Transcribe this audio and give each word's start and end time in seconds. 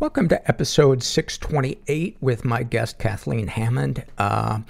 Welcome 0.00 0.28
to 0.28 0.48
episode 0.48 1.02
628 1.02 2.16
with 2.22 2.42
my 2.42 2.62
guest 2.62 2.98
Kathleen 2.98 3.48
Hammond. 3.48 4.02
Uh, 4.16 4.60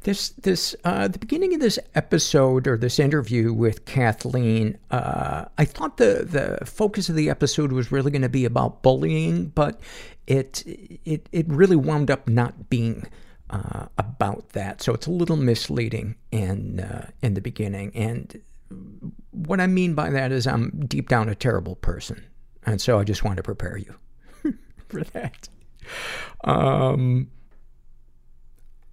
this, 0.00 0.30
this, 0.30 0.74
uh, 0.82 1.06
the 1.06 1.20
beginning 1.20 1.54
of 1.54 1.60
this 1.60 1.78
episode 1.94 2.66
or 2.66 2.76
this 2.76 2.98
interview 2.98 3.52
with 3.52 3.84
Kathleen, 3.84 4.76
uh, 4.90 5.44
I 5.56 5.64
thought 5.66 5.98
the 5.98 6.26
the 6.28 6.66
focus 6.66 7.08
of 7.08 7.14
the 7.14 7.30
episode 7.30 7.70
was 7.70 7.92
really 7.92 8.10
going 8.10 8.22
to 8.22 8.28
be 8.28 8.44
about 8.44 8.82
bullying, 8.82 9.50
but 9.50 9.80
it 10.26 10.64
it 11.04 11.28
it 11.30 11.46
really 11.48 11.76
wound 11.76 12.10
up 12.10 12.28
not 12.28 12.68
being 12.68 13.06
uh, 13.50 13.86
about 13.98 14.48
that. 14.48 14.82
So 14.82 14.94
it's 14.94 15.06
a 15.06 15.12
little 15.12 15.36
misleading 15.36 16.16
in 16.32 16.80
uh, 16.80 17.08
in 17.22 17.34
the 17.34 17.40
beginning. 17.40 17.92
And 17.94 18.42
what 19.30 19.60
I 19.60 19.68
mean 19.68 19.94
by 19.94 20.10
that 20.10 20.32
is 20.32 20.44
I'm 20.48 20.70
deep 20.88 21.08
down 21.08 21.28
a 21.28 21.36
terrible 21.36 21.76
person, 21.76 22.24
and 22.66 22.80
so 22.80 22.98
I 22.98 23.04
just 23.04 23.22
want 23.22 23.36
to 23.36 23.44
prepare 23.44 23.78
you 23.78 23.94
for 24.92 25.04
that. 25.04 25.48
Um, 26.44 27.30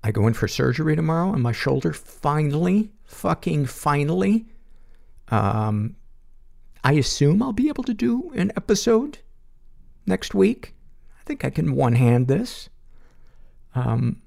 I 0.04 0.12
go 0.12 0.28
in 0.28 0.34
for 0.34 0.48
surgery 0.48 0.96
tomorrow 0.96 1.30
on 1.30 1.42
my 1.42 1.52
shoulder. 1.52 1.94
Finally, 1.94 2.92
fucking 3.04 3.66
finally. 3.66 4.46
Um, 5.28 5.96
I 6.84 6.94
assume 6.94 7.44
I'll 7.44 7.54
be 7.54 7.68
able 7.68 7.84
to 7.84 7.94
do 7.94 8.32
an 8.36 8.52
episode 8.56 9.20
next 10.06 10.34
week. 10.34 10.74
I 11.20 11.24
think 11.26 11.44
I 11.44 11.50
can 11.50 11.76
one 11.76 11.94
hand 11.94 12.28
this. 12.28 12.70
Um, 13.76 14.22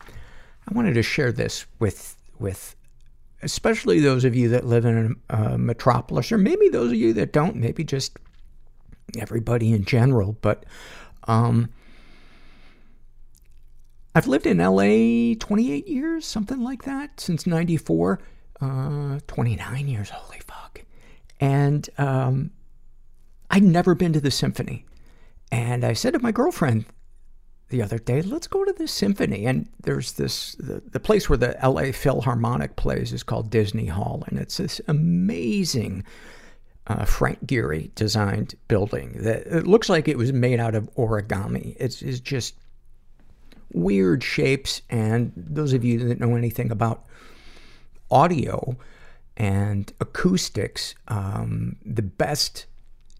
I 0.00 0.72
wanted 0.74 0.94
to 0.94 1.02
share 1.02 1.30
this 1.30 1.66
with 1.78 2.16
with 2.38 2.74
especially 3.42 4.00
those 4.00 4.24
of 4.24 4.34
you 4.34 4.48
that 4.48 4.64
live 4.64 4.86
in 4.86 5.16
a, 5.28 5.36
a 5.36 5.58
metropolis, 5.58 6.32
or 6.32 6.38
maybe 6.38 6.68
those 6.70 6.90
of 6.90 6.96
you 6.96 7.12
that 7.12 7.32
don't. 7.32 7.56
Maybe 7.56 7.84
just 7.84 8.18
everybody 9.18 9.72
in 9.72 9.84
general. 9.84 10.36
But 10.40 10.64
um, 11.28 11.68
I've 14.14 14.26
lived 14.26 14.46
in 14.46 14.58
LA 14.58 15.34
28 15.38 15.88
years, 15.88 16.24
something 16.24 16.60
like 16.60 16.84
that, 16.84 17.20
since 17.20 17.46
94. 17.46 18.20
Uh, 18.60 19.18
29 19.26 19.88
years, 19.88 20.10
holy 20.10 20.38
fuck. 20.38 20.82
And 21.40 21.88
um, 21.98 22.50
I'd 23.50 23.64
never 23.64 23.94
been 23.94 24.12
to 24.12 24.20
the 24.20 24.30
symphony. 24.30 24.86
And 25.50 25.84
I 25.84 25.92
said 25.92 26.14
to 26.14 26.20
my 26.20 26.32
girlfriend 26.32 26.86
the 27.68 27.82
other 27.82 27.98
day, 27.98 28.22
let's 28.22 28.46
go 28.46 28.64
to 28.64 28.72
the 28.72 28.86
symphony. 28.86 29.46
And 29.46 29.68
there's 29.82 30.12
this, 30.12 30.54
the, 30.54 30.80
the 30.92 31.00
place 31.00 31.28
where 31.28 31.36
the 31.36 31.56
LA 31.62 31.92
Philharmonic 31.92 32.76
plays 32.76 33.12
is 33.12 33.22
called 33.22 33.50
Disney 33.50 33.86
Hall. 33.86 34.22
And 34.28 34.38
it's 34.38 34.56
this 34.56 34.80
amazing 34.86 36.04
uh, 36.86 37.04
Frank 37.04 37.46
Gehry 37.46 37.94
designed 37.94 38.54
building 38.68 39.16
that 39.22 39.46
it 39.46 39.66
looks 39.66 39.88
like 39.88 40.08
it 40.08 40.18
was 40.18 40.32
made 40.32 40.60
out 40.60 40.74
of 40.74 40.92
origami. 40.96 41.76
It's, 41.78 42.02
it's 42.02 42.20
just 42.20 42.54
weird 43.72 44.22
shapes. 44.22 44.82
And 44.90 45.32
those 45.36 45.72
of 45.72 45.84
you 45.84 46.06
that 46.08 46.20
know 46.20 46.36
anything 46.36 46.70
about 46.70 47.04
audio 48.10 48.76
and 49.36 49.92
acoustics, 50.00 50.94
um, 51.08 51.76
the 51.84 52.02
best 52.02 52.66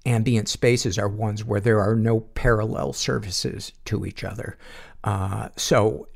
ambient 0.06 0.48
spaces 0.48 0.98
are 0.98 1.08
ones 1.08 1.44
where 1.44 1.60
there 1.60 1.80
are 1.80 1.96
no 1.96 2.20
parallel 2.20 2.92
surfaces 2.92 3.72
to 3.86 4.04
each 4.04 4.22
other. 4.22 4.58
Uh, 5.02 5.48
so 5.56 6.06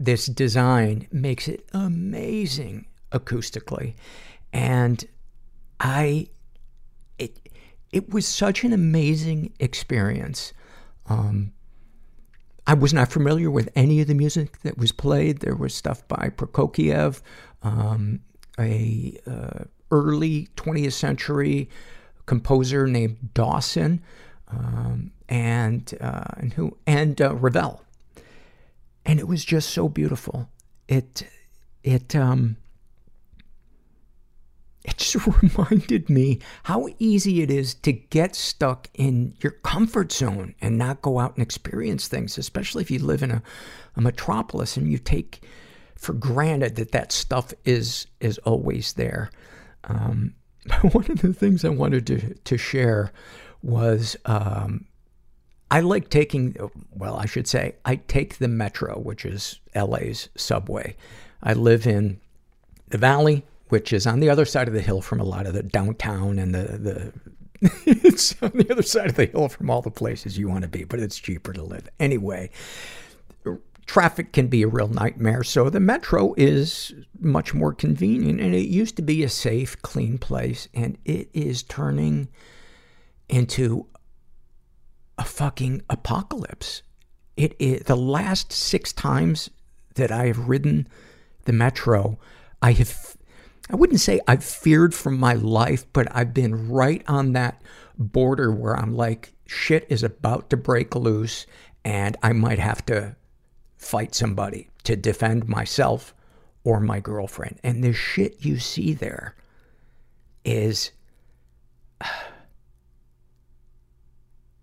this 0.00 0.26
design 0.26 1.06
makes 1.12 1.48
it 1.48 1.68
amazing 1.72 2.86
acoustically. 3.12 3.94
And 4.52 5.04
I, 5.80 6.28
it, 7.92 8.10
was 8.12 8.26
such 8.26 8.64
an 8.64 8.72
amazing 8.72 9.52
experience. 9.58 10.52
Um, 11.08 11.52
I 12.66 12.74
was 12.74 12.92
not 12.92 13.10
familiar 13.10 13.50
with 13.50 13.70
any 13.74 14.00
of 14.00 14.08
the 14.08 14.14
music 14.14 14.60
that 14.62 14.76
was 14.76 14.92
played. 14.92 15.40
There 15.40 15.56
was 15.56 15.74
stuff 15.74 16.06
by 16.06 16.30
Prokofiev, 16.36 17.22
um, 17.62 18.20
a 18.58 19.16
uh, 19.26 19.64
early 19.90 20.48
20th 20.56 20.92
century 20.92 21.70
composer 22.26 22.86
named 22.86 23.30
Dawson, 23.32 24.02
um, 24.48 25.12
and 25.28 25.94
uh, 26.00 26.24
and 26.36 26.52
who 26.52 26.76
and 26.86 27.20
uh, 27.20 27.34
Ravel, 27.34 27.82
and 29.06 29.18
it 29.18 29.26
was 29.26 29.44
just 29.44 29.70
so 29.70 29.88
beautiful. 29.88 30.50
It 30.88 31.26
it 31.82 32.14
um, 32.14 32.58
it 34.88 34.96
just 34.96 35.26
reminded 35.42 36.08
me 36.08 36.40
how 36.64 36.88
easy 36.98 37.42
it 37.42 37.50
is 37.50 37.74
to 37.74 37.92
get 37.92 38.34
stuck 38.34 38.88
in 38.94 39.34
your 39.40 39.52
comfort 39.52 40.12
zone 40.12 40.54
and 40.60 40.78
not 40.78 41.02
go 41.02 41.18
out 41.18 41.36
and 41.36 41.42
experience 41.42 42.08
things, 42.08 42.38
especially 42.38 42.82
if 42.82 42.90
you 42.90 42.98
live 42.98 43.22
in 43.22 43.30
a, 43.30 43.42
a 43.96 44.00
metropolis 44.00 44.76
and 44.76 44.90
you 44.90 44.98
take 44.98 45.42
for 45.94 46.12
granted 46.12 46.76
that 46.76 46.92
that 46.92 47.12
stuff 47.12 47.52
is 47.64 48.06
is 48.20 48.38
always 48.38 48.94
there. 48.94 49.30
Um, 49.84 50.34
one 50.92 51.10
of 51.10 51.20
the 51.20 51.34
things 51.34 51.64
I 51.64 51.70
wanted 51.70 52.06
to 52.06 52.34
to 52.34 52.56
share 52.56 53.12
was 53.62 54.16
um, 54.24 54.86
I 55.70 55.80
like 55.80 56.08
taking 56.08 56.56
well, 56.94 57.16
I 57.16 57.26
should 57.26 57.46
say 57.46 57.74
I 57.84 57.96
take 57.96 58.38
the 58.38 58.48
metro, 58.48 58.98
which 58.98 59.24
is 59.24 59.60
LA's 59.74 60.28
subway. 60.36 60.96
I 61.42 61.52
live 61.52 61.86
in 61.86 62.20
the 62.88 62.98
Valley, 62.98 63.44
which 63.68 63.92
is 63.92 64.06
on 64.06 64.20
the 64.20 64.30
other 64.30 64.44
side 64.44 64.68
of 64.68 64.74
the 64.74 64.80
hill 64.80 65.00
from 65.00 65.20
a 65.20 65.24
lot 65.24 65.46
of 65.46 65.54
the 65.54 65.62
downtown 65.62 66.38
and 66.38 66.54
the 66.54 66.78
the. 66.78 67.12
it's 67.86 68.40
on 68.40 68.52
the 68.54 68.70
other 68.70 68.82
side 68.82 69.10
of 69.10 69.16
the 69.16 69.26
hill 69.26 69.48
from 69.48 69.68
all 69.68 69.82
the 69.82 69.90
places 69.90 70.38
you 70.38 70.48
want 70.48 70.62
to 70.62 70.68
be, 70.68 70.84
but 70.84 71.00
it's 71.00 71.18
cheaper 71.18 71.52
to 71.52 71.62
live 71.62 71.88
anyway 71.98 72.48
traffic 73.88 74.32
can 74.32 74.46
be 74.46 74.62
a 74.62 74.68
real 74.68 74.86
nightmare. 74.86 75.42
So 75.42 75.68
the 75.70 75.80
metro 75.80 76.34
is 76.36 76.94
much 77.18 77.54
more 77.54 77.72
convenient 77.72 78.40
and 78.40 78.54
it 78.54 78.68
used 78.68 78.94
to 78.96 79.02
be 79.02 79.24
a 79.24 79.28
safe, 79.28 79.80
clean 79.82 80.18
place 80.18 80.68
and 80.74 80.98
it 81.04 81.28
is 81.32 81.62
turning 81.64 82.28
into 83.28 83.86
a 85.16 85.24
fucking 85.24 85.82
apocalypse. 85.90 86.82
It 87.36 87.56
is 87.58 87.84
the 87.84 87.96
last 87.96 88.52
six 88.52 88.92
times 88.92 89.50
that 89.94 90.12
I 90.12 90.26
have 90.26 90.48
ridden 90.48 90.86
the 91.44 91.52
metro, 91.52 92.18
I 92.60 92.72
have, 92.72 93.16
I 93.70 93.76
wouldn't 93.76 94.00
say 94.00 94.20
I've 94.26 94.44
feared 94.44 94.94
for 94.94 95.10
my 95.10 95.34
life, 95.34 95.84
but 95.92 96.08
I've 96.10 96.32
been 96.32 96.68
right 96.68 97.02
on 97.06 97.32
that 97.34 97.60
border 97.98 98.50
where 98.50 98.74
I'm 98.74 98.94
like, 98.94 99.34
shit 99.46 99.86
is 99.88 100.02
about 100.02 100.50
to 100.50 100.56
break 100.56 100.94
loose 100.94 101.46
and 101.84 102.16
I 102.22 102.32
might 102.32 102.58
have 102.58 102.84
to 102.86 103.16
fight 103.76 104.14
somebody 104.14 104.70
to 104.84 104.96
defend 104.96 105.48
myself 105.48 106.14
or 106.64 106.80
my 106.80 107.00
girlfriend. 107.00 107.58
And 107.62 107.84
the 107.84 107.92
shit 107.92 108.44
you 108.44 108.58
see 108.58 108.94
there 108.94 109.34
is 110.44 110.92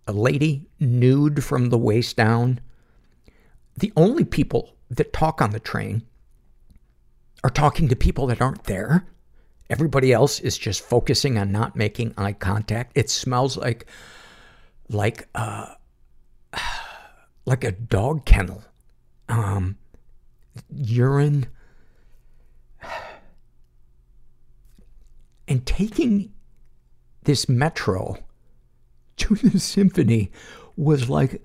a 0.08 0.14
lady 0.14 0.68
nude 0.80 1.44
from 1.44 1.70
the 1.70 1.78
waist 1.78 2.16
down. 2.16 2.60
The 3.78 3.94
only 3.96 4.24
people 4.24 4.76
that 4.90 5.14
talk 5.14 5.42
on 5.42 5.52
the 5.52 5.60
train 5.60 6.04
are 7.46 7.50
talking 7.52 7.88
to 7.88 7.96
people 7.96 8.26
that 8.26 8.42
aren't 8.42 8.64
there. 8.64 9.06
Everybody 9.70 10.12
else 10.12 10.40
is 10.40 10.58
just 10.58 10.82
focusing 10.82 11.38
on 11.38 11.52
not 11.52 11.76
making 11.76 12.12
eye 12.18 12.34
contact. 12.34 12.94
It 12.96 13.08
smells 13.08 13.56
like, 13.56 13.86
like, 14.90 15.30
uh, 15.36 15.76
like 17.46 17.64
a 17.64 17.72
dog 17.72 18.26
kennel. 18.26 18.64
Um, 19.30 19.78
urine. 20.74 21.46
And 25.48 25.64
taking 25.64 26.34
this 27.26 27.48
metro 27.48 28.18
to 29.18 29.36
the 29.36 29.60
symphony 29.60 30.32
was 30.76 31.08
like 31.08 31.44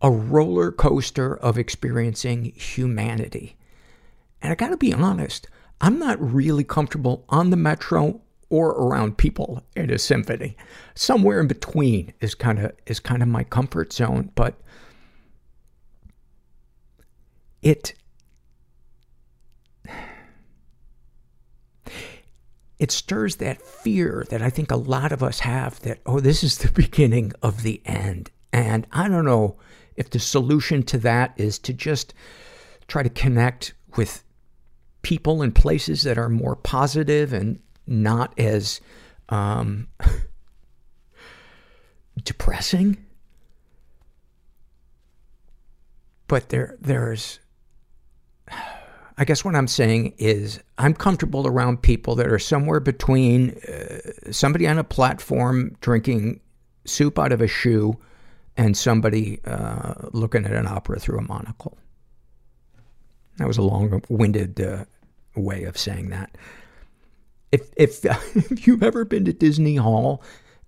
a 0.00 0.10
roller 0.10 0.72
coaster 0.72 1.36
of 1.36 1.58
experiencing 1.58 2.54
humanity. 2.56 3.58
And 4.42 4.52
I 4.52 4.54
gotta 4.54 4.76
be 4.76 4.92
honest, 4.92 5.46
I'm 5.80 5.98
not 5.98 6.20
really 6.20 6.64
comfortable 6.64 7.24
on 7.28 7.50
the 7.50 7.56
metro 7.56 8.20
or 8.50 8.70
around 8.70 9.16
people 9.16 9.62
at 9.76 9.90
a 9.90 9.98
symphony. 9.98 10.56
Somewhere 10.94 11.40
in 11.40 11.46
between 11.48 12.12
is 12.20 12.34
kind 12.34 12.58
of 12.58 12.72
is 12.86 13.00
kind 13.00 13.22
of 13.22 13.28
my 13.28 13.44
comfort 13.44 13.92
zone, 13.92 14.30
but 14.34 14.60
it 17.62 17.94
it 22.82 22.90
stirs 22.90 23.36
that 23.36 23.62
fear 23.62 24.26
that 24.28 24.42
I 24.42 24.50
think 24.50 24.72
a 24.72 24.76
lot 24.76 25.12
of 25.12 25.22
us 25.22 25.38
have 25.40 25.78
that, 25.82 26.00
oh, 26.04 26.18
this 26.18 26.42
is 26.42 26.58
the 26.58 26.72
beginning 26.82 27.32
of 27.40 27.62
the 27.62 27.80
end. 27.84 28.32
And 28.52 28.88
I 28.90 29.06
don't 29.08 29.24
know 29.24 29.56
if 29.94 30.10
the 30.10 30.18
solution 30.18 30.82
to 30.84 30.98
that 30.98 31.32
is 31.36 31.60
to 31.60 31.72
just 31.72 32.12
try 32.88 33.04
to 33.04 33.08
connect 33.08 33.74
with 33.96 34.24
people 35.02 35.42
and 35.42 35.54
places 35.54 36.02
that 36.02 36.18
are 36.18 36.28
more 36.28 36.56
positive 36.56 37.32
and 37.32 37.60
not 37.86 38.38
as 38.38 38.80
um, 39.28 39.88
depressing. 42.24 43.04
But 46.28 46.48
there, 46.48 46.76
there's 46.80 47.40
I 49.18 49.24
guess 49.24 49.44
what 49.44 49.54
I'm 49.54 49.68
saying 49.68 50.14
is 50.16 50.58
I'm 50.78 50.94
comfortable 50.94 51.46
around 51.46 51.82
people 51.82 52.14
that 52.16 52.28
are 52.28 52.38
somewhere 52.38 52.80
between 52.80 53.50
uh, 53.68 54.32
somebody 54.32 54.66
on 54.66 54.78
a 54.78 54.84
platform 54.84 55.76
drinking 55.80 56.40
soup 56.86 57.18
out 57.18 57.30
of 57.30 57.42
a 57.42 57.46
shoe 57.46 57.98
and 58.56 58.76
somebody 58.76 59.40
uh, 59.44 59.94
looking 60.12 60.44
at 60.44 60.52
an 60.52 60.66
opera 60.66 60.98
through 60.98 61.18
a 61.18 61.22
monocle. 61.22 61.76
That 63.38 63.48
was 63.48 63.58
a 63.58 63.62
long-winded 63.62 64.60
uh, 64.60 64.84
way 65.36 65.64
of 65.64 65.78
saying 65.78 66.10
that. 66.10 66.36
If 67.50 67.70
if, 67.76 68.04
if 68.34 68.66
you've 68.66 68.82
ever 68.82 69.04
been 69.04 69.24
to 69.24 69.32
Disney 69.32 69.76
Hall, 69.76 70.22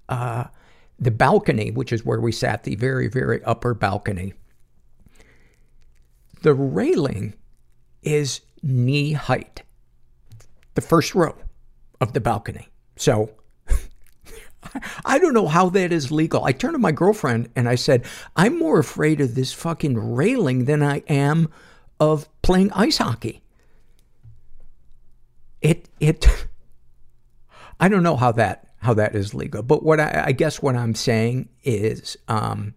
uh, 0.09 0.45
the 0.99 1.11
balcony, 1.11 1.71
which 1.71 1.93
is 1.93 2.05
where 2.05 2.21
we 2.21 2.33
sat, 2.33 2.65
the 2.65 2.77
very 2.77 3.09
very 3.09 3.43
upper 3.45 3.75
balcony, 3.75 4.35
the 6.43 6.55
railing 6.55 7.35
is 8.03 8.41
knee 8.63 9.13
height. 9.13 9.63
The 10.75 10.81
first 10.81 11.15
row 11.15 11.37
of 12.01 12.13
the 12.13 12.21
balcony. 12.21 12.69
So, 12.97 13.31
I 15.05 15.19
don't 15.19 15.35
know 15.35 15.49
how 15.49 15.69
that 15.71 15.93
is 15.93 16.11
legal. 16.11 16.45
I 16.45 16.53
turned 16.53 16.75
to 16.75 16.79
my 16.79 16.93
girlfriend 16.93 17.49
and 17.55 17.69
I 17.69 17.77
said, 17.77 18.05
I'm 18.37 18.59
more 18.59 18.79
afraid 18.79 19.21
of 19.21 19.35
this 19.35 19.53
fucking 19.53 20.15
railing 20.15 20.65
than 20.65 20.83
I 20.83 20.99
am 21.09 21.49
of 22.13 22.29
playing 22.43 22.71
ice 22.73 22.99
hockey. 22.99 23.43
It, 25.63 25.89
it, 26.01 26.27
I 27.81 27.89
don't 27.89 28.03
know 28.03 28.17
how 28.17 28.33
that, 28.33 28.69
how 28.79 28.95
that 28.95 29.15
is 29.15 29.35
legal. 29.35 29.63
But 29.63 29.83
what 29.83 30.01
I, 30.01 30.25
I 30.27 30.33
guess 30.33 30.61
what 30.61 30.77
I'm 30.77 30.95
saying 30.95 31.49
is, 31.63 32.17
um, 32.29 32.75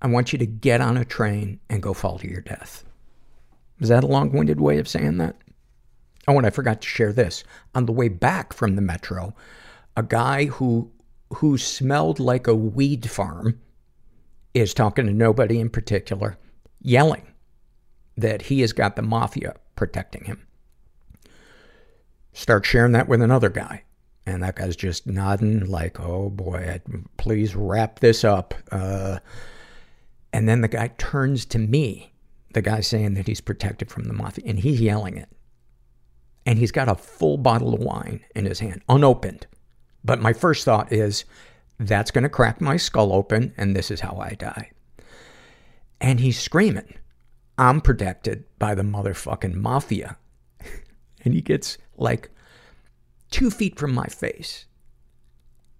I 0.00 0.06
want 0.06 0.32
you 0.32 0.38
to 0.38 0.46
get 0.46 0.80
on 0.80 0.96
a 0.96 1.04
train 1.04 1.58
and 1.68 1.82
go 1.82 1.92
fall 1.92 2.18
to 2.18 2.30
your 2.30 2.40
death. 2.40 2.84
Is 3.80 3.88
that 3.88 4.04
a 4.04 4.08
long-winded 4.08 4.60
way 4.60 4.78
of 4.78 4.88
saying 4.88 5.18
that? 5.18 5.36
Oh, 6.28 6.36
and 6.36 6.46
I 6.46 6.50
forgot 6.50 6.80
to 6.82 6.88
share 6.88 7.12
this. 7.12 7.42
On 7.74 7.86
the 7.86 7.92
way 7.92 8.08
back 8.08 8.52
from 8.52 8.76
the 8.76 8.82
metro, 8.82 9.34
a 9.96 10.04
guy 10.04 10.44
who, 10.44 10.90
who 11.34 11.58
smelled 11.58 12.20
like 12.20 12.46
a 12.46 12.54
weed 12.54 13.10
farm 13.10 13.58
is 14.54 14.72
talking 14.72 15.06
to 15.06 15.12
nobody 15.12 15.58
in 15.58 15.68
particular, 15.68 16.36
yelling 16.80 17.26
that 18.18 18.42
he 18.42 18.60
has 18.60 18.72
got 18.72 18.96
the 18.96 19.02
mafia 19.02 19.54
protecting 19.76 20.24
him. 20.24 20.46
Start 22.32 22.66
sharing 22.66 22.92
that 22.92 23.08
with 23.08 23.22
another 23.22 23.48
guy. 23.48 23.84
And 24.26 24.42
that 24.42 24.56
guy's 24.56 24.76
just 24.76 25.06
nodding 25.06 25.64
like, 25.66 25.98
oh 26.00 26.28
boy, 26.28 26.80
please 27.16 27.56
wrap 27.56 28.00
this 28.00 28.24
up. 28.24 28.54
Uh, 28.70 29.20
and 30.32 30.48
then 30.48 30.60
the 30.60 30.68
guy 30.68 30.88
turns 30.98 31.46
to 31.46 31.58
me 31.58 32.12
the 32.52 32.62
guy 32.62 32.80
saying 32.80 33.14
that 33.14 33.26
he's 33.26 33.40
protected 33.40 33.90
from 33.90 34.04
the 34.04 34.12
mafia, 34.12 34.44
and 34.46 34.58
he's 34.58 34.80
yelling 34.80 35.16
it. 35.16 35.28
And 36.44 36.58
he's 36.58 36.72
got 36.72 36.88
a 36.88 36.94
full 36.94 37.38
bottle 37.38 37.74
of 37.74 37.80
wine 37.80 38.20
in 38.34 38.44
his 38.46 38.60
hand, 38.60 38.82
unopened. 38.88 39.46
But 40.04 40.20
my 40.20 40.32
first 40.32 40.64
thought 40.64 40.92
is, 40.92 41.24
that's 41.78 42.10
gonna 42.10 42.28
crack 42.28 42.60
my 42.60 42.76
skull 42.76 43.12
open, 43.12 43.54
and 43.56 43.74
this 43.76 43.90
is 43.90 44.00
how 44.00 44.18
I 44.18 44.34
die. 44.34 44.70
And 46.00 46.20
he's 46.20 46.38
screaming, 46.38 46.94
I'm 47.58 47.80
protected 47.80 48.44
by 48.58 48.74
the 48.74 48.82
motherfucking 48.82 49.54
mafia. 49.54 50.16
and 51.24 51.34
he 51.34 51.42
gets 51.42 51.76
like 51.96 52.30
two 53.30 53.50
feet 53.50 53.78
from 53.78 53.92
my 53.92 54.06
face. 54.06 54.66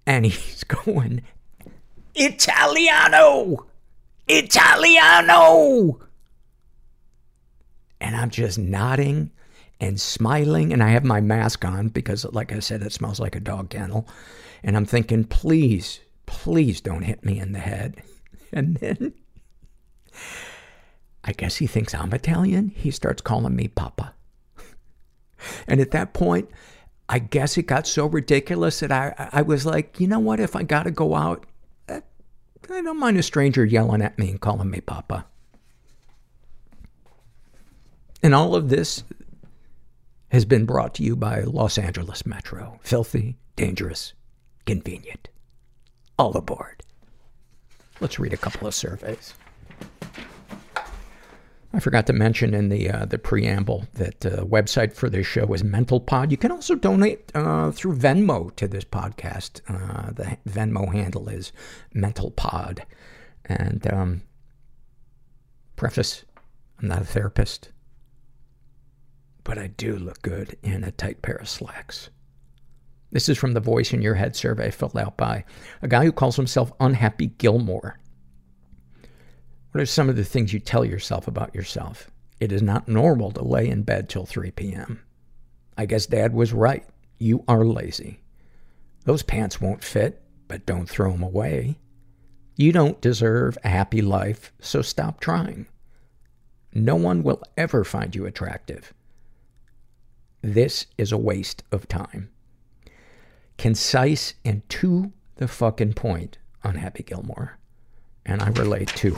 And 0.06 0.26
he's 0.26 0.64
going, 0.84 1.22
Italiano! 2.14 3.66
Italiano! 4.28 6.00
and 8.00 8.16
I'm 8.16 8.30
just 8.30 8.58
nodding 8.58 9.30
and 9.80 10.00
smiling 10.00 10.72
and 10.72 10.82
I 10.82 10.88
have 10.88 11.04
my 11.04 11.20
mask 11.20 11.64
on 11.64 11.88
because 11.88 12.25
like 12.26 12.52
I 12.52 12.60
said, 12.60 12.82
it 12.82 12.92
smells 12.92 13.20
like 13.20 13.36
a 13.36 13.40
dog 13.40 13.70
kennel. 13.70 14.08
And 14.62 14.76
I'm 14.76 14.86
thinking, 14.86 15.25
please, 15.25 16.00
please 16.26 16.80
don't 16.80 17.02
hit 17.02 17.25
me 17.25 17.38
in 17.38 17.52
the 17.52 17.60
head. 17.60 18.02
And 18.50 18.78
then 18.78 19.12
I 21.25 21.32
guess 21.32 21.56
he 21.56 21.67
thinks 21.67 21.94
I'm 21.94 22.12
Italian. 22.12 22.69
He 22.69 22.91
starts 22.91 23.23
calling 23.23 23.56
me 23.56 23.69
Papa. 23.69 24.15
And 25.69 25.81
at 25.81 25.93
that 25.93 26.15
point, 26.15 26.50
I 27.09 27.20
guess 27.20 27.56
it 27.56 27.62
got 27.62 27.87
so 27.87 28.06
ridiculous 28.06 28.81
that 28.81 28.91
I, 28.91 29.29
I 29.32 29.43
was 29.43 29.65
like, 29.65 30.00
you 30.00 30.09
know 30.09 30.19
what? 30.19 30.41
If 30.41 30.56
I 30.56 30.62
gotta 30.62 30.91
go 30.91 31.15
out, 31.15 31.47
eh, 31.88 32.00
I 32.69 32.83
don't 32.83 32.99
mind 32.99 33.19
a 33.19 33.23
stranger 33.23 33.64
yelling 33.64 34.02
at 34.02 34.19
me 34.19 34.31
and 34.31 34.40
calling 34.40 34.69
me 34.69 34.81
Papa. 34.81 35.26
And 38.23 38.35
all 38.35 38.54
of 38.54 38.69
this 38.69 39.04
has 40.31 40.45
been 40.45 40.66
brought 40.66 40.95
to 40.95 41.02
you 41.02 41.16
by 41.16 41.40
Los 41.40 41.78
Angeles 41.78 42.26
Metro. 42.26 42.78
Filthy, 42.83 43.37
dangerous, 43.57 44.12
convenient. 44.66 45.28
All 46.19 46.37
aboard. 46.37 46.83
Let's 48.00 48.19
read 48.19 48.33
a 48.33 48.37
couple 48.37 48.66
of 48.66 48.75
surveys. 48.75 49.35
I 51.72 51.80
forgot 51.80 52.06
to 52.06 52.12
mention 52.12 52.54
in 52.54 52.70
the 52.70 52.90
uh, 52.90 53.04
the 53.04 53.18
preamble 53.18 53.87
that 53.94 54.20
the 54.20 54.42
uh, 54.42 54.44
website 54.44 54.94
for 54.94 55.10
this 55.10 55.26
show 55.26 55.52
is 55.52 55.62
MentalPod. 55.62 56.30
You 56.30 56.37
can 56.37 56.50
also 56.50 56.75
donate 56.75 57.30
uh, 57.34 57.70
through 57.72 57.96
Venmo 57.96 58.54
to 58.56 58.66
this 58.66 58.84
podcast. 58.84 59.60
Uh, 59.68 60.10
the 60.12 60.38
Venmo 60.48 60.92
handle 60.92 61.28
is 61.28 61.52
MentalPod. 61.94 62.80
And 63.44 63.87
um, 63.92 64.22
preface: 65.76 66.25
I'm 66.80 66.88
not 66.88 67.02
a 67.02 67.04
therapist 67.04 67.70
but 69.48 69.56
I 69.56 69.68
do 69.68 69.96
look 69.96 70.20
good 70.20 70.58
in 70.62 70.84
a 70.84 70.90
tight 70.90 71.22
pair 71.22 71.37
of 71.37 71.48
slacks. 71.48 72.10
This 73.10 73.30
is 73.30 73.38
from 73.38 73.54
the 73.54 73.60
Voice 73.60 73.94
in 73.94 74.02
Your 74.02 74.14
Head 74.14 74.37
survey 74.37 74.70
filled 74.70 74.98
out 74.98 75.16
by 75.16 75.46
a 75.80 75.88
guy 75.88 76.04
who 76.04 76.12
calls 76.12 76.37
himself 76.37 76.70
Unhappy 76.78 77.28
Gilmore. 77.28 77.98
What 79.70 79.82
are 79.82 79.87
some 79.87 80.08
of 80.08 80.16
the 80.16 80.25
things 80.25 80.52
you 80.52 80.60
tell 80.60 80.84
yourself 80.84 81.28
about 81.28 81.54
yourself? 81.54 82.10
It 82.40 82.52
is 82.52 82.62
not 82.62 82.88
normal 82.88 83.30
to 83.32 83.42
lay 83.42 83.68
in 83.68 83.82
bed 83.82 84.08
till 84.08 84.25
3 84.25 84.50
p.m. 84.52 85.02
I 85.76 85.87
guess 85.87 86.06
dad 86.06 86.32
was 86.32 86.52
right. 86.52 86.87
You 87.18 87.44
are 87.48 87.64
lazy. 87.64 88.20
Those 89.04 89.22
pants 89.22 89.60
won't 89.60 89.84
fit, 89.84 90.22
but 90.46 90.66
don't 90.66 90.88
throw 90.88 91.12
them 91.12 91.22
away. 91.22 91.78
You 92.56 92.72
don't 92.72 93.00
deserve 93.00 93.58
a 93.62 93.68
happy 93.68 94.02
life, 94.02 94.52
so 94.60 94.82
stop 94.82 95.20
trying. 95.20 95.66
No 96.75 96.96
one 96.96 97.22
will 97.22 97.42
ever 97.56 97.84
find 97.84 98.14
you 98.14 98.26
attractive. 98.26 98.92
This 100.42 100.87
is 100.96 101.12
a 101.12 101.18
waste 101.18 101.62
of 101.72 101.88
time. 101.88 102.30
Concise 103.58 104.34
and 104.44 104.68
to 104.70 105.12
the 105.37 105.48
fucking 105.48 105.94
point 105.94 106.38
Unhappy 106.62 107.02
Gilmore. 107.02 107.58
And 108.26 108.42
I 108.42 108.48
relate 108.50 108.88
to 108.88 109.16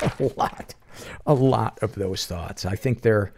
a 0.18 0.30
lot, 0.36 0.74
a 1.26 1.34
lot 1.34 1.78
of 1.82 1.94
those 1.94 2.26
thoughts. 2.26 2.64
I 2.64 2.76
think 2.76 3.02
they're, 3.02 3.32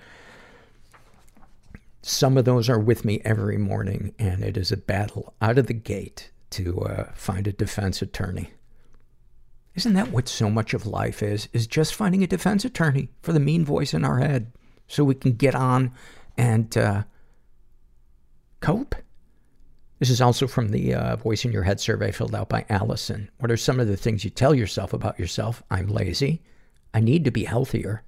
some 2.02 2.36
of 2.36 2.44
those 2.44 2.68
are 2.68 2.78
with 2.78 3.04
me 3.04 3.20
every 3.24 3.58
morning, 3.58 4.14
and 4.18 4.42
it 4.42 4.56
is 4.56 4.72
a 4.72 4.76
battle 4.76 5.34
out 5.40 5.58
of 5.58 5.66
the 5.66 5.74
gate 5.74 6.30
to 6.50 6.80
uh, 6.80 7.12
find 7.14 7.46
a 7.46 7.52
defense 7.52 8.02
attorney. 8.02 8.50
Isn't 9.74 9.94
that 9.94 10.10
what 10.10 10.28
so 10.28 10.50
much 10.50 10.74
of 10.74 10.86
life 10.86 11.22
is? 11.22 11.48
Is 11.52 11.66
just 11.66 11.94
finding 11.94 12.22
a 12.22 12.26
defense 12.26 12.64
attorney 12.64 13.08
for 13.22 13.32
the 13.32 13.40
mean 13.40 13.64
voice 13.64 13.94
in 13.94 14.04
our 14.04 14.18
head 14.18 14.52
so 14.86 15.02
we 15.02 15.14
can 15.14 15.32
get 15.32 15.54
on 15.54 15.92
and 16.36 16.76
uh, 16.76 17.04
cope? 18.60 18.94
This 19.98 20.10
is 20.10 20.20
also 20.20 20.48
from 20.48 20.70
the 20.70 20.94
uh, 20.94 21.14
Voice 21.14 21.44
in 21.44 21.52
Your 21.52 21.62
Head 21.62 21.78
survey 21.78 22.10
filled 22.10 22.34
out 22.34 22.48
by 22.48 22.66
Allison. 22.68 23.30
What 23.38 23.52
are 23.52 23.56
some 23.56 23.78
of 23.78 23.86
the 23.86 23.96
things 23.96 24.24
you 24.24 24.30
tell 24.30 24.52
yourself 24.52 24.92
about 24.92 25.16
yourself? 25.16 25.62
I'm 25.70 25.86
lazy. 25.86 26.42
I 26.94 27.00
need 27.00 27.24
to 27.24 27.30
be 27.30 27.44
healthier. 27.44 28.02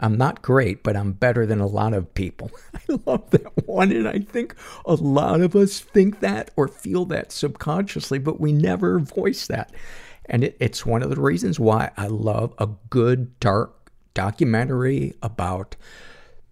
I'm 0.00 0.16
not 0.18 0.42
great, 0.42 0.82
but 0.82 0.96
I'm 0.96 1.12
better 1.12 1.46
than 1.46 1.60
a 1.60 1.66
lot 1.66 1.94
of 1.94 2.14
people. 2.14 2.50
I 2.74 2.98
love 3.06 3.30
that 3.30 3.66
one, 3.66 3.92
and 3.92 4.08
I 4.08 4.18
think 4.18 4.54
a 4.84 4.94
lot 4.94 5.40
of 5.40 5.54
us 5.54 5.80
think 5.80 6.20
that 6.20 6.50
or 6.56 6.68
feel 6.68 7.04
that 7.06 7.32
subconsciously, 7.32 8.18
but 8.18 8.40
we 8.40 8.52
never 8.52 8.98
voice 8.98 9.46
that. 9.46 9.72
And 10.26 10.44
it, 10.44 10.56
it's 10.58 10.84
one 10.84 11.02
of 11.02 11.10
the 11.10 11.20
reasons 11.20 11.60
why 11.60 11.90
I 11.96 12.08
love 12.08 12.54
a 12.58 12.68
good, 12.90 13.38
dark 13.40 13.92
documentary 14.14 15.14
about 15.22 15.76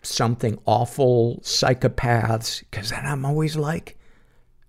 something 0.03 0.59
awful, 0.67 1.41
psychopaths, 1.43 2.61
because 2.61 2.91
then 2.91 3.07
I'm 3.07 3.25
always 3.25 3.57
like, 3.57 3.99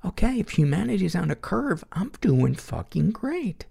okay, 0.05 0.39
if 0.39 0.51
humanity's 0.51 1.15
on 1.15 1.31
a 1.31 1.35
curve, 1.35 1.83
I'm 1.91 2.11
doing 2.21 2.55
fucking 2.55 3.11
great. 3.11 3.65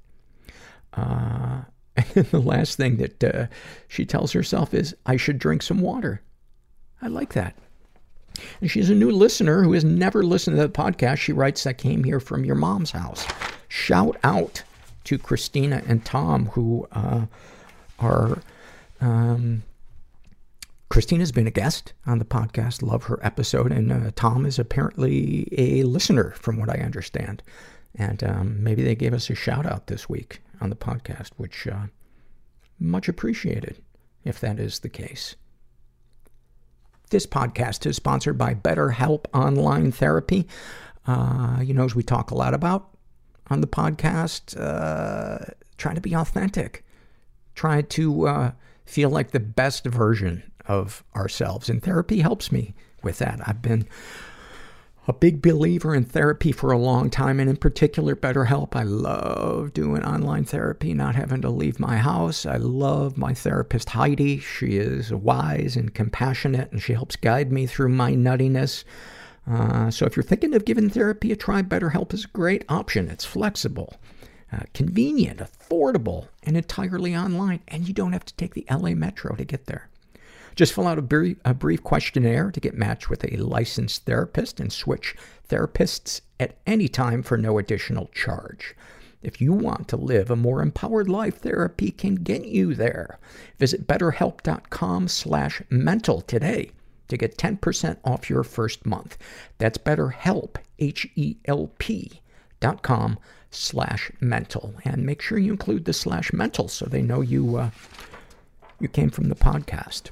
Uh, 0.93 1.63
and 2.15 2.27
the 2.27 2.41
last 2.41 2.77
thing 2.77 2.97
that 2.97 3.25
uh, 3.25 3.47
she 3.89 4.05
tells 4.05 4.33
herself 4.33 4.73
is, 4.73 4.95
I 5.07 5.17
should 5.17 5.39
drink 5.39 5.63
some 5.63 5.81
water. 5.81 6.23
I 7.01 7.09
like 7.09 7.35
that. 7.35 7.57
And 8.61 8.71
she's 8.71 8.89
a 8.89 8.95
new 8.95 9.11
listener 9.11 9.63
who 9.63 9.73
has 9.73 9.85
never 9.85 10.23
listened 10.23 10.57
to 10.57 10.63
the 10.63 10.69
podcast. 10.69 11.19
She 11.19 11.33
writes, 11.33 11.67
I 11.67 11.73
came 11.73 12.05
here 12.05 12.21
from 12.21 12.45
your 12.45 12.55
mom's 12.55 12.93
house. 12.93 13.27
Shout 13.69 14.17
out 14.25 14.63
to 15.05 15.19
Christina 15.19 15.83
and 15.87 16.05
Tom, 16.05 16.47
who 16.47 16.89
uh, 16.93 17.27
are. 17.99 18.39
Um, 19.01 19.63
Christina's 20.89 21.33
been 21.33 21.47
a 21.47 21.51
guest 21.51 21.95
on 22.07 22.19
the 22.19 22.25
podcast. 22.25 22.83
Love 22.83 23.05
her 23.05 23.19
episode. 23.23 23.73
And 23.73 23.91
uh, 23.91 24.11
Tom 24.15 24.45
is 24.45 24.59
apparently 24.59 25.49
a 25.57 25.85
listener, 25.85 26.33
from 26.33 26.59
what 26.59 26.69
I 26.69 26.83
understand. 26.83 27.43
And 27.95 28.23
um, 28.23 28.63
maybe 28.63 28.83
they 28.83 28.95
gave 28.95 29.15
us 29.15 29.29
a 29.31 29.35
shout 29.35 29.67
out 29.67 29.87
this 29.87 30.09
week 30.09 30.41
on 30.63 30.71
the 30.71 30.77
podcast, 30.77 31.31
which 31.37 31.67
uh, 31.67 31.87
much 32.79 33.09
appreciated 33.09 33.83
if 34.25 34.41
that 34.41 34.59
is 34.59 34.79
the 34.79 34.89
case. 34.89 35.35
This 37.11 37.27
podcast 37.27 37.85
is 37.85 37.97
sponsored 37.97 38.39
by 38.39 38.55
BetterHelp 38.55 39.27
Online 39.35 39.93
Therapy. 39.93 40.47
Uh, 41.07 41.59
you 41.61 41.75
know, 41.75 41.85
as 41.85 41.95
we 41.95 42.03
talk 42.03 42.31
a 42.31 42.35
lot 42.35 42.55
about 42.55 42.89
on 43.51 43.61
the 43.61 43.67
podcast, 43.67 44.59
uh, 44.59 45.45
trying 45.77 45.97
to 45.97 46.01
be 46.01 46.15
authentic, 46.15 46.85
trying 47.55 47.87
to 47.87 48.29
uh, 48.29 48.53
feel 48.87 49.11
like 49.11 49.33
the 49.33 49.41
best 49.41 49.85
version 49.85 50.43
of 50.67 51.03
ourselves. 51.17 51.69
And 51.69 51.83
therapy 51.83 52.21
helps 52.21 52.53
me 52.53 52.73
with 53.03 53.19
that. 53.19 53.41
I've 53.47 53.61
been 53.61 53.87
a 55.09 55.13
big 55.13 55.43
believer 55.43 55.95
in 55.95 56.05
therapy 56.05 56.53
for 56.53 56.71
a 56.71 56.79
long 56.79 57.11
time, 57.11 57.41
and 57.41 57.51
in 57.51 57.57
particular, 57.57 58.15
BetterHelp. 58.15 58.77
I 58.77 58.85
love 58.85 59.73
doing 59.73 60.05
online 60.05 60.45
therapy, 60.45 60.95
not 60.95 61.17
having 61.17 61.43
to 61.43 61.51
leave 61.51 61.81
my 61.81 61.97
house. 61.97 62.47
I 62.47 62.57
love 62.57 63.19
my 63.19 63.35
therapist, 63.35 63.91
Heidi. 63.91 64.39
She 64.39 64.77
is 64.77 65.13
wise 65.13 65.77
and 65.77 65.93
compassionate, 65.93 66.71
and 66.71 66.81
she 66.81 66.93
helps 66.93 67.17
guide 67.17 67.51
me 67.51 67.67
through 67.67 67.89
my 67.89 68.13
nuttiness. 68.13 68.85
Uh, 69.51 69.91
so 69.91 70.07
if 70.07 70.15
you're 70.15 70.23
thinking 70.23 70.55
of 70.55 70.65
giving 70.65 70.89
therapy 70.89 71.33
a 71.33 71.37
try, 71.37 71.63
BetterHelp 71.63 72.15
is 72.15 72.25
a 72.25 72.29
great 72.29 72.65
option. 72.69 73.09
It's 73.09 73.25
flexible, 73.25 73.97
uh, 74.53 74.61
convenient, 74.73 75.41
affordable, 75.41 76.29
and 76.45 76.57
entirely 76.57 77.17
online, 77.17 77.61
and 77.67 77.89
you 77.89 77.95
don't 77.95 78.13
have 78.13 78.25
to 78.27 78.37
take 78.37 78.55
the 78.55 78.67
LA 78.71 78.91
Metro 78.91 79.35
to 79.35 79.45
get 79.45 79.67
there. 79.67 79.89
Just 80.55 80.73
fill 80.73 80.87
out 80.87 80.99
a 80.99 81.03
brief, 81.03 81.39
a 81.45 81.55
brief 81.55 81.83
questionnaire 81.83 82.51
to 82.51 82.61
get 82.61 82.75
matched 82.75 83.11
with 83.11 83.25
a 83.25 83.37
licensed 83.37 84.05
therapist 84.05 84.61
and 84.61 84.73
switch 84.73 85.17
therapists 85.49 86.21
at 86.39 86.57
any 86.67 86.89
time 86.89 87.23
for 87.23 87.37
no 87.37 87.59
additional 87.59 88.09
charge. 88.09 88.75
If 89.23 89.41
you 89.41 89.53
want 89.53 89.87
to 89.89 89.97
live 89.97 90.31
a 90.31 90.37
more 90.37 90.61
empowered 90.61 91.09
life, 91.09 91.39
therapy 91.39 91.93
can 91.93 92.17
get 92.17 92.45
you 92.45 92.75
there. 92.75 93.19
Visit 93.59 93.87
betterhelp.com 93.87 95.09
slash 95.09 95.63
mental 95.71 96.21
today 96.23 96.73
to 97.09 97.17
get 97.17 97.39
10% 97.39 97.99
off 98.05 98.29
your 98.29 98.43
first 98.43 98.85
month. 98.85 99.17
That's 99.59 99.79
betterhelp, 99.79 100.57
H-E-L-P 100.79 102.21
dot 102.59 102.83
com 102.83 103.19
slash 103.51 104.11
mental. 104.21 104.75
And 104.85 105.05
make 105.05 105.23
sure 105.23 105.39
you 105.39 105.53
include 105.53 105.85
the 105.85 105.93
slash 105.93 106.33
mental 106.33 106.69
so 106.69 106.87
they 106.87 107.03
know 107.03 107.21
you, 107.21 107.57
uh, 107.57 107.71
you 108.81 108.89
came 108.89 109.11
from 109.11 109.29
the 109.29 109.35
podcast. 109.35 110.11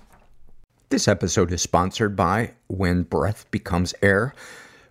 This 0.91 1.07
episode 1.07 1.53
is 1.53 1.63
sponsored 1.63 2.17
by 2.17 2.55
When 2.67 3.05
Breath 3.05 3.49
Becomes 3.53 3.95
Air. 4.03 4.35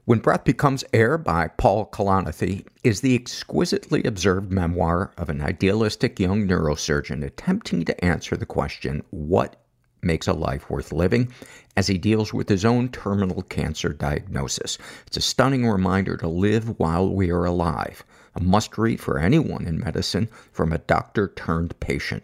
When 0.06 0.20
Breath 0.20 0.46
Becomes 0.46 0.86
Air 0.94 1.18
by 1.18 1.50
Paul 1.50 1.88
Kalanithi 1.88 2.66
is 2.86 3.02
the 3.02 3.16
exquisitely 3.16 4.06
observed 4.06 4.50
memoir 4.50 5.12
of 5.18 5.28
an 5.28 5.42
idealistic 5.42 6.18
young 6.18 6.48
neurosurgeon 6.48 7.22
attempting 7.22 7.84
to 7.84 8.06
answer 8.06 8.38
the 8.38 8.46
question, 8.46 9.04
what 9.10 9.58
makes 10.02 10.26
a 10.26 10.32
life 10.32 10.70
worth 10.70 10.94
living, 10.94 11.34
as 11.76 11.88
he 11.88 11.98
deals 11.98 12.34
with 12.34 12.48
his 12.48 12.64
own 12.64 12.88
terminal 12.88 13.42
cancer 13.42 13.90
diagnosis. 13.90 14.78
It's 15.06 15.18
a 15.18 15.22
stunning 15.22 15.68
reminder 15.68 16.16
to 16.16 16.30
live 16.30 16.80
while 16.80 17.14
we 17.14 17.30
are 17.30 17.44
alive. 17.44 18.06
A 18.36 18.40
must 18.40 18.78
read 18.78 19.02
for 19.02 19.20
anyone 19.20 19.66
in 19.66 19.78
medicine 19.78 20.30
from 20.54 20.72
a 20.72 20.78
doctor 20.78 21.28
turned 21.36 21.78
patient. 21.82 22.24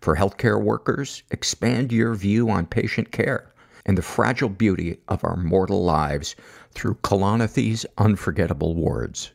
For 0.00 0.16
healthcare 0.16 0.62
workers, 0.62 1.22
expand 1.30 1.92
your 1.92 2.14
view 2.14 2.50
on 2.50 2.66
patient 2.66 3.12
care 3.12 3.52
and 3.84 3.98
the 3.98 4.02
fragile 4.02 4.48
beauty 4.48 4.98
of 5.08 5.24
our 5.24 5.36
mortal 5.36 5.84
lives 5.84 6.36
through 6.72 6.94
Kalanithi's 7.02 7.84
unforgettable 7.98 8.74
words. 8.74 9.32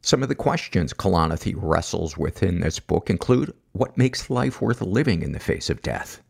Some 0.00 0.22
of 0.22 0.28
the 0.28 0.34
questions 0.34 0.92
Kalanithi 0.92 1.54
wrestles 1.56 2.16
with 2.16 2.42
in 2.42 2.60
this 2.60 2.80
book 2.80 3.08
include 3.08 3.54
what 3.72 3.96
makes 3.96 4.30
life 4.30 4.60
worth 4.60 4.80
living 4.80 5.22
in 5.22 5.32
the 5.32 5.38
face 5.38 5.70
of 5.70 5.82
death? 5.82 6.20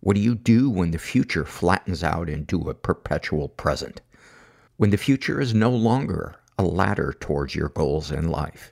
What 0.00 0.16
do 0.16 0.20
you 0.20 0.34
do 0.34 0.68
when 0.68 0.90
the 0.90 0.98
future 0.98 1.44
flattens 1.44 2.02
out 2.02 2.28
into 2.28 2.68
a 2.68 2.74
perpetual 2.74 3.48
present? 3.48 4.00
When 4.76 4.90
the 4.90 4.96
future 4.96 5.40
is 5.40 5.54
no 5.54 5.70
longer 5.70 6.34
a 6.58 6.64
ladder 6.64 7.14
towards 7.20 7.54
your 7.54 7.68
goals 7.68 8.10
in 8.10 8.28
life? 8.28 8.71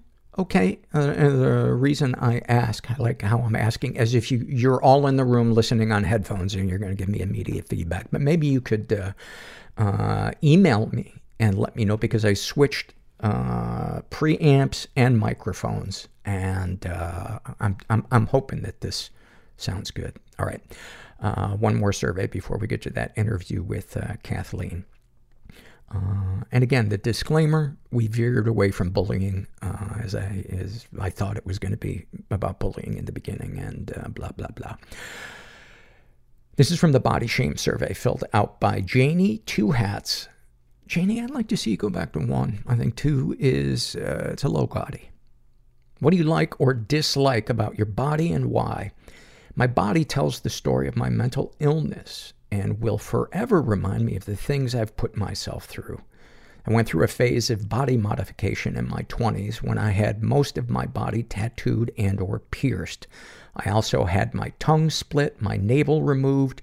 Okay. 0.41 0.79
Uh, 0.93 1.07
the 1.13 1.73
reason 1.73 2.15
I 2.15 2.41
ask, 2.47 2.87
like 2.99 3.21
how 3.21 3.39
I'm 3.39 3.55
asking, 3.55 3.97
as 3.97 4.13
if 4.13 4.31
you, 4.31 4.45
you're 4.47 4.81
all 4.81 5.07
in 5.07 5.15
the 5.15 5.25
room 5.25 5.53
listening 5.53 5.91
on 5.91 6.03
headphones 6.03 6.55
and 6.55 6.69
you're 6.69 6.79
going 6.79 6.91
to 6.91 6.97
give 6.97 7.09
me 7.09 7.21
immediate 7.21 7.67
feedback. 7.67 8.07
But 8.11 8.21
maybe 8.21 8.47
you 8.47 8.61
could 8.61 8.91
uh, 8.93 9.13
uh, 9.77 10.31
email 10.43 10.87
me 10.87 11.13
and 11.39 11.57
let 11.57 11.75
me 11.75 11.85
know 11.85 11.97
because 11.97 12.25
I 12.25 12.33
switched 12.33 12.93
uh, 13.21 14.01
preamps 14.09 14.87
and 14.95 15.17
microphones, 15.19 16.07
and 16.25 16.85
uh, 16.85 17.39
I'm, 17.59 17.77
I'm 17.89 18.05
I'm 18.11 18.27
hoping 18.27 18.61
that 18.63 18.81
this 18.81 19.11
sounds 19.57 19.91
good. 19.91 20.15
All 20.39 20.45
right, 20.45 20.61
uh, 21.21 21.49
one 21.49 21.75
more 21.75 21.93
survey 21.93 22.27
before 22.27 22.57
we 22.57 22.67
get 22.67 22.81
to 22.83 22.89
that 22.91 23.13
interview 23.15 23.61
with 23.61 23.95
uh, 23.95 24.15
Kathleen. 24.23 24.85
Uh, 25.93 26.43
and 26.51 26.63
again, 26.63 26.89
the 26.89 26.97
disclaimer, 26.97 27.75
we 27.91 28.07
veered 28.07 28.47
away 28.47 28.71
from 28.71 28.91
bullying, 28.91 29.47
uh, 29.61 29.95
as 30.01 30.15
I, 30.15 30.45
as 30.49 30.87
I 30.99 31.09
thought 31.09 31.37
it 31.37 31.45
was 31.45 31.59
going 31.59 31.71
to 31.71 31.77
be 31.77 32.05
about 32.29 32.59
bullying 32.59 32.97
in 32.97 33.05
the 33.05 33.11
beginning 33.11 33.59
and 33.59 33.91
uh, 33.97 34.07
blah, 34.09 34.31
blah, 34.31 34.47
blah. 34.55 34.75
This 36.55 36.71
is 36.71 36.79
from 36.79 36.91
the 36.91 36.99
body 36.99 37.27
shame 37.27 37.57
survey 37.57 37.93
filled 37.93 38.23
out 38.33 38.59
by 38.59 38.81
Janie 38.81 39.39
Two 39.39 39.71
Hats. 39.71 40.27
Janie, 40.87 41.21
I'd 41.21 41.29
like 41.29 41.47
to 41.47 41.57
see 41.57 41.71
you 41.71 41.77
go 41.77 41.89
back 41.89 42.13
to 42.13 42.19
one. 42.19 42.63
I 42.67 42.75
think 42.75 42.95
two 42.95 43.35
is, 43.39 43.95
uh, 43.95 44.29
it's 44.31 44.43
a 44.43 44.49
low 44.49 44.67
body. 44.67 45.09
What 45.99 46.11
do 46.11 46.17
you 46.17 46.23
like 46.23 46.59
or 46.59 46.73
dislike 46.73 47.49
about 47.49 47.77
your 47.77 47.85
body 47.85 48.31
and 48.31 48.47
why? 48.47 48.91
My 49.55 49.67
body 49.67 50.03
tells 50.03 50.39
the 50.39 50.49
story 50.49 50.87
of 50.87 50.95
my 50.95 51.09
mental 51.09 51.53
illness 51.59 52.33
and 52.51 52.81
will 52.81 52.97
forever 52.97 53.61
remind 53.61 54.05
me 54.05 54.15
of 54.15 54.25
the 54.25 54.35
things 54.35 54.75
I've 54.75 54.97
put 54.97 55.15
myself 55.15 55.65
through. 55.65 56.01
I 56.65 56.71
went 56.71 56.87
through 56.87 57.03
a 57.03 57.07
phase 57.07 57.49
of 57.49 57.69
body 57.69 57.97
modification 57.97 58.75
in 58.75 58.87
my 58.87 59.03
20s 59.03 59.63
when 59.63 59.77
I 59.77 59.91
had 59.91 60.21
most 60.21 60.57
of 60.57 60.69
my 60.69 60.85
body 60.85 61.23
tattooed 61.23 61.91
and 61.97 62.19
or 62.19 62.39
pierced. 62.39 63.07
I 63.55 63.69
also 63.69 64.05
had 64.05 64.33
my 64.33 64.53
tongue 64.59 64.89
split, 64.89 65.41
my 65.41 65.57
navel 65.57 66.03
removed. 66.03 66.61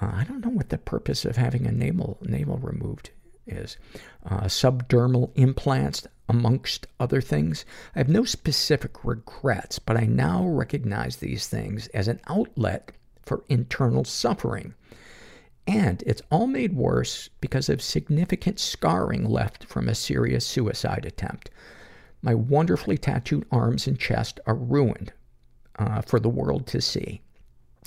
Uh, 0.00 0.10
I 0.14 0.24
don't 0.24 0.44
know 0.44 0.50
what 0.50 0.68
the 0.68 0.78
purpose 0.78 1.24
of 1.24 1.36
having 1.36 1.66
a 1.66 1.72
navel, 1.72 2.18
navel 2.20 2.58
removed 2.58 3.10
is. 3.46 3.78
Uh, 4.26 4.42
subdermal 4.42 5.30
implants, 5.34 6.06
amongst 6.28 6.86
other 6.98 7.20
things. 7.20 7.64
I 7.94 7.98
have 7.98 8.08
no 8.08 8.24
specific 8.24 9.04
regrets, 9.04 9.78
but 9.78 9.96
I 9.96 10.06
now 10.06 10.46
recognize 10.46 11.16
these 11.16 11.46
things 11.46 11.88
as 11.88 12.08
an 12.08 12.20
outlet 12.26 12.92
for 13.22 13.44
internal 13.48 14.04
suffering. 14.04 14.74
And 15.66 16.02
it's 16.06 16.22
all 16.30 16.46
made 16.46 16.74
worse 16.74 17.28
because 17.40 17.68
of 17.68 17.80
significant 17.80 18.58
scarring 18.58 19.24
left 19.24 19.64
from 19.64 19.88
a 19.88 19.94
serious 19.94 20.46
suicide 20.46 21.06
attempt. 21.06 21.50
My 22.20 22.34
wonderfully 22.34 22.98
tattooed 22.98 23.46
arms 23.50 23.86
and 23.86 23.98
chest 23.98 24.40
are 24.46 24.54
ruined 24.54 25.12
uh, 25.78 26.02
for 26.02 26.18
the 26.18 26.28
world 26.28 26.66
to 26.68 26.80
see. 26.80 27.20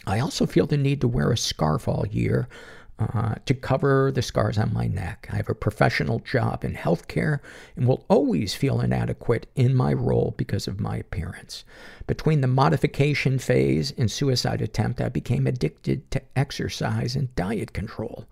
I 0.06 0.20
also 0.20 0.46
feel 0.46 0.68
the 0.68 0.78
need 0.78 1.02
to 1.02 1.08
wear 1.08 1.32
a 1.32 1.38
scarf 1.38 1.88
all 1.88 2.06
year 2.08 2.48
Uh, 2.98 3.36
to 3.46 3.54
cover 3.54 4.10
the 4.10 4.22
scars 4.22 4.58
on 4.58 4.74
my 4.74 4.88
neck. 4.88 5.28
I 5.30 5.36
have 5.36 5.50
a 5.50 5.54
professional 5.54 6.20
job 6.20 6.64
in 6.64 6.76
healthcare 6.76 7.42
and 7.76 7.86
will 7.86 8.06
always 8.10 8.56
feel 8.56 8.80
inadequate 8.80 9.48
in 9.54 9.76
my 9.76 9.92
role 9.92 10.34
because 10.38 10.66
of 10.66 10.80
my 10.80 10.96
appearance. 10.96 11.66
Between 12.08 12.40
the 12.40 12.48
modification 12.48 13.38
phase 13.38 13.92
and 13.98 14.10
suicide 14.10 14.62
attempt, 14.62 15.02
I 15.02 15.10
became 15.10 15.46
addicted 15.46 16.10
to 16.12 16.22
exercise 16.38 17.18
and 17.18 17.36
diet 17.36 17.74
control. 17.74 18.28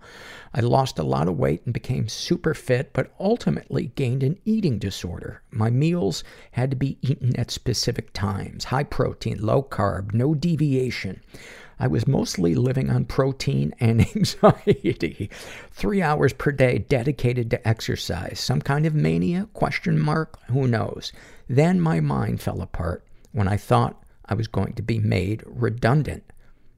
I 0.54 0.60
lost 0.60 0.98
a 0.98 1.02
lot 1.02 1.28
of 1.28 1.36
weight 1.36 1.60
and 1.66 1.74
became 1.74 2.08
super 2.08 2.54
fit, 2.54 2.94
but 2.94 3.12
ultimately 3.20 3.92
gained 3.96 4.22
an 4.22 4.38
eating 4.46 4.78
disorder. 4.78 5.42
My 5.50 5.68
meals 5.68 6.24
had 6.52 6.70
to 6.70 6.76
be 6.76 6.96
eaten 7.02 7.38
at 7.38 7.50
specific 7.50 8.14
times 8.14 8.64
high 8.64 8.84
protein, 8.84 9.42
low 9.42 9.62
carb, 9.62 10.14
no 10.14 10.34
deviation. 10.34 11.20
I 11.78 11.86
was 11.88 12.06
mostly 12.06 12.54
living 12.54 12.90
on 12.90 13.04
protein 13.04 13.74
and 13.80 14.00
anxiety. 14.16 15.30
Three 15.70 16.02
hours 16.02 16.32
per 16.32 16.52
day 16.52 16.78
dedicated 16.78 17.50
to 17.50 17.68
exercise. 17.68 18.38
Some 18.40 18.62
kind 18.62 18.86
of 18.86 18.94
mania? 18.94 19.48
Question 19.52 19.98
mark? 19.98 20.38
Who 20.48 20.68
knows? 20.68 21.12
Then 21.48 21.80
my 21.80 22.00
mind 22.00 22.40
fell 22.40 22.60
apart 22.62 23.04
when 23.32 23.48
I 23.48 23.56
thought 23.56 24.02
I 24.26 24.34
was 24.34 24.46
going 24.46 24.74
to 24.74 24.82
be 24.82 24.98
made 24.98 25.42
redundant. 25.46 26.24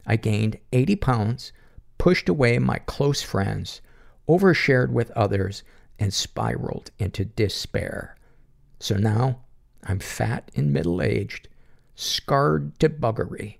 I 0.07 0.17
gained 0.17 0.59
80 0.73 0.97
pounds, 0.97 1.53
pushed 1.99 2.29
away 2.29 2.59
my 2.59 2.79
close 2.79 3.23
friends, 3.23 3.81
overshared 4.29 4.91
with 4.91 5.11
others, 5.13 5.63
and 5.99 6.13
spiraled 6.13 6.91
into 6.99 7.25
despair. 7.25 8.17
So 8.81 8.97
now 8.97 9.41
I'm 9.85 9.99
fat 9.99 10.51
and 10.57 10.73
middle 10.73 11.01
aged, 11.03 11.49
scarred 11.95 12.79
to 12.81 12.89
buggery 12.89 13.59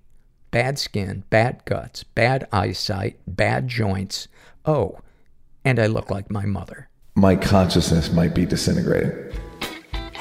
bad 0.51 0.79
skin, 0.79 1.23
bad 1.29 1.63
guts, 1.65 2.03
bad 2.03 2.47
eyesight, 2.51 3.19
bad 3.27 3.67
joints. 3.67 4.27
Oh, 4.65 4.99
and 5.63 5.79
I 5.79 5.87
look 5.87 6.09
like 6.09 6.31
my 6.31 6.45
mother. 6.45 6.89
My 7.15 7.35
consciousness 7.35 8.11
might 8.11 8.35
be 8.35 8.45
disintegrating. 8.45 9.33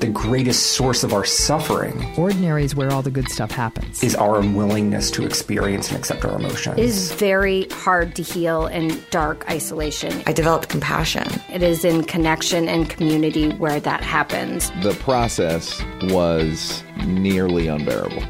the 0.00 0.06
greatest 0.08 0.72
source 0.72 1.04
of 1.04 1.12
our 1.12 1.24
suffering. 1.24 2.04
Ordinary 2.16 2.64
is 2.64 2.74
where 2.74 2.90
all 2.90 3.02
the 3.02 3.10
good 3.10 3.28
stuff 3.28 3.50
happens. 3.50 4.02
Is 4.02 4.14
our 4.14 4.40
unwillingness 4.40 5.10
to 5.12 5.24
experience 5.24 5.88
and 5.88 5.98
accept 5.98 6.24
our 6.24 6.36
emotions. 6.36 6.78
It 6.78 6.84
is 6.84 7.12
very 7.12 7.68
hard 7.70 8.14
to 8.16 8.22
heal 8.22 8.66
in 8.66 9.02
dark 9.10 9.48
isolation. 9.48 10.22
I 10.26 10.32
developed 10.32 10.68
compassion. 10.68 11.26
It 11.52 11.62
is 11.62 11.84
in 11.84 12.04
connection 12.04 12.68
and 12.68 12.88
community 12.88 13.50
where 13.52 13.80
that 13.80 14.02
happens. 14.02 14.70
The 14.82 14.94
process 15.00 15.82
was 16.04 16.82
nearly 17.06 17.68
unbearable. 17.68 18.22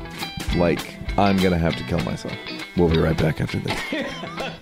Like, 0.57 0.97
I'm 1.19 1.37
gonna 1.39 1.59
have 1.59 1.77
to 1.77 1.85
kill 1.85 2.01
myself. 2.01 2.35
We'll 2.77 2.89
be 2.89 2.99
right 2.99 3.17
back 3.17 3.41
after 3.41 3.59
this. 3.59 3.81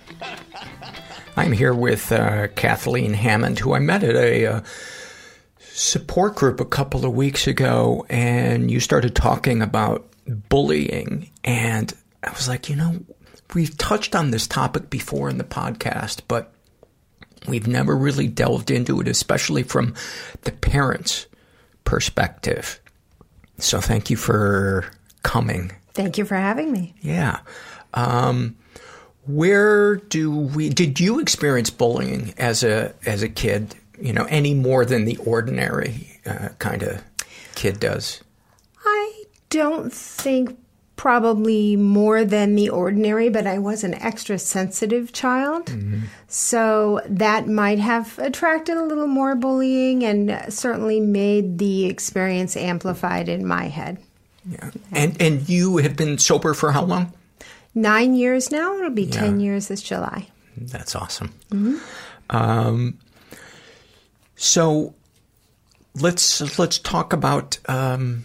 I'm 1.37 1.52
here 1.52 1.74
with 1.74 2.12
uh, 2.12 2.48
Kathleen 2.48 3.14
Hammond, 3.14 3.59
who 3.59 3.74
I 3.74 3.78
met 3.78 4.02
at 4.05 4.16
a 4.16 4.46
uh, 4.46 4.61
support 5.83 6.37
group 6.37 6.61
a 6.61 6.64
couple 6.64 7.05
of 7.05 7.12
weeks 7.12 7.47
ago, 7.47 8.07
and 8.09 8.71
you 8.71 8.79
started 8.79 9.14
talking 9.16 9.62
about 9.62 10.09
bullying. 10.49 11.29
And 11.42 11.92
I 12.23 12.31
was 12.31 12.47
like, 12.47 12.68
you 12.68 12.77
know, 12.77 13.01
we've 13.55 13.77
touched 13.77 14.14
on 14.14 14.31
this 14.31 14.47
topic 14.47 14.90
before 14.90 15.29
in 15.29 15.38
the 15.38 15.45
podcast, 15.45 16.23
but 16.29 16.55
we've 17.49 17.66
never 17.66 17.97
really 17.97 18.29
delved 18.29 18.71
into 18.71 19.01
it, 19.01 19.09
especially 19.09 19.64
from 19.64 19.95
the 20.42 20.53
parents' 20.53 21.27
perspective. 21.85 22.81
So 23.59 23.81
thank 23.81 24.09
you 24.09 24.16
for 24.16 24.88
coming. 25.25 25.73
Thank 25.95 26.16
you 26.16 26.25
for 26.25 26.37
having 26.37 26.71
me. 26.71 26.95
Yeah. 27.01 27.40
Um, 27.92 28.57
where 29.27 29.97
do 29.97 30.31
we 30.31 30.68
did 30.68 30.99
you 30.99 31.21
experience 31.21 31.71
bullying 31.71 32.35
as 32.38 32.64
a 32.64 32.95
as 33.07 33.23
a 33.23 33.29
kid 33.29 33.75
you 34.00 34.12
know 34.12 34.24
any 34.24 34.55
more 34.55 34.85
than 34.85 35.05
the 35.05 35.16
ordinary 35.18 36.18
uh, 36.26 36.48
kind 36.59 36.83
of 36.83 37.02
kid 37.55 37.81
does 37.81 38.22
i 38.85 39.24
don't 39.50 39.92
think 39.92 40.59
probably 40.96 41.74
more 41.74 42.24
than 42.24 42.55
the 42.55 42.68
ordinary 42.68 43.28
but 43.28 43.46
i 43.46 43.59
was 43.59 43.83
an 43.83 43.94
extra 43.94 44.38
sensitive 44.38 45.12
child 45.12 45.66
mm-hmm. 45.66 46.00
so 46.28 47.00
that 47.09 47.48
might 47.48 47.78
have 47.78 48.18
attracted 48.18 48.76
a 48.76 48.85
little 48.85 49.09
more 49.09 49.35
bullying 49.35 50.05
and 50.05 50.52
certainly 50.52 51.00
made 51.00 51.59
the 51.59 51.87
experience 51.87 52.57
amplified 52.57 53.28
in 53.28 53.46
my 53.46 53.64
head 53.64 53.98
yeah 54.48 54.70
and 54.92 55.20
and 55.20 55.48
you 55.48 55.78
have 55.78 55.96
been 55.96 56.18
sober 56.18 56.55
for 56.55 56.72
how 56.72 56.85
long 56.85 57.12
nine 57.74 58.14
years 58.14 58.50
now. 58.50 58.76
It'll 58.76 58.90
be 58.90 59.05
yeah. 59.05 59.20
10 59.20 59.40
years 59.40 59.68
this 59.68 59.83
July. 59.83 60.28
That's 60.57 60.94
awesome. 60.94 61.35
Mm-hmm. 61.50 61.76
Um, 62.31 62.98
so 64.42 64.92
let's 65.94 66.59
let's 66.59 66.78
talk 66.78 67.12
about 67.12 67.59
um, 67.68 68.24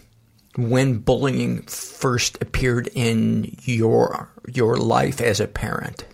when 0.55 0.97
bullying 0.97 1.61
first 1.61 2.41
appeared 2.41 2.89
in 2.95 3.55
your 3.61 4.31
your 4.51 4.77
life 4.77 5.21
as 5.21 5.39
a 5.39 5.47
parent. 5.47 6.05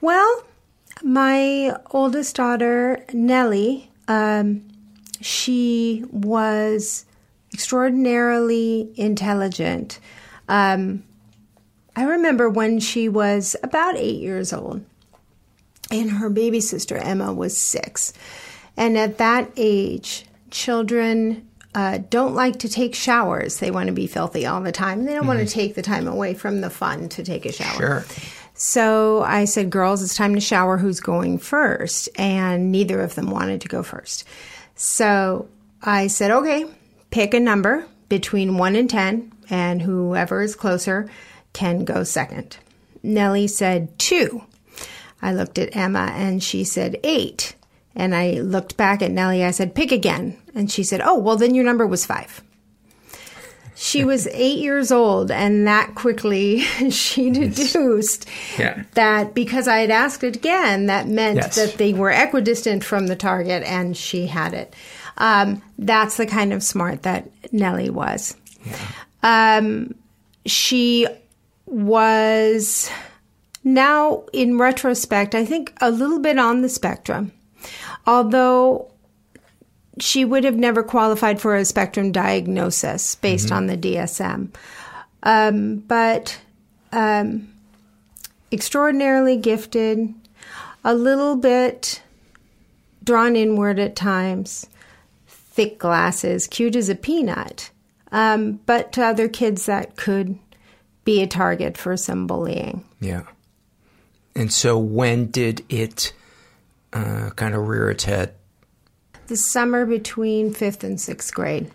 Well, 0.00 0.42
my 1.04 1.76
oldest 1.92 2.34
daughter 2.34 3.04
Nellie, 3.12 3.90
um, 4.08 4.66
she 5.20 6.04
was 6.10 7.06
extraordinarily 7.52 8.92
intelligent. 8.96 10.00
Um, 10.48 11.04
I 11.94 12.02
remember 12.02 12.50
when 12.50 12.80
she 12.80 13.08
was 13.08 13.54
about 13.62 13.96
eight 13.96 14.20
years 14.20 14.52
old, 14.52 14.84
and 15.92 16.10
her 16.10 16.28
baby 16.28 16.60
sister 16.60 16.96
Emma 16.96 17.32
was 17.32 17.56
six. 17.56 18.12
And 18.76 18.98
at 18.98 19.18
that 19.18 19.50
age, 19.56 20.24
children 20.50 21.48
uh, 21.74 21.98
don't 22.10 22.34
like 22.34 22.60
to 22.60 22.68
take 22.68 22.94
showers. 22.94 23.58
They 23.58 23.70
want 23.70 23.88
to 23.88 23.92
be 23.92 24.06
filthy 24.06 24.46
all 24.46 24.60
the 24.60 24.72
time. 24.72 25.04
They 25.04 25.12
don't 25.12 25.22
mm-hmm. 25.22 25.28
want 25.28 25.48
to 25.48 25.52
take 25.52 25.74
the 25.74 25.82
time 25.82 26.06
away 26.06 26.34
from 26.34 26.60
the 26.60 26.70
fun 26.70 27.08
to 27.10 27.24
take 27.24 27.44
a 27.44 27.52
shower. 27.52 27.76
Sure. 27.76 28.04
So 28.54 29.22
I 29.22 29.46
said, 29.46 29.70
Girls, 29.70 30.02
it's 30.02 30.14
time 30.14 30.34
to 30.34 30.40
shower. 30.40 30.76
Who's 30.76 31.00
going 31.00 31.38
first? 31.38 32.08
And 32.16 32.70
neither 32.70 33.00
of 33.00 33.16
them 33.16 33.30
wanted 33.30 33.60
to 33.62 33.68
go 33.68 33.82
first. 33.82 34.24
So 34.76 35.48
I 35.82 36.06
said, 36.06 36.30
Okay, 36.30 36.66
pick 37.10 37.34
a 37.34 37.40
number 37.40 37.86
between 38.08 38.56
one 38.56 38.76
and 38.76 38.88
10, 38.88 39.32
and 39.50 39.82
whoever 39.82 40.42
is 40.42 40.54
closer 40.54 41.10
can 41.52 41.84
go 41.84 42.04
second. 42.04 42.58
Nellie 43.02 43.48
said 43.48 43.98
two. 43.98 44.44
I 45.20 45.32
looked 45.32 45.58
at 45.58 45.74
Emma 45.74 46.10
and 46.14 46.42
she 46.42 46.64
said 46.64 47.00
eight. 47.02 47.54
And 47.96 48.14
I 48.14 48.32
looked 48.40 48.76
back 48.76 49.02
at 49.02 49.10
Nellie. 49.10 49.44
I 49.44 49.50
said, 49.50 49.74
pick 49.74 49.92
again. 49.92 50.36
And 50.54 50.70
she 50.70 50.82
said, 50.82 51.00
oh, 51.02 51.18
well, 51.18 51.36
then 51.36 51.54
your 51.54 51.64
number 51.64 51.86
was 51.86 52.06
five. 52.06 52.42
She 53.76 54.04
was 54.04 54.26
eight 54.32 54.58
years 54.58 54.90
old, 54.90 55.30
and 55.30 55.66
that 55.66 55.94
quickly 55.94 56.60
she 56.90 57.30
deduced 57.30 58.28
yeah. 58.58 58.84
that 58.94 59.34
because 59.34 59.68
I 59.68 59.78
had 59.78 59.90
asked 59.90 60.24
it 60.24 60.36
again, 60.36 60.86
that 60.86 61.08
meant 61.08 61.36
yes. 61.36 61.56
that 61.56 61.74
they 61.78 61.92
were 61.92 62.10
equidistant 62.10 62.84
from 62.84 63.06
the 63.06 63.16
target, 63.16 63.62
and 63.64 63.96
she 63.96 64.26
had 64.26 64.54
it. 64.54 64.74
Um, 65.16 65.62
that's 65.78 66.16
the 66.16 66.26
kind 66.26 66.52
of 66.52 66.62
smart 66.62 67.02
that 67.02 67.28
Nellie 67.52 67.90
was. 67.90 68.36
Um, 69.22 69.94
she 70.44 71.06
was 71.66 72.90
now, 73.62 74.24
in 74.32 74.58
retrospect, 74.58 75.34
I 75.34 75.44
think 75.44 75.72
a 75.80 75.90
little 75.90 76.18
bit 76.18 76.38
on 76.38 76.62
the 76.62 76.68
spectrum, 76.68 77.32
although 78.06 78.90
she 79.98 80.24
would 80.24 80.44
have 80.44 80.56
never 80.56 80.82
qualified 80.82 81.40
for 81.40 81.54
a 81.54 81.64
spectrum 81.64 82.12
diagnosis 82.12 83.14
based 83.16 83.52
on 83.52 83.66
the 83.66 83.76
DSM. 83.76 84.52
Um, 85.22 85.76
but 85.78 86.38
um, 86.92 87.52
extraordinarily 88.50 89.36
gifted, 89.36 90.14
a 90.84 90.94
little 90.94 91.36
bit 91.36 92.02
drawn 93.04 93.36
inward 93.36 93.78
at 93.78 93.96
times, 93.96 94.66
thick 95.26 95.78
glasses, 95.78 96.46
cute 96.46 96.76
as 96.76 96.88
a 96.88 96.94
peanut, 96.94 97.70
um, 98.12 98.60
but 98.66 98.92
to 98.92 99.04
other 99.04 99.28
kids 99.28 99.66
that 99.66 99.96
could 99.96 100.38
be 101.04 101.22
a 101.22 101.26
target 101.26 101.76
for 101.76 101.96
some 101.96 102.26
bullying. 102.26 102.84
Yeah. 103.00 103.24
And 104.34 104.52
so 104.52 104.78
when 104.78 105.26
did 105.26 105.64
it 105.68 106.12
uh, 106.94 107.30
kind 107.36 107.54
of 107.54 107.68
rear 107.68 107.90
its 107.90 108.04
head? 108.04 108.34
The 109.26 109.36
summer 109.36 109.84
between 109.84 110.52
fifth 110.52 110.84
and 110.84 111.00
sixth 111.00 111.34
grade. 111.34 111.70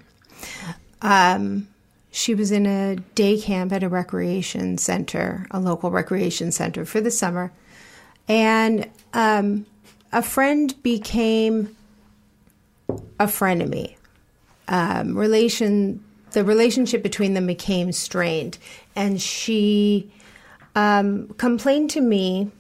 Um, 1.02 1.68
she 2.12 2.34
was 2.34 2.52
in 2.52 2.66
a 2.66 2.96
day 3.16 3.40
camp 3.40 3.72
at 3.72 3.84
a 3.84 3.90
recreation 3.90 4.78
center, 4.78 5.46
a 5.52 5.60
local 5.60 5.92
recreation 5.92 6.52
center 6.52 6.86
for 6.86 7.02
the 7.02 7.12
summer. 7.12 7.52
And 8.28 8.90
um, 9.14 9.66
a 10.12 10.22
friend 10.22 10.82
became 10.82 11.76
a 13.20 13.26
frenemy. 13.26 13.96
Um, 14.68 15.18
relation, 15.18 16.04
the 16.32 16.44
relationship 16.44 17.04
between 17.04 17.34
them 17.34 17.48
became 17.48 17.92
strained, 17.92 18.58
and 18.96 19.20
she 19.20 20.12
um, 20.76 21.28
complained 21.38 21.90
to 21.92 22.02
me 22.02 22.52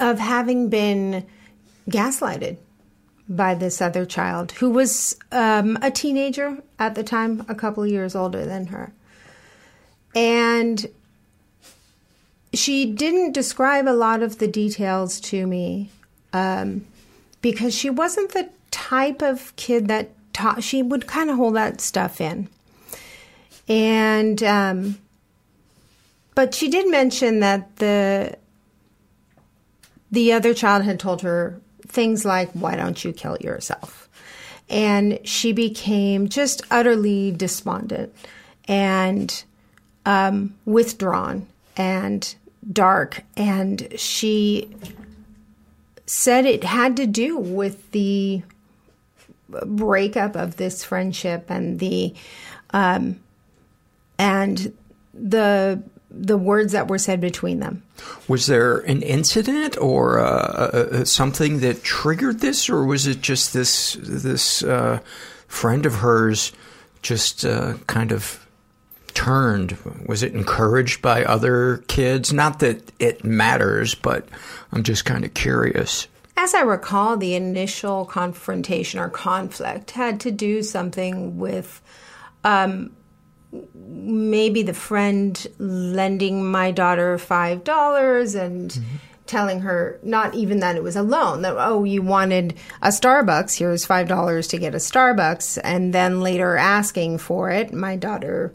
of 0.00 0.18
having 0.18 0.68
been 0.68 1.26
gaslighted 1.88 2.56
by 3.28 3.54
this 3.54 3.80
other 3.80 4.04
child 4.04 4.52
who 4.52 4.70
was 4.70 5.16
um, 5.32 5.78
a 5.80 5.90
teenager 5.90 6.58
at 6.78 6.94
the 6.94 7.02
time, 7.02 7.44
a 7.48 7.54
couple 7.54 7.82
of 7.82 7.90
years 7.90 8.14
older 8.14 8.44
than 8.44 8.66
her. 8.66 8.92
And 10.14 10.86
she 12.52 12.86
didn't 12.86 13.32
describe 13.32 13.88
a 13.88 13.90
lot 13.90 14.22
of 14.22 14.38
the 14.38 14.46
details 14.46 15.20
to 15.20 15.46
me 15.46 15.90
um, 16.32 16.86
because 17.40 17.74
she 17.74 17.90
wasn't 17.90 18.32
the 18.32 18.48
type 18.70 19.22
of 19.22 19.54
kid 19.56 19.88
that 19.88 20.10
taught, 20.32 20.62
she 20.62 20.82
would 20.82 21.06
kind 21.06 21.30
of 21.30 21.36
hold 21.36 21.56
that 21.56 21.80
stuff 21.80 22.20
in. 22.20 22.48
And, 23.68 24.42
um, 24.42 24.98
but 26.34 26.54
she 26.54 26.68
did 26.68 26.90
mention 26.90 27.40
that 27.40 27.76
the, 27.76 28.36
the 30.14 30.32
other 30.32 30.54
child 30.54 30.84
had 30.84 30.98
told 31.00 31.22
her 31.22 31.60
things 31.86 32.24
like, 32.24 32.50
why 32.52 32.76
don't 32.76 33.04
you 33.04 33.12
kill 33.12 33.36
yourself? 33.40 34.08
And 34.70 35.18
she 35.24 35.52
became 35.52 36.28
just 36.28 36.62
utterly 36.70 37.32
despondent 37.32 38.14
and 38.66 39.44
um, 40.06 40.54
withdrawn 40.64 41.46
and 41.76 42.34
dark. 42.72 43.22
And 43.36 43.88
she 43.96 44.74
said 46.06 46.46
it 46.46 46.64
had 46.64 46.96
to 46.96 47.06
do 47.06 47.36
with 47.36 47.90
the 47.90 48.42
breakup 49.66 50.36
of 50.36 50.56
this 50.56 50.84
friendship 50.84 51.50
and 51.50 51.78
the 51.78 52.14
um, 52.70 53.20
and 54.18 54.72
the 55.12 55.82
the 56.16 56.38
words 56.38 56.72
that 56.72 56.88
were 56.88 56.98
said 56.98 57.20
between 57.20 57.60
them. 57.60 57.82
Was 58.28 58.46
there 58.46 58.78
an 58.78 59.02
incident 59.02 59.76
or 59.78 60.18
uh, 60.18 60.22
uh, 60.24 61.04
something 61.04 61.60
that 61.60 61.82
triggered 61.82 62.40
this, 62.40 62.68
or 62.68 62.84
was 62.84 63.06
it 63.06 63.20
just 63.20 63.52
this 63.52 63.96
this 64.00 64.62
uh, 64.62 65.00
friend 65.48 65.86
of 65.86 65.96
hers 65.96 66.52
just 67.02 67.44
uh, 67.44 67.74
kind 67.86 68.12
of 68.12 68.46
turned? 69.14 69.76
Was 70.06 70.22
it 70.22 70.34
encouraged 70.34 71.02
by 71.02 71.24
other 71.24 71.78
kids? 71.88 72.32
Not 72.32 72.60
that 72.60 72.92
it 72.98 73.24
matters, 73.24 73.94
but 73.94 74.28
I'm 74.72 74.82
just 74.82 75.04
kind 75.04 75.24
of 75.24 75.34
curious. 75.34 76.08
As 76.36 76.54
I 76.54 76.62
recall, 76.62 77.16
the 77.16 77.34
initial 77.34 78.04
confrontation 78.04 78.98
or 78.98 79.08
conflict 79.08 79.92
had 79.92 80.20
to 80.20 80.30
do 80.30 80.62
something 80.62 81.38
with. 81.38 81.80
Um, 82.42 82.90
maybe 83.74 84.62
the 84.62 84.74
friend 84.74 85.46
lending 85.58 86.50
my 86.50 86.70
daughter 86.70 87.18
five 87.18 87.64
dollars 87.64 88.34
and 88.34 88.70
mm-hmm. 88.70 88.96
telling 89.26 89.60
her 89.60 89.98
not 90.02 90.34
even 90.34 90.60
that 90.60 90.76
it 90.76 90.82
was 90.82 90.96
a 90.96 91.02
loan 91.02 91.42
that 91.42 91.54
oh 91.56 91.84
you 91.84 92.02
wanted 92.02 92.54
a 92.82 92.88
starbucks 92.88 93.58
here's 93.58 93.84
five 93.84 94.08
dollars 94.08 94.48
to 94.48 94.58
get 94.58 94.74
a 94.74 94.78
starbucks 94.78 95.58
and 95.64 95.94
then 95.94 96.20
later 96.20 96.56
asking 96.56 97.18
for 97.18 97.50
it 97.50 97.72
my 97.72 97.96
daughter 97.96 98.54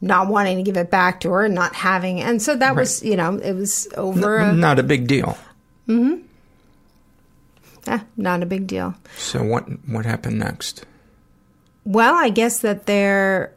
not 0.00 0.28
wanting 0.28 0.58
to 0.58 0.62
give 0.62 0.76
it 0.76 0.90
back 0.90 1.20
to 1.20 1.30
her 1.30 1.44
and 1.44 1.54
not 1.54 1.74
having 1.74 2.20
and 2.20 2.42
so 2.42 2.54
that 2.54 2.68
right. 2.68 2.76
was 2.76 3.02
you 3.02 3.16
know 3.16 3.36
it 3.36 3.52
was 3.52 3.88
over 3.96 4.38
N- 4.38 4.50
a, 4.50 4.52
not 4.52 4.78
a 4.78 4.82
big 4.82 5.06
deal 5.06 5.38
mm-hmm 5.88 6.24
yeah 7.86 8.00
not 8.16 8.42
a 8.42 8.46
big 8.46 8.66
deal 8.66 8.94
so 9.16 9.42
what 9.42 9.64
what 9.88 10.04
happened 10.04 10.38
next 10.38 10.84
well 11.84 12.14
i 12.14 12.28
guess 12.28 12.60
that 12.60 12.86
there 12.86 13.52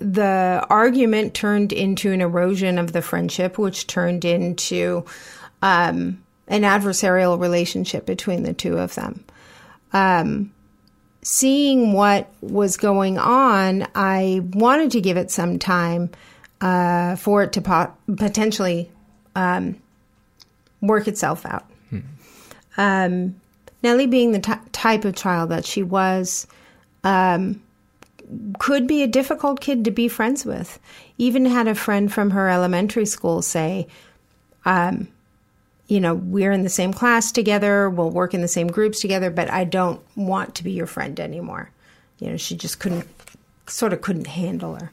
the 0.00 0.64
argument 0.70 1.34
turned 1.34 1.72
into 1.72 2.12
an 2.12 2.20
erosion 2.20 2.78
of 2.78 2.92
the 2.92 3.02
friendship, 3.02 3.58
which 3.58 3.86
turned 3.86 4.24
into 4.24 5.04
um, 5.62 6.22
an 6.46 6.62
adversarial 6.62 7.38
relationship 7.38 8.06
between 8.06 8.42
the 8.42 8.52
two 8.52 8.78
of 8.78 8.94
them. 8.94 9.24
Um, 9.92 10.52
seeing 11.22 11.92
what 11.92 12.28
was 12.40 12.76
going 12.76 13.18
on, 13.18 13.86
I 13.94 14.40
wanted 14.52 14.92
to 14.92 15.00
give 15.00 15.16
it 15.16 15.30
some 15.30 15.58
time 15.58 16.10
uh, 16.60 17.16
for 17.16 17.42
it 17.42 17.52
to 17.52 17.60
po- 17.60 17.92
potentially 18.16 18.90
um, 19.34 19.76
work 20.80 21.08
itself 21.08 21.44
out. 21.46 21.66
Hmm. 21.90 22.00
Um, 22.76 23.40
Nellie, 23.82 24.06
being 24.06 24.32
the 24.32 24.40
t- 24.40 24.52
type 24.72 25.04
of 25.04 25.14
child 25.14 25.50
that 25.50 25.64
she 25.64 25.82
was, 25.82 26.46
um, 27.04 27.62
could 28.58 28.86
be 28.86 29.02
a 29.02 29.06
difficult 29.06 29.60
kid 29.60 29.84
to 29.84 29.90
be 29.90 30.08
friends 30.08 30.44
with. 30.44 30.78
Even 31.16 31.44
had 31.46 31.68
a 31.68 31.74
friend 31.74 32.12
from 32.12 32.30
her 32.30 32.48
elementary 32.48 33.06
school 33.06 33.42
say, 33.42 33.86
um, 34.64 35.08
you 35.86 36.00
know, 36.00 36.14
we're 36.14 36.52
in 36.52 36.62
the 36.62 36.68
same 36.68 36.92
class 36.92 37.32
together, 37.32 37.88
we'll 37.88 38.10
work 38.10 38.34
in 38.34 38.42
the 38.42 38.48
same 38.48 38.68
groups 38.68 39.00
together, 39.00 39.30
but 39.30 39.50
I 39.50 39.64
don't 39.64 40.00
want 40.16 40.54
to 40.56 40.64
be 40.64 40.72
your 40.72 40.86
friend 40.86 41.18
anymore. 41.18 41.70
You 42.18 42.30
know, 42.30 42.36
she 42.36 42.56
just 42.56 42.78
couldn't, 42.78 43.08
sort 43.66 43.92
of 43.92 44.02
couldn't 44.02 44.26
handle 44.26 44.74
her. 44.74 44.90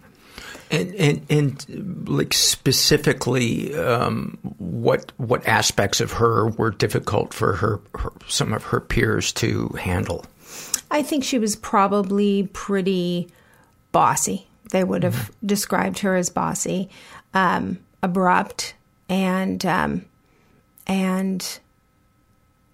And 0.72 0.96
and 0.96 1.26
and 1.30 2.10
like 2.10 2.34
specifically, 2.34 3.76
um, 3.76 4.38
what 4.58 5.12
what 5.18 5.46
aspects 5.48 6.02
of 6.02 6.14
her 6.14 6.48
were 6.48 6.72
difficult 6.72 7.36
for 7.36 7.54
her, 7.54 7.80
her 7.94 8.12
some 8.28 8.52
of 8.52 8.64
her 8.64 8.80
peers 8.80 9.32
to 9.34 9.68
handle? 9.80 10.26
I 10.92 11.02
think 11.02 11.24
she 11.24 11.40
was 11.40 11.56
probably 11.56 12.50
pretty 12.54 13.28
bossy. 13.92 14.48
They 14.72 14.84
would 14.84 15.04
have 15.04 15.16
mm-hmm. 15.16 15.48
described 15.48 16.00
her 16.00 16.16
as 16.16 16.30
bossy, 16.30 16.90
um, 17.34 17.80
abrupt, 18.02 18.74
and 19.10 19.66
um, 19.66 20.06
and 20.88 21.60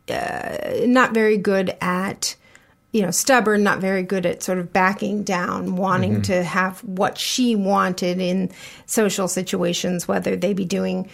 uh, 0.10 0.58
not 0.86 1.14
very 1.14 1.38
good 1.38 1.76
at 1.82 2.36
you 2.92 3.02
know 3.02 3.12
stubborn 3.12 3.64
not 3.64 3.80
very 3.80 4.04
good 4.04 4.26
at 4.26 4.44
sort 4.44 4.58
of 4.58 4.74
backing 4.74 5.24
down 5.24 5.76
wanting 5.76 6.14
mm-hmm. 6.14 6.22
to 6.24 6.44
have 6.44 6.80
what 6.84 7.18
she 7.18 7.56
wanted 7.56 8.20
in 8.20 8.52
social 8.86 9.28
situations 9.28 10.08
whether 10.08 10.36
they 10.36 10.54
be 10.54 10.66
doing 10.66 11.10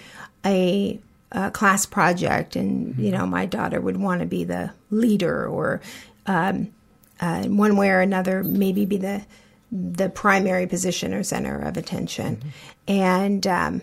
a, 0.45 0.99
a 1.31 1.51
class 1.51 1.85
project 1.85 2.55
and 2.55 2.93
mm-hmm. 2.93 3.03
you 3.03 3.11
know 3.11 3.25
my 3.25 3.45
daughter 3.45 3.79
would 3.79 3.97
want 3.97 4.21
to 4.21 4.25
be 4.25 4.43
the 4.43 4.71
leader 4.89 5.45
or 5.45 5.81
um, 6.25 6.73
uh, 7.21 7.41
in 7.45 7.57
one 7.57 7.77
way 7.77 7.89
or 7.89 7.99
another, 7.99 8.43
maybe 8.43 8.85
be 8.85 8.97
the 8.97 9.25
the 9.71 10.09
primary 10.09 10.65
position 10.65 11.13
or 11.13 11.23
center 11.23 11.59
of 11.59 11.75
attention, 11.77 12.37
mm-hmm. 12.37 12.49
and 12.87 13.47
um, 13.47 13.81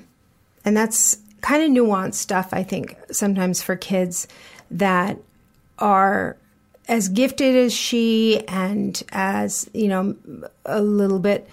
and 0.64 0.77
that's 0.77 1.18
kind 1.40 1.62
of 1.62 1.70
nuanced 1.70 2.14
stuff. 2.14 2.49
I 2.53 2.62
think 2.62 2.97
sometimes 3.11 3.62
for 3.62 3.77
kids 3.77 4.27
that 4.70 5.18
are 5.79 6.37
as 6.88 7.09
gifted 7.09 7.57
as 7.57 7.73
she 7.73 8.42
and 8.49 9.03
as 9.12 9.68
you 9.75 9.88
know 9.88 10.16
a 10.64 10.81
little 10.81 11.18
bit 11.18 11.49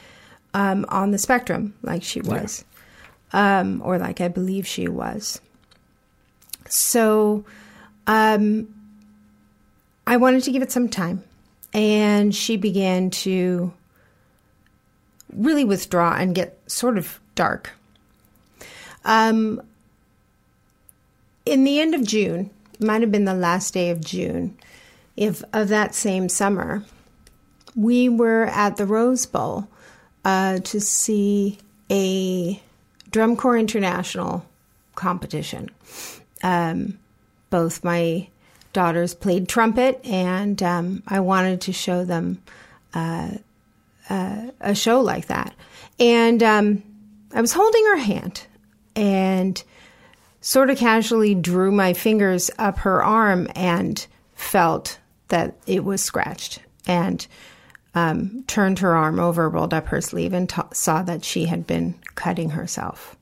um, 0.54 0.86
on 0.90 1.12
the 1.12 1.18
spectrum 1.18 1.74
like 1.82 2.04
she 2.04 2.22
was, 2.22 2.64
yeah. 3.34 3.60
um, 3.60 3.82
or 3.84 3.98
like 3.98 4.22
I 4.22 4.28
believe 4.28 4.68
she 4.68 4.88
was. 4.88 5.42
So, 6.70 7.44
um, 8.08 8.74
I 10.08 10.16
wanted 10.18 10.44
to 10.44 10.52
give 10.52 10.62
it 10.62 10.72
some 10.72 10.88
time 10.88 11.24
and 11.74 12.34
she 12.34 12.58
began 12.58 13.10
to 13.10 13.74
really 15.34 15.64
withdraw 15.64 16.16
and 16.16 16.36
get 16.36 16.60
sort 16.68 16.98
of 16.98 17.20
dark. 17.36 17.72
Um, 19.06 19.62
in 21.46 21.64
the 21.64 21.80
end 21.80 21.96
of 21.96 22.04
June, 22.04 22.52
might 22.80 23.02
have 23.02 23.12
been 23.12 23.26
the 23.26 23.34
last 23.34 23.74
day 23.74 23.90
of 23.90 24.04
June, 24.04 24.58
if 25.16 25.44
of 25.54 25.70
that 25.70 25.94
same 25.94 26.30
summer, 26.30 26.84
we 27.76 28.10
were 28.10 28.46
at 28.46 28.78
the 28.78 28.86
Rose 28.86 29.26
Bowl 29.26 29.68
uh, 30.26 30.60
to 30.60 30.80
see 30.80 31.60
a 31.90 32.62
drum 33.12 33.36
corps 33.36 33.58
international 33.58 34.46
competition. 34.96 35.70
Um, 36.44 36.98
both 37.50 37.84
my 37.84 38.28
daughters 38.74 39.14
played 39.14 39.48
trumpet, 39.48 40.00
and 40.06 40.62
um, 40.64 41.04
I 41.08 41.20
wanted 41.20 41.62
to 41.62 41.74
show 41.74 42.06
them 42.06 42.42
uh, 42.94 43.32
uh, 44.10 44.52
a 44.60 44.76
show 44.76 45.02
like 45.02 45.28
that. 45.28 45.54
And 46.00 46.42
um, 46.44 46.84
I 47.34 47.42
was 47.42 47.54
holding 47.54 47.86
her 47.86 47.98
hand 47.98 48.46
and 48.96 49.62
sort 50.42 50.70
of 50.70 50.78
casually 50.78 51.36
drew 51.36 51.72
my 51.72 51.94
fingers 51.94 52.50
up 52.58 52.80
her 52.80 53.04
arm 53.04 53.48
and 53.56 54.06
felt 54.34 55.00
that 55.28 55.56
it 55.68 55.84
was 55.84 56.02
scratched 56.02 56.60
and 56.88 57.26
um, 57.94 58.44
turned 58.48 58.80
her 58.80 58.96
arm 58.96 59.20
over, 59.20 59.50
rolled 59.50 59.74
up 59.74 59.88
her 59.88 60.02
sleeve, 60.02 60.34
and 60.34 60.50
t- 60.50 60.62
saw 60.74 61.04
that 61.04 61.24
she 61.24 61.46
had 61.46 61.68
been 61.68 61.96
cutting 62.16 62.52
herself. 62.52 63.16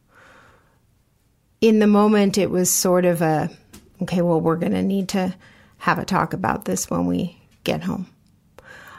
In 1.62 1.80
the 1.80 1.88
moment, 1.88 2.38
it 2.38 2.50
was 2.50 2.72
sort 2.72 3.06
of 3.06 3.22
a 3.22 3.50
okay, 4.02 4.22
well, 4.22 4.42
we're 4.42 4.56
going 4.56 4.74
to 4.74 4.84
need 4.84 5.10
to 5.10 5.36
have 5.80 6.00
a 6.00 6.06
talk 6.06 6.34
about 6.34 6.66
this 6.66 6.90
when 6.90 7.06
we 7.06 7.38
get 7.64 7.84
home. 7.84 8.08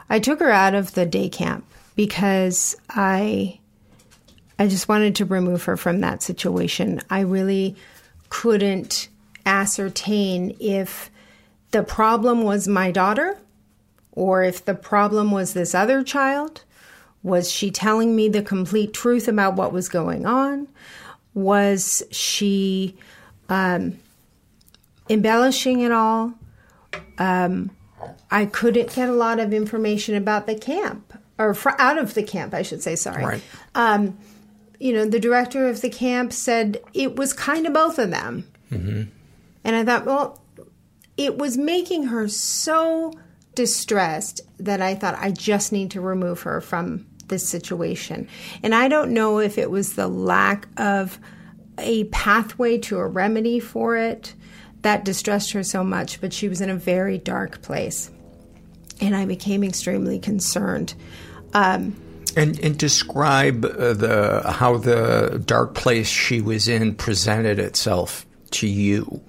I 0.08 0.18
took 0.18 0.40
her 0.40 0.50
out 0.50 0.74
of 0.74 0.94
the 0.94 1.06
day 1.06 1.28
camp 1.28 1.64
because 1.94 2.76
I 2.88 3.58
I 4.58 4.66
just 4.66 4.88
wanted 4.88 5.14
to 5.16 5.24
remove 5.24 5.64
her 5.64 5.76
from 5.78 6.00
that 6.00 6.22
situation. 6.22 7.00
I 7.08 7.20
really 7.20 7.76
couldn't 8.28 9.08
ascertain 9.46 10.54
if 10.60 11.10
the 11.70 11.82
problem 11.82 12.42
was 12.42 12.68
my 12.68 12.90
daughter 12.90 13.38
or 14.12 14.42
if 14.42 14.64
the 14.64 14.74
problem 14.74 15.30
was 15.30 15.54
this 15.54 15.74
other 15.74 16.02
child. 16.02 16.64
Was 17.22 17.50
she 17.50 17.70
telling 17.70 18.14
me 18.14 18.28
the 18.28 18.42
complete 18.42 18.92
truth 18.92 19.28
about 19.28 19.56
what 19.56 19.72
was 19.72 19.88
going 19.88 20.26
on? 20.26 20.68
Was 21.32 22.02
she 22.10 22.96
um, 23.48 23.98
embellishing 25.10 25.80
it 25.80 25.92
all? 25.92 26.32
Um, 27.18 27.70
I 28.30 28.46
couldn't 28.46 28.94
get 28.94 29.08
a 29.08 29.12
lot 29.12 29.38
of 29.38 29.52
information 29.52 30.14
about 30.14 30.46
the 30.46 30.54
camp, 30.54 31.12
or 31.36 31.52
fr- 31.52 31.70
out 31.78 31.98
of 31.98 32.14
the 32.14 32.22
camp, 32.22 32.54
I 32.54 32.62
should 32.62 32.82
say, 32.82 32.96
sorry. 32.96 33.24
Right. 33.24 33.42
Um, 33.74 34.16
you 34.78 34.94
know, 34.94 35.04
the 35.04 35.20
director 35.20 35.68
of 35.68 35.82
the 35.82 35.90
camp 35.90 36.32
said 36.32 36.80
it 36.94 37.16
was 37.16 37.34
kind 37.34 37.66
of 37.66 37.74
both 37.74 37.98
of 37.98 38.10
them. 38.10 38.48
Mm-hmm. 38.70 39.02
And 39.64 39.76
I 39.76 39.84
thought, 39.84 40.06
well, 40.06 40.40
it 41.18 41.36
was 41.36 41.58
making 41.58 42.04
her 42.04 42.28
so 42.28 43.12
distressed 43.54 44.40
that 44.58 44.80
I 44.80 44.94
thought 44.94 45.16
I 45.18 45.32
just 45.32 45.70
need 45.70 45.90
to 45.90 46.00
remove 46.00 46.42
her 46.42 46.62
from 46.62 47.06
this 47.28 47.46
situation. 47.46 48.26
And 48.62 48.74
I 48.74 48.88
don't 48.88 49.12
know 49.12 49.38
if 49.38 49.58
it 49.58 49.70
was 49.70 49.94
the 49.94 50.08
lack 50.08 50.66
of 50.78 51.18
a 51.76 52.04
pathway 52.04 52.78
to 52.78 52.98
a 52.98 53.06
remedy 53.06 53.60
for 53.60 53.96
it 53.96 54.34
that 54.82 55.04
distressed 55.04 55.52
her 55.52 55.62
so 55.62 55.84
much, 55.84 56.20
but 56.20 56.32
she 56.32 56.48
was 56.48 56.60
in 56.60 56.70
a 56.70 56.76
very 56.76 57.18
dark 57.18 57.62
place. 57.62 58.10
And 59.00 59.14
I 59.16 59.26
became 59.26 59.64
extremely 59.64 60.18
concerned. 60.18 60.94
Um, 61.54 61.96
And, 62.36 62.60
and 62.60 62.78
describe 62.78 63.64
uh, 63.64 63.94
the 63.94 64.42
how 64.46 64.76
the 64.76 65.42
dark 65.44 65.74
place 65.74 66.08
she 66.08 66.40
was 66.40 66.68
in 66.68 66.94
presented 66.94 67.58
itself 67.58 68.24
to 68.52 68.66
you. 68.66 69.20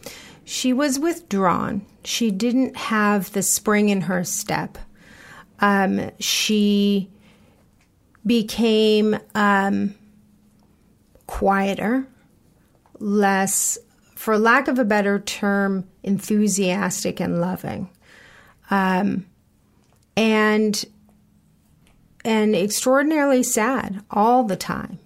She 0.43 0.73
was 0.73 0.99
withdrawn. 0.99 1.85
She 2.03 2.31
didn't 2.31 2.75
have 2.75 3.31
the 3.31 3.41
spring 3.41 3.89
in 3.89 4.01
her 4.01 4.23
step. 4.23 4.77
Um, 5.59 6.11
she 6.19 7.09
became 8.25 9.17
um, 9.33 9.95
quieter, 11.27 12.07
less, 12.99 13.77
for 14.21 14.37
lack 14.37 14.67
of 14.67 14.77
a 14.77 14.85
better 14.85 15.19
term, 15.19 15.83
enthusiastic 16.03 17.19
and 17.19 17.41
loving, 17.41 17.89
um, 18.69 19.25
and 20.15 20.85
and 22.23 22.55
extraordinarily 22.55 23.41
sad 23.41 24.03
all 24.11 24.43
the 24.43 24.55
time. 24.55 24.99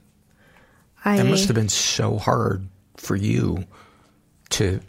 I, 1.06 1.15
That 1.15 1.28
must 1.28 1.47
have 1.47 1.56
been 1.56 1.69
so 1.69 2.17
hard 2.17 2.67
for 2.97 3.15
you 3.15 3.63
to 4.49 4.82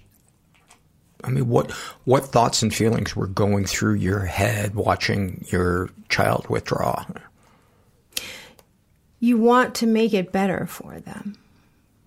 I 1.22 1.30
mean 1.30 1.48
what 1.48 1.70
what 2.02 2.24
thoughts 2.24 2.62
and 2.62 2.74
feelings 2.74 3.14
were 3.14 3.28
going 3.28 3.64
through 3.64 3.94
your 3.94 4.24
head 4.24 4.74
watching 4.74 5.44
your 5.52 5.90
child 6.08 6.48
withdraw? 6.48 7.04
you 9.20 9.38
want 9.38 9.76
to 9.76 9.86
make 9.86 10.12
it 10.12 10.32
better 10.32 10.66
for 10.66 10.98
them, 10.98 11.36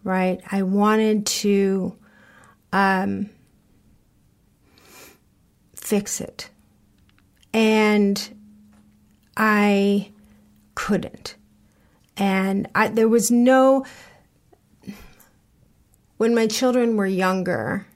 right? 0.04 0.42
I 0.52 0.64
wanted 0.64 1.26
to 1.26 1.96
um, 2.72 3.30
fix 5.76 6.22
it. 6.22 6.50
And 7.54 8.30
I 9.36 10.12
couldn't. 10.76 11.36
And 12.18 12.68
I, 12.76 12.90
there 12.90 13.08
was 13.08 13.32
no. 13.32 13.86
When 16.18 16.36
my 16.36 16.48
children 16.48 16.98
were 16.98 17.06
younger 17.06 17.88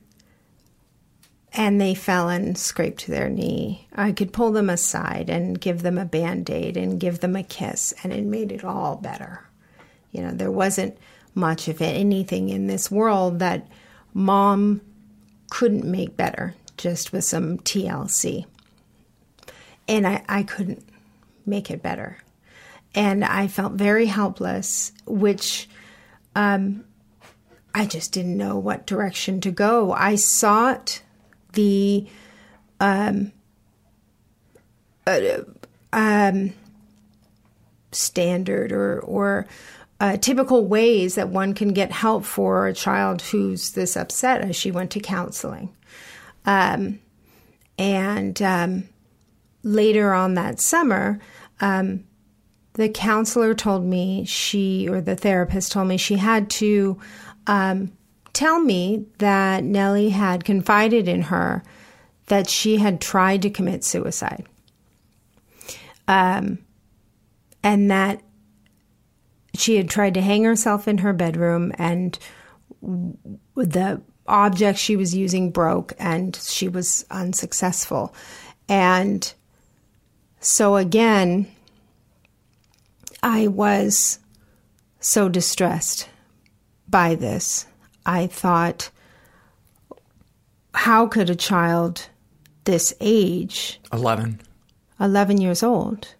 and 1.52 1.80
they 1.80 1.94
fell 1.94 2.30
and 2.30 2.58
scraped 2.58 3.06
their 3.06 3.30
knee, 3.30 3.88
I 3.94 4.14
could 4.14 4.32
pull 4.34 4.52
them 4.52 4.70
aside 4.70 5.30
and 5.30 5.60
give 5.60 5.82
them 5.82 5.98
a 5.98 6.06
band 6.06 6.50
aid 6.50 6.78
and 6.78 7.00
give 7.00 7.20
them 7.20 7.36
a 7.36 7.44
kiss, 7.44 7.94
and 8.02 8.14
it 8.14 8.24
made 8.24 8.52
it 8.52 8.64
all 8.64 8.96
better. 8.96 9.46
You 10.12 10.22
know, 10.22 10.32
there 10.32 10.52
wasn't 10.52 10.98
much 11.36 11.68
of 11.68 11.82
anything 11.82 12.50
in 12.50 12.68
this 12.68 12.90
world 12.90 13.40
that 13.40 13.68
mom 14.14 14.82
couldn't 15.50 15.86
make 15.86 16.18
better 16.18 16.56
just 16.78 17.12
with 17.12 17.24
some 17.24 17.58
TLC. 17.60 18.46
And 19.88 20.08
I, 20.08 20.24
I 20.28 20.44
couldn't 20.44 20.84
make 21.46 21.70
it 21.70 21.82
better. 21.82 22.18
And 22.96 23.26
I 23.26 23.48
felt 23.48 23.74
very 23.74 24.06
helpless, 24.06 24.92
which 25.06 25.68
um, 26.36 26.84
I 27.74 27.86
just 27.86 28.12
didn't 28.12 28.38
know 28.38 28.58
what 28.58 28.86
direction 28.86 29.42
to 29.42 29.52
go. 29.52 29.92
I 29.92 30.16
sought 30.16 31.02
the 31.54 32.08
um, 32.80 33.32
uh, 35.08 35.20
um, 35.92 36.54
standard 37.92 38.72
or, 38.72 39.00
or 39.00 39.48
uh, 40.04 40.18
typical 40.18 40.66
ways 40.66 41.16
that 41.16 41.30
one 41.30 41.54
can 41.54 41.70
get 41.70 41.90
help 41.90 42.26
for 42.26 42.68
a 42.68 42.74
child 42.74 43.22
who's 43.22 43.72
this 43.72 43.96
upset 43.96 44.42
as 44.42 44.54
she 44.54 44.70
went 44.70 44.92
to 44.92 45.00
counseling. 45.00 45.74
Um, 46.46 47.00
and 47.78 48.42
um, 48.42 48.90
later 49.64 50.14
on 50.14 50.34
that 50.34 50.60
summer, 50.60 51.22
um, 51.62 52.04
the 52.74 52.90
counselor 52.90 53.54
told 53.54 53.86
me 53.86 54.26
she, 54.26 54.90
or 54.90 55.00
the 55.00 55.16
therapist 55.16 55.72
told 55.72 55.88
me 55.88 55.96
she 55.96 56.18
had 56.18 56.50
to 56.50 57.00
um, 57.48 57.94
tell 58.34 58.60
me 58.60 59.06
that 59.20 59.64
Nellie 59.64 60.10
had 60.10 60.44
confided 60.44 61.08
in 61.08 61.22
her 61.22 61.64
that 62.26 62.50
she 62.50 62.76
had 62.76 63.00
tried 63.00 63.42
to 63.44 63.50
commit 63.50 63.86
suicide. 63.86 64.46
Um, 66.10 66.58
and 67.64 67.90
that 67.90 68.22
she 69.56 69.78
had 69.78 69.90
tried 69.90 70.14
to 70.16 70.22
hang 70.22 70.44
herself 70.44 70.88
in 70.88 71.00
her 71.00 71.14
bedroom 71.14 71.72
and 71.78 72.18
the 73.56 74.02
object 74.28 74.80
she 74.80 74.96
was 74.96 75.16
using 75.16 75.52
broke 75.52 75.94
and 76.00 76.36
she 76.36 76.68
was 76.68 77.06
unsuccessful. 77.12 78.14
And 78.68 79.32
so 80.40 80.76
again, 80.76 81.48
I 83.22 83.48
was 83.48 84.20
so 85.00 85.30
distressed 85.30 86.10
by 86.90 87.16
this. 87.16 87.66
I 88.06 88.28
thought, 88.28 88.90
how 90.74 91.08
could 91.08 91.30
a 91.30 91.36
child 91.36 92.08
this 92.66 92.94
age, 93.00 93.80
11, 93.92 94.42
11 95.00 95.40
years 95.40 95.64
old, 95.64 96.16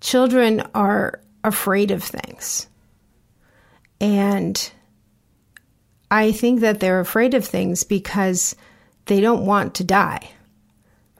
children 0.00 0.62
are 0.74 1.20
afraid 1.46 1.90
of 1.90 2.02
things. 2.02 2.66
And 4.00 4.70
I 6.10 6.32
think 6.32 6.60
that 6.60 6.80
they're 6.80 7.00
afraid 7.00 7.34
of 7.34 7.44
things 7.44 7.84
because 7.84 8.56
they 9.06 9.20
don't 9.20 9.46
want 9.46 9.74
to 9.76 9.84
die, 9.84 10.30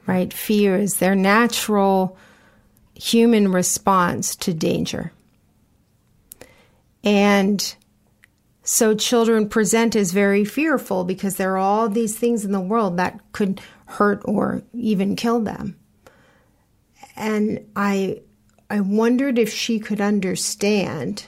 right? 0.05 0.31
Fear 0.31 0.75
is 0.75 0.97
their 0.97 1.15
natural 1.15 2.17
human 2.93 3.51
response 3.51 4.35
to 4.35 4.53
danger. 4.53 5.11
And 7.03 7.75
so 8.63 8.93
children 8.95 9.47
present 9.47 9.95
as 9.95 10.11
very 10.11 10.43
fearful 10.43 11.05
because 11.05 11.37
there 11.37 11.53
are 11.53 11.57
all 11.57 11.87
these 11.87 12.17
things 12.17 12.43
in 12.43 12.51
the 12.51 12.59
world 12.59 12.97
that 12.97 13.19
could 13.31 13.61
hurt 13.85 14.21
or 14.25 14.61
even 14.73 15.15
kill 15.15 15.39
them. 15.39 15.77
And 17.15 17.65
I 17.75 18.21
I 18.69 18.81
wondered 18.81 19.39
if 19.39 19.51
she 19.51 19.79
could 19.79 20.01
understand 20.01 21.25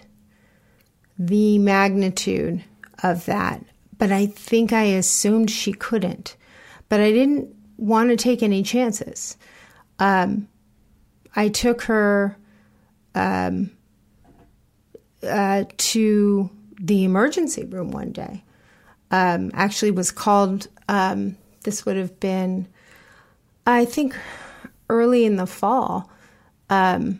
the 1.18 1.58
magnitude 1.60 2.64
of 3.02 3.26
that, 3.26 3.64
but 3.98 4.12
I 4.12 4.26
think 4.26 4.74
I 4.74 4.84
assumed 4.84 5.50
she 5.50 5.74
couldn't. 5.74 6.36
But 6.90 7.00
I 7.00 7.12
didn't 7.12 7.56
want 7.78 8.10
to 8.10 8.18
take 8.18 8.44
any 8.44 8.64
chances. 8.64 9.38
Um, 10.00 10.48
I 11.36 11.50
took 11.50 11.84
her 11.84 12.38
um, 13.16 13.72
uh, 15.24 15.66
to 15.78 16.50
the 16.80 17.04
emergency 17.04 17.66
room 17.66 17.92
one 17.92 18.12
day. 18.12 18.44
Um, 19.12 19.52
actually, 19.54 19.92
was 19.92 20.12
called. 20.12 20.68
Um, 20.88 21.38
this 21.64 21.86
would 21.86 21.98
have 21.98 22.20
been, 22.20 22.68
I 23.66 23.86
think, 23.86 24.16
early 24.90 25.26
in 25.26 25.36
the 25.36 25.48
fall. 25.48 26.10
Um, 26.70 27.20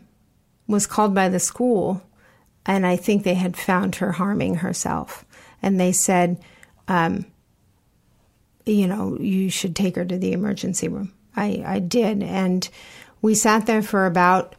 was 0.70 0.86
called 0.86 1.14
by 1.14 1.28
the 1.28 1.40
school, 1.40 2.02
and 2.64 2.86
I 2.86 2.96
think 2.96 3.24
they 3.24 3.34
had 3.34 3.56
found 3.56 3.96
her 3.96 4.12
harming 4.12 4.56
herself, 4.56 5.24
and 5.62 5.78
they 5.78 5.92
said, 5.92 6.42
um, 6.88 7.26
you 8.66 8.86
know, 8.86 9.16
you 9.18 9.50
should 9.50 9.74
take 9.74 9.96
her 9.96 10.04
to 10.04 10.18
the 10.18 10.32
emergency 10.32 10.88
room. 10.88 11.12
I, 11.36 11.62
I 11.66 11.78
did, 11.78 12.22
and 12.22 12.68
we 13.22 13.34
sat 13.34 13.66
there 13.66 13.82
for 13.82 14.06
about 14.06 14.54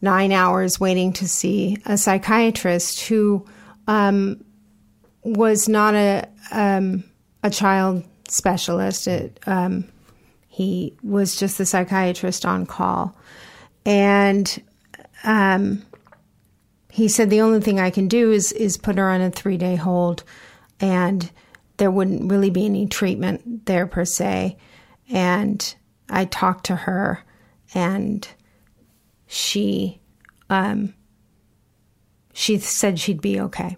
nine 0.00 0.32
hours 0.32 0.80
waiting 0.80 1.12
to 1.14 1.28
see 1.28 1.78
a 1.86 1.96
psychiatrist 1.96 3.02
who 3.02 3.46
um, 3.86 4.44
was 5.22 5.68
not 5.68 5.94
a 5.94 6.28
um, 6.50 7.04
a 7.42 7.50
child 7.50 8.04
specialist. 8.28 9.06
It, 9.06 9.38
um, 9.46 9.88
he 10.48 10.94
was 11.02 11.36
just 11.36 11.58
the 11.58 11.66
psychiatrist 11.66 12.44
on 12.44 12.66
call, 12.66 13.16
and 13.86 14.62
um, 15.24 15.84
he 16.90 17.08
said 17.08 17.30
the 17.30 17.40
only 17.40 17.60
thing 17.60 17.80
I 17.80 17.90
can 17.90 18.08
do 18.08 18.32
is 18.32 18.52
is 18.52 18.76
put 18.76 18.98
her 18.98 19.10
on 19.10 19.20
a 19.20 19.30
three 19.30 19.56
day 19.56 19.76
hold, 19.76 20.24
and 20.80 21.30
there 21.78 21.90
wouldn't 21.90 22.30
really 22.30 22.50
be 22.50 22.66
any 22.66 22.86
treatment 22.86 23.66
there 23.66 23.86
per 23.86 24.04
se. 24.04 24.56
And 25.10 25.74
I 26.08 26.26
talked 26.26 26.66
to 26.66 26.76
her, 26.76 27.24
and 27.74 28.28
she 29.26 30.00
um, 30.50 30.94
she 32.32 32.58
said 32.58 32.98
she'd 32.98 33.22
be 33.22 33.40
okay. 33.40 33.76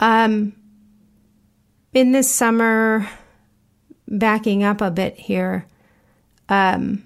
Um, 0.00 0.54
in 1.92 2.12
this 2.12 2.30
summer, 2.32 3.08
backing 4.08 4.62
up 4.62 4.80
a 4.80 4.90
bit 4.90 5.18
here, 5.18 5.66
um, 6.48 7.05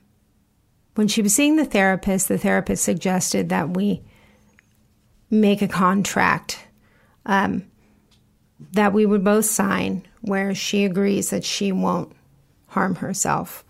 when 1.01 1.09
she 1.09 1.23
was 1.23 1.35
seeing 1.35 1.57
the 1.57 1.65
therapist, 1.65 2.29
the 2.29 2.37
therapist 2.37 2.85
suggested 2.85 3.49
that 3.49 3.71
we 3.71 4.03
make 5.31 5.63
a 5.63 5.67
contract 5.67 6.63
um, 7.25 7.65
that 8.73 8.93
we 8.93 9.07
would 9.07 9.25
both 9.25 9.47
sign 9.47 10.07
where 10.21 10.55
she 10.55 10.85
agrees 10.85 11.31
that 11.31 11.43
she 11.43 11.73
won't 11.73 12.15
harm 12.67 12.97
herself. 12.97 13.65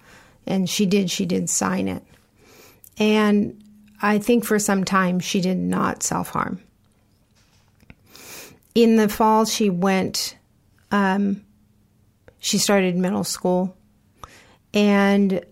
And 0.45 0.69
she 0.69 0.87
did, 0.87 1.09
she 1.09 1.25
did 1.25 1.49
sign 1.49 1.87
it. 1.87 2.03
And 2.99 3.63
I 4.03 4.19
think 4.19 4.45
for 4.45 4.59
some 4.59 4.83
time 4.83 5.21
she 5.21 5.41
did 5.41 5.57
not 5.57 6.03
self 6.03 6.31
harm. 6.31 6.61
In 8.75 8.97
the 8.97 9.09
fall, 9.09 9.45
she 9.45 9.71
went, 9.71 10.37
um, 10.91 11.45
she 12.41 12.59
started 12.59 12.97
middle 12.97 13.23
school, 13.23 13.77
and 14.75 15.45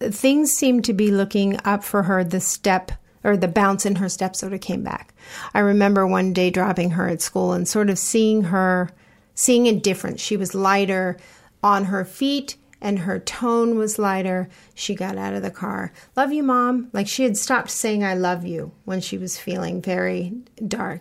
things 0.00 0.52
seemed 0.52 0.84
to 0.84 0.92
be 0.92 1.10
looking 1.10 1.58
up 1.64 1.84
for 1.84 2.04
her. 2.04 2.24
The 2.24 2.40
step 2.40 2.92
or 3.22 3.36
the 3.36 3.48
bounce 3.48 3.86
in 3.86 3.96
her 3.96 4.08
step 4.08 4.36
sort 4.36 4.52
of 4.52 4.60
came 4.60 4.82
back. 4.82 5.14
I 5.54 5.60
remember 5.60 6.06
one 6.06 6.32
day 6.32 6.50
dropping 6.50 6.90
her 6.90 7.08
at 7.08 7.22
school 7.22 7.52
and 7.52 7.66
sort 7.66 7.88
of 7.88 7.98
seeing 7.98 8.44
her, 8.44 8.90
seeing 9.34 9.66
a 9.66 9.72
difference. 9.72 10.20
She 10.20 10.36
was 10.36 10.54
lighter 10.54 11.16
on 11.62 11.86
her 11.86 12.04
feet 12.04 12.56
and 12.84 12.98
her 12.98 13.18
tone 13.18 13.78
was 13.78 13.98
lighter. 13.98 14.48
She 14.74 14.94
got 14.94 15.16
out 15.16 15.32
of 15.32 15.42
the 15.42 15.50
car. 15.50 15.90
Love 16.16 16.34
you, 16.34 16.42
mom. 16.42 16.90
Like 16.92 17.08
she 17.08 17.24
had 17.24 17.38
stopped 17.38 17.70
saying 17.70 18.04
I 18.04 18.14
love 18.14 18.44
you 18.44 18.72
when 18.84 19.00
she 19.00 19.16
was 19.16 19.38
feeling 19.38 19.80
very 19.80 20.34
dark. 20.68 21.00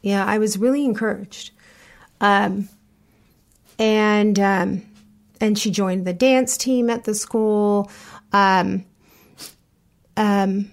Yeah, 0.00 0.24
I 0.24 0.38
was 0.38 0.56
really 0.56 0.86
encouraged. 0.86 1.50
Um, 2.22 2.70
and 3.78 4.38
um, 4.40 4.82
and 5.40 5.58
she 5.58 5.70
joined 5.70 6.06
the 6.06 6.12
dance 6.12 6.56
team 6.56 6.90
at 6.90 7.04
the 7.04 7.14
school. 7.14 7.90
Um, 8.32 8.84
um, 10.16 10.70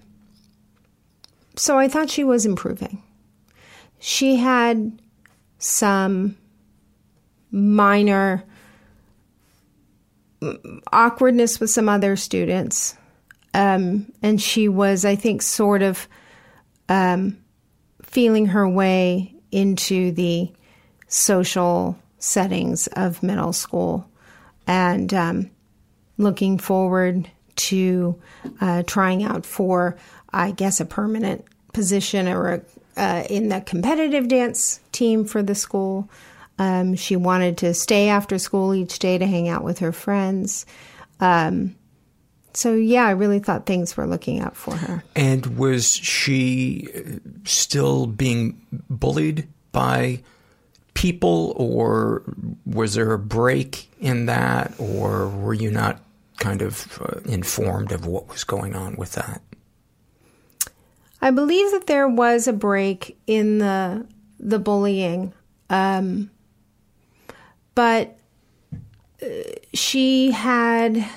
so 1.56 1.78
I 1.78 1.88
thought 1.88 2.10
she 2.10 2.24
was 2.24 2.44
improving. 2.44 3.02
She 3.98 4.36
had 4.36 5.00
some 5.58 6.36
minor 7.50 8.44
awkwardness 10.92 11.60
with 11.60 11.70
some 11.70 11.88
other 11.88 12.16
students. 12.16 12.96
Um, 13.54 14.12
and 14.22 14.40
she 14.40 14.68
was, 14.68 15.04
I 15.04 15.16
think, 15.16 15.40
sort 15.42 15.82
of 15.82 16.06
um, 16.88 17.38
feeling 18.02 18.46
her 18.46 18.68
way 18.68 19.34
into 19.50 20.12
the 20.12 20.52
social 21.08 21.98
settings 22.18 22.86
of 22.88 23.22
middle 23.22 23.52
school 23.52 24.08
and 24.66 25.12
um, 25.14 25.50
looking 26.18 26.58
forward 26.58 27.30
to 27.56 28.20
uh, 28.60 28.82
trying 28.86 29.22
out 29.22 29.46
for, 29.46 29.96
I 30.32 30.50
guess, 30.50 30.80
a 30.80 30.84
permanent 30.84 31.44
position 31.72 32.28
or 32.28 32.54
a, 32.54 32.62
uh, 32.96 33.24
in 33.28 33.48
the 33.48 33.60
competitive 33.60 34.28
dance 34.28 34.80
team 34.92 35.24
for 35.24 35.42
the 35.42 35.54
school. 35.54 36.08
Um, 36.58 36.94
she 36.94 37.16
wanted 37.16 37.58
to 37.58 37.74
stay 37.74 38.08
after 38.08 38.38
school 38.38 38.74
each 38.74 38.98
day 38.98 39.18
to 39.18 39.26
hang 39.26 39.48
out 39.48 39.62
with 39.62 39.80
her 39.80 39.92
friends. 39.92 40.64
Um, 41.20 41.76
so 42.54 42.72
yeah, 42.74 43.06
I 43.06 43.10
really 43.10 43.38
thought 43.38 43.66
things 43.66 43.96
were 43.96 44.06
looking 44.06 44.40
up 44.40 44.56
for 44.56 44.74
her. 44.74 45.04
And 45.14 45.58
was 45.58 45.94
she 45.94 46.88
still 47.44 48.06
being 48.06 48.60
bullied 48.88 49.46
by 49.72 50.22
people, 50.96 51.52
or 51.56 52.22
was 52.64 52.94
there 52.94 53.12
a 53.12 53.18
break 53.18 53.88
in 54.00 54.26
that, 54.26 54.72
or 54.78 55.28
were 55.28 55.54
you 55.54 55.70
not 55.70 56.00
kind 56.38 56.62
of 56.62 57.00
uh, 57.00 57.20
informed 57.30 57.92
of 57.92 58.06
what 58.06 58.28
was 58.28 58.42
going 58.42 58.74
on 58.74 58.96
with 58.96 59.12
that? 59.12 59.42
I 61.20 61.30
believe 61.30 61.70
that 61.72 61.86
there 61.86 62.08
was 62.08 62.48
a 62.48 62.52
break 62.52 63.16
in 63.26 63.58
the 63.58 64.06
the 64.40 64.58
bullying. 64.58 65.32
Um, 65.70 66.30
but 67.74 68.16
uh, 69.22 69.26
she 69.74 70.30
had 70.30 71.08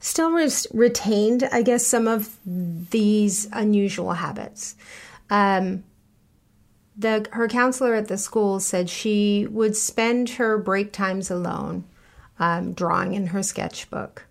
still 0.00 0.30
res- 0.30 0.66
retained, 0.72 1.48
I 1.52 1.62
guess, 1.62 1.86
some 1.86 2.08
of 2.08 2.36
these 2.44 3.48
unusual 3.52 4.12
habits. 4.12 4.76
Um, 5.30 5.84
the 6.96 7.26
her 7.32 7.48
counselor 7.48 7.94
at 7.94 8.08
the 8.08 8.18
school 8.18 8.60
said 8.60 8.88
she 8.88 9.46
would 9.50 9.76
spend 9.76 10.30
her 10.30 10.58
break 10.58 10.92
times 10.92 11.30
alone, 11.30 11.84
um, 12.38 12.72
drawing 12.72 13.14
in 13.14 13.28
her 13.28 13.42
sketchbook. 13.42 14.26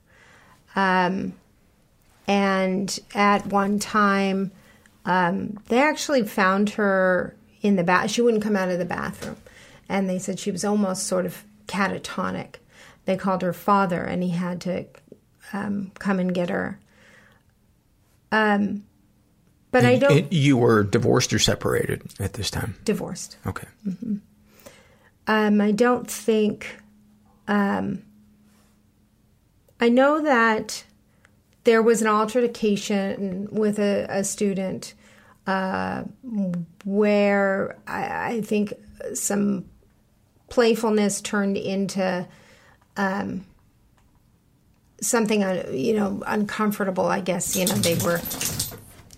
Um, 0.76 1.34
and 2.28 3.00
at 3.14 3.48
one 3.48 3.80
time, 3.80 4.52
um, 5.06 5.60
they 5.68 5.82
actually 5.82 6.24
found 6.24 6.72
her 6.72 7.36
in 7.62 7.76
the 7.76 7.84
bath. 7.84 8.12
She 8.12 8.22
wouldn't 8.22 8.44
come 8.44 8.56
out 8.56 8.70
of 8.70 8.80
the 8.80 8.86
bathroom, 8.86 9.38
and 9.90 10.10
they 10.10 10.20
said 10.20 10.40
she 10.40 10.52
was 10.52 10.64
almost 10.64 11.06
sort 11.06 11.26
of 11.26 11.44
catatonic. 11.68 12.56
They 13.06 13.18
called 13.18 13.42
her 13.42 13.54
father, 13.54 14.02
and 14.02 14.24
he 14.24 14.30
had 14.30 14.62
to 14.62 14.86
um, 15.52 15.92
come 16.00 16.20
and 16.20 16.34
get 16.34 16.50
her. 16.50 16.80
Um, 18.32 18.86
but 19.74 19.84
and, 19.84 19.88
I 19.88 19.98
don't. 19.98 20.32
you 20.32 20.56
were 20.56 20.84
divorced 20.84 21.34
or 21.34 21.40
separated 21.40 22.04
at 22.20 22.34
this 22.34 22.52
time? 22.52 22.76
Divorced. 22.86 23.38
Okay. 23.48 23.68
Mm-hmm. 23.86 24.18
Um, 25.26 25.62
I 25.62 25.72
don't 25.72 26.10
think. 26.10 26.78
Um, 27.48 28.04
I 29.82 29.90
know 29.90 30.22
that 30.22 30.86
there 31.64 31.82
was 31.82 32.02
an 32.02 32.08
altercation 32.08 33.48
with 33.52 33.80
a, 33.80 34.06
a 34.10 34.24
student 34.24 34.94
uh, 35.48 36.04
where 36.86 37.76
I, 37.88 38.34
I 38.34 38.42
think 38.42 38.74
some 39.16 39.66
playfulness 40.50 41.20
turned 41.20 41.58
into 41.58 42.28
um, 42.96 43.44
something 45.02 45.42
you 45.74 45.96
know 45.96 46.22
uncomfortable. 46.28 47.08
I 47.08 47.22
guess 47.22 47.56
you 47.56 47.66
know 47.66 47.74
they 47.74 47.96
were 47.96 48.22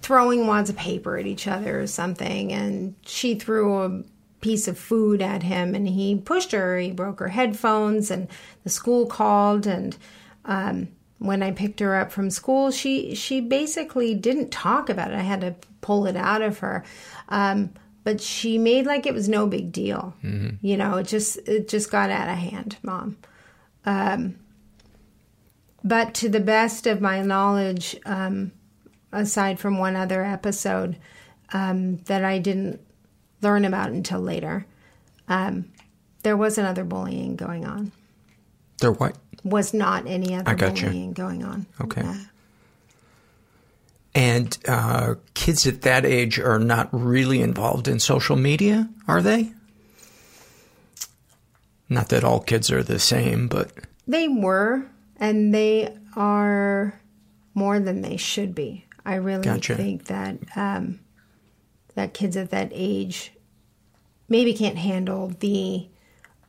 throwing 0.06 0.46
wads 0.46 0.70
of 0.70 0.76
paper 0.76 1.18
at 1.18 1.26
each 1.26 1.48
other 1.48 1.82
or 1.82 1.88
something, 1.88 2.54
and 2.54 2.94
she 3.08 3.34
threw 3.34 3.82
a 3.82 4.04
piece 4.40 4.68
of 4.68 4.78
food 4.78 5.20
at 5.20 5.42
him, 5.42 5.74
and 5.74 5.88
he 5.88 6.16
pushed 6.16 6.52
her. 6.52 6.78
He 6.78 6.92
broke 6.92 7.20
her 7.20 7.30
headphones, 7.30 8.12
and 8.12 8.28
the 8.64 8.70
school 8.70 9.08
called, 9.08 9.66
and 9.66 9.98
um, 10.46 10.90
when 11.18 11.42
I 11.42 11.50
picked 11.50 11.80
her 11.80 11.96
up 11.96 12.12
from 12.12 12.30
school, 12.30 12.70
she 12.70 13.16
she 13.16 13.42
basically 13.42 14.14
didn't 14.14 14.52
talk 14.52 14.90
about 14.92 15.10
it. 15.10 15.16
I 15.16 15.22
had 15.22 15.42
to 15.42 15.56
pull 15.82 16.06
it 16.06 16.16
out 16.16 16.44
of 16.44 16.60
her. 16.60 16.84
Um, 17.30 17.72
but 18.04 18.22
she 18.22 18.60
made 18.60 18.86
like 18.86 19.08
it 19.08 19.16
was 19.16 19.28
no 19.28 19.48
big 19.48 19.72
deal. 19.72 20.14
Mhm. 20.24 20.60
You 20.62 20.78
know, 20.78 20.98
it 20.98 21.08
just 21.08 21.38
it 21.48 21.68
just 21.68 21.90
got 21.90 22.12
out 22.12 22.30
of 22.30 22.38
hand, 22.38 22.78
mom. 22.84 23.18
Um, 23.88 24.36
but 25.84 26.14
to 26.16 26.30
the 26.30 26.40
best 26.40 26.86
of 26.86 27.02
my 27.02 27.24
knowledge, 27.24 27.96
um, 28.06 28.52
aside 29.16 29.60
from 29.60 29.78
one 29.78 29.96
other 29.96 30.24
episode 30.24 30.98
um, 31.54 31.98
that 32.06 32.24
I 32.24 32.40
didn't 32.40 32.82
learn 33.42 33.66
about 33.66 33.90
until 33.90 34.20
later, 34.20 34.66
um, 35.28 35.72
there 36.24 36.38
was 36.38 36.58
another 36.58 36.84
bullying 36.84 37.36
going 37.36 37.66
on. 37.66 37.92
There 38.80 38.92
what? 38.92 39.16
Was 39.44 39.74
not 39.74 40.08
any 40.08 40.36
other 40.36 40.50
I 40.50 40.56
gotcha. 40.56 40.86
bullying 40.86 41.14
going 41.14 41.44
on. 41.44 41.66
Okay. 41.80 42.02
Yeah. 42.02 42.18
And 44.16 44.58
uh, 44.68 45.16
kids 45.34 45.68
at 45.68 45.82
that 45.82 46.06
age 46.06 46.40
are 46.40 46.58
not 46.60 46.88
really 46.92 47.42
involved 47.42 47.88
in 47.88 48.00
social 48.00 48.38
media, 48.38 48.90
are 49.08 49.22
they? 49.22 49.52
Not 51.90 52.10
that 52.10 52.24
all 52.24 52.40
kids 52.40 52.72
are 52.72 52.82
the 52.82 52.98
same, 52.98 53.48
but 53.48 53.72
They 54.08 54.28
were, 54.28 54.86
and 55.18 55.54
they 55.54 55.96
are 56.16 57.00
more 57.54 57.80
than 57.80 58.02
they 58.02 58.18
should 58.18 58.56
be. 58.56 58.85
I 59.06 59.16
really 59.16 59.44
Gotcha. 59.44 59.76
think 59.76 60.06
that 60.06 60.38
um, 60.56 61.00
that 61.94 62.14
kids 62.14 62.36
at 62.36 62.50
that 62.50 62.70
age 62.74 63.32
maybe 64.28 64.54
can't 64.54 64.78
handle 64.78 65.28
the 65.40 65.88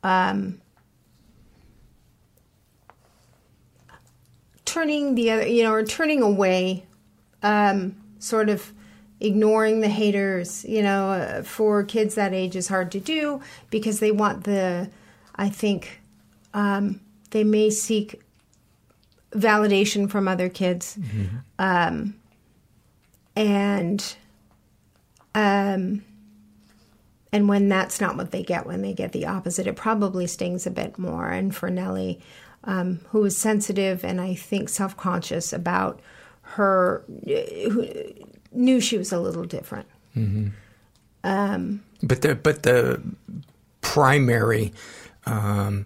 um, 0.03 0.59
turning 4.65 5.15
the 5.15 5.31
other, 5.31 5.47
you 5.47 5.63
know, 5.63 5.73
or 5.73 5.83
turning 5.83 6.21
away, 6.21 6.85
um, 7.43 7.95
sort 8.19 8.49
of 8.49 8.73
ignoring 9.19 9.81
the 9.81 9.89
haters. 9.89 10.65
You 10.65 10.81
know, 10.81 11.11
uh, 11.11 11.43
for 11.43 11.83
kids 11.83 12.15
that 12.15 12.33
age 12.33 12.55
is 12.55 12.67
hard 12.67 12.91
to 12.91 12.99
do 12.99 13.41
because 13.69 13.99
they 13.99 14.11
want 14.11 14.43
the, 14.43 14.89
I 15.35 15.49
think, 15.49 16.01
um, 16.53 17.01
they 17.31 17.43
may 17.43 17.69
seek 17.69 18.21
validation 19.31 20.09
from 20.09 20.27
other 20.27 20.49
kids. 20.49 20.97
Um, 21.59 22.15
and 23.37 24.15
um, 25.35 26.03
and 27.31 27.47
when 27.47 27.69
that's 27.69 28.01
not 28.01 28.17
what 28.17 28.31
they 28.31 28.41
get, 28.41 28.65
when 28.65 28.81
they 28.81 28.93
get 28.93 29.11
the 29.11 29.27
opposite, 29.27 29.67
it 29.67 29.75
probably 29.75 30.25
stings 30.25 30.65
a 30.65 30.71
bit 30.71 30.97
more. 30.97 31.29
And 31.29 31.55
for 31.55 31.69
Nellie, 31.69 32.19
um, 32.63 33.01
who 33.09 33.23
is 33.25 33.37
sensitive 33.37 34.03
and 34.03 34.19
I 34.19 34.33
think 34.33 34.69
self 34.69 34.97
conscious 34.97 35.53
about 35.53 36.01
her, 36.41 37.03
who 37.25 37.87
knew 38.51 38.81
she 38.81 38.97
was 38.97 39.11
a 39.11 39.19
little 39.19 39.45
different. 39.45 39.87
Mm-hmm. 40.15 40.47
Um, 41.23 41.83
but 42.01 42.23
the 42.23 42.33
but 42.33 42.63
the 42.63 43.03
primary 43.81 44.73
um, 45.27 45.85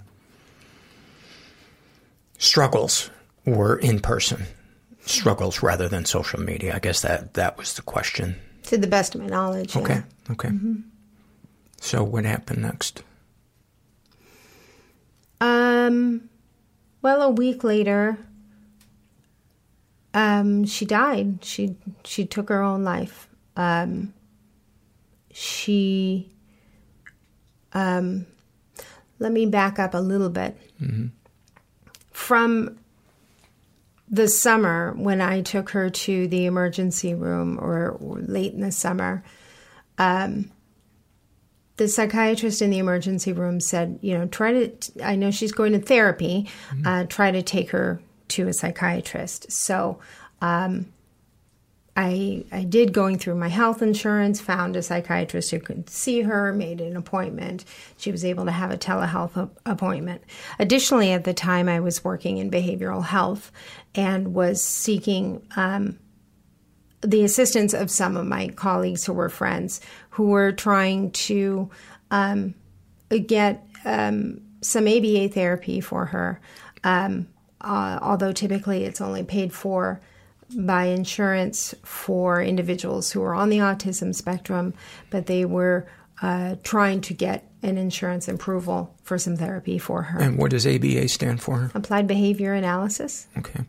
struggles 2.37 3.09
were 3.43 3.75
in 3.75 3.99
person 3.99 4.45
struggles 5.11 5.61
rather 5.63 5.87
than 5.87 6.05
social 6.05 6.39
media. 6.39 6.75
I 6.75 6.79
guess 6.79 7.01
that 7.01 7.33
that 7.35 7.57
was 7.57 7.73
the 7.75 7.81
question. 7.81 8.35
to 8.63 8.77
the 8.77 8.87
best 8.87 9.15
of 9.15 9.21
my 9.21 9.27
knowledge. 9.27 9.75
yeah. 9.75 9.81
Okay, 9.81 10.01
okay. 10.31 10.49
Mhm. 10.49 10.83
So 11.79 12.03
what 12.03 12.25
happened 12.25 12.61
next? 12.61 13.03
Um, 15.39 16.29
well, 17.01 17.21
a 17.23 17.29
week 17.29 17.63
later, 17.63 18.17
um, 20.13 20.65
she 20.65 20.85
died. 20.85 21.43
She 21.43 21.75
she 22.03 22.25
took 22.25 22.49
her 22.49 22.61
own 22.61 22.83
life. 22.83 23.27
Um, 23.55 24.13
she. 25.31 26.31
Um, 27.73 28.25
let 29.19 29.31
me 29.31 29.45
back 29.45 29.79
up 29.79 29.93
a 29.93 29.97
little 29.99 30.29
bit. 30.29 30.57
Mm-hmm. 30.81 31.07
From 32.11 32.77
the 34.11 34.27
summer 34.27 34.93
when 34.97 35.21
I 35.21 35.41
took 35.41 35.69
her 35.69 35.89
to 35.89 36.27
the 36.27 36.45
emergency 36.45 37.13
room, 37.15 37.57
or, 37.59 37.91
or 37.91 38.19
late 38.19 38.53
in 38.53 38.59
the 38.61 38.71
summer, 38.71 39.23
um, 39.97 40.51
the 41.77 41.87
psychiatrist 41.87 42.61
in 42.61 42.69
the 42.69 42.77
emergency 42.77 43.31
room 43.31 43.59
said, 43.59 43.97
you 44.01 44.15
know, 44.15 44.27
try 44.27 44.51
to, 44.51 45.03
I 45.03 45.15
know 45.15 45.31
she's 45.31 45.53
going 45.53 45.71
to 45.71 45.79
therapy, 45.79 46.49
uh, 46.85 47.05
try 47.05 47.31
to 47.31 47.41
take 47.41 47.71
her 47.71 48.01
to 48.27 48.49
a 48.49 48.53
psychiatrist. 48.53 49.51
So 49.51 49.99
um, 50.41 50.91
I, 51.95 52.45
I 52.53 52.63
did 52.63 52.93
going 52.93 53.17
through 53.17 53.35
my 53.35 53.49
health 53.49 53.81
insurance, 53.81 54.39
found 54.39 54.75
a 54.75 54.81
psychiatrist 54.81 55.51
who 55.51 55.59
could 55.59 55.89
see 55.89 56.21
her, 56.21 56.53
made 56.53 56.79
an 56.79 56.95
appointment. 56.95 57.65
She 57.97 58.11
was 58.11 58.23
able 58.23 58.45
to 58.45 58.51
have 58.51 58.71
a 58.71 58.77
telehealth 58.77 59.49
appointment. 59.65 60.23
Additionally, 60.57 61.11
at 61.11 61.25
the 61.25 61.33
time, 61.33 61.67
I 61.67 61.81
was 61.81 62.03
working 62.03 62.37
in 62.37 62.49
behavioral 62.49 63.03
health 63.03 63.51
and 63.93 64.33
was 64.33 64.63
seeking 64.63 65.45
um, 65.57 65.99
the 67.01 67.23
assistance 67.23 67.73
of 67.73 67.91
some 67.91 68.15
of 68.15 68.25
my 68.25 68.47
colleagues 68.49 69.05
who 69.05 69.13
were 69.13 69.29
friends 69.29 69.81
who 70.11 70.27
were 70.27 70.51
trying 70.51 71.11
to 71.11 71.69
um, 72.09 72.53
get 73.25 73.67
um, 73.83 74.41
some 74.61 74.87
ABA 74.87 75.29
therapy 75.29 75.81
for 75.81 76.05
her. 76.05 76.39
Um, 76.83 77.27
uh, 77.59 77.99
although 78.01 78.31
typically 78.31 78.85
it's 78.85 79.01
only 79.01 79.23
paid 79.23 79.53
for 79.53 80.01
by 80.55 80.85
insurance 80.85 81.73
for 81.83 82.41
individuals 82.41 83.11
who 83.11 83.21
are 83.23 83.33
on 83.33 83.49
the 83.49 83.57
autism 83.57 84.13
spectrum, 84.13 84.73
but 85.09 85.25
they 85.25 85.45
were 85.45 85.87
uh, 86.21 86.55
trying 86.63 87.01
to 87.01 87.13
get 87.13 87.49
an 87.63 87.77
insurance 87.77 88.27
approval 88.27 88.95
for 89.03 89.17
some 89.17 89.35
therapy 89.35 89.77
for 89.77 90.03
her. 90.03 90.19
And 90.19 90.37
what 90.37 90.51
does 90.51 90.65
ABA 90.67 91.07
stand 91.07 91.41
for? 91.41 91.71
Applied 91.73 92.07
behavior 92.07 92.53
analysis. 92.53 93.27
Okay. 93.37 93.63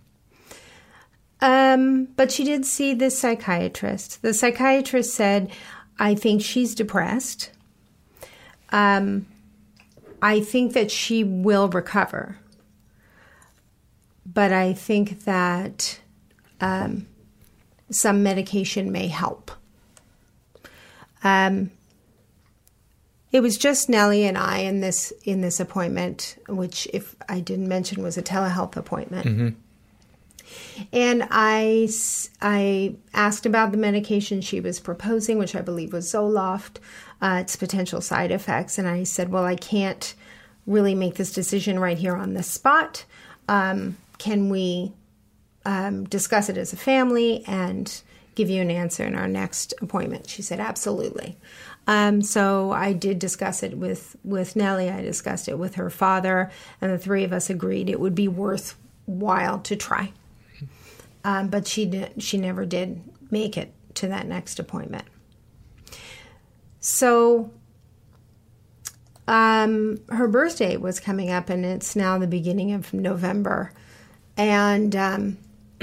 Um, 1.41 2.07
but 2.17 2.31
she 2.31 2.45
did 2.45 2.65
see 2.65 2.95
this 2.95 3.19
psychiatrist. 3.19 4.23
The 4.23 4.33
psychiatrist 4.33 5.13
said, 5.13 5.51
I 5.99 6.15
think 6.15 6.43
she's 6.43 6.75
depressed. 6.75 7.51
Um, 8.71 9.27
I 10.23 10.41
think 10.41 10.73
that 10.75 10.91
she 10.91 11.25
will 11.25 11.69
recover. 11.69 12.39
But 14.25 14.53
I 14.53 14.73
think 14.73 15.25
that 15.25 15.99
um, 16.63 17.07
some 17.91 18.23
medication 18.23 18.91
may 18.91 19.09
help. 19.09 19.51
Um, 21.23 21.71
it 23.33 23.41
was 23.41 23.59
just 23.59 23.89
Nellie 23.89 24.25
and 24.25 24.39
I 24.39 24.59
in 24.59 24.81
this 24.81 25.13
in 25.25 25.41
this 25.41 25.59
appointment, 25.61 26.37
which, 26.49 26.87
if 26.93 27.17
I 27.29 27.41
didn't 27.41 27.69
mention, 27.69 28.03
was 28.03 28.17
a 28.17 28.23
telehealth 28.23 28.77
appointment. 28.77 29.27
Mm-hmm. 29.27 29.49
And 30.93 31.27
I, 31.31 31.89
I 32.43 32.97
asked 33.15 33.47
about 33.47 33.73
the 33.73 33.79
medication 33.79 34.43
she 34.43 34.61
was 34.61 34.81
proposing, 34.81 35.39
which 35.39 35.57
I 35.57 35.63
believe 35.63 35.95
was 35.95 36.13
Zoloft, 36.13 36.77
uh, 37.23 37.39
its 37.41 37.57
potential 37.57 38.03
side 38.03 38.31
effects. 38.31 38.79
And 38.79 38.87
I 38.87 39.05
said, 39.05 39.31
Well, 39.31 39.45
I 39.45 39.57
can't 39.57 40.15
really 40.67 40.95
make 40.95 41.15
this 41.15 41.33
decision 41.33 41.79
right 41.79 41.99
here 41.99 42.17
on 42.17 42.35
the 42.35 42.43
spot. 42.43 43.05
Um, 43.49 43.97
can 44.19 44.51
we 44.51 44.93
um, 45.65 46.05
discuss 46.05 46.49
it 46.49 46.57
as 46.57 46.73
a 46.73 46.77
family 46.77 47.45
and 47.47 48.03
give 48.35 48.49
you 48.49 48.63
an 48.63 48.71
answer 48.71 49.05
in 49.05 49.15
our 49.15 49.29
next 49.29 49.75
appointment? 49.81 50.29
She 50.29 50.43
said, 50.43 50.61
Absolutely. 50.61 51.37
Um, 51.87 52.23
so 52.23 52.71
I 52.71 52.93
did 52.93 53.19
discuss 53.19 53.63
it 53.63 53.77
with, 53.77 54.15
with 54.23 54.55
Nellie. 54.55 54.89
I 54.89 55.03
discussed 55.03 55.49
it 55.49 55.59
with 55.59 55.75
her 55.75 55.91
father, 55.91 56.51
and 56.81 56.93
the 56.93 56.99
three 56.99 57.25
of 57.25 57.33
us 57.33 57.51
agreed 57.51 57.91
it 57.91 57.99
would 57.99 58.15
be 58.15 58.29
worthwhile 58.29 59.59
to 59.61 59.75
try 59.75 60.13
um, 61.25 61.49
but 61.49 61.67
she 61.67 61.87
did, 61.87 62.23
she 62.23 62.39
never 62.39 62.65
did 62.65 63.01
make 63.31 63.57
it 63.57 63.73
to 63.95 64.09
that 64.09 64.27
next 64.27 64.59
appointment. 64.59 65.05
So 66.81 67.51
um, 69.29 69.99
her 70.09 70.27
birthday 70.27 70.77
was 70.77 70.99
coming 70.99 71.31
up, 71.31 71.49
and 71.49 71.65
it's 71.65 71.95
now 71.95 72.19
the 72.19 72.27
beginning 72.27 72.73
of 72.73 72.93
November, 72.93 73.73
and 74.37 74.95
um, 74.97 75.39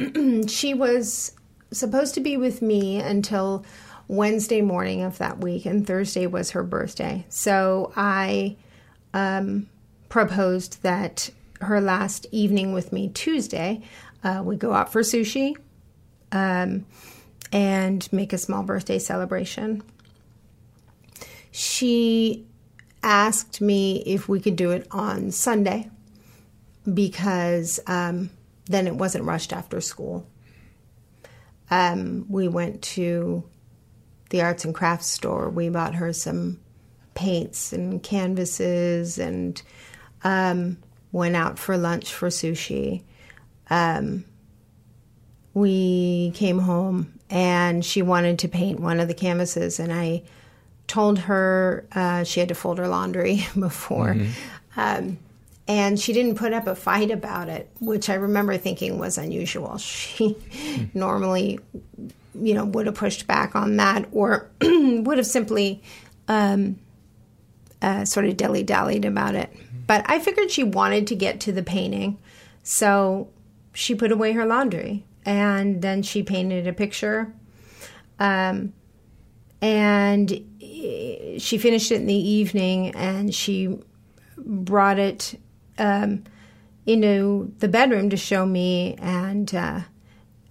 she 0.47 0.73
was 0.73 1.33
supposed 1.71 2.13
to 2.15 2.19
be 2.19 2.37
with 2.37 2.61
me 2.61 2.99
until 2.99 3.65
Wednesday 4.07 4.61
morning 4.61 5.03
of 5.03 5.17
that 5.19 5.39
week, 5.39 5.65
and 5.65 5.85
Thursday 5.85 6.25
was 6.25 6.51
her 6.51 6.63
birthday. 6.63 7.25
So 7.29 7.93
I 7.95 8.57
um, 9.13 9.69
proposed 10.09 10.81
that 10.83 11.29
her 11.61 11.79
last 11.79 12.25
evening 12.31 12.73
with 12.73 12.91
me 12.91 13.09
Tuesday, 13.09 13.81
uh, 14.23 14.41
we 14.43 14.55
go 14.55 14.73
out 14.73 14.91
for 14.91 15.01
sushi, 15.01 15.55
um, 16.31 16.85
and 17.51 18.11
make 18.11 18.33
a 18.33 18.37
small 18.37 18.63
birthday 18.63 18.99
celebration. 18.99 19.83
She 21.51 22.45
asked 23.03 23.61
me 23.61 24.03
if 24.05 24.27
we 24.27 24.39
could 24.39 24.55
do 24.55 24.71
it 24.71 24.87
on 24.91 25.31
Sunday 25.31 25.89
because 26.91 27.79
um, 27.87 28.29
then 28.69 28.87
it 28.87 28.95
wasn't 28.95 29.25
rushed 29.25 29.51
after 29.51 29.81
school. 29.81 30.25
Um, 31.71 32.25
we 32.29 32.47
went 32.47 32.81
to 32.83 33.43
the 34.29 34.41
arts 34.41 34.63
and 34.63 34.73
crafts 34.73 35.07
store. 35.07 35.49
We 35.49 35.69
bought 35.69 35.95
her 35.95 36.13
some 36.13 36.59
paints 37.15 37.73
and 37.73 38.01
canvases 38.01 39.17
and 39.17 39.61
um, 40.23 40.77
went 41.11 41.35
out 41.35 41.59
for 41.59 41.77
lunch 41.77 42.13
for 42.13 42.29
sushi. 42.29 43.03
Um, 43.69 44.23
we 45.53 46.31
came 46.35 46.59
home 46.59 47.19
and 47.29 47.83
she 47.83 48.01
wanted 48.01 48.39
to 48.39 48.47
paint 48.47 48.79
one 48.79 48.99
of 48.99 49.07
the 49.07 49.13
canvases, 49.13 49.79
and 49.79 49.93
I 49.93 50.23
told 50.87 51.19
her 51.19 51.85
uh, 51.91 52.23
she 52.23 52.39
had 52.39 52.49
to 52.49 52.55
fold 52.55 52.79
her 52.79 52.87
laundry 52.87 53.45
before. 53.59 54.15
Um, 54.75 55.19
and 55.69 55.99
she 55.99 56.13
didn't 56.13 56.33
put 56.33 56.51
up 56.51 56.65
a 56.65 56.73
fight 56.73 57.11
about 57.11 57.47
it, 57.47 57.69
which 57.79 58.09
I 58.09 58.15
remember 58.15 58.57
thinking 58.57 58.97
was 58.97 59.17
unusual. 59.17 59.77
She 60.09 60.35
normally, 60.95 61.59
you 62.33 62.55
know, 62.55 62.65
would 62.65 62.87
have 62.87 62.95
pushed 62.95 63.27
back 63.27 63.55
on 63.55 63.77
that 63.77 64.07
or 64.11 64.49
would 64.61 65.17
have 65.17 65.27
simply 65.27 65.83
um, 66.27 66.79
uh, 67.83 68.03
sort 68.03 68.25
of 68.25 68.35
dilly 68.35 68.63
dallied 68.63 69.05
about 69.05 69.35
it. 69.35 69.55
But 69.85 70.05
I 70.07 70.17
figured 70.19 70.49
she 70.49 70.63
wanted 70.63 71.05
to 71.07 71.15
get 71.15 71.39
to 71.41 71.51
the 71.51 71.63
painting, 71.63 72.17
so 72.63 73.29
she 73.73 73.93
put 73.93 74.11
away 74.11 74.33
her 74.33 74.45
laundry 74.47 75.05
and 75.23 75.83
then 75.83 76.01
she 76.01 76.23
painted 76.23 76.65
a 76.65 76.73
picture. 76.73 77.31
Um, 78.17 78.73
and 79.61 80.29
she 81.37 81.57
finished 81.59 81.91
it 81.91 81.95
in 81.95 82.07
the 82.07 82.13
evening 82.13 82.95
and 82.95 83.33
she 83.35 83.77
brought 84.37 84.97
it 84.97 85.35
um, 85.79 86.23
into 86.85 87.53
the 87.59 87.67
bedroom 87.67 88.09
to 88.09 88.17
show 88.17 88.45
me 88.45 88.95
and 88.99 89.53
uh, 89.53 89.81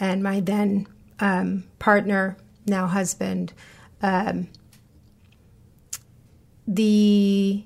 and 0.00 0.22
my 0.22 0.40
then 0.40 0.86
um, 1.20 1.64
partner, 1.78 2.36
now 2.66 2.86
husband. 2.86 3.52
Um, 4.02 4.48
the 6.66 7.64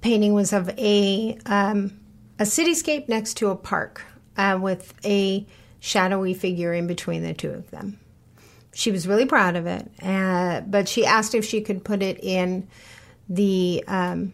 painting 0.00 0.34
was 0.34 0.52
of 0.52 0.68
a 0.78 1.38
um, 1.46 1.98
a 2.38 2.42
cityscape 2.42 3.08
next 3.08 3.34
to 3.34 3.48
a 3.48 3.56
park 3.56 4.02
uh, 4.36 4.58
with 4.60 4.92
a 5.04 5.46
shadowy 5.80 6.34
figure 6.34 6.74
in 6.74 6.86
between 6.86 7.22
the 7.22 7.34
two 7.34 7.50
of 7.50 7.70
them. 7.70 7.98
She 8.74 8.90
was 8.90 9.06
really 9.06 9.26
proud 9.26 9.54
of 9.54 9.66
it, 9.66 9.90
uh, 10.02 10.62
but 10.62 10.88
she 10.88 11.06
asked 11.06 11.34
if 11.34 11.44
she 11.44 11.60
could 11.60 11.84
put 11.84 12.02
it 12.02 12.18
in 12.22 12.66
the 13.28 13.84
um, 13.86 14.32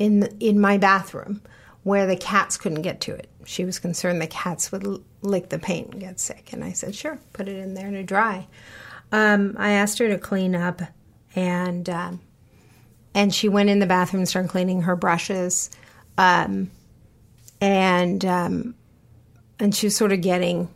in 0.00 0.24
in 0.40 0.58
my 0.58 0.78
bathroom 0.78 1.42
where 1.84 2.06
the 2.06 2.16
cats 2.16 2.56
couldn't 2.56 2.82
get 2.82 3.00
to 3.02 3.14
it. 3.14 3.28
She 3.44 3.64
was 3.64 3.78
concerned 3.78 4.20
the 4.20 4.26
cats 4.26 4.72
would 4.72 5.02
lick 5.22 5.48
the 5.50 5.58
paint 5.58 5.92
and 5.92 6.00
get 6.00 6.18
sick, 6.18 6.52
and 6.52 6.64
I 6.64 6.72
said, 6.72 6.96
"Sure, 6.96 7.20
put 7.32 7.46
it 7.46 7.56
in 7.56 7.74
there 7.74 7.90
to 7.90 8.02
dry." 8.02 8.48
Um, 9.12 9.54
I 9.58 9.72
asked 9.72 9.98
her 9.98 10.08
to 10.08 10.18
clean 10.18 10.56
up, 10.56 10.82
and 11.36 11.88
um, 11.88 12.20
and 13.14 13.32
she 13.32 13.48
went 13.48 13.70
in 13.70 13.78
the 13.78 13.86
bathroom 13.86 14.20
and 14.20 14.28
started 14.28 14.50
cleaning 14.50 14.82
her 14.82 14.96
brushes, 14.96 15.70
um, 16.18 16.70
and 17.60 18.24
um, 18.24 18.74
and 19.58 19.74
she 19.74 19.86
was 19.86 19.96
sort 19.96 20.12
of 20.12 20.22
getting 20.22 20.68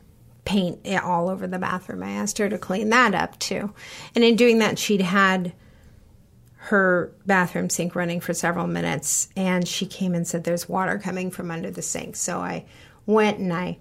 paint 0.45 0.87
all 1.03 1.31
over 1.31 1.47
the 1.47 1.59
bathroom. 1.59 2.03
I 2.03 2.11
asked 2.11 2.37
her 2.39 2.51
to 2.51 2.59
clean 2.59 2.91
that 2.91 3.15
up 3.15 3.39
too, 3.39 3.73
and 4.15 4.23
in 4.23 4.37
doing 4.37 4.59
that, 4.59 4.79
she'd 4.79 5.01
had 5.01 5.55
her 6.69 7.13
bathroom 7.27 7.69
sink 7.69 7.95
running 7.95 8.21
for 8.21 8.33
several 8.33 8.67
minutes, 8.67 9.29
and 9.37 9.69
she 9.69 9.85
came 9.85 10.15
and 10.15 10.27
said, 10.27 10.45
"There's 10.45 10.67
water 10.69 10.99
coming 10.99 11.31
from 11.31 11.51
under 11.51 11.71
the 11.71 11.83
sink." 11.83 12.17
So 12.17 12.39
I 12.39 12.65
went 13.05 13.39
and 13.39 13.53
I 13.53 13.77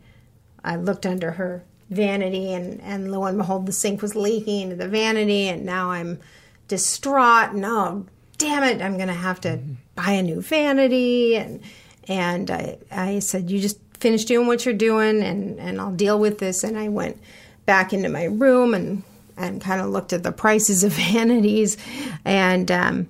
I 0.65 0.75
looked 0.75 1.05
under 1.05 1.31
her 1.31 1.63
vanity, 1.89 2.53
and 2.53 2.81
and 2.81 3.09
lo 3.09 3.23
and 3.23 3.37
behold, 3.37 3.67
the 3.67 3.71
sink 3.71 4.01
was 4.01 4.15
leaking 4.15 4.63
into 4.63 4.75
the 4.75 4.89
vanity, 4.89 5.47
and 5.47 5.65
now 5.65 5.91
I'm 5.91 6.19
distraught. 6.67 7.51
And 7.53 7.63
oh, 7.63 8.05
damn 8.37 8.63
it, 8.63 8.81
I'm 8.81 8.97
to 8.97 9.13
have 9.13 9.39
to 9.41 9.59
buy 9.95 10.11
a 10.11 10.23
new 10.23 10.41
vanity, 10.41 11.37
and 11.37 11.61
and 12.09 12.51
I 12.51 12.79
I 12.91 13.19
said, 13.19 13.49
you 13.49 13.61
just 13.61 13.79
finish 13.97 14.25
doing 14.25 14.45
what 14.45 14.65
you're 14.65 14.73
doing, 14.73 15.23
and 15.23 15.57
and 15.57 15.79
I'll 15.79 15.93
deal 15.93 16.19
with 16.19 16.39
this. 16.39 16.65
And 16.65 16.77
I 16.77 16.89
went 16.89 17.17
back 17.65 17.93
into 17.93 18.09
my 18.09 18.25
room 18.25 18.73
and 18.73 19.03
and 19.37 19.61
kind 19.61 19.81
of 19.81 19.89
looked 19.89 20.13
at 20.13 20.23
the 20.23 20.31
prices 20.31 20.83
of 20.83 20.93
vanities 21.13 21.77
and 22.25 22.71
um, 22.71 23.07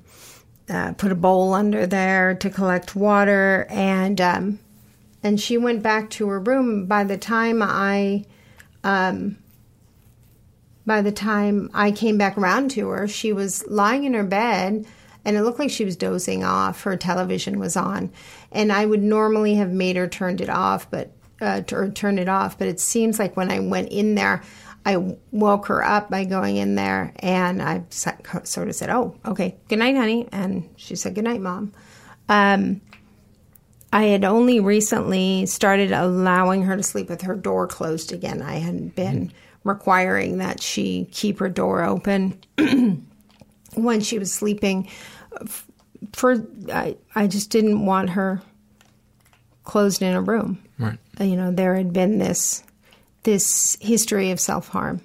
uh, 0.69 0.93
put 0.93 1.11
a 1.11 1.15
bowl 1.15 1.53
under 1.53 1.85
there 1.85 2.35
to 2.35 2.49
collect 2.49 2.95
water. 2.95 3.65
And 3.69 4.19
um, 4.21 4.59
and 5.21 5.39
she 5.39 5.57
went 5.57 5.81
back 5.81 6.09
to 6.11 6.27
her 6.27 6.39
room. 6.39 6.85
By 6.85 7.03
the 7.05 7.17
time 7.17 7.61
I 7.61 8.25
um, 8.83 9.37
by 10.85 11.01
the 11.01 11.11
time 11.11 11.69
I 11.73 11.91
came 11.91 12.17
back 12.17 12.37
around 12.37 12.71
to 12.71 12.89
her 12.89 13.07
she 13.07 13.31
was 13.31 13.65
lying 13.67 14.03
in 14.03 14.13
her 14.13 14.23
bed 14.23 14.85
and 15.25 15.37
it 15.37 15.41
looked 15.43 15.59
like 15.59 15.69
she 15.69 15.85
was 15.85 15.95
dozing 15.95 16.43
off. 16.43 16.83
Her 16.83 16.97
television 16.97 17.57
was 17.57 17.77
on. 17.77 18.11
And 18.51 18.73
I 18.73 18.85
would 18.85 19.01
normally 19.01 19.55
have 19.55 19.71
made 19.71 19.95
her 19.95 20.07
turned 20.07 20.41
it 20.41 20.49
off 20.49 20.89
but 20.91 21.11
uh, 21.41 21.61
or 21.71 21.89
turn 21.89 22.19
it 22.19 22.29
off 22.29 22.57
but 22.57 22.67
it 22.67 22.79
seems 22.79 23.19
like 23.19 23.35
when 23.35 23.51
I 23.51 23.59
went 23.59 23.89
in 23.89 24.15
there 24.15 24.43
I 24.85 24.97
woke 25.31 25.67
her 25.67 25.83
up 25.83 26.09
by 26.09 26.25
going 26.25 26.57
in 26.57 26.75
there 26.75 27.13
and 27.19 27.61
I 27.61 27.83
sort 27.89 28.67
of 28.67 28.75
said, 28.75 28.89
Oh, 28.89 29.15
okay, 29.25 29.55
good 29.69 29.79
night, 29.79 29.95
honey. 29.95 30.27
And 30.31 30.69
she 30.75 30.95
said, 30.95 31.15
Good 31.15 31.23
night, 31.23 31.41
mom. 31.41 31.71
Um, 32.27 32.81
I 33.93 34.03
had 34.05 34.25
only 34.25 34.59
recently 34.59 35.45
started 35.45 35.91
allowing 35.91 36.63
her 36.63 36.75
to 36.75 36.83
sleep 36.83 37.09
with 37.09 37.21
her 37.21 37.35
door 37.35 37.67
closed 37.67 38.11
again. 38.11 38.41
I 38.41 38.55
hadn't 38.55 38.95
been 38.95 39.31
requiring 39.63 40.39
that 40.39 40.61
she 40.61 41.07
keep 41.11 41.39
her 41.39 41.49
door 41.49 41.83
open 41.83 42.41
when 43.75 44.01
she 44.01 44.19
was 44.19 44.33
sleeping. 44.33 44.89
For 46.11 46.45
I, 46.73 46.97
I 47.15 47.27
just 47.27 47.49
didn't 47.51 47.85
want 47.85 48.09
her 48.11 48.41
closed 49.63 50.01
in 50.01 50.13
a 50.13 50.21
room. 50.21 50.61
Right. 50.77 50.97
You 51.19 51.35
know, 51.35 51.51
there 51.51 51.75
had 51.75 51.93
been 51.93 52.17
this 52.17 52.63
this 53.23 53.77
history 53.81 54.31
of 54.31 54.39
self 54.39 54.69
harm. 54.69 55.01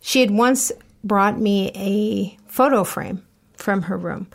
She 0.00 0.20
had 0.20 0.30
once 0.30 0.72
brought 1.02 1.38
me 1.38 1.70
a 1.74 2.36
photo 2.50 2.84
frame 2.84 3.24
from 3.54 3.82
her 3.82 3.96
room 3.96 4.28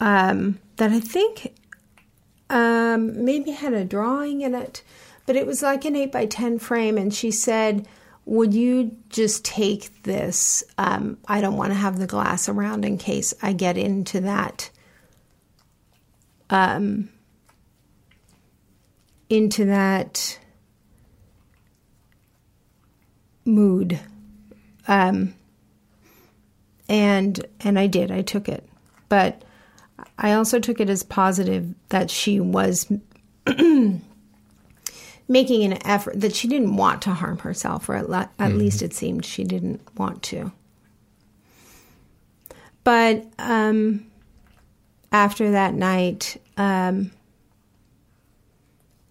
um, 0.00 0.58
that 0.76 0.90
I 0.90 1.00
think 1.00 1.54
um, 2.50 3.24
maybe 3.24 3.50
had 3.50 3.72
a 3.72 3.84
drawing 3.84 4.40
in 4.40 4.54
it, 4.54 4.82
but 5.26 5.36
it 5.36 5.46
was 5.46 5.62
like 5.62 5.84
an 5.84 5.96
8 5.96 6.12
by 6.12 6.26
10 6.26 6.58
frame. 6.58 6.96
And 6.96 7.12
she 7.12 7.30
said, 7.30 7.86
Would 8.24 8.54
you 8.54 8.96
just 9.08 9.44
take 9.44 10.02
this? 10.02 10.64
Um, 10.78 11.18
I 11.26 11.40
don't 11.40 11.56
want 11.56 11.70
to 11.70 11.78
have 11.78 11.98
the 11.98 12.06
glass 12.06 12.48
around 12.48 12.84
in 12.84 12.98
case 12.98 13.34
I 13.42 13.52
get 13.52 13.76
into 13.76 14.20
that. 14.20 14.70
Um, 16.50 17.10
into 19.28 19.66
that 19.66 20.38
mood. 23.48 23.98
Um, 24.86 25.34
and 26.88 27.44
and 27.60 27.78
I 27.78 27.86
did 27.88 28.10
I 28.10 28.22
took 28.22 28.48
it. 28.48 28.64
But 29.08 29.42
I 30.18 30.32
also 30.32 30.58
took 30.60 30.80
it 30.80 30.88
as 30.88 31.02
positive 31.02 31.74
that 31.88 32.10
she 32.10 32.38
was 32.40 32.90
making 35.28 35.64
an 35.64 35.86
effort 35.86 36.20
that 36.20 36.34
she 36.34 36.46
didn't 36.48 36.76
want 36.76 37.02
to 37.02 37.10
harm 37.10 37.38
herself 37.38 37.88
or 37.88 37.94
at, 37.96 38.08
le- 38.08 38.30
at 38.38 38.52
Mhm. 38.52 38.58
least 38.58 38.82
it 38.82 38.94
seemed 38.94 39.24
she 39.24 39.44
didn't 39.44 39.80
want 39.98 40.22
to. 40.24 40.52
But 42.84 43.26
um, 43.38 44.06
after 45.12 45.50
that 45.50 45.74
night 45.74 46.40
um, 46.56 47.10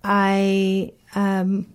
I 0.03 0.93
um, 1.15 1.67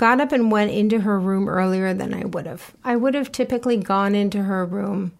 got 0.00 0.18
up 0.18 0.32
and 0.32 0.50
went 0.50 0.70
into 0.70 0.98
her 1.00 1.20
room 1.20 1.46
earlier 1.46 1.92
than 1.92 2.14
I 2.14 2.24
would 2.24 2.46
have. 2.46 2.72
I 2.82 2.96
would 2.96 3.12
have 3.12 3.30
typically 3.30 3.76
gone 3.76 4.14
into 4.14 4.42
her 4.42 4.64
room 4.64 5.12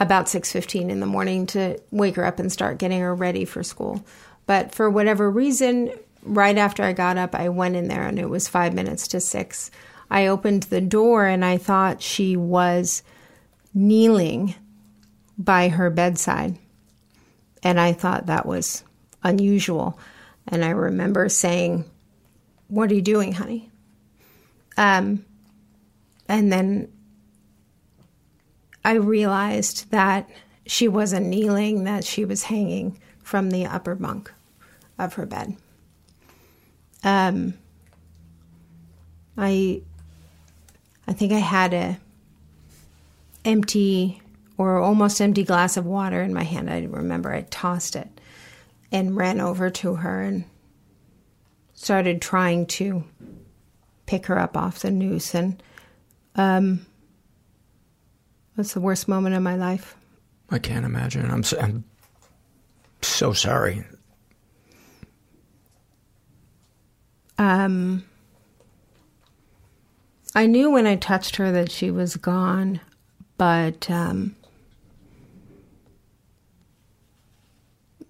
about 0.00 0.26
6:15 0.26 0.90
in 0.90 0.98
the 0.98 1.06
morning 1.06 1.46
to 1.46 1.78
wake 1.92 2.16
her 2.16 2.24
up 2.24 2.40
and 2.40 2.50
start 2.50 2.78
getting 2.78 3.00
her 3.00 3.14
ready 3.14 3.44
for 3.44 3.62
school. 3.62 4.04
But 4.46 4.74
for 4.74 4.90
whatever 4.90 5.30
reason, 5.30 5.92
right 6.24 6.58
after 6.58 6.82
I 6.82 6.92
got 6.92 7.16
up, 7.16 7.36
I 7.36 7.50
went 7.50 7.76
in 7.76 7.86
there 7.86 8.02
and 8.02 8.18
it 8.18 8.28
was 8.28 8.48
5 8.48 8.74
minutes 8.74 9.06
to 9.08 9.20
6. 9.20 9.70
I 10.10 10.26
opened 10.26 10.64
the 10.64 10.80
door 10.80 11.26
and 11.26 11.44
I 11.44 11.56
thought 11.56 12.02
she 12.02 12.36
was 12.36 13.04
kneeling 13.72 14.56
by 15.38 15.68
her 15.68 15.88
bedside. 15.88 16.58
And 17.62 17.78
I 17.78 17.92
thought 17.92 18.26
that 18.26 18.44
was 18.44 18.82
unusual. 19.22 20.00
And 20.48 20.64
I 20.64 20.70
remember 20.70 21.28
saying, 21.28 21.84
what 22.72 22.90
are 22.90 22.94
you 22.94 23.02
doing, 23.02 23.32
honey? 23.32 23.70
Um, 24.78 25.26
and 26.26 26.50
then 26.50 26.90
I 28.82 28.94
realized 28.94 29.90
that 29.90 30.30
she 30.64 30.88
wasn't 30.88 31.26
kneeling, 31.26 31.84
that 31.84 32.02
she 32.02 32.24
was 32.24 32.44
hanging 32.44 32.98
from 33.22 33.50
the 33.50 33.66
upper 33.66 33.94
bunk 33.94 34.32
of 34.98 35.14
her 35.14 35.26
bed. 35.26 35.54
Um, 37.04 37.58
I, 39.36 39.82
I 41.06 41.12
think 41.12 41.34
I 41.34 41.40
had 41.40 41.74
a 41.74 41.98
empty 43.44 44.22
or 44.56 44.78
almost 44.78 45.20
empty 45.20 45.44
glass 45.44 45.76
of 45.76 45.84
water 45.84 46.22
in 46.22 46.32
my 46.32 46.44
hand. 46.44 46.70
I 46.70 46.84
remember 46.84 47.34
I 47.34 47.42
tossed 47.42 47.96
it 47.96 48.08
and 48.90 49.14
ran 49.14 49.42
over 49.42 49.68
to 49.68 49.96
her 49.96 50.22
and 50.22 50.46
started 51.82 52.22
trying 52.22 52.64
to 52.64 53.02
pick 54.06 54.26
her 54.26 54.38
up 54.38 54.56
off 54.56 54.78
the 54.80 54.90
noose. 54.90 55.34
And 55.34 55.60
um, 56.36 56.86
that's 58.56 58.74
the 58.74 58.80
worst 58.80 59.08
moment 59.08 59.34
of 59.34 59.42
my 59.42 59.56
life. 59.56 59.96
I 60.50 60.60
can't 60.60 60.84
imagine. 60.84 61.28
I'm 61.28 61.42
so, 61.42 61.58
I'm 61.58 61.82
so 63.00 63.32
sorry. 63.32 63.84
Um, 67.36 68.04
I 70.36 70.46
knew 70.46 70.70
when 70.70 70.86
I 70.86 70.94
touched 70.94 71.34
her 71.36 71.50
that 71.50 71.72
she 71.72 71.90
was 71.90 72.16
gone, 72.16 72.80
but 73.38 73.90
um, 73.90 74.36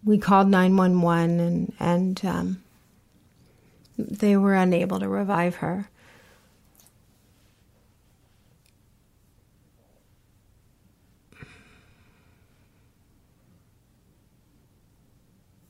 we 0.05 0.19
called 0.19 0.49
911 0.49 1.41
and, 1.41 1.73
and 1.81 2.25
um, 2.27 2.63
they 3.99 4.37
were 4.37 4.55
unable 4.55 4.99
to 4.99 5.09
revive 5.09 5.57
her. 5.57 5.89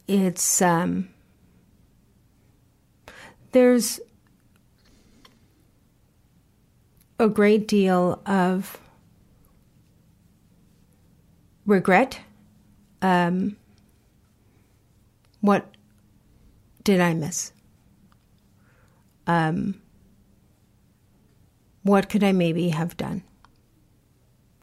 It's 0.09 0.61
um, 0.61 1.09
there's 3.53 4.01
a 7.19 7.29
great 7.29 7.69
deal 7.69 8.21
of 8.27 8.79
regret. 11.65 12.21
Um, 13.01 13.57
what 15.41 15.67
did 16.85 17.01
I 17.01 17.15
miss? 17.15 17.53
Um, 19.27 19.81
what 21.83 22.09
could 22.09 22.25
I 22.25 22.33
maybe 22.33 22.69
have 22.71 22.97
done 22.97 23.23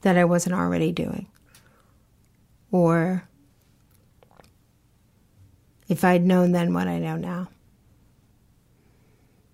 that 0.02 0.18
I 0.18 0.26
wasn't 0.26 0.56
already 0.56 0.92
doing? 0.92 1.28
Or 2.72 3.24
if 5.88 6.04
I'd 6.04 6.26
known 6.26 6.52
then 6.52 6.74
what 6.74 6.88
I 6.88 7.00
know 7.00 7.18
now. 7.18 7.50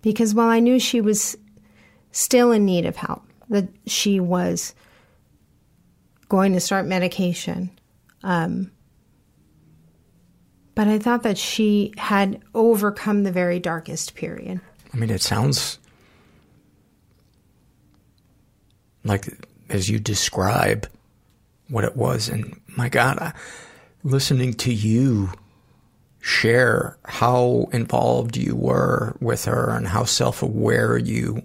Because 0.02 0.34
while 0.34 0.48
I 0.48 0.60
knew 0.60 0.78
she 0.78 1.00
was 1.00 1.36
still 2.12 2.52
in 2.52 2.64
need 2.64 2.86
of 2.86 2.96
help, 2.96 3.24
that 3.48 3.68
she 3.86 4.20
was 4.20 4.74
going 6.28 6.52
to 6.52 6.60
start 6.60 6.86
medication, 6.86 7.70
um, 8.22 8.70
but 10.74 10.88
I 10.88 10.98
thought 10.98 11.22
that 11.22 11.38
she 11.38 11.94
had 11.96 12.42
overcome 12.54 13.22
the 13.22 13.32
very 13.32 13.58
darkest 13.58 14.14
period. 14.14 14.60
I 14.96 14.98
mean, 14.98 15.10
it 15.10 15.20
sounds 15.20 15.78
like 19.04 19.28
as 19.68 19.90
you 19.90 19.98
describe 19.98 20.88
what 21.68 21.84
it 21.84 21.96
was. 21.96 22.30
And 22.30 22.58
my 22.78 22.88
God, 22.88 23.18
I, 23.18 23.34
listening 24.04 24.54
to 24.54 24.72
you 24.72 25.32
share 26.20 26.96
how 27.04 27.68
involved 27.72 28.38
you 28.38 28.56
were 28.56 29.18
with 29.20 29.44
her 29.44 29.68
and 29.68 29.86
how 29.86 30.04
self 30.04 30.42
aware 30.42 30.96
you 30.96 31.42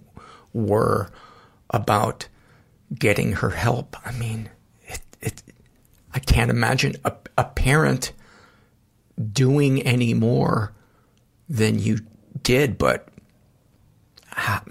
were 0.54 1.10
about 1.72 2.30
getting 2.98 3.34
her 3.34 3.50
help. 3.50 3.98
I 4.06 4.14
mean, 4.14 4.50
it, 4.84 5.02
it, 5.20 5.44
I 6.14 6.20
can't 6.20 6.52
imagine 6.52 6.96
a, 7.04 7.12
a 7.38 7.44
parent 7.44 8.14
doing 9.34 9.82
any 9.82 10.14
more 10.14 10.72
than 11.50 11.80
you 11.80 12.00
did, 12.44 12.78
but 12.78 13.11
ah, 14.42 14.64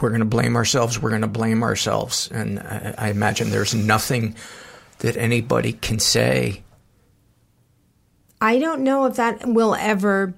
we're 0.00 0.10
going 0.10 0.20
to 0.20 0.26
blame 0.26 0.56
ourselves. 0.56 1.00
We're 1.00 1.10
going 1.10 1.22
to 1.22 1.28
blame 1.28 1.62
ourselves. 1.62 2.30
And 2.32 2.58
I, 2.60 2.94
I 2.98 3.08
imagine 3.10 3.50
there's 3.50 3.74
nothing 3.74 4.34
that 4.98 5.16
anybody 5.16 5.72
can 5.72 5.98
say. 5.98 6.62
I 8.40 8.58
don't 8.58 8.82
know 8.82 9.06
if 9.06 9.16
that 9.16 9.46
will 9.46 9.74
ever 9.74 10.34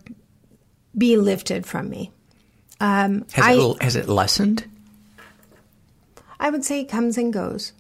be 0.97 1.17
lifted 1.17 1.67
from 1.67 1.89
me. 1.91 2.13
Um, 2.81 3.27
Has, 3.33 3.45
I, 3.45 3.53
it, 3.55 3.83
has 3.83 3.97
it 3.97 4.09
lessened? 4.09 4.65
I 6.39 6.51
would 6.51 6.65
say 6.65 6.81
it 6.81 6.89
comes 6.89 7.17
and 7.19 7.33
goes. 7.33 7.73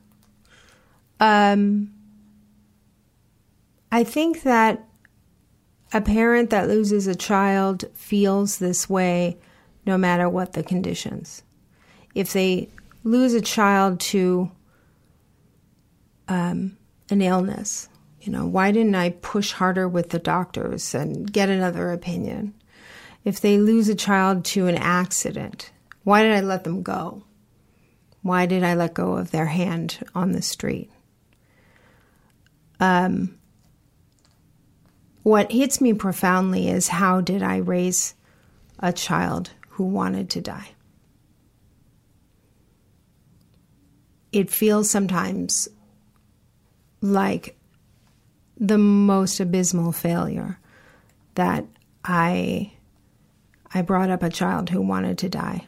Um, 1.20 1.92
I 3.92 4.05
think 4.05 4.42
that 4.42 4.84
a 5.92 6.01
parent 6.01 6.51
that 6.51 6.68
loses 6.68 7.07
a 7.07 7.14
child 7.14 7.84
feels 7.94 8.59
this 8.59 8.88
way 8.88 9.38
no 9.87 9.97
matter 9.97 10.28
what 10.28 10.53
the 10.53 10.62
conditions. 10.62 11.43
If 12.14 12.32
they 12.32 12.68
lose 13.05 13.34
a 13.34 13.41
child 13.41 14.01
to 14.01 14.51
um, 16.28 16.76
an 17.09 17.22
illness, 17.22 17.89
you 18.20 18.32
know, 18.32 18.47
why 18.47 18.72
didn't 18.72 18.97
I 18.97 19.11
push 19.11 19.53
harder 19.53 19.89
with 19.89 20.11
the 20.11 20.18
doctors 20.18 20.95
and 20.95 21.32
get 21.32 21.49
another 21.49 21.93
opinion? 21.93 22.55
If 23.24 23.41
they 23.41 23.59
lose 23.59 23.89
a 23.89 23.95
child 23.95 24.45
to 24.47 24.66
an 24.66 24.76
accident, 24.76 25.70
why 26.03 26.22
did 26.22 26.32
I 26.32 26.41
let 26.41 26.64
them 26.64 26.82
go? 26.82 27.22
Why 28.22 28.47
did 28.47 28.64
I 28.64 28.74
let 28.74 28.95
go 28.95 29.16
of 29.16 29.30
their 29.30 29.47
hand 29.47 29.99
on 30.14 30.32
the 30.32 30.43
street? 30.43 30.91
Um, 32.80 33.39
what 35.22 35.51
hits 35.53 35.80
me 35.80 35.93
profoundly 35.93 36.68
is 36.68 36.89
how 36.89 37.20
did 37.20 37.43
I 37.43 37.59
raise 37.59 38.14
a 38.78 38.93
child 38.93 39.51
who 39.77 39.85
wanted 39.85 40.31
to 40.31 40.41
die? 40.41 40.70
It 44.33 44.51
feels 44.51 44.91
sometimes 44.91 45.68
like 47.03 47.59
the 48.57 48.79
most 48.79 49.39
abysmal 49.39 49.93
failure 49.93 50.59
that 51.35 51.66
I 52.03 52.72
I 53.74 53.83
brought 53.83 54.09
up 54.09 54.22
a 54.22 54.31
child 54.31 54.70
who 54.70 54.81
wanted 54.81 55.18
to 55.18 55.29
die. 55.29 55.66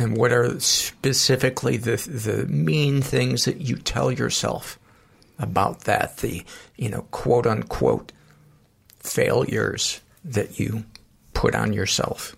And 0.00 0.16
what 0.16 0.32
are 0.32 0.58
specifically 0.58 1.76
the 1.76 1.96
the 1.96 2.46
mean 2.46 3.00
things 3.00 3.44
that 3.44 3.60
you 3.60 3.76
tell 3.76 4.10
yourself 4.10 4.80
about 5.38 5.82
that? 5.82 6.16
The 6.16 6.44
you 6.74 6.88
know 6.88 7.06
quote 7.12 7.46
unquote 7.46 8.10
failures 8.98 10.00
that 10.24 10.58
you 10.58 10.84
put 11.32 11.54
on 11.54 11.72
yourself. 11.72 12.34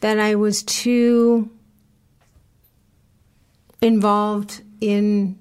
That 0.00 0.18
I 0.18 0.34
was 0.34 0.62
too 0.62 1.50
involved 3.80 4.62
in 4.80 5.38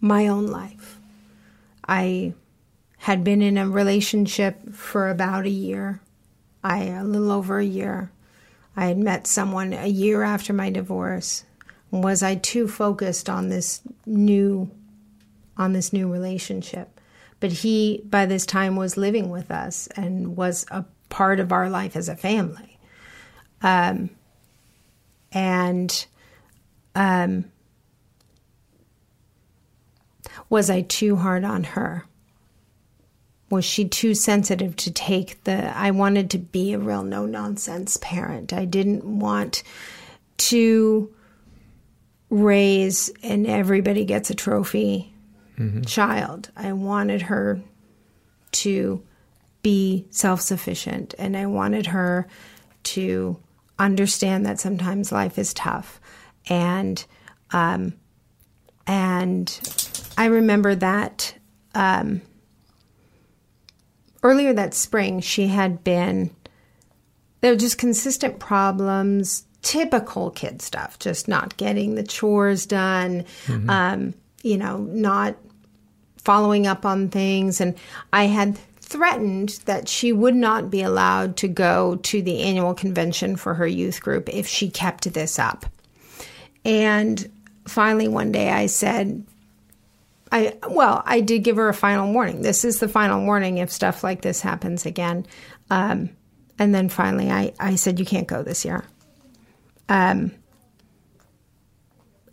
my 0.00 0.28
own 0.28 0.46
life. 0.46 0.98
I 1.86 2.34
had 2.98 3.24
been 3.24 3.42
in 3.42 3.56
a 3.56 3.68
relationship 3.68 4.74
for 4.74 5.08
about 5.08 5.46
a 5.46 5.50
year. 5.50 6.00
I 6.62 6.84
a 6.84 7.04
little 7.04 7.32
over 7.32 7.58
a 7.58 7.64
year. 7.64 8.10
I 8.76 8.86
had 8.86 8.98
met 8.98 9.26
someone 9.26 9.72
a 9.72 9.86
year 9.86 10.22
after 10.22 10.52
my 10.52 10.70
divorce. 10.70 11.44
Was 11.90 12.22
I 12.22 12.34
too 12.34 12.68
focused 12.68 13.30
on 13.30 13.48
this 13.48 13.80
new 14.04 14.70
on 15.56 15.72
this 15.72 15.92
new 15.92 16.10
relationship? 16.10 16.97
But 17.40 17.52
he 17.52 18.02
by 18.04 18.26
this 18.26 18.46
time 18.46 18.76
was 18.76 18.96
living 18.96 19.30
with 19.30 19.50
us 19.50 19.86
and 19.88 20.36
was 20.36 20.66
a 20.70 20.84
part 21.08 21.40
of 21.40 21.52
our 21.52 21.70
life 21.70 21.96
as 21.96 22.08
a 22.08 22.16
family. 22.16 22.78
Um, 23.62 24.10
and 25.32 26.06
um, 26.94 27.44
was 30.48 30.70
I 30.70 30.82
too 30.82 31.16
hard 31.16 31.44
on 31.44 31.64
her? 31.64 32.04
Was 33.50 33.64
she 33.64 33.88
too 33.88 34.14
sensitive 34.14 34.76
to 34.76 34.90
take 34.90 35.44
the. 35.44 35.76
I 35.76 35.90
wanted 35.90 36.30
to 36.30 36.38
be 36.38 36.72
a 36.72 36.78
real 36.78 37.02
no 37.02 37.24
nonsense 37.24 37.96
parent. 38.00 38.52
I 38.52 38.66
didn't 38.66 39.04
want 39.04 39.62
to 40.38 41.14
raise 42.30 43.10
and 43.22 43.46
everybody 43.46 44.04
gets 44.04 44.28
a 44.30 44.34
trophy 44.34 45.14
Mm-hmm. 45.58 45.82
child. 45.82 46.50
I 46.56 46.72
wanted 46.72 47.22
her 47.22 47.60
to 48.52 49.02
be 49.62 50.06
self 50.10 50.40
sufficient 50.40 51.14
and 51.18 51.36
I 51.36 51.46
wanted 51.46 51.86
her 51.86 52.26
to 52.84 53.36
understand 53.78 54.46
that 54.46 54.60
sometimes 54.60 55.10
life 55.12 55.36
is 55.38 55.52
tough. 55.52 56.00
And, 56.48 57.04
um, 57.50 57.94
and 58.86 59.60
I 60.16 60.26
remember 60.26 60.74
that 60.76 61.34
um, 61.74 62.22
earlier 64.22 64.52
that 64.52 64.74
spring, 64.74 65.20
she 65.20 65.48
had 65.48 65.84
been, 65.84 66.30
there 67.40 67.52
were 67.52 67.58
just 67.58 67.78
consistent 67.78 68.38
problems, 68.38 69.44
typical 69.62 70.30
kid 70.30 70.62
stuff, 70.62 70.98
just 70.98 71.28
not 71.28 71.56
getting 71.56 71.94
the 71.94 72.02
chores 72.02 72.66
done, 72.66 73.24
Mhm. 73.46 73.68
um, 73.68 74.14
you 74.42 74.56
know, 74.56 74.78
not 74.78 75.36
following 76.28 76.66
up 76.66 76.84
on 76.84 77.08
things. 77.08 77.58
And 77.58 77.74
I 78.12 78.24
had 78.24 78.58
threatened 78.80 79.60
that 79.64 79.88
she 79.88 80.12
would 80.12 80.34
not 80.34 80.70
be 80.70 80.82
allowed 80.82 81.38
to 81.38 81.48
go 81.48 81.96
to 82.02 82.20
the 82.20 82.42
annual 82.42 82.74
convention 82.74 83.34
for 83.34 83.54
her 83.54 83.66
youth 83.66 84.02
group 84.02 84.28
if 84.28 84.46
she 84.46 84.68
kept 84.68 85.10
this 85.14 85.38
up. 85.38 85.64
And 86.66 87.32
finally, 87.66 88.08
one 88.08 88.30
day 88.30 88.50
I 88.50 88.66
said, 88.66 89.24
I 90.30 90.58
well, 90.68 91.02
I 91.06 91.22
did 91.22 91.44
give 91.44 91.56
her 91.56 91.70
a 91.70 91.74
final 91.74 92.12
warning. 92.12 92.42
This 92.42 92.62
is 92.62 92.78
the 92.78 92.88
final 92.88 93.24
warning 93.24 93.56
if 93.56 93.72
stuff 93.72 94.04
like 94.04 94.20
this 94.20 94.42
happens 94.42 94.84
again. 94.84 95.24
Um, 95.70 96.10
and 96.58 96.74
then 96.74 96.90
finally, 96.90 97.30
I, 97.30 97.54
I 97.58 97.76
said, 97.76 97.98
you 97.98 98.04
can't 98.04 98.28
go 98.28 98.42
this 98.42 98.66
year. 98.66 98.84
Um, 99.88 100.32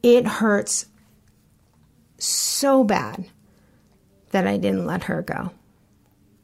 it 0.03 0.27
hurts 0.27 0.85
so 2.17 2.83
bad 2.83 3.29
that 4.35 4.45
I 4.45 4.57
didn't 4.57 4.85
let 4.85 5.03
her 5.03 5.21
go. 5.21 5.51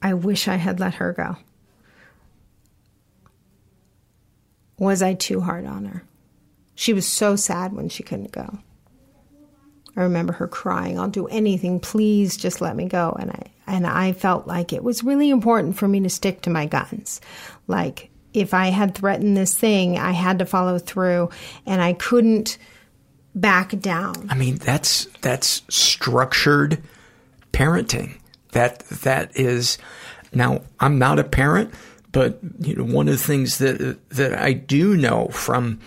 I 0.02 0.14
wish 0.14 0.48
I 0.48 0.56
had 0.56 0.80
let 0.80 0.94
her 0.94 1.12
go. 1.12 1.36
Was 4.80 5.02
I 5.02 5.14
too 5.14 5.42
hard 5.42 5.66
on 5.66 5.84
her? 5.84 6.06
She 6.74 6.94
was 6.94 7.06
so 7.06 7.36
sad 7.36 7.74
when 7.74 7.90
she 7.90 8.02
couldn't 8.02 8.32
go. 8.32 8.60
I 9.98 10.04
remember 10.04 10.32
her 10.32 10.48
crying, 10.48 10.98
"I'll 10.98 11.10
do 11.10 11.28
anything, 11.28 11.82
please 11.82 12.38
just 12.38 12.62
let 12.62 12.78
me 12.78 12.86
go." 12.86 13.14
And 13.20 13.30
I 13.30 13.52
and 13.68 13.86
I 13.86 14.14
felt 14.14 14.48
like 14.48 14.72
it 14.72 14.86
was 14.86 15.04
really 15.04 15.30
important 15.30 15.76
for 15.76 15.90
me 15.90 16.00
to 16.00 16.10
stick 16.10 16.44
to 16.44 16.50
my 16.50 16.68
guns. 16.68 17.20
Like 17.68 18.10
if 18.34 18.54
I 18.54 18.68
had 18.68 18.96
threatened 18.96 19.36
this 19.36 19.54
thing, 19.54 19.98
I 19.98 20.12
had 20.12 20.40
to 20.40 20.46
follow 20.46 20.80
through 20.80 21.30
and 21.66 21.82
I 21.82 21.92
couldn't 21.92 22.58
back 23.36 23.78
down. 23.82 24.28
I 24.30 24.36
mean, 24.36 24.56
that's 24.56 25.10
that's 25.20 25.64
structured 25.68 26.82
parenting. 27.52 28.18
That 28.52 28.80
that 28.90 29.38
is 29.38 29.78
now 30.34 30.62
I'm 30.80 31.00
not 31.00 31.20
a 31.20 31.24
parent, 31.24 31.74
but 32.12 32.40
you 32.60 32.76
know 32.76 32.84
one 32.84 33.08
of 33.08 33.14
the 33.14 33.24
things 33.24 33.58
that 33.60 33.98
that 34.10 34.34
I 34.34 34.54
do 34.54 34.98
know 34.98 35.28
from 35.28 35.80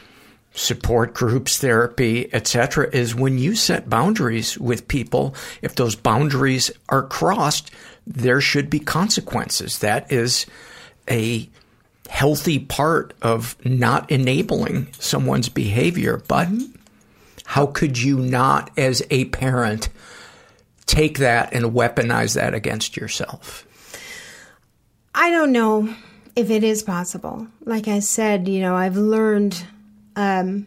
support 0.54 1.14
groups, 1.14 1.58
therapy, 1.58 2.32
etc., 2.32 2.88
is 2.92 3.14
when 3.14 3.38
you 3.38 3.56
set 3.56 3.90
boundaries 3.90 4.56
with 4.58 4.86
people, 4.86 5.34
if 5.62 5.74
those 5.74 5.96
boundaries 5.96 6.70
are 6.88 7.02
crossed, 7.02 7.70
there 8.06 8.40
should 8.40 8.70
be 8.70 8.78
consequences. 8.78 9.80
That 9.80 10.10
is 10.12 10.46
a 11.10 11.48
healthy 12.08 12.60
part 12.60 13.14
of 13.20 13.56
not 13.64 14.10
enabling 14.10 14.92
someone's 14.92 15.48
behavior. 15.48 16.22
But 16.28 16.48
how 17.44 17.66
could 17.66 17.98
you 17.98 18.18
not, 18.18 18.70
as 18.78 19.02
a 19.10 19.24
parent, 19.26 19.88
take 20.86 21.18
that 21.18 21.52
and 21.52 21.66
weaponize 21.66 22.34
that 22.34 22.54
against 22.54 22.96
yourself? 22.96 23.66
I 25.14 25.30
don't 25.30 25.52
know 25.52 25.94
if 26.34 26.50
it 26.50 26.64
is 26.64 26.82
possible. 26.82 27.46
Like 27.64 27.88
I 27.88 28.00
said, 28.00 28.48
you 28.48 28.60
know, 28.60 28.74
I've 28.74 28.96
learned 28.96 29.64
um, 30.16 30.66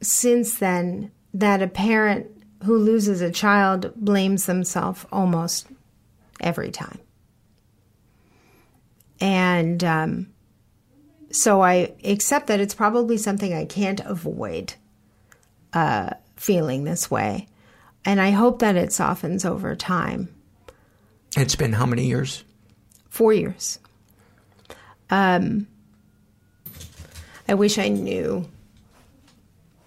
since 0.00 0.58
then 0.58 1.10
that 1.34 1.62
a 1.62 1.68
parent 1.68 2.26
who 2.64 2.78
loses 2.78 3.20
a 3.20 3.30
child 3.30 3.92
blames 3.96 4.46
themselves 4.46 5.06
almost 5.12 5.68
every 6.40 6.70
time. 6.70 6.98
And 9.20 9.82
um, 9.82 10.28
so 11.30 11.62
I 11.62 11.94
accept 12.04 12.48
that 12.48 12.60
it's 12.60 12.74
probably 12.74 13.16
something 13.16 13.54
I 13.54 13.64
can't 13.64 14.00
avoid 14.00 14.74
uh, 15.72 16.10
feeling 16.36 16.84
this 16.84 17.10
way. 17.10 17.48
And 18.06 18.20
I 18.20 18.30
hope 18.30 18.60
that 18.60 18.76
it 18.76 18.92
softens 18.92 19.44
over 19.44 19.74
time. 19.74 20.28
It's 21.36 21.56
been 21.56 21.72
how 21.72 21.84
many 21.84 22.06
years? 22.06 22.44
Four 23.08 23.32
years. 23.32 23.80
Um, 25.10 25.66
I 27.48 27.54
wish 27.54 27.78
I 27.78 27.88
knew 27.88 28.48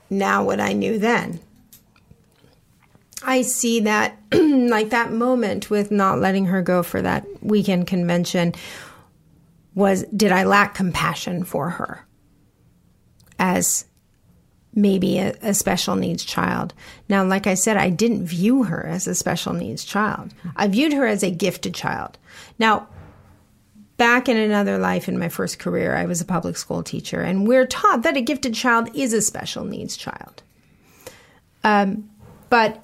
now 0.09 0.43
what 0.43 0.59
I 0.59 0.73
knew 0.73 0.99
then. 0.99 1.39
I 3.23 3.41
see 3.41 3.81
that, 3.81 4.17
like 4.33 4.89
that 4.89 5.11
moment 5.11 5.69
with 5.69 5.89
not 5.89 6.19
letting 6.19 6.45
her 6.45 6.61
go 6.61 6.83
for 6.83 7.01
that 7.01 7.25
weekend 7.41 7.87
convention 7.87 8.53
was 9.75 10.03
did 10.15 10.31
I 10.31 10.43
lack 10.43 10.73
compassion 10.73 11.43
for 11.43 11.69
her 11.69 12.05
as 13.37 13.85
maybe 14.73 15.17
a, 15.19 15.35
a, 15.41 15.53
special 15.53 15.95
needs 15.95 16.23
child? 16.23 16.73
Now, 17.07 17.23
like 17.23 17.47
I 17.47 17.53
said, 17.53 17.77
I 17.77 17.89
didn't 17.89 18.25
view 18.25 18.63
her 18.63 18.85
as 18.85 19.07
a 19.07 19.15
special 19.15 19.53
needs 19.53 19.83
child, 19.83 20.33
I 20.55 20.67
viewed 20.67 20.93
her 20.93 21.05
as 21.05 21.23
a 21.23 21.31
gifted 21.31 21.73
child. 21.73 22.17
Now, 22.57 22.87
back 23.97 24.29
in 24.29 24.37
another 24.37 24.77
life 24.77 25.09
in 25.09 25.19
my 25.19 25.29
first 25.29 25.59
career, 25.59 25.95
I 25.95 26.05
was 26.05 26.21
a 26.21 26.25
public 26.25 26.57
school 26.57 26.83
teacher, 26.83 27.21
and 27.21 27.47
we're 27.47 27.67
taught 27.67 28.03
that 28.03 28.17
a 28.17 28.21
gifted 28.21 28.53
child 28.53 28.89
is 28.95 29.13
a 29.13 29.21
special 29.21 29.65
needs 29.65 29.97
child. 29.97 30.41
Um, 31.63 32.09
but 32.49 32.83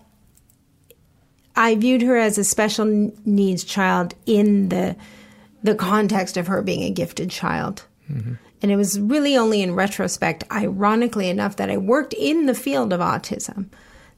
I 1.55 1.75
viewed 1.75 2.01
her 2.01 2.17
as 2.17 2.37
a 2.37 2.43
special 2.43 3.11
needs 3.25 3.63
child 3.63 4.13
in 4.25 4.69
the 4.69 4.95
the 5.63 5.73
context 5.73 6.37
of 6.37 6.45
her 6.45 6.61
being 6.61 6.83
a 6.83 6.91
gifted 6.91 7.31
child. 7.31 7.85
Mm-hmm. 8.11 8.33
And 8.61 8.71
it 8.71 8.77
was 8.77 8.99
really 8.99 9.37
only 9.37 9.61
in 9.61 9.75
retrospect, 9.75 10.43
ironically 10.51 11.29
enough, 11.29 11.57
that 11.57 11.69
I 11.69 11.77
worked 11.77 12.13
in 12.13 12.45
the 12.45 12.55
field 12.55 12.93
of 12.93 12.99
autism 12.99 13.69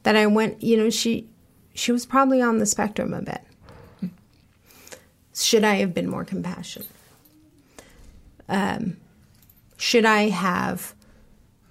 that 0.04 0.16
I 0.16 0.26
went, 0.26 0.64
you 0.64 0.78
know, 0.78 0.90
she 0.90 1.28
she 1.74 1.92
was 1.92 2.06
probably 2.06 2.42
on 2.42 2.60
the 2.60 2.66
spectrum 2.66 3.14
a 3.14 3.22
bit. 3.22 3.42
Should 5.36 5.64
I 5.64 5.76
have 5.76 5.94
been 5.94 6.10
more 6.10 6.24
compassionate? 6.26 6.88
Um, 8.50 8.98
should 9.78 10.06
I 10.06 10.30
have 10.30 10.96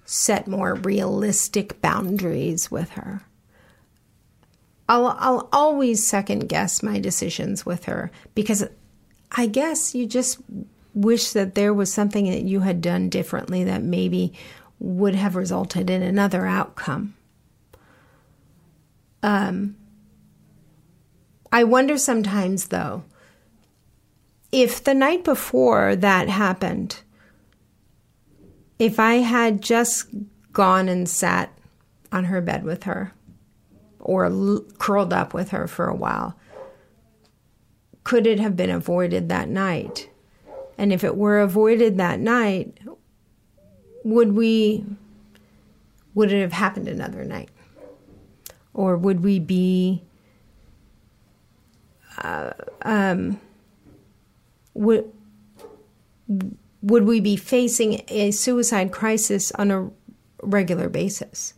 set 0.05 0.47
more 0.47 0.75
realistic 0.75 1.81
boundaries 1.81 2.71
with 2.71 2.91
her? 2.91 3.23
I'll, 4.87 5.17
I'll 5.19 5.49
always 5.51 6.07
second 6.07 6.47
guess 6.47 6.81
my 6.81 6.99
decisions 6.99 7.65
with 7.65 7.85
her 7.85 8.11
because 8.35 8.65
I 9.33 9.47
guess 9.47 9.93
you 9.93 10.05
just 10.05 10.39
wish 10.97 11.31
that 11.31 11.53
there 11.53 11.73
was 11.73 11.93
something 11.93 12.25
that 12.25 12.41
you 12.41 12.61
had 12.61 12.81
done 12.81 13.07
differently 13.07 13.63
that 13.63 13.83
maybe 13.83 14.33
would 14.79 15.13
have 15.13 15.35
resulted 15.35 15.89
in 15.89 16.01
another 16.01 16.45
outcome. 16.47 17.15
Um, 19.21 19.75
I 21.51 21.63
wonder 21.63 21.97
sometimes, 21.97 22.69
though, 22.69 23.03
if 24.51 24.83
the 24.83 24.95
night 24.95 25.23
before 25.23 25.95
that 25.95 26.29
happened, 26.29 27.01
if 28.79 28.99
I 28.99 29.15
had 29.15 29.61
just 29.61 30.07
gone 30.51 30.89
and 30.89 31.07
sat 31.07 31.51
on 32.11 32.25
her 32.25 32.41
bed 32.41 32.63
with 32.63 32.83
her 32.83 33.13
or 33.99 34.25
l- 34.25 34.65
curled 34.79 35.13
up 35.13 35.33
with 35.33 35.49
her 35.49 35.67
for 35.67 35.87
a 35.87 35.95
while, 35.95 36.39
could 38.03 38.25
it 38.25 38.39
have 38.39 38.55
been 38.55 38.69
avoided 38.71 39.29
that 39.29 39.49
night? 39.49 40.09
And 40.77 40.93
if 40.93 41.03
it 41.03 41.17
were 41.17 41.39
avoided 41.39 41.97
that 41.97 42.19
night, 42.19 42.79
would 44.03 44.33
we 44.33 44.85
would 46.13 46.31
it 46.31 46.41
have 46.41 46.53
happened 46.53 46.87
another 46.87 47.23
night? 47.23 47.49
Or 48.73 48.97
would 48.97 49.23
we 49.23 49.39
be 49.39 50.03
uh, 52.19 52.51
um, 52.83 53.39
would 54.73 55.11
would 56.81 57.03
we 57.03 57.19
be 57.19 57.35
facing 57.35 58.03
a 58.07 58.31
suicide 58.31 58.91
crisis 58.91 59.51
on 59.53 59.71
a 59.71 59.89
regular 60.41 60.89
basis? 60.89 61.53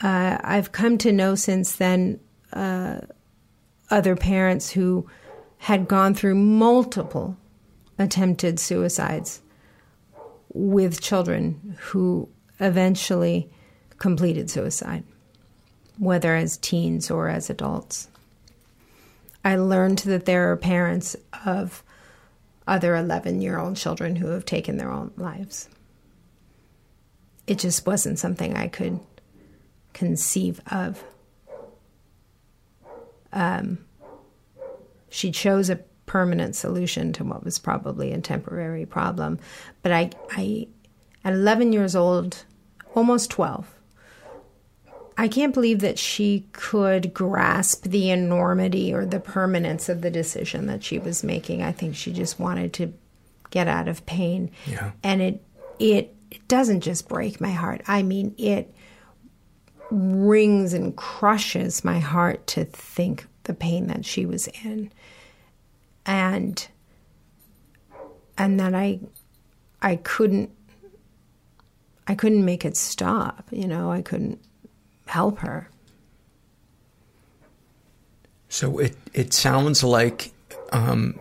Uh, 0.00 0.38
I've 0.42 0.72
come 0.72 0.98
to 0.98 1.12
know 1.12 1.34
since 1.34 1.76
then 1.76 2.18
uh, 2.52 3.00
other 3.90 4.16
parents 4.16 4.70
who 4.70 5.06
had 5.58 5.86
gone 5.86 6.14
through 6.14 6.34
multiple 6.34 7.36
attempted 8.02 8.58
suicides 8.58 9.40
with 10.52 11.00
children 11.00 11.76
who 11.80 12.28
eventually 12.60 13.50
completed 13.98 14.50
suicide, 14.50 15.04
whether 15.98 16.34
as 16.34 16.56
teens 16.58 17.10
or 17.10 17.28
as 17.28 17.48
adults. 17.48 18.08
I 19.44 19.56
learned 19.56 19.98
that 20.00 20.24
there 20.24 20.50
are 20.50 20.56
parents 20.56 21.16
of 21.44 21.82
other 22.66 22.94
11 22.94 23.40
year 23.40 23.58
old 23.58 23.76
children 23.76 24.16
who 24.16 24.28
have 24.28 24.44
taken 24.44 24.76
their 24.76 24.90
own 24.90 25.12
lives. 25.16 25.68
It 27.46 27.58
just 27.58 27.86
wasn't 27.86 28.18
something 28.18 28.56
I 28.56 28.68
could 28.68 29.00
conceive 29.92 30.60
of. 30.70 31.02
Um, 33.32 33.78
she 35.08 35.32
chose 35.32 35.70
a 35.70 35.80
permanent 36.12 36.54
solution 36.54 37.10
to 37.10 37.24
what 37.24 37.42
was 37.42 37.58
probably 37.58 38.12
a 38.12 38.20
temporary 38.20 38.84
problem. 38.84 39.38
But 39.80 39.92
I, 39.92 40.10
I 40.30 40.68
at 41.24 41.32
11 41.32 41.72
years 41.72 41.96
old, 41.96 42.44
almost 42.94 43.30
12, 43.30 43.66
I 45.16 45.26
can't 45.28 45.54
believe 45.54 45.80
that 45.80 45.98
she 45.98 46.46
could 46.52 47.14
grasp 47.14 47.84
the 47.84 48.10
enormity 48.10 48.92
or 48.92 49.06
the 49.06 49.20
permanence 49.20 49.88
of 49.88 50.02
the 50.02 50.10
decision 50.10 50.66
that 50.66 50.84
she 50.84 50.98
was 50.98 51.24
making. 51.24 51.62
I 51.62 51.72
think 51.72 51.96
she 51.96 52.12
just 52.12 52.38
wanted 52.38 52.74
to 52.74 52.92
get 53.48 53.66
out 53.66 53.88
of 53.88 54.04
pain. 54.04 54.50
Yeah. 54.66 54.90
And 55.02 55.22
it 55.22 55.42
it 55.78 56.14
it 56.30 56.46
doesn't 56.46 56.82
just 56.82 57.08
break 57.08 57.40
my 57.40 57.52
heart. 57.52 57.80
I 57.86 58.02
mean, 58.02 58.34
it 58.36 58.74
wrings 59.90 60.74
and 60.74 60.94
crushes 60.94 61.82
my 61.82 62.00
heart 62.00 62.46
to 62.48 62.66
think 62.66 63.26
the 63.44 63.54
pain 63.54 63.86
that 63.86 64.04
she 64.04 64.26
was 64.26 64.46
in. 64.62 64.92
And 66.04 66.66
and 68.36 68.58
that 68.60 68.74
I 68.74 69.00
I 69.80 69.96
couldn't 69.96 70.50
I 72.06 72.14
couldn't 72.14 72.44
make 72.44 72.64
it 72.64 72.76
stop, 72.76 73.46
you 73.50 73.66
know, 73.66 73.90
I 73.90 74.02
couldn't 74.02 74.40
help 75.06 75.38
her. 75.40 75.68
So 78.48 78.78
it 78.78 78.96
it 79.14 79.32
sounds 79.32 79.82
like, 79.82 80.32
um, 80.72 81.18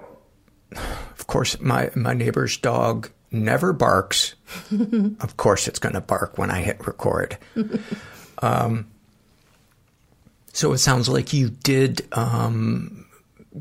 of 0.76 1.28
course, 1.28 1.60
my 1.62 1.90
my 1.96 2.14
neighbor's 2.14 2.58
dog 2.58 3.10
never 3.32 3.72
barks. 3.72 4.36
of 5.22 5.38
course, 5.38 5.68
it's 5.68 5.80
going 5.80 5.96
to 5.96 6.02
bark 6.02 6.38
when 6.38 6.52
I 6.52 6.60
hit 6.62 6.86
record. 6.86 7.38
um, 8.42 8.88
so 10.52 10.74
it 10.74 10.80
sounds 10.80 11.08
like 11.08 11.32
you 11.32 11.50
did 11.50 12.06
um, 12.12 13.06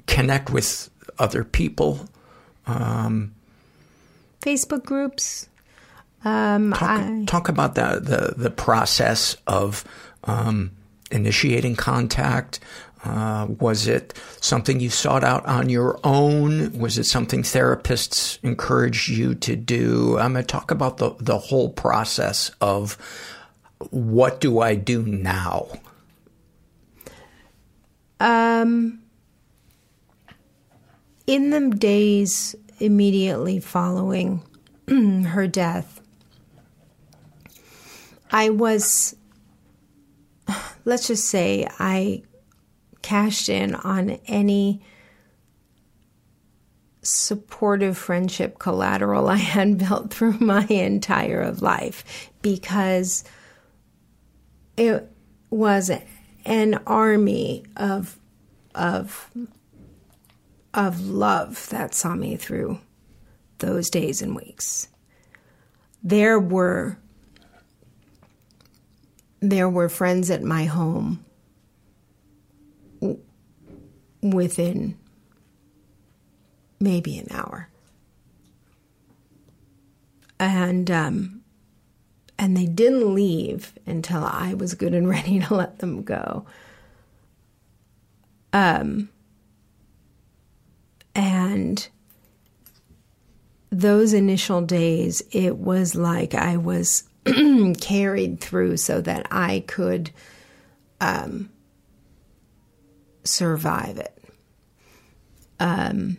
connect 0.06 0.50
with 0.50 0.90
other 1.20 1.44
people. 1.44 2.08
Um, 2.66 3.34
Facebook 4.40 4.84
groups. 4.84 5.48
Um, 6.24 6.72
talk, 6.72 6.82
I, 6.82 7.24
talk 7.26 7.48
about 7.48 7.74
the, 7.74 8.00
the, 8.02 8.34
the 8.36 8.50
process 8.50 9.36
of 9.46 9.84
um, 10.24 10.72
initiating 11.10 11.76
contact. 11.76 12.60
Uh, 13.02 13.46
was 13.58 13.88
it 13.88 14.12
something 14.40 14.78
you 14.78 14.90
sought 14.90 15.24
out 15.24 15.46
on 15.46 15.70
your 15.70 15.98
own? 16.04 16.78
Was 16.78 16.98
it 16.98 17.04
something 17.04 17.42
therapists 17.42 18.38
encouraged 18.42 19.08
you 19.08 19.34
to 19.36 19.56
do? 19.56 20.18
I'm 20.18 20.32
going 20.34 20.44
to 20.44 20.46
talk 20.46 20.70
about 20.70 20.98
the, 20.98 21.14
the 21.18 21.38
whole 21.38 21.70
process 21.70 22.50
of 22.60 22.98
what 23.88 24.40
do 24.40 24.60
I 24.60 24.74
do 24.74 25.02
now? 25.02 25.68
Um, 28.20 28.99
in 31.30 31.50
the 31.50 31.70
days 31.76 32.56
immediately 32.80 33.60
following 33.60 34.42
her 34.88 35.46
death, 35.46 36.00
I 38.32 38.50
was, 38.50 39.14
let's 40.84 41.06
just 41.06 41.26
say, 41.26 41.68
I 41.78 42.24
cashed 43.02 43.48
in 43.48 43.76
on 43.76 44.18
any 44.26 44.82
supportive 47.02 47.96
friendship 47.96 48.58
collateral 48.58 49.28
I 49.28 49.36
had 49.36 49.78
built 49.78 50.12
through 50.12 50.38
my 50.40 50.66
entire 50.66 51.52
life 51.52 52.32
because 52.42 53.22
it 54.76 55.08
was 55.48 55.92
an 56.44 56.80
army 56.88 57.66
of 57.76 58.16
of 58.74 59.30
of 60.72 61.00
love 61.00 61.68
that 61.70 61.94
saw 61.94 62.14
me 62.14 62.36
through 62.36 62.78
those 63.58 63.90
days 63.90 64.22
and 64.22 64.34
weeks. 64.34 64.88
There 66.02 66.38
were 66.38 66.98
there 69.40 69.68
were 69.68 69.88
friends 69.88 70.30
at 70.30 70.42
my 70.42 70.64
home 70.64 71.24
within 74.22 74.96
maybe 76.78 77.18
an 77.18 77.28
hour. 77.30 77.68
And 80.38 80.90
um, 80.90 81.42
and 82.38 82.56
they 82.56 82.66
didn't 82.66 83.14
leave 83.14 83.74
until 83.86 84.24
I 84.24 84.54
was 84.54 84.74
good 84.74 84.94
and 84.94 85.08
ready 85.08 85.40
to 85.40 85.54
let 85.54 85.78
them 85.78 86.02
go. 86.02 86.46
Um, 88.52 89.10
and 91.14 91.88
those 93.70 94.12
initial 94.12 94.62
days, 94.62 95.22
it 95.30 95.56
was 95.56 95.94
like 95.94 96.34
I 96.34 96.56
was 96.56 97.04
carried 97.80 98.40
through 98.40 98.76
so 98.76 99.00
that 99.00 99.26
I 99.30 99.64
could 99.66 100.10
um, 101.00 101.50
survive 103.24 103.98
it. 103.98 104.16
Um, 105.58 106.16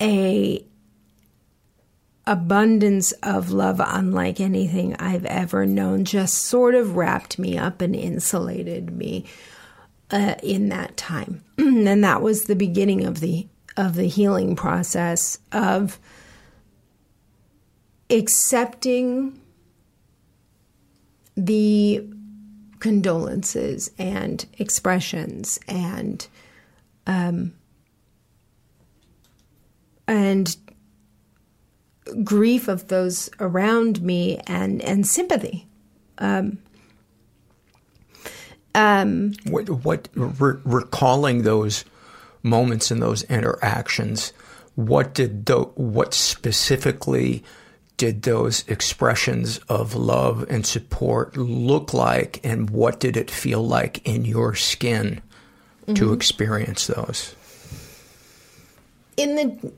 a 0.00 0.64
abundance 2.26 3.10
of 3.24 3.50
love 3.50 3.80
unlike 3.84 4.40
anything 4.40 4.94
I've 4.96 5.24
ever 5.24 5.66
known 5.66 6.04
just 6.04 6.34
sort 6.34 6.76
of 6.76 6.96
wrapped 6.96 7.38
me 7.38 7.58
up 7.58 7.80
and 7.80 7.96
insulated 7.96 8.92
me 8.92 9.24
uh, 10.10 10.34
in 10.42 10.68
that 10.68 10.96
time. 10.96 11.44
and 11.58 12.04
that 12.04 12.22
was 12.22 12.44
the 12.44 12.56
beginning 12.56 13.04
of 13.04 13.20
the 13.20 13.46
of 13.76 13.94
the 13.94 14.08
healing 14.08 14.56
process 14.56 15.38
of 15.52 15.98
accepting 18.10 19.40
the 21.36 22.04
condolences 22.80 23.90
and 23.98 24.46
expressions 24.58 25.60
and 25.68 26.26
um, 27.06 27.54
and 30.08 30.56
grief 32.24 32.66
of 32.66 32.88
those 32.88 33.30
around 33.38 34.02
me 34.02 34.38
and 34.46 34.82
and 34.82 35.06
sympathy. 35.06 35.66
Um, 36.18 36.58
um, 38.74 39.32
what, 39.46 39.68
what 39.68 40.08
re- 40.14 40.60
recalling 40.64 41.42
those 41.42 41.84
moments 42.42 42.90
and 42.90 43.02
those 43.02 43.22
interactions? 43.24 44.32
What 44.74 45.14
did 45.14 45.46
the 45.46 45.60
what 45.74 46.14
specifically 46.14 47.44
did 47.96 48.22
those 48.22 48.66
expressions 48.66 49.58
of 49.68 49.94
love 49.94 50.46
and 50.48 50.64
support 50.64 51.36
look 51.36 51.92
like, 51.92 52.40
and 52.42 52.70
what 52.70 52.98
did 52.98 53.16
it 53.16 53.30
feel 53.30 53.66
like 53.66 54.00
in 54.06 54.24
your 54.24 54.54
skin 54.54 55.20
mm-hmm. 55.82 55.94
to 55.94 56.12
experience 56.12 56.86
those? 56.86 57.34
In 59.16 59.36
the 59.36 59.72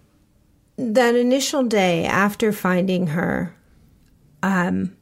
that 0.76 1.16
initial 1.16 1.64
day 1.64 2.04
after 2.04 2.52
finding 2.52 3.08
her, 3.08 3.54
um, 4.42 4.96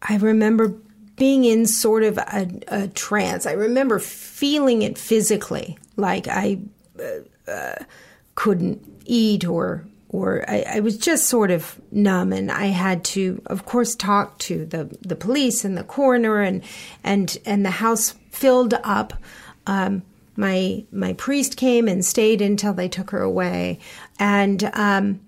I 0.00 0.16
remember 0.16 0.74
being 1.16 1.44
in 1.44 1.66
sort 1.66 2.02
of 2.02 2.18
a, 2.18 2.48
a, 2.68 2.88
trance. 2.88 3.46
I 3.46 3.52
remember 3.52 3.98
feeling 3.98 4.82
it 4.82 4.98
physically, 4.98 5.78
like 5.96 6.26
I 6.28 6.58
uh, 6.98 7.50
uh, 7.50 7.84
couldn't 8.34 8.82
eat 9.04 9.44
or 9.44 9.84
or 10.08 10.44
I, 10.48 10.64
I, 10.74 10.80
was 10.80 10.96
just 10.96 11.28
sort 11.28 11.50
of 11.50 11.80
numb, 11.90 12.32
and 12.32 12.50
I 12.50 12.66
had 12.66 13.02
to, 13.06 13.42
of 13.46 13.64
course, 13.64 13.96
talk 13.96 14.38
to 14.40 14.64
the 14.64 14.96
the 15.02 15.16
police 15.16 15.64
and 15.64 15.76
the 15.76 15.84
coroner, 15.84 16.40
and 16.40 16.62
and 17.02 17.36
and 17.44 17.64
the 17.64 17.70
house 17.70 18.14
filled 18.30 18.74
up. 18.84 19.12
Um, 19.66 20.02
my 20.36 20.84
my 20.92 21.14
priest 21.14 21.56
came 21.56 21.88
and 21.88 22.04
stayed 22.04 22.40
until 22.40 22.72
they 22.72 22.88
took 22.88 23.10
her 23.10 23.22
away, 23.22 23.80
and 24.18 24.70
um, 24.74 25.20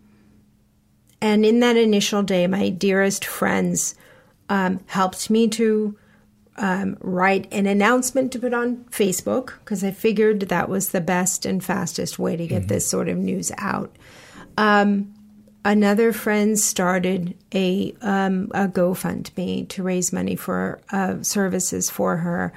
and 1.21 1.45
in 1.45 1.61
that 1.61 1.77
initial 1.77 2.23
day, 2.23 2.47
my 2.47 2.69
dearest 2.69 3.25
friends 3.25 3.97
um, 4.49 4.81
helped 4.87 5.31
me 5.31 5.49
to 5.49 5.97
um, 6.57 6.97
write 7.01 7.53
an 7.53 7.67
announcement 7.67 8.33
to 8.33 8.39
put 8.39 8.55
on 8.55 8.85
Facebook 8.91 9.55
because 9.61 9.85
I 9.85 9.91
figured 9.91 10.41
that 10.41 10.69
was 10.69 10.91
the 10.91 11.01
best 11.01 11.45
and 11.45 11.63
fastest 11.63 12.19
way 12.19 12.37
to 12.37 12.47
get 12.47 12.63
mm-hmm. 12.63 12.69
this 12.69 12.89
sort 12.89 13.09
of 13.09 13.19
news 13.19 13.53
out. 13.59 13.95
Um, 14.57 15.15
another 15.65 16.13
friend 16.13 16.59
started 16.59 17.37
a 17.53 17.95
um, 18.01 18.51
a 18.55 18.69
GoFundMe 18.69 19.69
to 19.69 19.83
raise 19.83 20.13
money 20.13 20.37
for 20.37 20.81
uh, 20.91 21.23
services 21.23 21.91
for 21.91 22.17
her, 22.17 22.53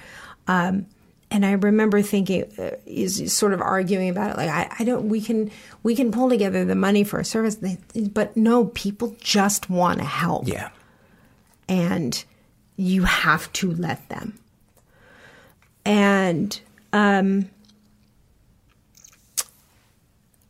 um, 0.47 0.85
and 1.31 1.45
I 1.45 1.51
remember 1.53 2.01
thinking, 2.01 2.51
uh, 2.57 2.71
is 2.85 3.35
sort 3.35 3.53
of 3.53 3.61
arguing 3.61 4.09
about 4.09 4.31
it. 4.31 4.37
Like, 4.37 4.49
I, 4.49 4.75
I 4.79 4.83
don't, 4.83 5.09
we 5.09 5.21
can, 5.21 5.51
we 5.83 5.95
can 5.95 6.11
pull 6.11 6.29
together 6.29 6.65
the 6.65 6.75
money 6.75 7.03
for 7.03 7.19
a 7.19 7.25
service, 7.25 7.55
but 7.55 8.35
no, 8.35 8.65
people 8.65 9.15
just 9.19 9.69
want 9.69 9.99
to 9.99 10.05
help. 10.05 10.47
Yeah. 10.47 10.69
And 11.69 12.21
you 12.75 13.03
have 13.03 13.51
to 13.53 13.71
let 13.71 14.09
them. 14.09 14.37
And, 15.85 16.59
um, 16.91 17.49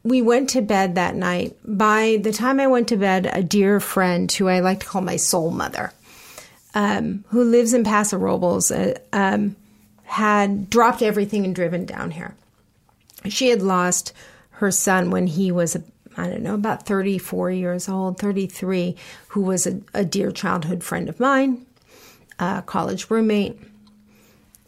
we 0.04 0.22
went 0.22 0.50
to 0.50 0.62
bed 0.62 0.96
that 0.96 1.16
night. 1.16 1.58
By 1.64 2.20
the 2.24 2.32
time 2.32 2.60
I 2.60 2.68
went 2.68 2.88
to 2.88 2.98
bed, 2.98 3.30
a 3.32 3.44
dear 3.44 3.80
friend 3.80 4.32
who 4.32 4.48
I 4.48 4.60
like 4.62 4.80
to 4.80 4.86
call 4.86 5.02
my 5.02 5.18
soul 5.18 5.52
mother, 5.52 5.94
um, 6.74 7.26
who 7.28 7.44
lives 7.44 7.74
in 7.74 7.84
Paso 7.84 8.18
Robles, 8.18 8.72
uh, 8.72 8.98
um, 9.12 9.56
had 10.04 10.70
dropped 10.70 11.02
everything 11.02 11.46
and 11.46 11.54
driven 11.54 11.86
down 11.86 12.12
here. 12.12 12.34
She 13.28 13.50
had 13.50 13.62
lost 13.62 14.14
her 14.52 14.72
son 14.72 15.12
when 15.12 15.28
he 15.28 15.52
was, 15.52 15.78
I 16.18 16.28
don't 16.28 16.42
know, 16.42 16.56
about 16.56 16.86
34 16.86 17.52
years 17.52 17.88
old, 17.88 18.20
33, 18.20 18.96
who 19.30 19.42
was 19.42 19.68
a, 19.68 19.80
a 19.94 20.04
dear 20.04 20.32
childhood 20.32 20.84
friend 20.84 21.08
of 21.08 21.20
mine, 21.20 21.66
a 22.40 22.62
college 22.66 23.10
roommate. 23.10 23.60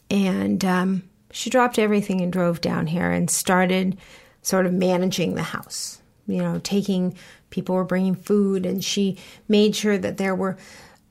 And 0.10 0.64
um, 0.64 1.04
she 1.32 1.50
dropped 1.50 1.80
everything 1.80 2.22
and 2.22 2.32
drove 2.32 2.62
down 2.62 2.88
here 2.88 3.12
and 3.12 3.30
started 3.30 3.98
sort 4.42 4.66
of 4.66 4.74
managing 4.74 5.36
the 5.36 5.44
house. 5.44 6.02
You 6.28 6.38
know, 6.38 6.60
taking 6.64 7.16
people 7.50 7.76
were 7.76 7.84
bringing 7.84 8.16
food, 8.16 8.66
and 8.66 8.84
she 8.84 9.18
made 9.48 9.76
sure 9.76 9.98
that 9.98 10.18
there 10.18 10.36
were 10.36 10.58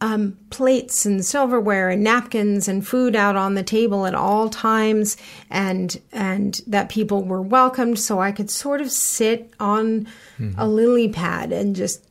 um, 0.00 0.38
plates 0.50 1.04
and 1.04 1.24
silverware 1.24 1.90
and 1.90 2.02
napkins 2.02 2.68
and 2.68 2.86
food 2.86 3.14
out 3.14 3.36
on 3.36 3.54
the 3.54 3.62
table 3.62 4.06
at 4.06 4.14
all 4.14 4.48
times, 4.48 5.16
and 5.50 6.00
and 6.12 6.60
that 6.66 6.88
people 6.88 7.22
were 7.22 7.42
welcomed. 7.42 7.98
So 7.98 8.20
I 8.20 8.32
could 8.32 8.50
sort 8.50 8.80
of 8.80 8.90
sit 8.90 9.52
on 9.60 10.06
mm-hmm. 10.38 10.58
a 10.58 10.66
lily 10.66 11.08
pad 11.08 11.52
and 11.52 11.76
just 11.76 12.06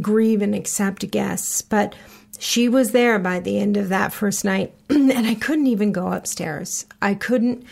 grieve 0.00 0.42
and 0.42 0.54
accept 0.54 1.10
guests. 1.10 1.62
But 1.62 1.94
she 2.38 2.68
was 2.68 2.92
there 2.92 3.18
by 3.18 3.40
the 3.40 3.58
end 3.58 3.76
of 3.76 3.90
that 3.90 4.12
first 4.12 4.44
night, 4.44 4.72
and 4.88 5.26
I 5.26 5.34
couldn't 5.34 5.66
even 5.66 5.92
go 5.92 6.12
upstairs. 6.12 6.86
I 7.02 7.14
couldn't 7.14 7.64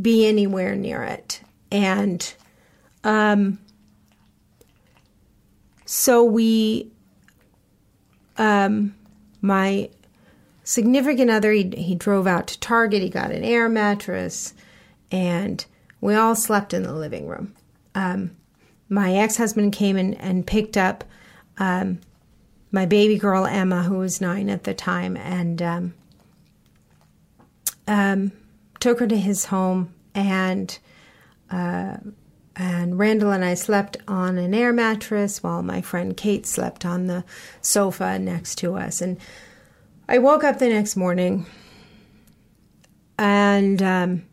be 0.00 0.26
anywhere 0.26 0.74
near 0.76 1.02
it. 1.02 1.40
And 1.70 2.34
um, 3.04 3.58
so 5.84 6.22
we, 6.24 6.91
um, 8.36 8.94
my 9.40 9.90
significant 10.64 11.30
other, 11.30 11.52
he, 11.52 11.70
he 11.76 11.94
drove 11.94 12.26
out 12.26 12.46
to 12.48 12.60
Target, 12.60 13.02
he 13.02 13.08
got 13.08 13.30
an 13.30 13.44
air 13.44 13.68
mattress, 13.68 14.54
and 15.10 15.64
we 16.00 16.14
all 16.14 16.34
slept 16.34 16.72
in 16.72 16.82
the 16.82 16.92
living 16.92 17.26
room. 17.26 17.54
Um, 17.94 18.36
my 18.88 19.14
ex 19.14 19.36
husband 19.36 19.72
came 19.72 19.96
in 19.96 20.14
and 20.14 20.46
picked 20.46 20.76
up 20.76 21.04
um, 21.58 22.00
my 22.70 22.86
baby 22.86 23.18
girl, 23.18 23.46
Emma, 23.46 23.82
who 23.82 23.98
was 23.98 24.20
nine 24.20 24.48
at 24.48 24.64
the 24.64 24.74
time, 24.74 25.16
and 25.16 25.60
um, 25.60 25.94
um, 27.86 28.32
took 28.80 29.00
her 29.00 29.06
to 29.06 29.16
his 29.16 29.46
home 29.46 29.92
and 30.14 30.78
uh, 31.50 31.96
and 32.56 32.98
Randall 32.98 33.32
and 33.32 33.44
I 33.44 33.54
slept 33.54 33.96
on 34.06 34.38
an 34.38 34.54
air 34.54 34.72
mattress 34.72 35.42
while 35.42 35.62
my 35.62 35.80
friend 35.80 36.16
Kate 36.16 36.46
slept 36.46 36.84
on 36.84 37.06
the 37.06 37.24
sofa 37.60 38.18
next 38.18 38.56
to 38.56 38.76
us. 38.76 39.00
And 39.00 39.18
I 40.08 40.18
woke 40.18 40.44
up 40.44 40.58
the 40.58 40.68
next 40.68 40.96
morning 40.96 41.46
and 43.18 43.82
um, 43.82 44.24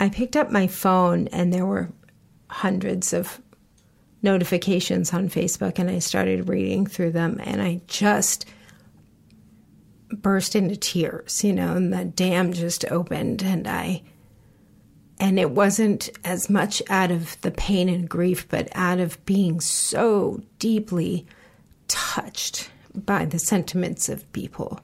I 0.00 0.08
picked 0.08 0.36
up 0.36 0.50
my 0.50 0.66
phone 0.66 1.28
and 1.28 1.52
there 1.52 1.66
were 1.66 1.90
hundreds 2.48 3.12
of 3.12 3.40
notifications 4.22 5.12
on 5.12 5.28
Facebook 5.28 5.78
and 5.78 5.90
I 5.90 5.98
started 5.98 6.48
reading 6.48 6.86
through 6.86 7.12
them 7.12 7.40
and 7.44 7.60
I 7.60 7.82
just 7.86 8.46
burst 10.10 10.56
into 10.56 10.76
tears, 10.76 11.44
you 11.44 11.52
know, 11.52 11.74
and 11.74 11.92
the 11.92 12.06
dam 12.06 12.52
just 12.54 12.90
opened 12.90 13.42
and 13.42 13.68
I 13.68 14.02
and 15.20 15.38
it 15.38 15.50
wasn't 15.50 16.10
as 16.24 16.48
much 16.48 16.82
out 16.88 17.10
of 17.10 17.40
the 17.40 17.50
pain 17.50 17.88
and 17.88 18.08
grief, 18.08 18.48
but 18.48 18.68
out 18.74 19.00
of 19.00 19.24
being 19.24 19.60
so 19.60 20.42
deeply 20.58 21.26
touched 21.88 22.70
by 22.94 23.24
the 23.24 23.38
sentiments 23.38 24.08
of 24.08 24.30
people 24.32 24.80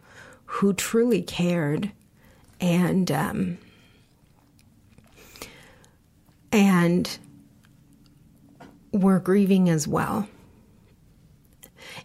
who 0.47 0.73
truly 0.73 1.23
cared 1.23 1.91
and 2.61 3.11
um, 3.11 3.59
and 6.53 7.19
were 8.93 9.19
grieving 9.19 9.69
as 9.69 9.89
well. 9.89 10.29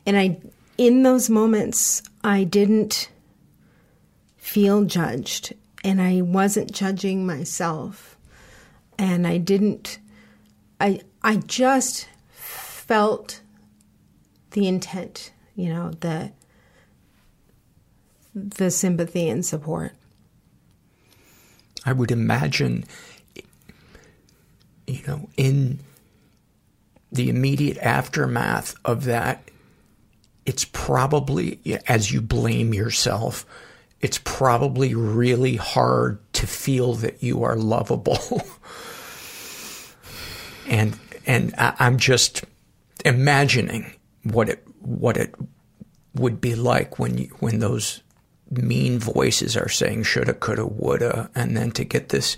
And 0.05 0.17
I 0.17 0.39
in 0.77 1.03
those 1.03 1.29
moments, 1.29 2.01
I 2.23 2.45
didn't 2.45 3.09
feel 4.37 4.85
judged 4.85 5.53
and 5.83 6.01
I 6.01 6.21
wasn't 6.21 6.71
judging 6.71 7.25
myself. 7.25 8.17
And 8.99 9.25
I 9.25 9.37
didn't, 9.37 9.97
I, 10.81 10.99
I 11.23 11.37
just 11.37 12.09
felt 12.27 13.39
the 14.51 14.67
intent, 14.67 15.31
you 15.55 15.69
know, 15.69 15.91
the, 16.01 16.33
the 18.35 18.69
sympathy 18.69 19.29
and 19.29 19.45
support. 19.45 19.93
I 21.85 21.93
would 21.93 22.11
imagine, 22.11 22.83
you 24.85 24.99
know, 25.07 25.29
in 25.37 25.79
the 27.09 27.29
immediate 27.29 27.77
aftermath 27.77 28.75
of 28.83 29.05
that, 29.05 29.49
it's 30.45 30.65
probably, 30.65 31.61
as 31.87 32.11
you 32.11 32.19
blame 32.19 32.73
yourself, 32.73 33.45
it's 34.01 34.19
probably 34.25 34.93
really 34.93 35.55
hard 35.55 36.19
to 36.33 36.45
feel 36.45 36.95
that 36.95 37.23
you 37.23 37.43
are 37.43 37.55
lovable. 37.55 38.41
and 40.69 40.97
and 41.25 41.53
I'm 41.57 41.97
just 41.97 42.45
imagining 43.03 43.93
what 44.23 44.49
it 44.49 44.65
what 44.79 45.17
it 45.17 45.35
would 46.15 46.41
be 46.41 46.55
like 46.55 46.99
when 46.99 47.17
you, 47.17 47.25
when 47.39 47.59
those 47.59 48.01
mean 48.49 48.99
voices 48.99 49.55
are 49.55 49.69
saying 49.69 50.03
shoulda, 50.03 50.33
coulda, 50.33 50.65
woulda, 50.65 51.29
and 51.35 51.55
then 51.55 51.71
to 51.71 51.83
get 51.83 52.09
this 52.09 52.35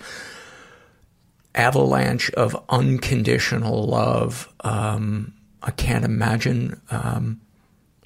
avalanche 1.55 2.31
of 2.31 2.61
unconditional 2.69 3.85
love. 3.85 4.51
Um, 4.61 5.33
I 5.63 5.71
can't 5.71 6.05
imagine 6.05 6.81
um, 6.89 7.41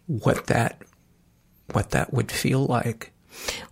what 0.07 0.47
that 0.47 0.81
what 1.71 1.91
that 1.91 2.13
would 2.13 2.31
feel 2.31 2.65
like. 2.65 3.11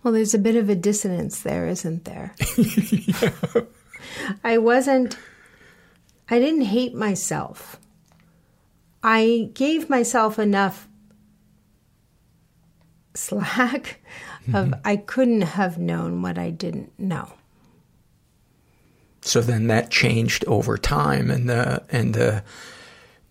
Well, 0.02 0.12
there's 0.12 0.34
a 0.34 0.38
bit 0.38 0.56
of 0.56 0.68
a 0.68 0.74
dissonance 0.74 1.40
there, 1.40 1.66
isn't 1.68 2.04
there? 2.04 2.34
yeah. 2.56 3.30
I 4.44 4.58
wasn't 4.58 5.16
I 6.30 6.38
didn't 6.38 6.62
hate 6.62 6.94
myself. 6.94 7.78
I 9.02 9.50
gave 9.52 9.90
myself 9.90 10.38
enough 10.38 10.88
slack 13.14 14.00
of 14.48 14.52
mm-hmm. 14.52 14.80
I 14.84 14.96
couldn't 14.96 15.42
have 15.42 15.78
known 15.78 16.22
what 16.22 16.38
I 16.38 16.50
didn't 16.50 16.98
know. 16.98 17.32
So 19.22 19.40
then 19.40 19.68
that 19.68 19.90
changed 19.90 20.44
over 20.46 20.76
time 20.76 21.30
and 21.30 21.48
the 21.48 21.82
and 21.90 22.14
the 22.14 22.44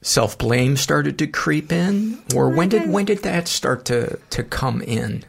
self 0.02 0.38
blame 0.38 0.76
started 0.76 1.20
to 1.20 1.28
creep 1.28 1.72
in, 1.72 2.22
or 2.36 2.50
when 2.50 2.70
did 2.70 2.90
when 2.90 3.06
did 3.06 3.20
that 3.20 3.48
start 3.48 3.86
to 3.86 4.18
to 4.32 4.44
come 4.44 4.82
in? 4.82 5.24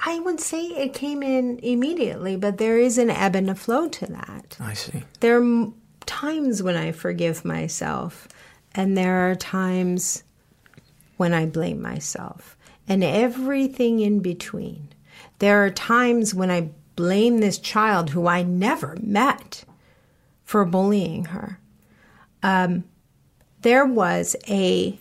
I 0.00 0.18
would 0.20 0.40
say 0.40 0.66
it 0.66 0.92
came 0.92 1.22
in 1.22 1.58
immediately, 1.60 2.36
but 2.36 2.58
there 2.58 2.78
is 2.78 2.98
an 2.98 3.10
ebb 3.10 3.34
and 3.34 3.48
a 3.48 3.54
flow 3.54 3.88
to 3.88 4.06
that. 4.06 4.56
I 4.60 4.74
see. 4.74 5.04
There 5.20 5.40
times 6.06 6.62
when 6.62 6.76
I 6.76 6.92
forgive 6.92 7.44
myself, 7.44 8.28
and 8.74 8.96
there 8.96 9.30
are 9.30 9.34
times 9.34 10.22
when 11.16 11.34
I 11.34 11.46
blame 11.46 11.82
myself, 11.82 12.56
and 12.88 13.02
everything 13.02 14.00
in 14.00 14.20
between. 14.20 14.88
There 15.38 15.64
are 15.64 15.70
times 15.70 16.34
when 16.34 16.50
I 16.50 16.70
blame 16.94 17.38
this 17.38 17.58
child 17.58 18.10
who 18.10 18.26
I 18.26 18.42
never 18.42 18.96
met 19.00 19.64
for 20.44 20.64
bullying 20.64 21.26
her. 21.26 21.58
Um, 22.42 22.84
there 23.62 23.84
was 23.84 24.36
a 24.48 24.98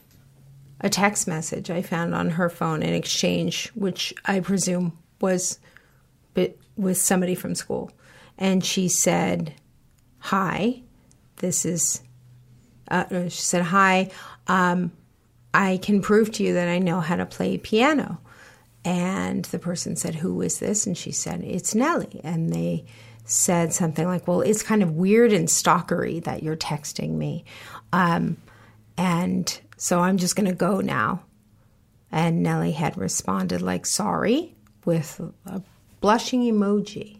a 0.82 0.90
text 0.90 1.28
message 1.28 1.70
I 1.70 1.82
found 1.82 2.14
on 2.14 2.32
her 2.32 2.50
phone 2.50 2.84
in 2.84 2.94
exchange, 2.94 3.72
which 3.76 4.14
I 4.26 4.42
presume 4.42 4.98
was 5.22 5.60
with 6.76 6.98
somebody 6.98 7.34
from 7.34 7.56
school, 7.56 7.92
and 8.38 8.64
she 8.64 8.90
said, 8.90 9.54
"Hi, 10.20 10.82
this 11.38 11.66
is." 11.66 12.02
Uh, 12.90 13.30
she 13.30 13.42
said, 13.42 13.64
"Hi, 13.64 14.12
um, 14.48 14.92
I 15.54 15.78
can 15.78 16.02
prove 16.02 16.32
to 16.34 16.44
you 16.44 16.54
that 16.54 16.68
I 16.68 16.80
know 16.80 17.00
how 17.00 17.16
to 17.16 17.26
play 17.26 17.58
piano." 17.58 18.20
And 18.86 19.46
the 19.46 19.58
person 19.58 19.96
said, 19.96 20.14
Who 20.14 20.42
is 20.42 20.60
this? 20.60 20.86
And 20.86 20.96
she 20.96 21.12
said, 21.12 21.42
It's 21.44 21.74
Nellie. 21.74 22.22
And 22.24 22.54
they 22.54 22.86
said 23.26 23.74
something 23.74 24.06
like, 24.06 24.28
Well, 24.28 24.42
it's 24.42 24.62
kind 24.62 24.84
of 24.84 24.92
weird 24.92 25.34
and 25.34 25.48
stalkery 25.48 26.24
that 26.24 26.44
you're 26.44 26.56
texting 26.56 27.14
me. 27.14 27.46
Um, 27.92 28.38
and 28.96 29.60
so 29.76 30.02
I'm 30.02 30.18
just 30.18 30.36
going 30.36 30.48
to 30.48 30.56
go 30.56 30.82
now. 30.82 31.24
And 32.12 32.44
Nellie 32.44 32.72
had 32.74 32.96
responded, 32.96 33.64
like, 33.64 33.88
Sorry, 33.88 34.56
with 34.86 35.20
a 35.48 35.64
blushing 36.00 36.42
emoji. 36.42 37.18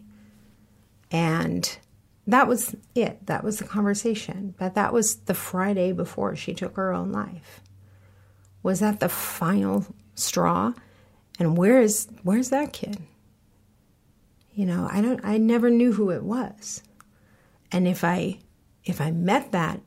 And 1.10 1.76
that 2.26 2.48
was 2.48 2.74
it. 2.94 3.26
That 3.26 3.44
was 3.44 3.58
the 3.58 3.64
conversation. 3.64 4.54
But 4.58 4.74
that 4.74 4.92
was 4.92 5.16
the 5.16 5.34
Friday 5.34 5.92
before 5.92 6.34
she 6.34 6.54
took 6.54 6.76
her 6.76 6.92
own 6.92 7.12
life. 7.12 7.60
Was 8.62 8.80
that 8.80 9.00
the 9.00 9.08
final 9.08 9.86
straw? 10.14 10.72
And 11.38 11.56
where 11.56 11.80
is 11.80 12.08
where's 12.22 12.50
that 12.50 12.72
kid? 12.72 12.98
You 14.52 14.66
know, 14.66 14.88
I 14.90 15.00
don't 15.02 15.20
I 15.24 15.38
never 15.38 15.70
knew 15.70 15.92
who 15.92 16.10
it 16.10 16.22
was. 16.22 16.82
And 17.70 17.86
if 17.86 18.02
I 18.02 18.38
if 18.84 19.00
I 19.00 19.10
met 19.10 19.52
that 19.52 19.80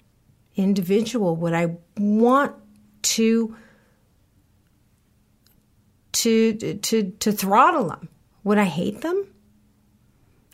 individual, 0.56 1.36
would 1.38 1.54
I 1.54 1.78
want 1.98 2.56
to 3.02 3.56
to 6.12 6.54
to 6.54 7.12
to 7.12 7.32
throttle 7.32 7.90
them? 7.90 8.10
Would 8.44 8.58
I 8.58 8.66
hate 8.66 9.02
them? 9.02 9.28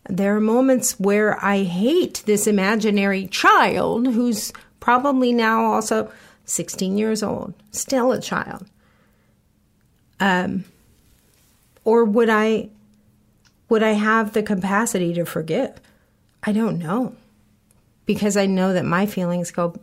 There 0.07 0.35
are 0.35 0.41
moments 0.41 0.99
where 0.99 1.43
I 1.43 1.63
hate 1.63 2.23
this 2.25 2.45
imaginary 2.47 3.27
child 3.27 4.07
who's 4.07 4.53
probably 4.79 5.33
now 5.33 5.65
also 5.65 6.11
16 6.45 6.97
years 6.97 7.23
old, 7.23 7.53
still 7.71 8.11
a 8.11 8.21
child. 8.21 8.65
Um, 10.19 10.65
or 11.83 12.05
would 12.05 12.29
I 12.29 12.69
would 13.67 13.81
I 13.81 13.93
have 13.93 14.33
the 14.33 14.43
capacity 14.43 15.13
to 15.15 15.25
forgive? 15.25 15.81
I 16.43 16.51
don't 16.51 16.77
know. 16.77 17.15
Because 18.05 18.37
I 18.37 18.45
know 18.45 18.73
that 18.73 18.85
my 18.85 19.07
feelings 19.07 19.49
go 19.49 19.75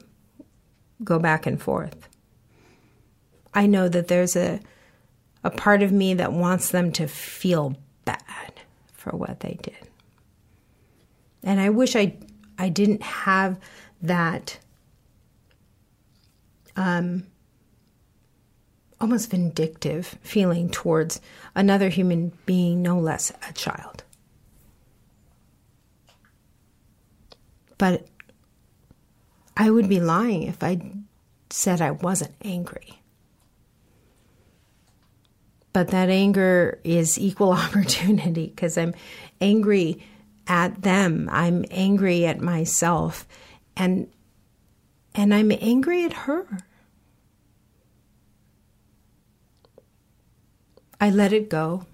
go 1.03 1.19
back 1.19 1.47
and 1.47 1.61
forth. 1.61 2.09
I 3.53 3.67
know 3.67 3.89
that 3.89 4.07
there's 4.07 4.37
a 4.37 4.61
a 5.43 5.51
part 5.51 5.83
of 5.83 5.91
me 5.91 6.15
that 6.15 6.33
wants 6.33 6.71
them 6.71 6.93
to 6.93 7.09
feel 7.09 7.77
bad 8.05 8.61
for 8.93 9.11
what 9.11 9.41
they 9.41 9.59
did. 9.61 9.89
And 11.43 11.61
I 11.61 11.71
wish 11.71 11.97
I 11.97 12.17
I 12.59 12.69
didn't 12.69 13.03
have 13.03 13.59
that 14.03 14.59
um, 16.77 17.27
almost 19.01 19.31
vindictive 19.31 20.19
feeling 20.23 20.71
towards 20.71 21.21
another 21.55 21.89
human 21.89 22.33
being, 22.47 22.83
no 22.83 22.99
less 22.99 23.33
a 23.49 23.53
child. 23.53 24.05
But 27.79 28.07
I 29.57 29.71
would 29.71 29.89
be 29.89 30.01
lying 30.01 30.45
if 30.45 30.63
I 30.63 30.81
said 31.51 31.81
I 31.81 31.91
wasn't 31.91 32.35
angry. 32.43 33.01
But 35.73 35.89
that 35.89 36.09
anger 36.09 36.81
is 36.85 37.19
equal 37.19 37.53
opportunity 37.53 38.47
because 38.47 38.79
I'm 38.79 38.95
angry 39.41 40.05
at 40.47 40.83
them. 40.83 41.29
I'm 41.33 41.65
angry 41.71 42.27
at 42.27 42.41
myself. 42.41 43.27
And 43.77 44.09
and 45.15 45.35
I'm 45.35 45.53
angry 45.53 46.05
at 46.05 46.13
her. 46.13 46.47
I 51.01 51.11
let 51.11 51.33
it 51.33 51.51
go. 51.51 51.85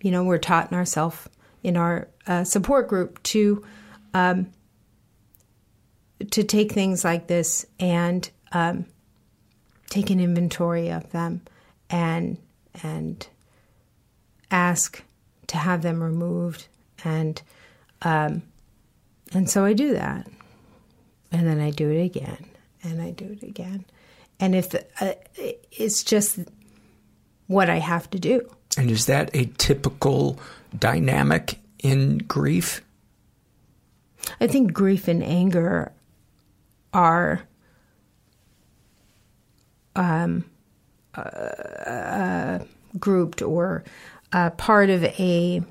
You 0.00 0.10
know, 0.10 0.24
we're 0.24 0.38
taught 0.38 0.72
in 0.72 0.76
ourself 0.76 1.28
in 1.62 1.76
our 1.76 2.08
uh, 2.26 2.44
support 2.44 2.88
group 2.88 3.22
to 3.24 3.64
um, 4.14 4.50
to 6.30 6.42
take 6.44 6.72
things 6.72 7.04
like 7.04 7.26
this 7.26 7.66
and 7.78 8.28
um, 8.52 8.86
take 9.90 10.10
an 10.10 10.20
inventory 10.20 10.90
of 10.90 11.10
them 11.12 11.42
and 11.90 12.38
and 12.82 13.26
ask 14.50 15.02
to 15.52 15.58
have 15.58 15.82
them 15.82 16.02
removed 16.02 16.66
and 17.04 17.40
um, 18.00 18.42
and 19.32 19.48
so 19.48 19.64
I 19.64 19.74
do 19.74 19.92
that. 19.94 20.26
And 21.30 21.46
then 21.46 21.60
I 21.60 21.70
do 21.70 21.90
it 21.90 22.02
again 22.02 22.46
and 22.82 23.00
I 23.00 23.10
do 23.10 23.26
it 23.26 23.42
again. 23.42 23.84
And 24.40 24.54
if 24.54 24.74
uh, 25.00 25.12
it's 25.70 26.02
just 26.02 26.40
what 27.46 27.70
I 27.70 27.78
have 27.78 28.10
to 28.10 28.18
do. 28.18 28.48
And 28.76 28.90
is 28.90 29.06
that 29.06 29.30
a 29.34 29.44
typical 29.58 30.38
dynamic 30.78 31.58
in 31.78 32.18
grief? 32.18 32.82
I 34.40 34.46
think 34.46 34.72
grief 34.72 35.08
and 35.08 35.22
anger 35.22 35.92
are 36.92 37.42
um, 39.96 40.44
uh, 41.14 42.60
grouped 42.98 43.42
or 43.42 43.84
uh, 44.32 44.50
part 44.50 44.90
of 44.90 45.04
a 45.04 45.62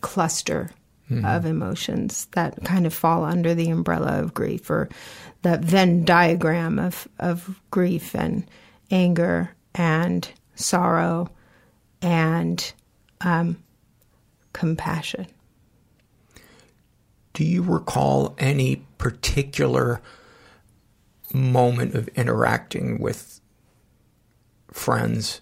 cluster 0.00 0.70
Mhm. 1.10 1.24
of 1.36 1.44
emotions 1.44 2.28
that 2.32 2.64
kind 2.64 2.86
of 2.86 2.94
fall 2.94 3.24
under 3.24 3.54
the 3.54 3.68
umbrella 3.68 4.20
of 4.20 4.32
grief 4.32 4.70
or 4.70 4.88
the 5.42 5.58
Venn 5.58 6.02
diagram 6.04 6.78
of, 6.78 7.06
of 7.18 7.60
grief 7.70 8.14
and 8.14 8.48
anger 8.90 9.50
and 9.74 10.26
sorrow 10.54 11.28
and 12.00 12.72
um, 13.20 13.58
compassion. 14.54 15.26
Do 17.34 17.44
you 17.44 17.62
recall 17.62 18.34
any 18.38 18.76
particular 18.96 20.00
moment 21.34 21.94
of 21.94 22.08
interacting 22.08 22.98
with 22.98 23.40
friends 24.72 25.40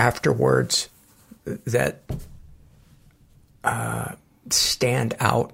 afterwards 0.00 0.88
that 1.44 2.02
uh, 3.62 4.12
stand 4.48 5.14
out 5.20 5.52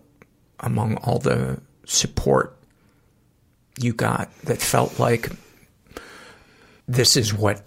among 0.61 0.97
all 0.99 1.19
the 1.19 1.61
support 1.85 2.57
you 3.79 3.93
got 3.93 4.31
that 4.45 4.63
felt 4.63 4.99
like 4.99 5.31
this 6.87 7.17
is 7.17 7.35
what 7.35 7.61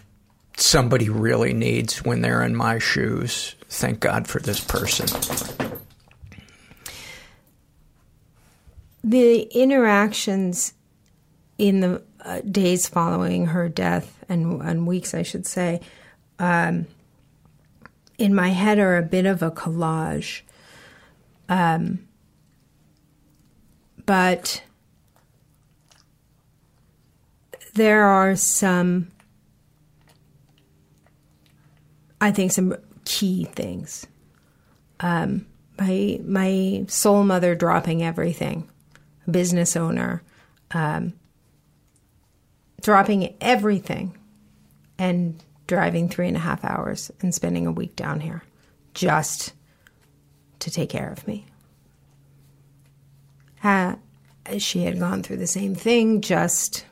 somebody 0.58 1.10
really 1.10 1.54
needs 1.54 2.04
when 2.04 2.22
they're 2.22 2.44
in 2.44 2.56
my 2.56 2.80
shoes? 2.80 3.56
Thank 3.68 4.00
God 4.00 4.28
for 4.28 4.40
this 4.40 4.60
person. 4.60 5.08
the 9.04 9.42
interactions 9.42 10.74
in 11.58 11.80
the 11.80 12.04
uh, 12.24 12.42
days 12.42 12.88
following 12.88 13.48
her 13.48 13.70
death 13.70 14.24
and, 14.28 14.62
and 14.62 14.86
weeks, 14.86 15.14
I 15.14 15.24
should 15.24 15.46
say, 15.46 15.82
um, 16.40 16.88
in 18.18 18.34
my 18.34 18.50
head 18.50 18.80
are 18.80 18.98
a 18.98 19.04
bit 19.04 19.26
of 19.26 19.44
a 19.44 19.52
collage. 19.52 20.42
Um, 21.48 22.08
but 24.06 24.64
there 27.74 28.04
are 28.04 28.36
some, 28.36 29.12
I 32.20 32.32
think, 32.32 32.52
some 32.52 32.76
key 33.06 33.46
things. 33.46 34.06
Um, 35.00 35.46
my 35.80 36.20
my 36.26 36.86
soul 36.88 37.24
mother 37.24 37.56
dropping 37.56 38.04
everything, 38.04 38.70
business 39.30 39.76
owner, 39.76 40.24
um, 40.72 41.14
dropping 42.82 43.36
everything, 43.40 44.18
and 44.98 45.42
driving 45.70 46.10
three 46.10 46.28
and 46.28 46.36
a 46.36 46.40
half 46.40 46.66
hours 46.66 47.12
and 47.22 47.34
spending 47.34 47.68
a 47.68 47.72
week 47.72 47.96
down 47.96 48.20
here, 48.20 48.44
just 48.96 49.54
to 50.58 50.72
take 50.72 50.90
care 50.90 51.12
of 51.12 51.26
me. 51.28 51.46
Uh, 53.64 53.96
she 54.58 54.84
had 54.84 55.00
gone 55.00 55.22
through 55.22 55.38
the 55.38 55.48
same 55.48 55.76
thing, 55.76 56.22
just 56.22 56.86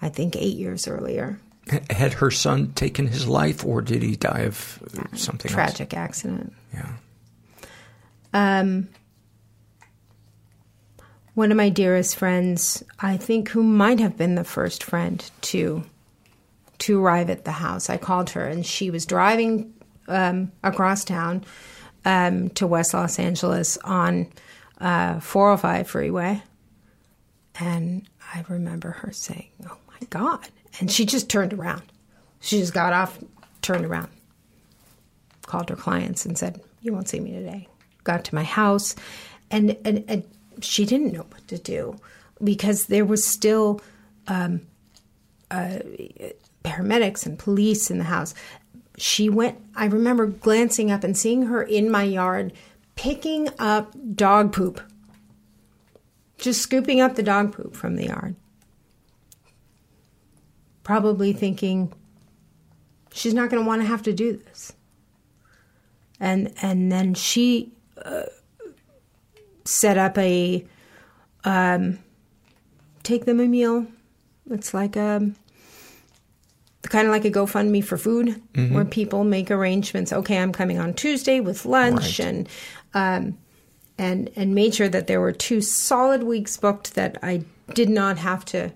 I 0.00 0.08
think 0.08 0.36
eight 0.36 0.56
years 0.56 0.86
earlier. 0.86 1.40
Had 1.90 2.12
her 2.12 2.30
son 2.30 2.72
taken 2.74 3.08
his 3.08 3.26
life, 3.26 3.66
or 3.66 3.82
did 3.82 4.04
he 4.04 4.14
die 4.14 4.42
of 4.42 4.80
something 5.14 5.50
Tragic 5.50 5.92
accident. 5.92 6.52
Yeah. 6.72 6.92
Um, 8.32 8.88
one 11.34 11.50
of 11.50 11.56
my 11.56 11.70
dearest 11.70 12.14
friends, 12.14 12.84
I 13.00 13.16
think, 13.16 13.48
who 13.48 13.64
might 13.64 13.98
have 13.98 14.16
been 14.16 14.36
the 14.36 14.44
first 14.44 14.84
friend 14.84 15.28
to 15.40 15.82
to 16.78 17.02
arrive 17.02 17.30
at 17.30 17.44
the 17.44 17.52
house. 17.52 17.90
I 17.90 17.96
called 17.96 18.30
her, 18.30 18.46
and 18.46 18.64
she 18.64 18.90
was 18.90 19.06
driving 19.06 19.74
um, 20.08 20.52
across 20.62 21.04
town 21.04 21.44
um, 22.04 22.50
to 22.50 22.66
West 22.66 22.94
Los 22.94 23.18
Angeles 23.18 23.78
on 23.78 24.28
uh, 24.80 25.20
405 25.20 25.88
freeway, 25.88 26.42
and 27.58 28.08
I 28.34 28.44
remember 28.48 28.90
her 28.90 29.12
saying, 29.12 29.48
"Oh 29.68 29.78
my 29.88 30.06
God!" 30.10 30.48
And 30.80 30.90
she 30.90 31.06
just 31.06 31.28
turned 31.30 31.52
around. 31.52 31.82
She 32.40 32.58
just 32.58 32.74
got 32.74 32.92
off, 32.92 33.18
turned 33.62 33.84
around, 33.84 34.08
called 35.46 35.68
her 35.70 35.76
clients 35.76 36.26
and 36.26 36.36
said, 36.36 36.60
You 36.82 36.92
won't 36.92 37.08
see 37.08 37.20
me 37.20 37.32
today. 37.32 37.68
Got 38.04 38.24
to 38.26 38.34
my 38.34 38.44
house, 38.44 38.94
and, 39.50 39.76
and, 39.84 40.04
and 40.06 40.24
she 40.60 40.84
didn't 40.84 41.12
know 41.12 41.26
what 41.28 41.48
to 41.48 41.58
do 41.58 41.98
because 42.42 42.86
there 42.86 43.04
was 43.04 43.26
still 43.26 43.80
um, 44.28 44.60
uh, 45.50 45.78
paramedics 46.66 47.24
and 47.24 47.38
police 47.38 47.90
in 47.90 47.98
the 47.98 48.04
house. 48.04 48.34
She 48.98 49.28
went, 49.28 49.58
I 49.74 49.86
remember 49.86 50.26
glancing 50.26 50.90
up 50.90 51.04
and 51.04 51.16
seeing 51.16 51.44
her 51.44 51.62
in 51.62 51.90
my 51.90 52.02
yard 52.02 52.52
picking 52.96 53.48
up 53.58 53.94
dog 54.14 54.52
poop, 54.52 54.80
just 56.38 56.60
scooping 56.62 57.00
up 57.00 57.14
the 57.14 57.22
dog 57.22 57.52
poop 57.52 57.76
from 57.76 57.96
the 57.96 58.06
yard. 58.06 58.34
Probably 60.82 61.32
thinking, 61.32 61.92
she's 63.12 63.34
not 63.34 63.50
going 63.50 63.62
to 63.62 63.66
want 63.66 63.82
to 63.82 63.88
have 63.88 64.02
to 64.04 64.12
do 64.12 64.36
this. 64.36 64.72
And 66.18 66.54
and 66.62 66.90
then 66.90 67.12
she 67.12 67.72
uh, 68.02 68.22
set 69.64 69.98
up 69.98 70.16
a 70.16 70.64
um, 71.44 71.98
take 73.02 73.26
them 73.26 73.40
a 73.40 73.46
meal. 73.46 73.86
It's 74.50 74.72
like 74.72 74.96
a 74.96 75.30
kind 76.88 77.06
of 77.06 77.12
like 77.12 77.24
a 77.24 77.30
GoFundMe 77.30 77.82
for 77.84 77.96
food, 77.96 78.40
Mhm. 78.54 78.72
where 78.72 78.84
people 78.84 79.24
make 79.24 79.50
arrangements. 79.50 80.12
Okay, 80.12 80.38
I'm 80.38 80.52
coming 80.52 80.78
on 80.78 80.94
Tuesday 80.94 81.40
with 81.40 81.64
lunch, 81.66 82.18
Right. 82.18 82.28
and 82.28 82.48
um, 82.94 83.38
and 83.98 84.30
and 84.36 84.54
made 84.54 84.74
sure 84.74 84.88
that 84.88 85.06
there 85.06 85.20
were 85.20 85.32
two 85.32 85.60
solid 85.60 86.22
weeks 86.22 86.56
booked 86.56 86.94
that 86.94 87.18
I 87.22 87.44
did 87.74 87.88
not 87.88 88.18
have 88.18 88.44
to 88.46 88.72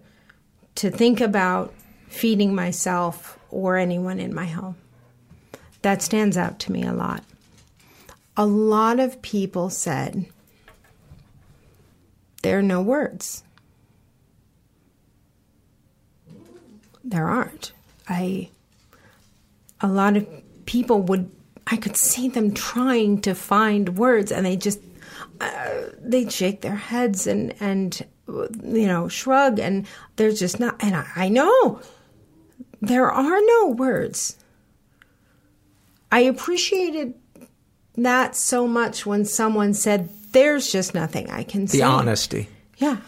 to 0.76 0.90
think 0.90 1.20
about 1.20 1.72
feeding 2.08 2.54
myself 2.54 3.38
or 3.50 3.76
anyone 3.76 4.18
in 4.18 4.34
my 4.34 4.46
home. 4.46 4.76
That 5.82 6.02
stands 6.02 6.36
out 6.36 6.58
to 6.60 6.72
me 6.72 6.82
a 6.84 6.92
lot. 6.92 7.24
A 8.36 8.46
lot 8.46 8.98
of 9.00 9.20
people 9.22 9.68
said 9.70 10.26
there 12.42 12.58
are 12.58 12.62
no 12.62 12.80
words. 12.80 13.42
There 17.04 17.26
aren't. 17.26 17.72
I 18.10 18.50
a 19.80 19.88
lot 19.88 20.16
of 20.16 20.26
people 20.66 21.00
would 21.02 21.30
I 21.66 21.76
could 21.76 21.96
see 21.96 22.28
them 22.28 22.52
trying 22.52 23.20
to 23.22 23.34
find 23.34 23.96
words 23.96 24.32
and 24.32 24.44
they 24.44 24.56
just 24.56 24.80
uh, 25.40 25.70
they'd 26.00 26.32
shake 26.32 26.60
their 26.60 26.76
heads 26.76 27.26
and 27.26 27.54
and 27.60 28.04
you 28.28 28.86
know 28.86 29.08
shrug 29.08 29.58
and 29.58 29.86
there's 30.16 30.38
just 30.38 30.60
not 30.60 30.76
and 30.80 30.94
I, 30.96 31.06
I 31.16 31.28
know 31.28 31.80
there 32.82 33.10
are 33.10 33.40
no 33.40 33.68
words. 33.68 34.36
I 36.12 36.20
appreciated 36.20 37.14
that 37.96 38.34
so 38.34 38.66
much 38.66 39.06
when 39.06 39.24
someone 39.24 39.74
said 39.74 40.08
there's 40.32 40.72
just 40.72 40.94
nothing 40.94 41.30
I 41.30 41.42
can 41.42 41.62
The 41.62 41.68
say. 41.68 41.78
The 41.78 41.84
honesty. 41.84 42.48
Yeah. 42.78 42.98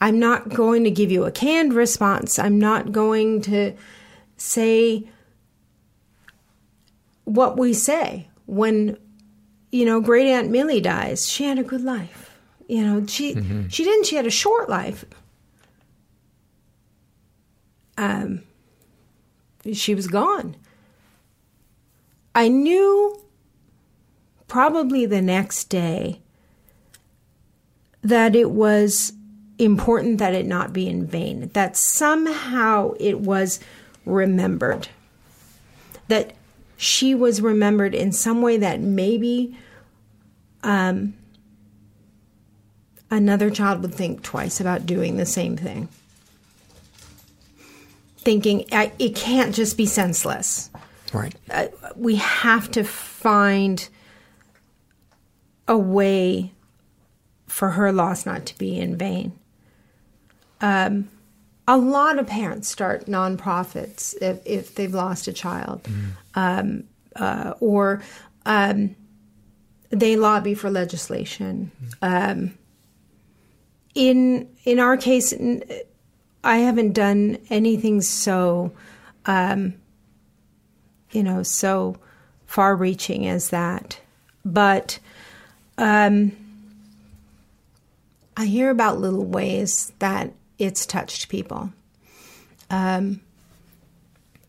I'm 0.00 0.18
not 0.18 0.48
going 0.50 0.84
to 0.84 0.90
give 0.90 1.10
you 1.10 1.24
a 1.24 1.30
canned 1.32 1.74
response. 1.74 2.38
I'm 2.38 2.58
not 2.58 2.92
going 2.92 3.40
to 3.42 3.74
say 4.36 5.08
what 7.24 7.58
we 7.58 7.74
say 7.74 8.28
when, 8.46 8.96
you 9.72 9.84
know, 9.84 10.00
great 10.00 10.28
Aunt 10.28 10.50
Millie 10.50 10.80
dies. 10.80 11.28
She 11.28 11.44
had 11.44 11.58
a 11.58 11.64
good 11.64 11.82
life. 11.82 12.30
You 12.68 12.84
know, 12.84 13.06
she 13.06 13.34
Mhm. 13.34 13.72
she 13.72 13.82
didn't. 13.84 14.06
She 14.06 14.16
had 14.16 14.26
a 14.26 14.30
short 14.30 14.68
life. 14.68 15.04
Um, 17.96 18.42
she 19.72 19.94
was 19.94 20.06
gone. 20.06 20.56
I 22.34 22.48
knew 22.48 23.20
probably 24.46 25.04
the 25.06 25.20
next 25.20 25.64
day 25.64 26.20
that 28.02 28.36
it 28.36 28.50
was 28.52 29.12
important 29.58 30.18
that 30.18 30.34
it 30.34 30.46
not 30.46 30.72
be 30.72 30.88
in 30.88 31.06
vain, 31.06 31.50
that 31.52 31.76
somehow 31.76 32.92
it 33.00 33.20
was 33.20 33.60
remembered, 34.04 34.88
that 36.08 36.32
she 36.76 37.14
was 37.14 37.40
remembered 37.40 37.94
in 37.94 38.12
some 38.12 38.40
way 38.40 38.56
that 38.56 38.80
maybe 38.80 39.56
um, 40.62 41.14
another 43.10 43.50
child 43.50 43.82
would 43.82 43.94
think 43.94 44.22
twice 44.22 44.60
about 44.60 44.86
doing 44.86 45.16
the 45.16 45.26
same 45.26 45.56
thing. 45.56 45.88
Thinking 48.18 48.64
I, 48.72 48.92
it 48.98 49.14
can't 49.16 49.54
just 49.54 49.76
be 49.76 49.86
senseless. 49.86 50.70
Right. 51.12 51.34
Uh, 51.50 51.68
we 51.96 52.16
have 52.16 52.70
to 52.72 52.84
find 52.84 53.88
a 55.66 55.76
way 55.76 56.52
for 57.46 57.70
her 57.70 57.90
loss 57.92 58.26
not 58.26 58.46
to 58.46 58.58
be 58.58 58.78
in 58.78 58.96
vain. 58.96 59.32
Um, 60.60 61.08
a 61.66 61.76
lot 61.76 62.18
of 62.18 62.26
parents 62.26 62.68
start 62.68 63.06
nonprofits 63.06 64.14
if, 64.22 64.40
if 64.46 64.74
they've 64.74 64.94
lost 64.94 65.28
a 65.28 65.32
child, 65.32 65.86
um, 66.34 66.84
uh, 67.14 67.54
or 67.60 68.02
um, 68.46 68.96
they 69.90 70.16
lobby 70.16 70.54
for 70.54 70.70
legislation. 70.70 71.70
Um, 72.00 72.56
in 73.94 74.48
in 74.64 74.78
our 74.78 74.96
case, 74.96 75.34
I 76.42 76.56
haven't 76.58 76.92
done 76.92 77.38
anything 77.50 78.00
so, 78.00 78.72
um, 79.26 79.74
you 81.10 81.22
know, 81.22 81.42
so 81.42 81.96
far-reaching 82.46 83.26
as 83.26 83.50
that, 83.50 84.00
but. 84.44 84.98
Um, 85.76 86.32
I 88.36 88.46
hear 88.46 88.70
about 88.70 89.00
little 89.00 89.24
ways 89.24 89.92
that 89.98 90.32
it's 90.58 90.86
touched 90.86 91.28
people. 91.28 91.72
Um, 92.70 93.20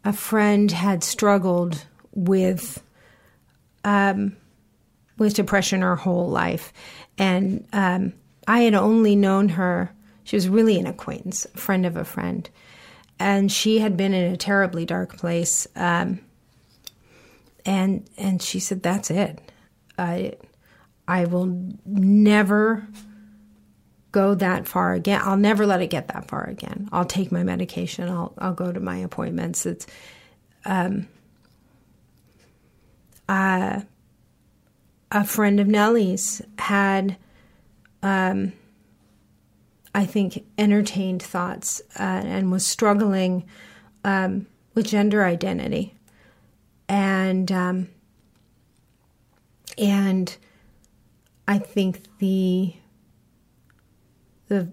a 0.03 0.13
friend 0.13 0.71
had 0.71 1.03
struggled 1.03 1.85
with 2.13 2.81
um, 3.83 4.35
with 5.17 5.33
depression 5.33 5.81
her 5.81 5.95
whole 5.95 6.29
life, 6.29 6.73
and 7.17 7.65
um, 7.73 8.13
I 8.47 8.61
had 8.61 8.73
only 8.73 9.15
known 9.15 9.49
her. 9.49 9.93
She 10.23 10.35
was 10.35 10.49
really 10.49 10.79
an 10.79 10.87
acquaintance, 10.87 11.47
friend 11.55 11.85
of 11.85 11.95
a 11.95 12.05
friend, 12.05 12.49
and 13.19 13.51
she 13.51 13.79
had 13.79 13.97
been 13.97 14.13
in 14.13 14.33
a 14.33 14.37
terribly 14.37 14.85
dark 14.85 15.17
place. 15.17 15.67
Um, 15.75 16.19
and 17.65 18.09
and 18.17 18.41
she 18.41 18.59
said, 18.59 18.81
"That's 18.83 19.11
it. 19.11 19.39
I 19.97 20.33
I 21.07 21.25
will 21.25 21.71
never." 21.85 22.87
Go 24.11 24.35
that 24.35 24.67
far 24.67 24.93
again. 24.93 25.21
I'll 25.23 25.37
never 25.37 25.65
let 25.65 25.81
it 25.81 25.89
get 25.89 26.07
that 26.09 26.27
far 26.27 26.45
again. 26.45 26.89
I'll 26.91 27.05
take 27.05 27.31
my 27.31 27.43
medication. 27.43 28.09
I'll 28.09 28.33
I'll 28.37 28.53
go 28.53 28.71
to 28.71 28.79
my 28.79 28.97
appointments. 28.97 29.65
It's 29.65 29.85
um 30.65 31.07
uh, 33.27 33.81
a 35.11 35.23
friend 35.23 35.59
of 35.59 35.67
Nellie's 35.67 36.41
had 36.57 37.17
um 38.01 38.53
I 39.93 40.05
think 40.05 40.45
entertained 40.57 41.21
thoughts 41.21 41.81
uh, 41.99 42.03
and 42.03 42.51
was 42.51 42.65
struggling 42.65 43.45
um, 44.03 44.45
with 44.75 44.87
gender 44.87 45.23
identity. 45.23 45.95
And 46.87 47.51
um, 47.51 47.89
and 49.77 50.35
I 51.47 51.57
think 51.57 52.03
the 52.19 52.73
the 54.49 54.69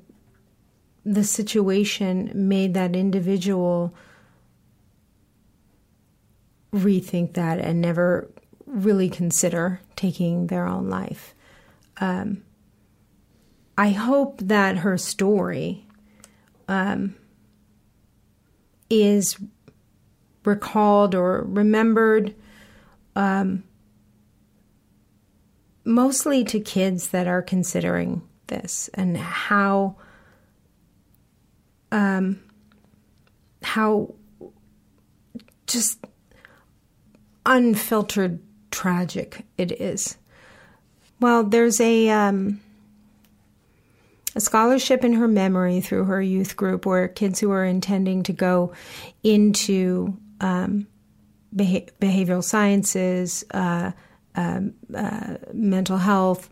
the 1.04 1.22
situation 1.22 2.32
made 2.34 2.74
that 2.74 2.96
individual 2.96 3.94
rethink 6.74 7.34
that 7.34 7.60
and 7.60 7.80
never 7.80 8.28
really 8.66 9.08
consider 9.08 9.80
taking 9.94 10.48
their 10.48 10.66
own 10.66 10.90
life. 10.90 11.32
Um, 11.98 12.42
I 13.78 13.90
hope 13.90 14.40
that 14.42 14.78
her 14.78 14.98
story 14.98 15.86
um, 16.66 17.14
is 18.90 19.38
recalled 20.44 21.14
or 21.14 21.44
remembered 21.44 22.34
um, 23.14 23.62
mostly 25.84 26.42
to 26.44 26.58
kids 26.58 27.08
that 27.08 27.28
are 27.28 27.42
considering 27.42 28.22
this 28.48 28.88
and 28.94 29.16
how 29.16 29.96
um, 31.92 32.40
how 33.62 34.14
just 35.66 35.98
unfiltered 37.44 38.40
tragic 38.70 39.44
it 39.56 39.72
is. 39.72 40.16
Well, 41.20 41.44
there's 41.44 41.80
a 41.80 42.10
um, 42.10 42.60
a 44.34 44.40
scholarship 44.40 45.02
in 45.02 45.14
her 45.14 45.28
memory 45.28 45.80
through 45.80 46.04
her 46.04 46.20
youth 46.20 46.56
group 46.56 46.84
where 46.84 47.08
kids 47.08 47.40
who 47.40 47.50
are 47.50 47.64
intending 47.64 48.22
to 48.24 48.32
go 48.32 48.72
into 49.22 50.16
um, 50.40 50.86
beha- 51.54 51.90
behavioral 52.00 52.44
sciences, 52.44 53.44
uh, 53.52 53.92
um, 54.34 54.74
uh, 54.94 55.36
mental 55.54 55.96
health, 55.96 56.50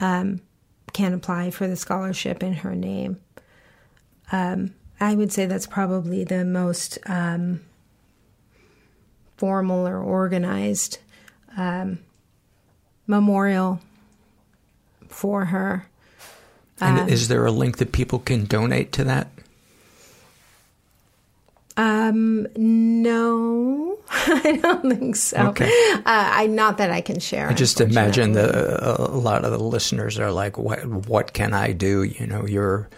um, 0.00 0.40
can 0.96 1.12
apply 1.12 1.50
for 1.50 1.68
the 1.68 1.76
scholarship 1.76 2.42
in 2.42 2.54
her 2.54 2.74
name. 2.74 3.20
Um, 4.32 4.74
I 4.98 5.14
would 5.14 5.30
say 5.30 5.44
that's 5.44 5.66
probably 5.66 6.24
the 6.24 6.42
most 6.42 6.98
um, 7.04 7.60
formal 9.36 9.86
or 9.86 9.98
organized 9.98 10.98
um, 11.54 11.98
memorial 13.06 13.80
for 15.08 15.46
her. 15.46 15.86
And 16.80 17.00
Um, 17.00 17.08
is 17.10 17.28
there 17.28 17.44
a 17.44 17.52
link 17.52 17.76
that 17.76 17.92
people 17.92 18.18
can 18.18 18.46
donate 18.46 18.90
to 18.92 19.04
that? 19.04 19.28
Um, 21.76 22.46
no, 22.56 23.98
I 24.10 24.58
don't 24.62 24.90
think 24.90 25.16
so. 25.16 25.36
Okay. 25.48 25.70
Uh, 25.94 26.00
I 26.06 26.46
not 26.46 26.78
that 26.78 26.90
I 26.90 27.02
can 27.02 27.20
share. 27.20 27.48
I 27.50 27.52
just 27.52 27.80
imagine 27.80 28.32
the 28.32 28.98
a 28.98 29.18
lot 29.18 29.44
of 29.44 29.50
the 29.50 29.58
listeners 29.58 30.18
are 30.18 30.32
like, 30.32 30.56
"What? 30.56 30.86
What 30.86 31.32
can 31.34 31.52
I 31.52 31.72
do?" 31.72 32.02
You 32.02 32.26
know, 32.26 32.46
your 32.46 32.88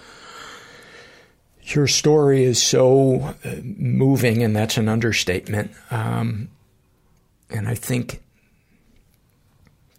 your 1.64 1.88
story 1.88 2.44
is 2.44 2.62
so 2.62 3.34
uh, 3.44 3.56
moving, 3.62 4.42
and 4.42 4.55
that's 4.55 4.76
an 4.76 4.88
understatement. 4.88 5.72
Um, 5.90 6.48
and 7.50 7.68
I 7.68 7.74
think, 7.74 8.22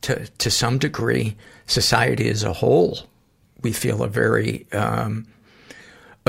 to 0.02 0.26
to 0.26 0.50
some 0.50 0.78
degree, 0.78 1.36
society 1.66 2.30
as 2.30 2.44
a 2.44 2.54
whole, 2.54 3.00
we 3.62 3.74
feel 3.74 4.04
a 4.04 4.08
very 4.08 4.68
um, 4.72 5.28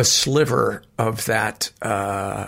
a 0.00 0.04
sliver 0.04 0.82
of 0.98 1.26
that 1.26 1.70
uh, 1.82 2.46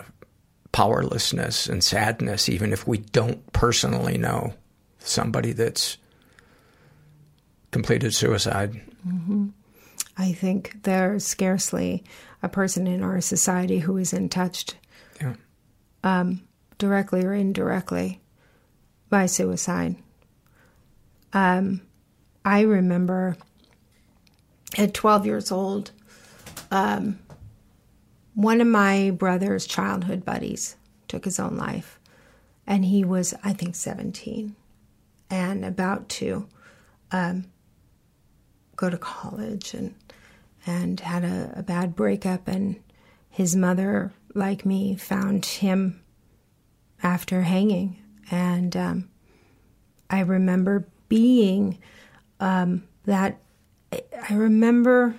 powerlessness 0.73 1.67
and 1.69 1.85
sadness, 1.85 2.49
even 2.49 2.73
if 2.73 2.87
we 2.89 2.97
don't 2.97 3.53
personally 3.53 4.17
know 4.17 4.55
somebody 5.01 5.53
that's 5.53 5.99
completed 7.71 8.15
suicide. 8.15 8.81
hmm 9.05 9.49
I 10.17 10.33
think 10.33 10.83
there's 10.83 11.25
scarcely 11.27 12.05
a 12.43 12.49
person 12.49 12.87
in 12.87 13.03
our 13.03 13.21
society 13.21 13.79
who 13.81 13.97
isn't 13.99 14.29
touched, 14.31 14.77
Yeah. 15.21 15.35
um, 16.05 16.43
directly 16.79 17.23
or 17.25 17.33
indirectly, 17.35 18.21
by 19.11 19.27
suicide. 19.27 19.97
Um, 21.35 21.83
I 22.47 22.63
remember 22.63 23.37
at 24.79 24.93
12 24.95 25.25
years 25.27 25.51
old, 25.53 25.93
um, 26.71 27.19
one 28.35 28.61
of 28.61 28.67
my 28.67 29.11
brother's 29.11 29.67
childhood 29.67 30.25
buddies 30.25 30.77
took 31.09 31.25
his 31.25 31.39
own 31.39 31.57
life. 31.57 31.99
And 32.67 32.85
he 32.85 33.05
was, 33.05 33.35
I 33.45 33.53
think, 33.53 33.75
17 33.75 34.55
and 35.31 35.65
about 35.65 36.09
to 36.09 36.47
um, 37.11 37.47
go 38.77 38.89
to 38.89 38.99
college 38.99 39.75
and, 39.75 39.95
and 40.67 41.01
had 41.01 41.25
a, 41.25 41.53
a 41.57 41.63
bad 41.63 41.97
breakup. 41.97 42.49
And 42.49 42.81
his 43.29 43.57
mother, 43.57 44.13
like 44.35 44.65
me, 44.65 44.95
found 44.97 45.45
him 45.45 46.03
after 47.03 47.43
hanging. 47.43 47.99
And 48.31 48.77
um, 48.77 49.11
I 50.09 50.21
remember 50.21 50.87
being 51.09 51.79
um, 52.41 52.85
that, 53.05 53.39
I 53.93 54.35
remember 54.35 55.17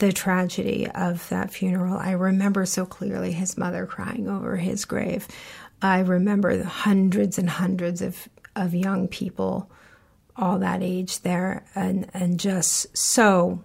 the 0.00 0.12
tragedy 0.12 0.88
of 0.90 1.28
that 1.28 1.52
funeral. 1.52 1.96
I 1.96 2.12
remember 2.12 2.66
so 2.66 2.84
clearly 2.84 3.32
his 3.32 3.56
mother 3.56 3.86
crying 3.86 4.28
over 4.28 4.56
his 4.56 4.84
grave. 4.84 5.28
I 5.82 6.00
remember 6.00 6.62
hundreds 6.64 7.38
and 7.38 7.48
hundreds 7.48 8.02
of, 8.02 8.28
of 8.56 8.74
young 8.74 9.08
people, 9.08 9.70
all 10.36 10.58
that 10.58 10.82
age 10.82 11.20
there, 11.20 11.64
and, 11.74 12.10
and 12.14 12.40
just 12.40 12.96
so 12.96 13.62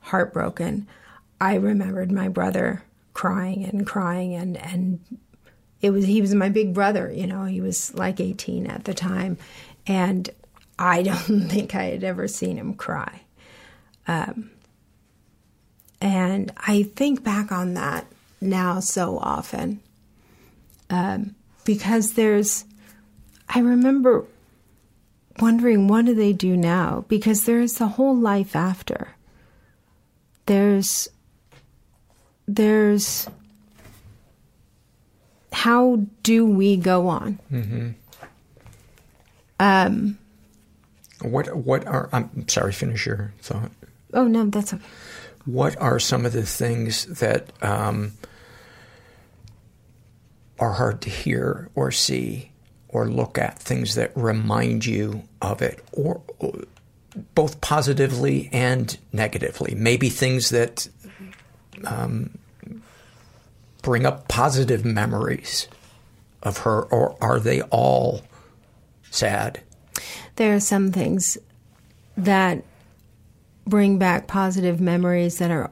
heartbroken. 0.00 0.88
I 1.40 1.54
remembered 1.54 2.10
my 2.10 2.28
brother 2.28 2.82
crying 3.14 3.64
and 3.64 3.86
crying 3.86 4.34
and, 4.34 4.56
and 4.56 5.00
it 5.80 5.90
was 5.90 6.04
he 6.04 6.20
was 6.20 6.34
my 6.34 6.48
big 6.48 6.74
brother, 6.74 7.10
you 7.12 7.26
know, 7.26 7.44
he 7.44 7.60
was 7.60 7.94
like 7.94 8.20
18 8.20 8.66
at 8.66 8.84
the 8.84 8.94
time. 8.94 9.38
And 9.86 10.28
I 10.78 11.02
don't 11.02 11.48
think 11.48 11.74
I 11.74 11.84
had 11.84 12.04
ever 12.04 12.28
seen 12.28 12.56
him 12.56 12.74
cry. 12.74 13.22
Um, 14.06 14.50
and 16.00 16.52
I 16.56 16.84
think 16.84 17.22
back 17.22 17.52
on 17.52 17.74
that 17.74 18.06
now 18.40 18.80
so 18.80 19.18
often 19.18 19.80
um, 20.88 21.34
because 21.64 22.14
there's, 22.14 22.64
I 23.48 23.60
remember 23.60 24.24
wondering 25.38 25.88
what 25.88 26.06
do 26.06 26.14
they 26.14 26.32
do 26.32 26.56
now? 26.56 27.04
Because 27.08 27.44
there's 27.44 27.74
the 27.74 27.86
whole 27.88 28.16
life 28.16 28.56
after. 28.56 29.08
There's, 30.46 31.08
there's, 32.48 33.28
how 35.52 36.00
do 36.22 36.46
we 36.46 36.76
go 36.76 37.08
on? 37.08 37.38
Mm-hmm. 37.52 37.90
Um, 39.60 40.18
What 41.22 41.54
what 41.54 41.86
are 41.86 42.08
I'm 42.12 42.48
sorry, 42.48 42.72
finish 42.72 43.04
your 43.04 43.32
thought. 43.42 43.70
oh 44.14 44.26
no, 44.26 44.46
that's 44.46 44.72
okay. 44.72 44.82
What 45.44 45.80
are 45.80 45.98
some 45.98 46.26
of 46.26 46.32
the 46.32 46.44
things 46.44 47.06
that 47.06 47.50
um, 47.62 48.12
are 50.58 50.72
hard 50.72 51.00
to 51.02 51.10
hear 51.10 51.70
or 51.74 51.90
see 51.90 52.52
or 52.88 53.08
look 53.08 53.38
at? 53.38 53.58
Things 53.58 53.94
that 53.94 54.12
remind 54.14 54.84
you 54.84 55.22
of 55.40 55.62
it, 55.62 55.82
or, 55.92 56.20
or 56.38 56.52
both 57.34 57.60
positively 57.60 58.48
and 58.52 58.96
negatively. 59.12 59.74
Maybe 59.74 60.08
things 60.10 60.50
that 60.50 60.88
um, 61.84 62.38
bring 63.82 64.04
up 64.06 64.28
positive 64.28 64.84
memories 64.84 65.68
of 66.42 66.58
her, 66.58 66.82
or 66.82 67.16
are 67.20 67.40
they 67.40 67.62
all 67.62 68.22
sad? 69.10 69.60
There 70.36 70.54
are 70.54 70.60
some 70.60 70.92
things 70.92 71.38
that 72.16 72.64
bring 73.70 73.98
back 73.98 74.26
positive 74.26 74.80
memories 74.80 75.38
that 75.38 75.50
are 75.50 75.70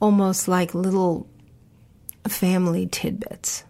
almost 0.00 0.48
like 0.48 0.74
little 0.74 1.28
family 2.26 2.86
tidbits. 2.86 3.64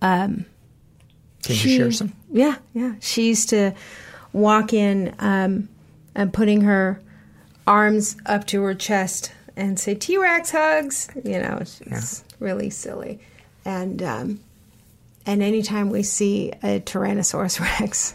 Um, 0.00 0.46
Can 1.42 1.56
she- 1.56 1.70
you 1.72 1.76
share 1.78 1.92
some? 1.92 2.12
Yeah, 2.30 2.56
yeah. 2.74 2.94
She 3.00 3.28
used 3.28 3.48
to 3.50 3.74
walk 4.32 4.72
in 4.72 5.14
um, 5.18 5.68
and 6.14 6.32
putting 6.32 6.62
her 6.62 7.00
arms 7.66 8.16
up 8.26 8.46
to 8.48 8.62
her 8.62 8.74
chest 8.74 9.32
and 9.56 9.78
say 9.78 9.94
T 9.94 10.16
Rex 10.16 10.50
hugs. 10.50 11.08
You 11.24 11.40
know, 11.40 11.58
it's, 11.60 11.80
it's 11.82 12.24
really 12.38 12.70
silly. 12.70 13.20
And 13.64 14.02
um, 14.02 14.40
and 15.26 15.42
anytime 15.42 15.90
we 15.90 16.02
see 16.02 16.52
a 16.62 16.80
Tyrannosaurus 16.80 17.60
Rex 17.80 18.14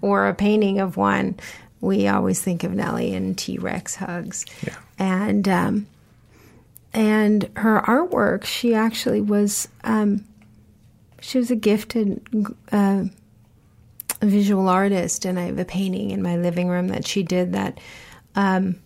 or 0.00 0.28
a 0.28 0.34
painting 0.34 0.78
of 0.78 0.96
one, 0.96 1.36
we 1.84 2.08
always 2.08 2.42
think 2.42 2.64
of 2.64 2.72
Nellie 2.72 3.14
and 3.14 3.36
T 3.36 3.58
Rex 3.58 3.94
hugs. 3.94 4.44
Yeah. 4.66 4.76
And 4.98 5.48
um, 5.48 5.86
and 6.92 7.50
her 7.56 7.82
artwork, 7.82 8.44
she 8.44 8.74
actually 8.74 9.20
was 9.20 9.68
um, 9.82 10.24
she 11.20 11.38
was 11.38 11.50
a 11.50 11.56
gifted 11.56 12.24
uh, 12.72 13.04
visual 14.20 14.68
artist, 14.68 15.24
and 15.24 15.38
I 15.38 15.44
have 15.44 15.58
a 15.58 15.64
painting 15.64 16.10
in 16.10 16.22
my 16.22 16.36
living 16.36 16.68
room 16.68 16.88
that 16.88 17.06
she 17.06 17.22
did 17.22 17.52
that. 17.52 17.78
Um, 18.34 18.76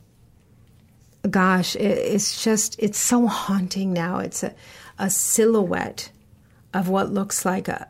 gosh, 1.29 1.77
it, 1.77 1.99
it's 1.99 2.43
just 2.43 2.77
it's 2.79 2.99
so 2.99 3.27
haunting 3.27 3.93
now. 3.93 4.19
It's 4.19 4.43
a 4.43 4.55
a 4.99 5.11
silhouette 5.11 6.11
of 6.75 6.89
what 6.89 7.13
looks 7.13 7.45
like 7.45 7.69
a 7.69 7.89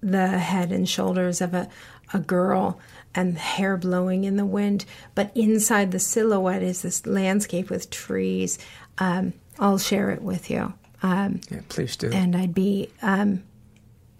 the 0.00 0.28
head 0.28 0.72
and 0.72 0.88
shoulders 0.88 1.40
of 1.40 1.54
a 1.54 1.68
a 2.12 2.18
girl 2.18 2.78
and 3.14 3.36
hair 3.38 3.76
blowing 3.76 4.24
in 4.24 4.36
the 4.36 4.44
wind, 4.46 4.84
but 5.14 5.30
inside 5.34 5.92
the 5.92 5.98
silhouette 5.98 6.62
is 6.62 6.82
this 6.82 7.04
landscape 7.06 7.68
with 7.70 7.90
trees. 7.90 8.58
Um, 8.98 9.32
I'll 9.58 9.78
share 9.78 10.10
it 10.10 10.22
with 10.22 10.50
you. 10.50 10.72
Um, 11.02 11.40
Yeah, 11.50 11.60
please 11.68 11.96
do. 11.96 12.10
and 12.12 12.34
I'd 12.36 12.54
be, 12.54 12.88
um, 13.02 13.42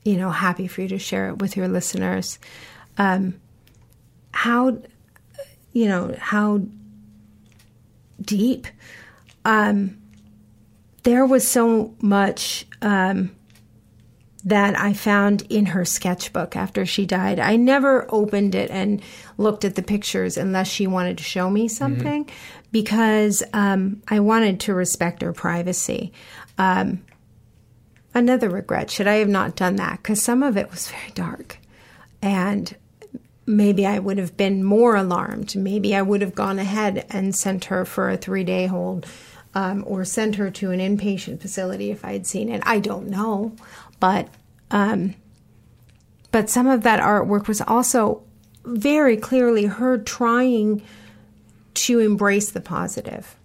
you 0.04 0.16
know, 0.16 0.30
happy 0.30 0.66
for 0.66 0.82
you 0.82 0.88
to 0.88 0.98
share 0.98 1.28
it 1.28 1.38
with 1.38 1.56
your 1.56 1.68
listeners. 1.68 2.38
Um, 2.98 3.40
how, 4.32 4.78
you 5.72 5.86
know, 5.88 6.14
how 6.18 6.62
deep. 8.20 8.66
Um, 9.44 9.98
there 11.04 11.26
was 11.26 11.46
so 11.46 11.94
much 12.00 12.66
um, 12.80 13.34
that 14.44 14.78
I 14.78 14.92
found 14.92 15.42
in 15.48 15.66
her 15.66 15.84
sketchbook 15.84 16.56
after 16.56 16.84
she 16.84 17.06
died. 17.06 17.38
I 17.38 17.56
never 17.56 18.06
opened 18.08 18.54
it 18.54 18.70
and 18.70 19.00
looked 19.38 19.64
at 19.64 19.76
the 19.76 19.82
pictures 19.82 20.36
unless 20.36 20.68
she 20.68 20.86
wanted 20.86 21.18
to 21.18 21.24
show 21.24 21.48
me 21.48 21.68
something 21.68 22.28
because 22.72 23.42
um, 23.52 24.02
I 24.08 24.18
wanted 24.20 24.58
to 24.60 24.74
respect 24.74 25.22
her 25.22 25.32
privacy. 25.32 26.12
Um, 26.58 27.04
another 28.14 28.48
regret 28.48 28.90
should 28.90 29.06
I 29.06 29.16
have 29.16 29.28
not 29.28 29.54
done 29.54 29.76
that 29.76 29.98
because 29.98 30.20
some 30.20 30.42
of 30.42 30.56
it 30.56 30.70
was 30.70 30.88
very 30.90 31.12
dark. 31.14 31.58
And 32.20 32.74
maybe 33.46 33.86
I 33.86 33.98
would 33.98 34.18
have 34.18 34.36
been 34.36 34.64
more 34.64 34.96
alarmed. 34.96 35.54
Maybe 35.54 35.94
I 35.94 36.02
would 36.02 36.20
have 36.20 36.34
gone 36.34 36.58
ahead 36.58 37.06
and 37.10 37.34
sent 37.34 37.66
her 37.66 37.84
for 37.84 38.10
a 38.10 38.16
three 38.16 38.44
day 38.44 38.66
hold 38.66 39.06
um, 39.54 39.84
or 39.86 40.04
sent 40.04 40.36
her 40.36 40.50
to 40.50 40.70
an 40.70 40.80
inpatient 40.80 41.40
facility 41.40 41.90
if 41.90 42.04
I 42.04 42.12
had 42.12 42.26
seen 42.26 42.48
it. 42.48 42.62
I 42.64 42.78
don't 42.78 43.08
know. 43.08 43.54
But 44.02 44.26
um, 44.72 45.14
but 46.32 46.50
some 46.50 46.66
of 46.66 46.82
that 46.82 46.98
artwork 46.98 47.46
was 47.46 47.60
also 47.60 48.24
very 48.64 49.16
clearly 49.16 49.66
her 49.66 49.96
trying 49.96 50.82
to 51.74 52.00
embrace 52.00 52.50
the 52.50 52.60
positive. 52.60 53.36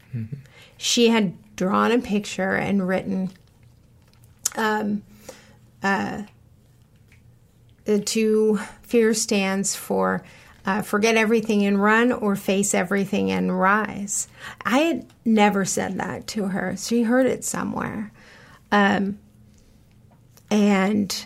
She 0.77 1.09
had 1.09 1.35
drawn 1.55 1.91
a 1.91 1.99
picture 1.99 2.55
and 2.55 2.87
written 2.87 3.29
um, 4.55 5.03
uh, 5.83 6.23
the 7.85 7.99
two 7.99 8.59
fear 8.81 9.13
stands 9.13 9.75
for 9.75 10.23
uh, 10.65 10.81
forget 10.81 11.17
everything 11.17 11.67
and 11.67 11.83
run 11.83 12.11
or 12.11 12.35
face 12.35 12.73
everything 12.73 13.29
and 13.29 13.59
rise. 13.59 14.27
I 14.65 14.79
had 14.79 15.05
never 15.23 15.65
said 15.65 15.99
that 15.99 16.25
to 16.29 16.47
her. 16.47 16.75
She 16.77 17.03
heard 17.03 17.27
it 17.27 17.43
somewhere. 17.43 18.11
Um, 18.71 19.19
and 20.49 21.25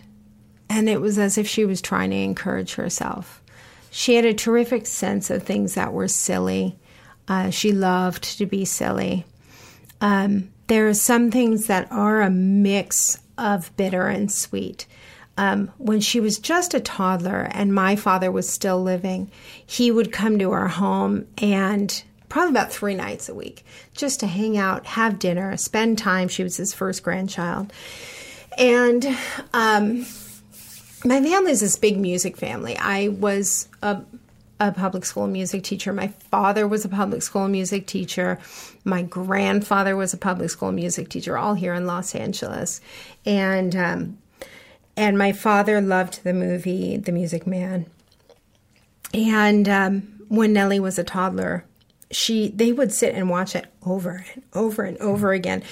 and 0.70 0.88
it 0.88 1.02
was 1.02 1.20
as 1.20 1.38
if 1.38 1.48
she 1.48 1.66
was 1.66 1.82
trying 1.82 2.12
to 2.12 2.16
encourage 2.16 2.76
herself. 2.76 3.42
She 3.90 4.16
had 4.16 4.24
a 4.24 4.34
terrific 4.34 4.86
sense 4.86 5.30
of 5.30 5.44
things 5.44 5.76
that 5.76 5.92
were 5.92 6.08
silly. 6.08 6.80
Uh, 7.28 7.50
she 7.50 7.74
loved 7.74 8.38
to 8.38 8.46
be 8.46 8.64
silly. 8.64 9.26
Um, 10.00 10.50
there 10.68 10.88
are 10.88 10.94
some 10.94 11.30
things 11.30 11.68
that 11.68 11.92
are 11.92 12.22
a 12.22 12.30
mix 12.30 13.20
of 13.38 13.76
bitter 13.76 14.08
and 14.08 14.32
sweet. 14.32 14.86
Um, 15.38 15.72
when 15.78 16.00
she 16.00 16.22
was 16.22 16.40
just 16.40 16.74
a 16.74 16.80
toddler 16.80 17.50
and 17.52 17.74
my 17.74 17.98
father 17.98 18.32
was 18.32 18.48
still 18.48 18.82
living, 18.82 19.30
he 19.66 19.92
would 19.92 20.12
come 20.12 20.40
to 20.40 20.52
our 20.52 20.68
home 20.70 21.28
and 21.38 22.02
probably 22.30 22.52
about 22.52 22.72
three 22.72 22.96
nights 22.96 23.28
a 23.28 23.36
week 23.36 23.66
just 23.94 24.22
to 24.22 24.28
hang 24.28 24.58
out, 24.58 24.86
have 24.86 25.20
dinner, 25.20 25.58
spend 25.58 25.98
time. 25.98 26.30
She 26.30 26.44
was 26.44 26.56
his 26.56 26.74
first 26.74 27.04
grandchild. 27.04 27.74
And 28.58 29.06
um, 29.54 30.00
my 31.04 31.22
family 31.22 31.52
is 31.52 31.62
this 31.62 31.78
big 31.78 31.98
music 31.98 32.38
family. 32.38 32.78
I 32.78 33.08
was 33.08 33.68
a, 33.82 34.02
a 34.60 34.72
public 34.72 35.06
school 35.06 35.28
music 35.28 35.64
teacher. 35.64 35.94
My 35.94 36.10
father 36.10 36.68
was 36.68 36.86
a 36.86 36.90
public 36.90 37.22
school 37.22 37.48
music 37.48 37.88
teacher. 37.88 38.40
My 38.84 39.02
grandfather 39.02 39.96
was 39.96 40.14
a 40.14 40.18
public 40.18 40.50
school 40.50 40.72
music 40.72 41.10
teacher, 41.10 41.38
all 41.38 41.54
here 41.54 41.74
in 41.74 41.86
Los 41.86 42.14
Angeles. 42.14 42.82
And 43.26 43.76
um, 43.76 44.18
and 44.98 45.18
my 45.18 45.32
father 45.32 45.80
loved 45.82 46.24
the 46.24 46.34
movie 46.34 46.98
The 46.98 47.12
Music 47.12 47.48
Man. 47.48 47.86
And 49.14 49.68
um, 49.68 50.22
when 50.28 50.54
Nellie 50.54 50.80
was 50.80 51.00
a 51.00 51.04
toddler, 51.04 51.66
she 52.12 52.50
they 52.50 52.72
would 52.72 52.92
sit 52.92 53.16
and 53.16 53.30
watch 53.30 53.56
it 53.56 53.66
over 53.86 54.24
and 54.34 54.44
over 54.54 54.84
and 54.84 54.98
over 54.98 55.32
again. 55.32 55.64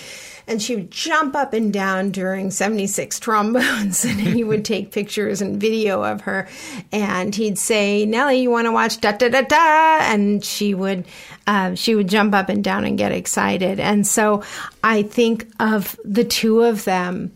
And 0.48 0.60
she 0.62 0.76
would 0.76 0.90
jump 0.90 1.36
up 1.36 1.54
and 1.54 1.72
down 1.72 2.10
during 2.10 2.50
76 2.50 3.20
trombones 3.20 4.04
and 4.06 4.20
he 4.20 4.44
would 4.44 4.66
take 4.66 4.92
pictures 4.92 5.42
and 5.42 5.60
video 5.60 6.04
of 6.04 6.22
her. 6.22 6.48
And 6.92 7.36
he'd 7.36 7.58
say 7.58 8.06
nellie 8.06 8.42
you 8.42 8.50
want 8.50 8.66
to 8.66 8.72
watch 8.72 9.00
da 9.00 9.12
da 9.12 9.30
da 9.30 9.42
da? 9.42 10.00
And 10.02 10.44
she 10.44 10.74
would 10.74 11.06
uh, 11.46 11.76
she 11.76 11.96
would 11.96 12.10
jump 12.10 12.34
up 12.34 12.50
and 12.50 12.64
down 12.64 12.86
and 12.86 12.98
get 12.98 13.12
excited. 13.12 13.80
And 13.80 14.06
so 14.08 14.44
i 14.84 15.04
think 15.04 15.48
of 15.60 16.00
the 16.04 16.24
two 16.24 16.62
of 16.62 16.86
them 16.86 17.32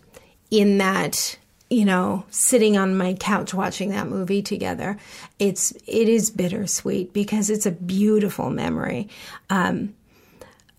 in 0.50 0.78
that 0.78 1.38
you 1.74 1.86
know 1.86 2.26
sitting 2.30 2.78
on 2.78 2.96
my 2.96 3.14
couch 3.14 3.54
watching 3.54 3.90
that 3.90 4.08
movie 4.08 4.42
together 4.42 4.98
it's 5.40 5.72
it 5.88 6.08
is 6.08 6.30
bittersweet 6.30 7.12
because 7.14 7.50
it's 7.50 7.66
a 7.66 7.72
beautiful 7.72 8.50
memory 8.50 9.10
um, 9.50 9.94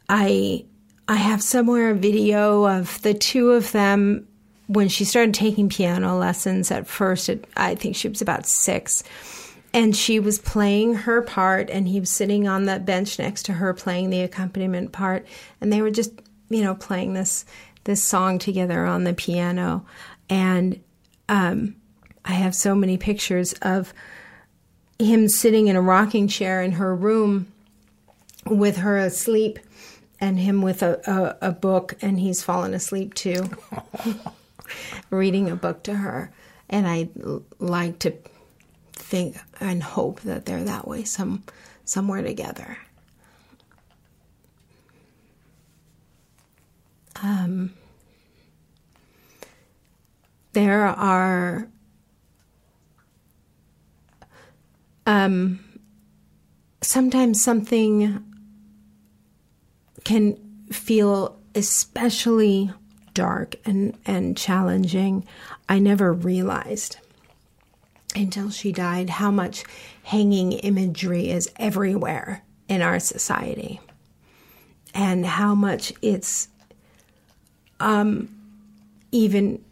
i 0.09 0.65
I 1.07 1.17
have 1.17 1.43
somewhere 1.43 1.91
a 1.91 1.95
video 1.95 2.67
of 2.67 3.01
the 3.03 3.13
two 3.13 3.51
of 3.51 3.73
them 3.73 4.27
when 4.67 4.89
she 4.89 5.05
started 5.05 5.35
taking 5.35 5.69
piano 5.69 6.17
lessons 6.17 6.71
at 6.71 6.87
first. 6.87 7.31
I 7.57 7.75
think 7.75 7.95
she 7.95 8.09
was 8.09 8.23
about 8.23 8.47
six. 8.47 9.05
And 9.75 9.95
she 9.95 10.21
was 10.21 10.39
playing 10.39 10.95
her 10.95 11.21
part, 11.21 11.69
and 11.69 11.89
he 11.89 11.99
was 11.99 12.09
sitting 12.09 12.47
on 12.47 12.65
the 12.65 12.79
bench 12.79 13.19
next 13.19 13.43
to 13.47 13.55
her 13.55 13.75
playing 13.75 14.11
the 14.11 14.21
accompaniment 14.21 14.93
part. 14.93 15.27
And 15.61 15.73
they 15.73 15.83
were 15.83 15.91
just, 15.91 16.13
you 16.49 16.63
know, 16.63 16.75
playing 16.75 17.15
this 17.15 17.45
this 17.83 18.03
song 18.03 18.39
together 18.39 18.87
on 18.87 19.05
the 19.05 19.13
piano. 19.13 19.85
And 20.31 20.81
um, 21.29 21.77
I 22.25 22.33
have 22.33 22.55
so 22.55 22.75
many 22.75 22.97
pictures 22.97 23.53
of 23.55 23.93
him 24.99 25.29
sitting 25.29 25.67
in 25.69 25.77
a 25.77 25.83
rocking 25.83 26.29
chair 26.29 26.63
in 26.63 26.73
her 26.73 26.95
room 26.95 27.53
with 28.47 28.79
her 28.79 28.97
asleep 28.97 29.59
and 30.21 30.39
him 30.39 30.63
with 30.63 30.83
a, 30.83 31.01
a, 31.43 31.49
a 31.49 31.53
book, 31.53 31.97
and 32.01 32.19
he's 32.21 32.43
fallen 32.43 32.73
asleep 32.73 33.15
too, 33.15 33.51
reading 35.11 35.51
a 35.51 35.57
book 35.57 35.83
to 35.85 35.95
her. 35.95 36.31
And 36.69 36.87
I 36.87 37.09
like 37.59 37.99
to 38.01 38.15
think 38.93 39.37
and 39.61 39.83
hope 39.83 40.21
that 40.23 40.47
they're 40.47 40.65
that 40.65 40.89
way, 40.89 41.05
some 41.05 41.43
somewhere 41.85 42.23
together. 42.23 42.79
Um, 47.23 47.75
there 50.55 50.87
are 50.87 51.69
um, 55.07 55.61
sometimes 56.81 57.43
something 57.43 58.25
can 60.05 60.37
feel 60.71 61.39
especially 61.55 62.71
dark 63.13 63.57
and, 63.65 63.97
and 64.07 64.37
challenging. 64.37 65.27
I 65.69 65.79
never 65.79 66.13
realized 66.13 66.99
until 68.17 68.51
she 68.51 68.73
died 68.73 69.11
how 69.11 69.31
much 69.31 69.65
hanging 70.05 70.53
imagery 70.53 71.31
is 71.31 71.51
everywhere 71.57 72.43
in 72.69 72.81
our 72.81 73.01
society 73.01 73.81
and 74.95 75.27
how 75.27 75.55
much 75.55 75.93
it's 76.01 76.49
um, 77.81 78.29
even 79.11 79.65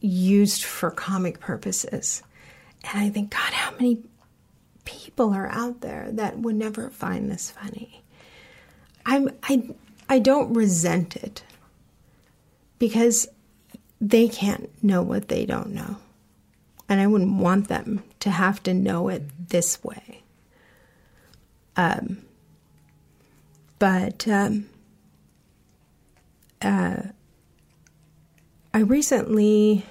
used 0.00 0.64
for 0.64 0.90
comic 0.90 1.40
purposes. 1.40 2.22
And 2.84 3.00
I 3.00 3.10
think, 3.10 3.30
God, 3.30 3.52
how 3.52 3.72
many 3.72 4.02
people 4.84 5.32
are 5.32 5.48
out 5.48 5.80
there 5.80 6.08
that 6.12 6.38
would 6.38 6.54
never 6.54 6.90
find 6.90 7.30
this 7.30 7.50
funny? 7.50 8.02
I'm 9.04 9.30
I 9.42 9.70
I 10.08 10.18
don't 10.18 10.52
resent 10.54 11.16
it 11.16 11.42
because 12.78 13.28
they 14.00 14.28
can't 14.28 14.70
know 14.82 15.02
what 15.02 15.28
they 15.28 15.44
don't 15.44 15.70
know. 15.70 15.96
And 16.88 17.00
I 17.00 17.06
wouldn't 17.06 17.38
want 17.38 17.68
them 17.68 18.02
to 18.20 18.30
have 18.30 18.62
to 18.62 18.72
know 18.72 19.08
it 19.08 19.22
this 19.48 19.82
way. 19.82 20.22
Um, 21.76 22.22
but 23.78 24.26
um, 24.26 24.68
uh, 26.62 27.02
I 28.78 28.82
recently 28.82 29.84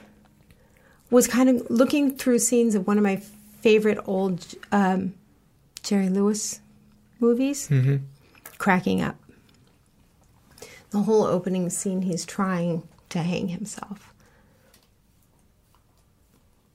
was 1.09 1.27
kind 1.27 1.49
of 1.49 1.69
looking 1.69 2.15
through 2.15 2.39
scenes 2.39 2.73
of 2.73 2.87
one 2.87 2.97
of 2.97 3.03
my 3.03 3.17
favorite 3.59 3.97
old 4.05 4.45
um, 4.71 5.13
Jerry 5.83 6.07
Lewis 6.07 6.61
movies, 7.19 7.67
Mm-hmm. 7.67 7.97
cracking 8.59 9.01
up. 9.01 9.17
The 10.91 10.99
whole 10.99 11.25
opening 11.25 11.69
scene, 11.69 12.03
he's 12.03 12.25
trying 12.25 12.87
to 13.09 13.19
hang 13.23 13.49
himself. 13.49 14.13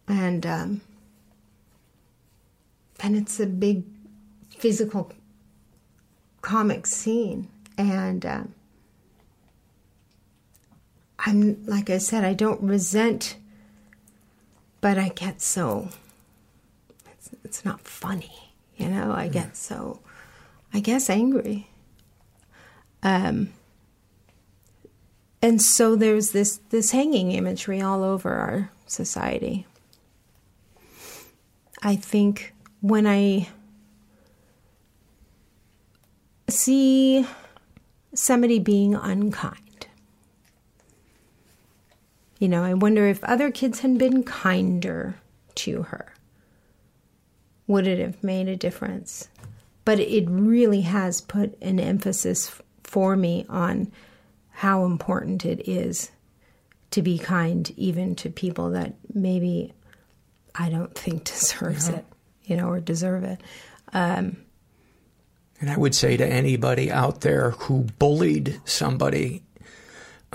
And 0.07 0.45
um, 0.45 0.81
and 3.01 3.17
it's 3.17 3.41
a 3.41 3.47
big 3.47 3.85
physical 4.51 5.13
comic 6.43 6.87
scene, 6.87 7.49
and 7.79 8.27
um, 8.27 8.55
I'm 11.25 11.65
like 11.67 11.89
I 11.89 11.99
said, 11.99 12.25
I 12.25 12.35
don't 12.35 12.61
resent, 12.63 13.37
but 14.81 14.99
I 14.99 15.09
get 15.11 15.41
so. 15.41 15.89
It's, 17.13 17.31
it's 17.45 17.65
not 17.65 17.81
funny, 17.87 18.53
you 18.77 18.89
know. 18.89 19.13
I 19.13 19.29
get 19.29 19.57
so, 19.57 20.01
I 20.75 20.81
guess, 20.81 21.09
angry. 21.09 21.69
Um, 23.05 23.53
and 25.41 25.63
so 25.63 25.97
there's 25.97 26.31
this 26.31 26.61
this 26.71 26.91
hanging 26.91 27.33
imagery 27.33 27.81
all 27.81 28.03
over 28.03 28.33
our 28.33 28.71
society. 28.87 29.67
I 31.83 31.97
think 31.97 32.55
when 32.81 33.07
I 33.07 33.49
see 36.49 37.27
somebody 38.15 38.59
being 38.59 38.95
unkind, 38.95 39.62
you 42.43 42.49
know, 42.49 42.65
I 42.65 42.75
wonder 42.75 43.07
if 43.07 43.23
other 43.23 43.53
kids 43.53 43.79
had 43.81 43.99
been 43.99 44.25
kinder 44.25 45.15
to 45.55 45.83
her, 45.85 46.13
would 47.69 47.87
it 47.87 48.01
have 48.01 48.25
made 48.25 48.49
a 48.49 48.57
difference? 48.57 49.29
But 49.85 50.01
it 50.01 50.25
really 50.29 50.81
has 50.81 51.21
put 51.21 51.57
an 51.63 51.79
emphasis 51.79 52.51
for 52.83 53.15
me 53.15 53.47
on 53.49 53.93
how 54.51 54.85
important 54.87 55.45
it 55.45 55.69
is 55.69 56.11
to 56.91 57.01
be 57.01 57.17
kind, 57.17 57.73
even 57.77 58.17
to 58.17 58.29
people 58.29 58.71
that 58.71 58.95
maybe 59.15 59.73
I 60.57 60.69
don't 60.69 60.93
think 60.97 61.23
deserves 61.35 61.89
Yeah. 61.89 61.99
it, 61.99 62.05
you 62.43 62.57
know, 62.57 62.69
or 62.69 62.81
deserve 62.81 63.23
it. 63.23 63.41
Um, 63.93 64.37
And 65.61 65.71
I 65.71 65.77
would 65.77 65.95
say 65.95 66.17
to 66.17 66.27
anybody 66.27 66.91
out 66.91 67.21
there 67.21 67.51
who 67.53 67.85
bullied 68.01 68.61
somebody 68.65 69.45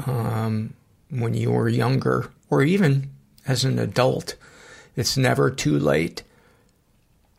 um, 0.05 0.73
when 1.09 1.33
you 1.33 1.51
were 1.51 1.69
younger, 1.69 2.31
or 2.49 2.63
even 2.63 3.09
as 3.45 3.63
an 3.63 3.79
adult, 3.79 4.35
it's 4.95 5.17
never 5.17 5.49
too 5.49 5.77
late 5.77 6.23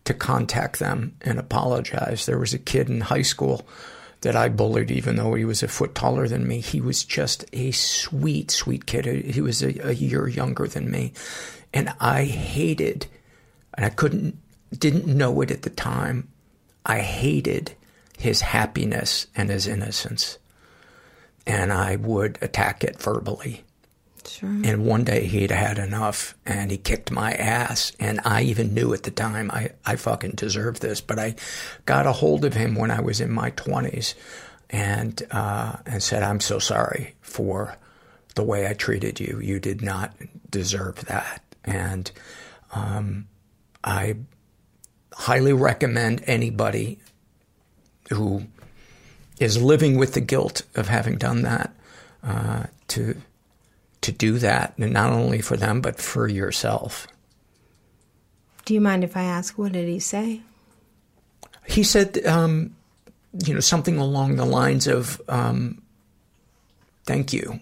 to 0.04 0.14
contact 0.14 0.78
them 0.78 1.14
and 1.20 1.38
apologize. 1.38 2.24
There 2.24 2.38
was 2.38 2.54
a 2.54 2.58
kid 2.58 2.88
in 2.88 3.02
high 3.02 3.22
school 3.22 3.66
that 4.22 4.34
I 4.34 4.48
bullied, 4.48 4.90
even 4.90 5.16
though 5.16 5.34
he 5.34 5.44
was 5.44 5.62
a 5.62 5.68
foot 5.68 5.94
taller 5.94 6.26
than 6.26 6.48
me. 6.48 6.60
He 6.60 6.80
was 6.80 7.04
just 7.04 7.44
a 7.52 7.70
sweet, 7.72 8.50
sweet 8.50 8.86
kid. 8.86 9.04
He 9.34 9.40
was 9.40 9.62
a, 9.62 9.88
a 9.88 9.92
year 9.92 10.26
younger 10.26 10.66
than 10.66 10.90
me. 10.90 11.12
And 11.72 11.92
I 12.00 12.24
hated, 12.24 13.06
and 13.74 13.84
I 13.84 13.90
couldn't, 13.90 14.38
didn't 14.76 15.06
know 15.06 15.40
it 15.42 15.50
at 15.50 15.62
the 15.62 15.70
time. 15.70 16.28
I 16.86 17.00
hated 17.00 17.74
his 18.16 18.40
happiness 18.40 19.26
and 19.36 19.50
his 19.50 19.66
innocence. 19.66 20.38
And 21.48 21.72
I 21.72 21.96
would 21.96 22.38
attack 22.42 22.84
it 22.84 23.00
verbally. 23.00 23.64
Sure. 24.26 24.48
And 24.48 24.84
one 24.84 25.04
day 25.04 25.26
he'd 25.26 25.50
had 25.50 25.78
enough 25.78 26.34
and 26.44 26.70
he 26.70 26.76
kicked 26.76 27.10
my 27.10 27.32
ass. 27.32 27.92
And 27.98 28.20
I 28.24 28.42
even 28.42 28.74
knew 28.74 28.92
at 28.92 29.02
the 29.02 29.10
time 29.10 29.50
I, 29.50 29.70
I 29.84 29.96
fucking 29.96 30.32
deserved 30.32 30.82
this. 30.82 31.00
But 31.00 31.18
I 31.18 31.34
got 31.86 32.06
a 32.06 32.12
hold 32.12 32.44
of 32.44 32.54
him 32.54 32.74
when 32.74 32.90
I 32.90 33.00
was 33.00 33.20
in 33.20 33.32
my 33.32 33.50
20s 33.52 34.14
and, 34.70 35.22
uh, 35.30 35.76
and 35.86 36.02
said, 36.02 36.22
I'm 36.22 36.40
so 36.40 36.58
sorry 36.58 37.14
for 37.20 37.76
the 38.34 38.44
way 38.44 38.68
I 38.68 38.74
treated 38.74 39.18
you. 39.18 39.40
You 39.42 39.58
did 39.58 39.82
not 39.82 40.14
deserve 40.50 41.06
that. 41.06 41.42
And 41.64 42.10
um, 42.74 43.26
I 43.82 44.16
highly 45.12 45.52
recommend 45.52 46.22
anybody 46.26 46.98
who 48.10 48.44
is 49.40 49.60
living 49.62 49.96
with 49.96 50.14
the 50.14 50.20
guilt 50.20 50.62
of 50.74 50.88
having 50.88 51.16
done 51.16 51.42
that 51.42 51.72
uh, 52.22 52.64
to 52.88 53.16
to 54.00 54.12
do 54.12 54.38
that, 54.38 54.74
and 54.78 54.92
not 54.92 55.10
only 55.12 55.40
for 55.40 55.56
them 55.56 55.80
but 55.80 56.00
for 56.00 56.28
yourself. 56.28 57.06
do 58.64 58.74
you 58.74 58.80
mind 58.80 59.02
if 59.02 59.16
I 59.16 59.24
ask, 59.24 59.58
what 59.58 59.72
did 59.72 59.88
he 59.88 59.98
say? 59.98 60.40
He 61.66 61.82
said, 61.82 62.24
um, 62.24 62.76
you 63.44 63.54
know, 63.54 63.60
something 63.60 63.98
along 63.98 64.36
the 64.36 64.44
lines 64.44 64.86
of, 64.86 65.20
um, 65.28 65.82
"Thank 67.04 67.32
you." 67.32 67.60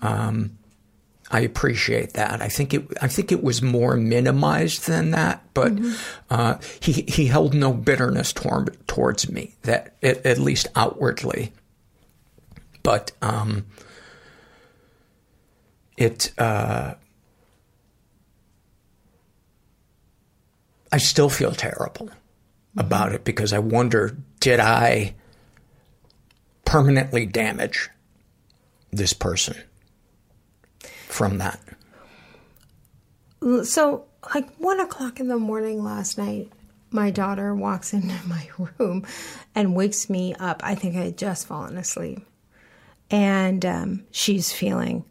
Um, 0.00 0.58
I 1.30 1.40
appreciate 1.40 2.12
that. 2.14 2.42
I 2.42 2.48
think 2.48 2.74
it. 2.74 2.86
I 3.00 3.08
think 3.08 3.32
it 3.32 3.42
was 3.42 3.62
more 3.62 3.96
minimized 3.96 4.86
than 4.86 5.10
that, 5.12 5.42
but 5.54 5.72
uh, 6.30 6.58
he 6.80 6.92
he 7.08 7.26
held 7.26 7.54
no 7.54 7.72
bitterness 7.72 8.32
tor- 8.32 8.74
towards 8.86 9.30
me. 9.30 9.54
That 9.62 9.96
at, 10.02 10.24
at 10.26 10.38
least 10.38 10.68
outwardly. 10.76 11.52
But 12.82 13.12
um, 13.22 13.66
it. 15.96 16.32
Uh, 16.38 16.94
I 20.92 20.98
still 20.98 21.30
feel 21.30 21.52
terrible 21.52 22.10
about 22.76 23.12
it 23.12 23.24
because 23.24 23.52
I 23.52 23.58
wonder 23.58 24.16
did 24.40 24.60
I 24.60 25.14
permanently 26.64 27.26
damage 27.26 27.90
this 28.92 29.12
person 29.12 29.56
from 31.14 31.38
that? 31.38 31.60
So, 33.64 34.06
like 34.34 34.50
one 34.56 34.80
o'clock 34.80 35.20
in 35.20 35.28
the 35.28 35.38
morning 35.38 35.84
last 35.84 36.18
night, 36.18 36.50
my 36.90 37.10
daughter 37.10 37.54
walks 37.54 37.92
into 37.92 38.14
my 38.26 38.48
room 38.58 39.06
and 39.54 39.76
wakes 39.76 40.10
me 40.10 40.34
up. 40.34 40.60
I 40.64 40.74
think 40.74 40.96
I 40.96 41.04
had 41.04 41.18
just 41.18 41.46
fallen 41.46 41.76
asleep. 41.76 42.26
And 43.10 43.64
um, 43.64 44.04
she's 44.10 44.52
feeling 44.52 45.04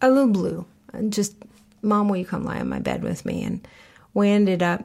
a 0.00 0.08
little 0.08 0.32
blue. 0.32 0.66
And 0.92 1.12
just, 1.12 1.34
Mom, 1.82 2.08
will 2.08 2.18
you 2.18 2.24
come 2.24 2.44
lie 2.44 2.60
on 2.60 2.68
my 2.68 2.78
bed 2.78 3.02
with 3.02 3.24
me? 3.24 3.42
And 3.42 3.66
we 4.14 4.30
ended 4.30 4.62
up 4.62 4.84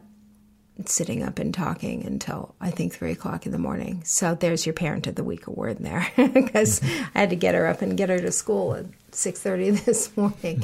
sitting 0.85 1.23
up 1.23 1.39
and 1.39 1.53
talking 1.53 2.05
until 2.05 2.55
I 2.59 2.71
think 2.71 2.93
three 2.93 3.11
o'clock 3.11 3.45
in 3.45 3.51
the 3.51 3.57
morning. 3.57 4.01
So 4.05 4.35
there's 4.35 4.65
your 4.65 4.73
parent 4.73 5.07
of 5.07 5.15
the 5.15 5.23
week 5.23 5.47
award 5.47 5.77
there, 5.79 6.07
because 6.33 6.81
I 7.13 7.19
had 7.19 7.29
to 7.29 7.35
get 7.35 7.55
her 7.55 7.67
up 7.67 7.81
and 7.81 7.97
get 7.97 8.09
her 8.09 8.19
to 8.19 8.31
school 8.31 8.73
at 8.75 8.85
six 9.11 9.39
thirty 9.39 9.69
this 9.71 10.15
morning. 10.17 10.63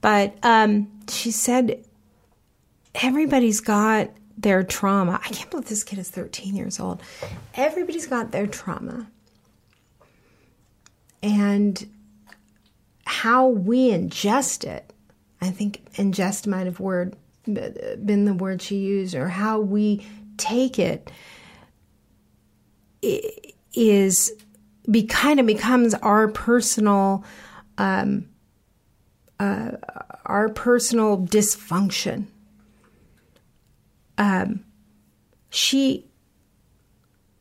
But 0.00 0.36
um, 0.42 0.88
she 1.08 1.30
said 1.30 1.84
everybody's 2.94 3.60
got 3.60 4.10
their 4.36 4.62
trauma. 4.62 5.20
I 5.24 5.28
can't 5.28 5.50
believe 5.50 5.68
this 5.68 5.84
kid 5.84 5.98
is 5.98 6.08
thirteen 6.08 6.54
years 6.54 6.78
old. 6.78 7.02
Everybody's 7.54 8.06
got 8.06 8.30
their 8.30 8.46
trauma, 8.46 9.08
and 11.22 11.86
how 13.04 13.48
we 13.48 13.90
ingest 13.90 14.64
it. 14.64 14.92
I 15.40 15.50
think 15.50 15.84
ingest 15.94 16.46
might 16.46 16.66
have 16.66 16.80
word 16.80 17.16
been 17.54 18.24
the 18.24 18.34
word 18.34 18.62
she 18.62 18.76
used, 18.76 19.14
or 19.14 19.28
how 19.28 19.60
we 19.60 20.06
take 20.36 20.78
it 20.78 21.10
is 23.02 24.32
be 24.90 25.04
kind 25.04 25.38
of 25.38 25.46
becomes 25.46 25.94
our 25.94 26.28
personal 26.28 27.24
um, 27.76 28.28
uh, 29.38 29.72
our 30.26 30.48
personal 30.48 31.18
dysfunction. 31.18 32.26
Um, 34.16 34.64
she, 35.50 36.06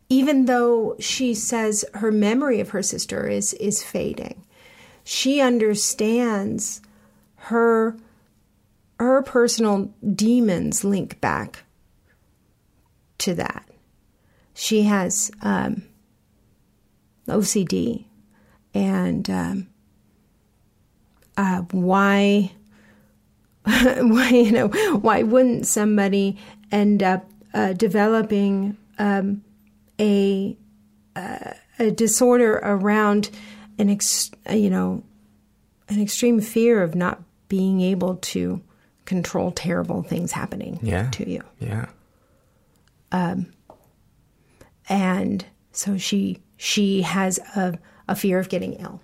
even 0.09 0.45
though 0.45 0.95
she 0.99 1.33
says 1.33 1.83
her 1.95 2.11
memory 2.11 2.59
of 2.59 2.69
her 2.69 2.83
sister 2.83 3.27
is 3.27 3.53
is 3.53 3.83
fading, 3.83 4.45
she 5.03 5.41
understands 5.41 6.81
her 7.35 7.97
her 8.99 9.21
personal 9.21 9.93
demons 10.15 10.83
link 10.83 11.19
back 11.21 11.63
to 13.19 13.35
that. 13.35 13.67
She 14.53 14.83
has 14.83 15.31
um, 15.41 15.83
OCD, 17.27 18.05
and 18.73 19.29
um, 19.29 19.67
uh, 21.35 21.61
why, 21.71 22.51
why 23.63 24.29
you 24.29 24.51
know 24.51 24.67
why 24.67 25.23
wouldn't 25.23 25.67
somebody 25.67 26.37
end 26.71 27.03
up 27.03 27.29
uh, 27.53 27.73
developing 27.73 28.77
um, 28.97 29.43
a 29.99 30.57
uh, 31.15 31.51
a 31.77 31.91
disorder 31.91 32.59
around 32.63 33.29
an 33.77 33.89
ex, 33.89 34.31
you 34.51 34.71
know 34.71 35.03
an 35.87 36.01
extreme 36.01 36.41
fear 36.41 36.81
of 36.81 36.95
not 36.95 37.21
being 37.47 37.81
able 37.81 38.15
to 38.17 38.61
control 39.07 39.49
terrible 39.51 40.03
things 40.03 40.31
happening 40.31 40.77
Yeah. 40.83 41.09
to 41.11 41.27
you. 41.27 41.41
Yeah. 41.59 41.87
Um, 43.11 43.51
and 44.89 45.45
so 45.71 45.97
she 45.97 46.39
she 46.57 47.01
has 47.01 47.39
a, 47.55 47.77
a 48.07 48.15
fear 48.15 48.39
of 48.39 48.49
getting 48.49 48.73
ill. 48.73 49.01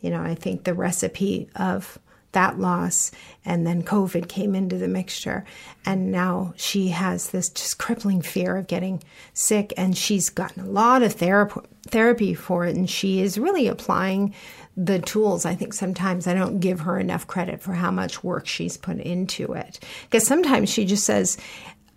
You 0.00 0.10
know, 0.10 0.22
I 0.22 0.34
think 0.34 0.64
the 0.64 0.74
recipe 0.74 1.48
of 1.56 1.98
that 2.32 2.58
loss 2.58 3.10
and 3.44 3.66
then 3.66 3.82
COVID 3.82 4.26
came 4.28 4.54
into 4.54 4.76
the 4.78 4.88
mixture. 4.88 5.44
And 5.84 6.10
now 6.10 6.54
she 6.56 6.88
has 6.88 7.30
this 7.30 7.50
just 7.50 7.78
crippling 7.78 8.22
fear 8.22 8.56
of 8.56 8.66
getting 8.66 9.02
sick. 9.34 9.72
And 9.76 9.96
she's 9.96 10.28
gotten 10.30 10.62
a 10.64 10.68
lot 10.70 11.02
of 11.02 11.14
therap- 11.16 11.64
therapy 11.88 12.32
for 12.34 12.64
it. 12.66 12.74
And 12.74 12.88
she 12.88 13.20
is 13.20 13.36
really 13.38 13.68
applying 13.68 14.34
the 14.76 14.98
tools. 15.00 15.44
I 15.44 15.54
think 15.54 15.74
sometimes 15.74 16.26
I 16.26 16.34
don't 16.34 16.60
give 16.60 16.80
her 16.80 16.98
enough 16.98 17.26
credit 17.26 17.60
for 17.60 17.72
how 17.72 17.90
much 17.90 18.24
work 18.24 18.46
she's 18.46 18.76
put 18.76 18.98
into 18.98 19.52
it. 19.52 19.80
Because 20.04 20.26
sometimes 20.26 20.70
she 20.70 20.84
just 20.84 21.04
says, 21.04 21.36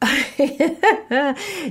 she 0.35 0.67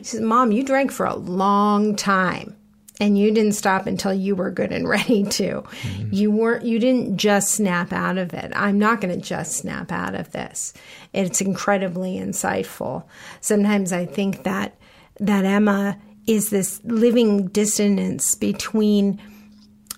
says, 0.02 0.20
Mom, 0.20 0.50
you 0.52 0.64
drank 0.64 0.90
for 0.92 1.06
a 1.06 1.14
long 1.14 1.94
time. 1.96 2.56
and 3.00 3.18
you 3.18 3.32
didn't 3.32 3.52
stop 3.54 3.86
until 3.86 4.14
you 4.14 4.36
were 4.36 4.50
good 4.50 4.72
and 4.72 4.88
ready 4.96 5.24
to. 5.24 5.62
Mm-hmm. 5.62 6.08
You 6.12 6.30
weren't 6.30 6.64
you 6.64 6.78
didn't 6.78 7.16
just 7.16 7.52
snap 7.52 7.92
out 7.92 8.18
of 8.18 8.32
it. 8.34 8.52
I'm 8.54 8.78
not 8.78 9.00
going 9.00 9.14
to 9.14 9.20
just 9.20 9.56
snap 9.56 9.90
out 9.92 10.14
of 10.14 10.30
this. 10.32 10.72
It's 11.12 11.40
incredibly 11.40 12.16
insightful. 12.18 13.04
Sometimes 13.40 13.92
I 13.92 14.06
think 14.06 14.44
that 14.44 14.76
that 15.20 15.44
Emma 15.44 15.98
is 16.26 16.50
this 16.50 16.80
living 16.84 17.48
dissonance 17.48 18.34
between 18.34 19.20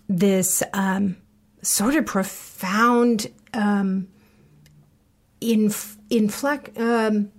this 0.09 0.63
um, 0.73 1.17
sort 1.63 1.95
of 1.95 2.07
profound 2.07 3.29
um, 3.55 4.09
inf- 5.41 5.97
inflect, 6.11 6.79
um, 6.79 7.31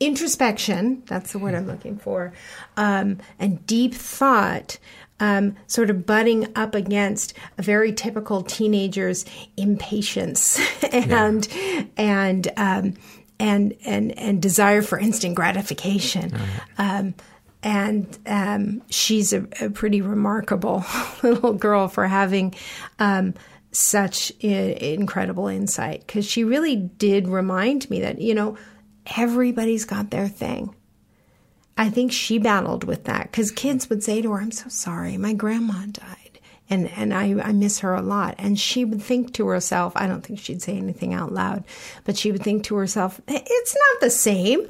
introspection 0.00 1.02
that's 1.06 1.32
the 1.32 1.40
word 1.40 1.56
i'm 1.56 1.66
looking 1.66 1.98
for 1.98 2.32
um, 2.76 3.18
and 3.40 3.66
deep 3.66 3.92
thought 3.92 4.78
um, 5.20 5.56
sort 5.66 5.90
of 5.90 6.06
butting 6.06 6.46
up 6.56 6.74
against 6.74 7.34
a 7.58 7.62
very 7.62 7.92
typical 7.92 8.42
teenager's 8.42 9.24
impatience 9.56 10.60
and 10.92 11.48
and 11.96 12.48
um, 12.56 12.94
and 13.40 13.74
and 13.84 14.16
and 14.18 14.42
desire 14.42 14.82
for 14.82 14.98
instant 14.98 15.34
gratification. 15.34 16.32
Um, 16.76 17.14
and 17.62 18.18
um, 18.26 18.82
she's 18.90 19.32
a, 19.32 19.46
a 19.60 19.70
pretty 19.70 20.00
remarkable 20.00 20.84
little 21.22 21.54
girl 21.54 21.88
for 21.88 22.06
having 22.06 22.54
um, 22.98 23.34
such 23.72 24.30
incredible 24.40 25.48
insight 25.48 26.06
because 26.06 26.24
she 26.24 26.44
really 26.44 26.76
did 26.76 27.28
remind 27.28 27.88
me 27.90 28.00
that 28.00 28.20
you 28.20 28.34
know 28.34 28.56
everybody's 29.16 29.84
got 29.84 30.10
their 30.10 30.28
thing. 30.28 30.74
I 31.76 31.90
think 31.90 32.12
she 32.12 32.38
battled 32.38 32.84
with 32.84 33.04
that 33.04 33.30
because 33.30 33.52
kids 33.52 33.88
would 33.88 34.02
say 34.02 34.22
to 34.22 34.32
her, 34.32 34.40
"I'm 34.40 34.52
so 34.52 34.68
sorry, 34.68 35.16
my 35.16 35.32
grandma 35.32 35.86
died." 35.86 36.28
And, 36.70 36.90
and 36.96 37.14
I, 37.14 37.34
I 37.42 37.52
miss 37.52 37.78
her 37.78 37.94
a 37.94 38.02
lot. 38.02 38.34
And 38.36 38.60
she 38.60 38.84
would 38.84 39.00
think 39.00 39.32
to 39.34 39.46
herself, 39.46 39.94
I 39.96 40.06
don't 40.06 40.20
think 40.20 40.38
she'd 40.38 40.60
say 40.60 40.76
anything 40.76 41.14
out 41.14 41.32
loud, 41.32 41.64
but 42.04 42.18
she 42.18 42.30
would 42.30 42.42
think 42.42 42.64
to 42.64 42.76
herself, 42.76 43.22
it's 43.26 43.74
not 43.74 44.00
the 44.02 44.10
same. 44.10 44.66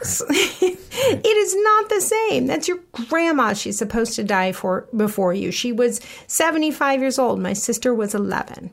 it 0.30 1.36
is 1.36 1.56
not 1.56 1.88
the 1.88 2.00
same. 2.00 2.46
That's 2.46 2.68
your 2.68 2.78
grandma. 2.92 3.52
She's 3.52 3.78
supposed 3.78 4.14
to 4.14 4.24
die 4.24 4.52
for 4.52 4.88
before 4.94 5.32
you. 5.32 5.50
She 5.50 5.72
was 5.72 6.00
75 6.26 7.00
years 7.00 7.18
old. 7.18 7.40
My 7.40 7.52
sister 7.52 7.94
was 7.94 8.14
11. 8.14 8.70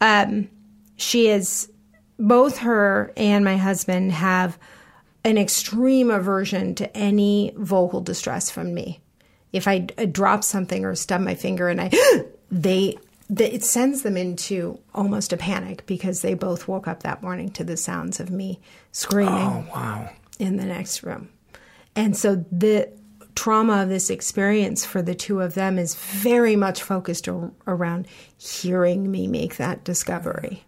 Um, 0.00 0.48
she 0.96 1.28
is 1.28 1.70
both 2.18 2.58
her 2.58 3.12
and 3.16 3.44
my 3.44 3.56
husband 3.56 4.12
have 4.12 4.58
an 5.24 5.38
extreme 5.38 6.10
aversion 6.10 6.74
to 6.76 6.96
any 6.96 7.52
vocal 7.56 8.00
distress 8.00 8.50
from 8.50 8.72
me. 8.74 9.00
If 9.52 9.66
I 9.66 9.78
drop 9.78 10.44
something 10.44 10.84
or 10.84 10.94
stub 10.94 11.22
my 11.22 11.34
finger 11.34 11.68
and 11.68 11.80
I, 11.80 11.90
they, 12.50 12.98
the, 13.30 13.54
it 13.54 13.62
sends 13.62 14.02
them 14.02 14.16
into 14.16 14.80
almost 14.92 15.32
a 15.32 15.36
panic 15.36 15.86
because 15.86 16.20
they 16.20 16.34
both 16.34 16.66
woke 16.66 16.88
up 16.88 17.04
that 17.04 17.22
morning 17.22 17.48
to 17.52 17.62
the 17.62 17.76
sounds 17.76 18.18
of 18.18 18.28
me 18.30 18.58
screaming 18.90 19.34
Oh, 19.34 19.64
wow. 19.72 20.10
in 20.40 20.56
the 20.56 20.64
next 20.64 21.04
room. 21.04 21.28
And 21.94 22.16
so 22.16 22.44
the 22.50 22.90
trauma 23.36 23.82
of 23.84 23.88
this 23.88 24.10
experience 24.10 24.84
for 24.84 25.00
the 25.00 25.14
two 25.14 25.40
of 25.40 25.54
them 25.54 25.78
is 25.78 25.94
very 25.94 26.56
much 26.56 26.82
focused 26.82 27.28
ar- 27.28 27.52
around 27.68 28.08
hearing 28.36 29.08
me 29.10 29.28
make 29.28 29.56
that 29.58 29.84
discovery. 29.84 30.64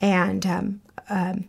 And 0.00 0.44
um, 0.46 0.80
um, 1.08 1.44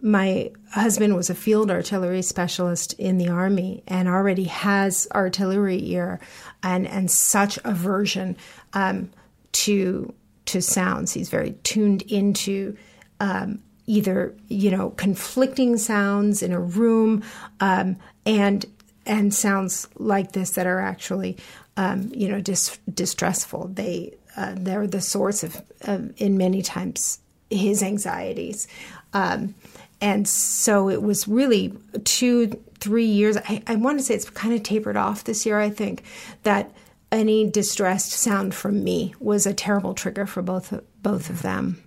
my 0.00 0.52
husband 0.70 1.16
was 1.16 1.30
a 1.30 1.34
field 1.34 1.70
artillery 1.70 2.22
specialist 2.22 2.92
in 2.94 3.18
the 3.18 3.28
army 3.28 3.82
and 3.88 4.06
already 4.06 4.44
has 4.44 5.08
artillery 5.12 5.84
ear 5.90 6.20
and, 6.62 6.86
and 6.86 7.10
such 7.10 7.58
aversion 7.64 8.36
um, 8.74 9.10
to 9.54 10.12
to 10.46 10.60
sounds. 10.60 11.12
He's 11.12 11.30
very 11.30 11.52
tuned 11.62 12.02
into 12.02 12.76
um, 13.20 13.60
either 13.86 14.34
you 14.48 14.70
know 14.70 14.90
conflicting 14.90 15.76
sounds 15.76 16.42
in 16.42 16.52
a 16.52 16.60
room 16.60 17.22
um, 17.60 17.96
and 18.26 18.66
and 19.06 19.34
sounds 19.34 19.88
like 19.96 20.32
this 20.32 20.50
that 20.52 20.66
are 20.66 20.80
actually 20.80 21.36
um, 21.76 22.10
you 22.14 22.28
know 22.28 22.40
dis- 22.40 22.78
distressful. 22.92 23.68
They 23.68 24.14
uh, 24.36 24.54
they're 24.56 24.86
the 24.86 25.00
source 25.00 25.42
of, 25.42 25.62
of 25.82 26.12
in 26.20 26.36
many 26.36 26.62
times 26.62 27.20
his 27.50 27.82
anxieties. 27.82 28.66
Um, 29.12 29.54
and 30.00 30.28
so 30.28 30.90
it 30.90 31.02
was 31.02 31.28
really 31.28 31.72
two, 32.04 32.60
three 32.78 33.06
years. 33.06 33.36
I, 33.36 33.62
I 33.66 33.76
want 33.76 33.98
to 33.98 34.04
say 34.04 34.14
it's 34.14 34.28
kind 34.28 34.54
of 34.54 34.62
tapered 34.62 34.96
off 34.96 35.24
this 35.24 35.46
year, 35.46 35.58
I 35.60 35.70
think, 35.70 36.02
that 36.42 36.72
any 37.14 37.48
distressed 37.48 38.12
sound 38.12 38.54
from 38.54 38.84
me 38.84 39.14
was 39.20 39.46
a 39.46 39.54
terrible 39.54 39.94
trigger 39.94 40.26
for 40.26 40.42
both, 40.42 40.74
both 41.02 41.30
of 41.30 41.42
them. 41.42 41.82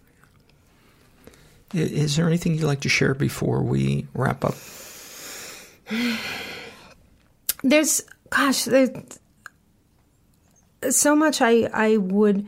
Is 1.74 2.16
there 2.16 2.28
anything 2.28 2.54
you'd 2.54 2.64
like 2.64 2.80
to 2.82 2.90
share 2.90 3.14
before 3.14 3.62
we 3.62 4.08
wrap 4.14 4.46
up? 4.46 4.56
There's, 7.64 8.04
gosh, 8.30 8.66
there's 8.66 8.92
so 10.90 11.16
much 11.16 11.42
I, 11.42 11.68
I 11.74 11.98
would 11.98 12.48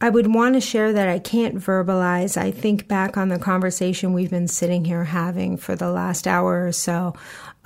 I 0.00 0.08
would 0.08 0.32
want 0.32 0.54
to 0.54 0.60
share 0.60 0.94
that 0.94 1.08
I 1.08 1.18
can't 1.18 1.56
verbalize. 1.56 2.38
I 2.38 2.50
think 2.50 2.88
back 2.88 3.18
on 3.18 3.28
the 3.28 3.38
conversation 3.38 4.14
we've 4.14 4.30
been 4.30 4.48
sitting 4.48 4.86
here 4.86 5.04
having 5.04 5.58
for 5.58 5.76
the 5.76 5.90
last 5.90 6.26
hour 6.26 6.66
or 6.66 6.72
so, 6.72 7.14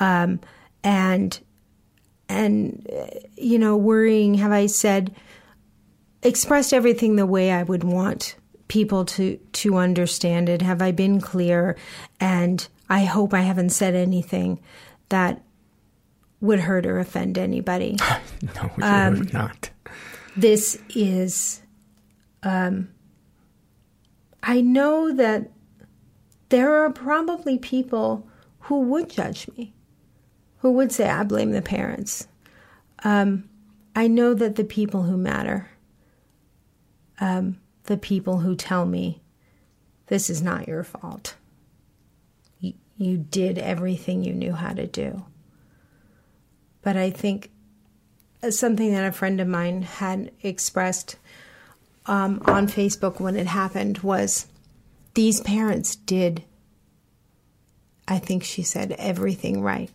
um, 0.01 0.41
and 0.83 1.39
and 2.35 2.87
uh, 2.93 3.07
you 3.37 3.59
know, 3.59 3.77
worrying. 3.77 4.35
Have 4.35 4.53
I 4.53 4.67
said 4.67 5.15
expressed 6.23 6.73
everything 6.73 7.17
the 7.17 7.27
way 7.27 7.53
I 7.53 7.63
would 7.63 7.85
want 7.85 8.37
people 8.69 9.05
to 9.07 9.37
to 9.37 9.77
understand 9.77 10.49
it? 10.49 10.63
Have 10.63 10.83
I 10.83 10.91
been 10.93 11.21
clear? 11.21 11.77
And 12.21 12.67
I 12.89 13.05
hope 13.05 13.33
I 13.35 13.41
haven't 13.43 13.71
said 13.71 13.95
anything 13.95 14.61
that 15.09 15.43
would 16.41 16.61
hurt 16.61 16.87
or 16.87 16.99
offend 16.99 17.39
anybody. 17.39 17.97
No, 18.57 18.71
Um, 18.83 19.29
not. 19.33 19.71
this 20.37 20.79
is 20.95 21.63
um, 22.43 22.89
I 24.43 24.61
know 24.61 25.15
that 25.15 25.51
there 26.51 26.85
are 26.85 26.91
probably 26.91 27.59
people 27.59 28.29
who 28.61 28.81
would 28.81 29.09
judge 29.11 29.49
me, 29.57 29.74
who 30.65 30.71
would 30.71 30.91
say, 30.91 31.07
I 31.11 31.25
blame 31.25 31.51
the 31.51 31.61
parents. 31.61 32.27
Um, 33.05 33.51
I 33.95 34.09
know 34.09 34.33
that 34.33 34.57
the 34.57 34.65
people 34.65 35.03
who 35.03 35.19
matter, 35.19 35.69
um, 37.21 37.59
the 37.83 37.99
people 37.99 38.39
who 38.39 38.57
tell 38.57 38.87
me, 38.87 39.21
this 40.07 40.31
is 40.31 40.41
not 40.41 40.67
your 40.67 40.83
fault. 40.83 41.35
You, 42.61 42.73
you 42.97 43.19
did 43.19 43.59
everything 43.59 44.25
you 44.25 44.33
knew 44.33 44.55
how 44.55 44.73
to 44.73 44.87
do. 44.87 45.27
But 46.81 46.97
I 46.97 47.11
think 47.11 47.51
uh, 48.43 48.51
something 48.51 48.91
that 48.95 49.07
a 49.07 49.13
friend 49.13 49.43
of 49.43 49.49
mine 49.49 49.83
had 49.83 50.31
expressed 50.43 51.17
um, 52.07 52.41
on 52.47 52.69
Facebook 52.69 53.21
when 53.21 53.37
it 53.37 53.49
happened 53.49 53.99
was 53.99 54.47
these 55.13 55.43
parents 55.43 55.95
did, 55.95 56.43
I 58.09 58.19
think 58.19 58.45
she 58.45 58.63
said, 58.63 58.93
everything 58.93 59.61
right. 59.61 59.91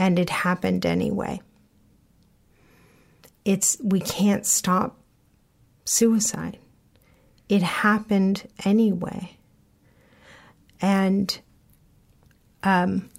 And 0.00 0.18
it 0.18 0.30
happened 0.30 0.86
anyway. 0.86 1.42
It's, 3.44 3.76
we 3.84 4.00
can't 4.00 4.46
stop 4.46 4.98
suicide. 5.84 6.56
It 7.50 7.60
happened 7.60 8.48
anyway. 8.64 9.36
And 10.80 11.38
um, 12.62 13.10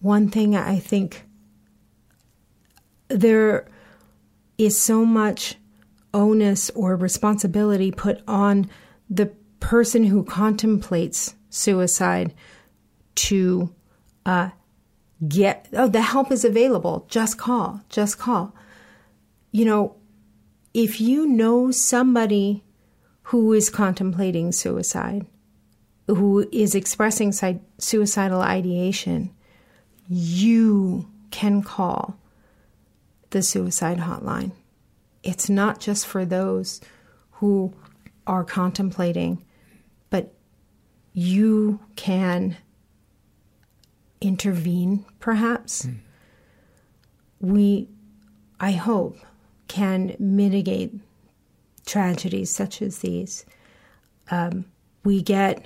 one 0.00 0.30
thing 0.30 0.56
I 0.56 0.78
think 0.78 1.26
there 3.08 3.68
is 4.56 4.80
so 4.80 5.04
much 5.04 5.56
onus 6.14 6.70
or 6.70 6.96
responsibility 6.96 7.92
put 7.92 8.22
on 8.26 8.70
the 9.10 9.26
person 9.60 10.04
who 10.04 10.24
contemplates 10.24 11.34
suicide 11.50 12.32
to 13.16 13.74
uh, 14.24 14.48
get 15.28 15.68
oh 15.72 15.88
the 15.88 16.02
help 16.02 16.30
is 16.30 16.44
available. 16.44 17.06
Just 17.08 17.38
call 17.38 17.82
just 17.88 18.18
call. 18.18 18.54
You 19.52 19.64
know 19.64 19.96
if 20.72 21.00
you 21.00 21.26
know 21.26 21.70
somebody 21.70 22.62
who 23.24 23.52
is 23.52 23.70
contemplating 23.70 24.52
suicide 24.52 25.26
who 26.06 26.48
is 26.50 26.74
expressing 26.74 27.32
si- 27.32 27.60
suicidal 27.78 28.40
ideation 28.40 29.30
you 30.08 31.08
can 31.30 31.62
call 31.62 32.16
the 33.30 33.42
suicide 33.42 33.98
hotline. 33.98 34.50
It's 35.22 35.48
not 35.48 35.78
just 35.78 36.04
for 36.04 36.24
those 36.24 36.80
who 37.32 37.72
are 38.26 38.42
contemplating, 38.42 39.44
but 40.10 40.34
you 41.12 41.78
can 41.94 42.56
intervene, 44.20 45.04
perhaps. 45.18 45.88
we, 47.40 47.88
I 48.58 48.72
hope, 48.72 49.18
can 49.68 50.16
mitigate 50.18 50.92
tragedies 51.86 52.54
such 52.54 52.82
as 52.82 52.98
these. 52.98 53.44
Um, 54.30 54.66
we 55.04 55.22
get 55.22 55.64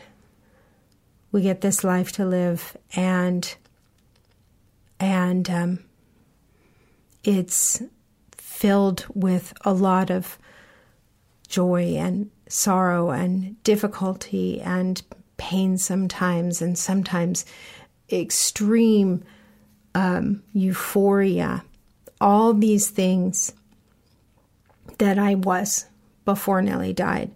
we 1.33 1.43
get 1.43 1.63
this 1.63 1.83
life 1.83 2.13
to 2.13 2.25
live, 2.25 2.77
and 2.95 3.57
and 5.01 5.51
um, 5.51 5.85
it's 7.25 7.83
filled 8.37 9.05
with 9.15 9.53
a 9.63 9.73
lot 9.73 10.11
of 10.11 10.39
joy 11.49 11.97
and 11.97 12.31
sorrow 12.49 13.11
and 13.11 13.61
difficulty 13.65 14.61
and 14.61 15.03
pain 15.37 15.77
sometimes, 15.77 16.63
and 16.63 16.79
sometimes 16.79 17.45
extreme 18.11 19.25
um, 19.95 20.43
euphoria. 20.53 21.65
All 22.21 22.55
these 22.55 22.89
things 22.91 23.53
that 24.99 25.19
I 25.19 25.35
was 25.35 25.87
before 26.25 26.63
Nellie 26.63 26.93
died. 26.93 27.31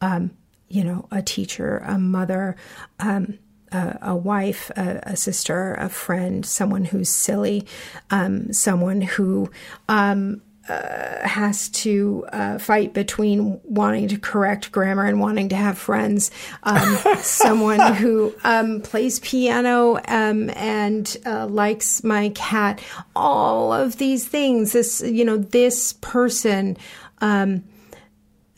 Um, 0.00 0.32
you 0.68 0.84
know, 0.84 1.06
a 1.10 1.22
teacher, 1.22 1.82
a 1.86 1.98
mother, 1.98 2.56
um, 2.98 3.38
a, 3.70 3.98
a, 4.02 4.16
wife, 4.16 4.70
a, 4.76 5.00
a, 5.02 5.16
sister, 5.16 5.74
a 5.74 5.88
friend, 5.88 6.46
someone 6.46 6.86
who's 6.86 7.10
silly, 7.10 7.66
um, 8.10 8.52
someone 8.52 9.02
who 9.02 9.50
um, 9.88 10.40
uh, 10.68 11.26
has 11.26 11.68
to 11.70 12.24
uh, 12.32 12.58
fight 12.58 12.94
between 12.94 13.60
wanting 13.64 14.08
to 14.08 14.18
correct 14.18 14.70
grammar 14.70 15.04
and 15.04 15.20
wanting 15.20 15.48
to 15.48 15.56
have 15.56 15.76
friends, 15.76 16.30
um, 16.62 16.96
someone 17.18 17.94
who 17.94 18.34
um, 18.44 18.80
plays 18.80 19.18
piano 19.20 19.98
um, 20.08 20.50
and 20.50 21.16
uh, 21.26 21.46
likes 21.46 22.04
my 22.04 22.28
cat, 22.30 22.80
all 23.16 23.72
of 23.72 23.98
these 23.98 24.26
things. 24.26 24.72
This, 24.72 25.00
you 25.00 25.24
know, 25.24 25.36
this 25.36 25.94
person. 25.94 26.76
Um, 27.20 27.64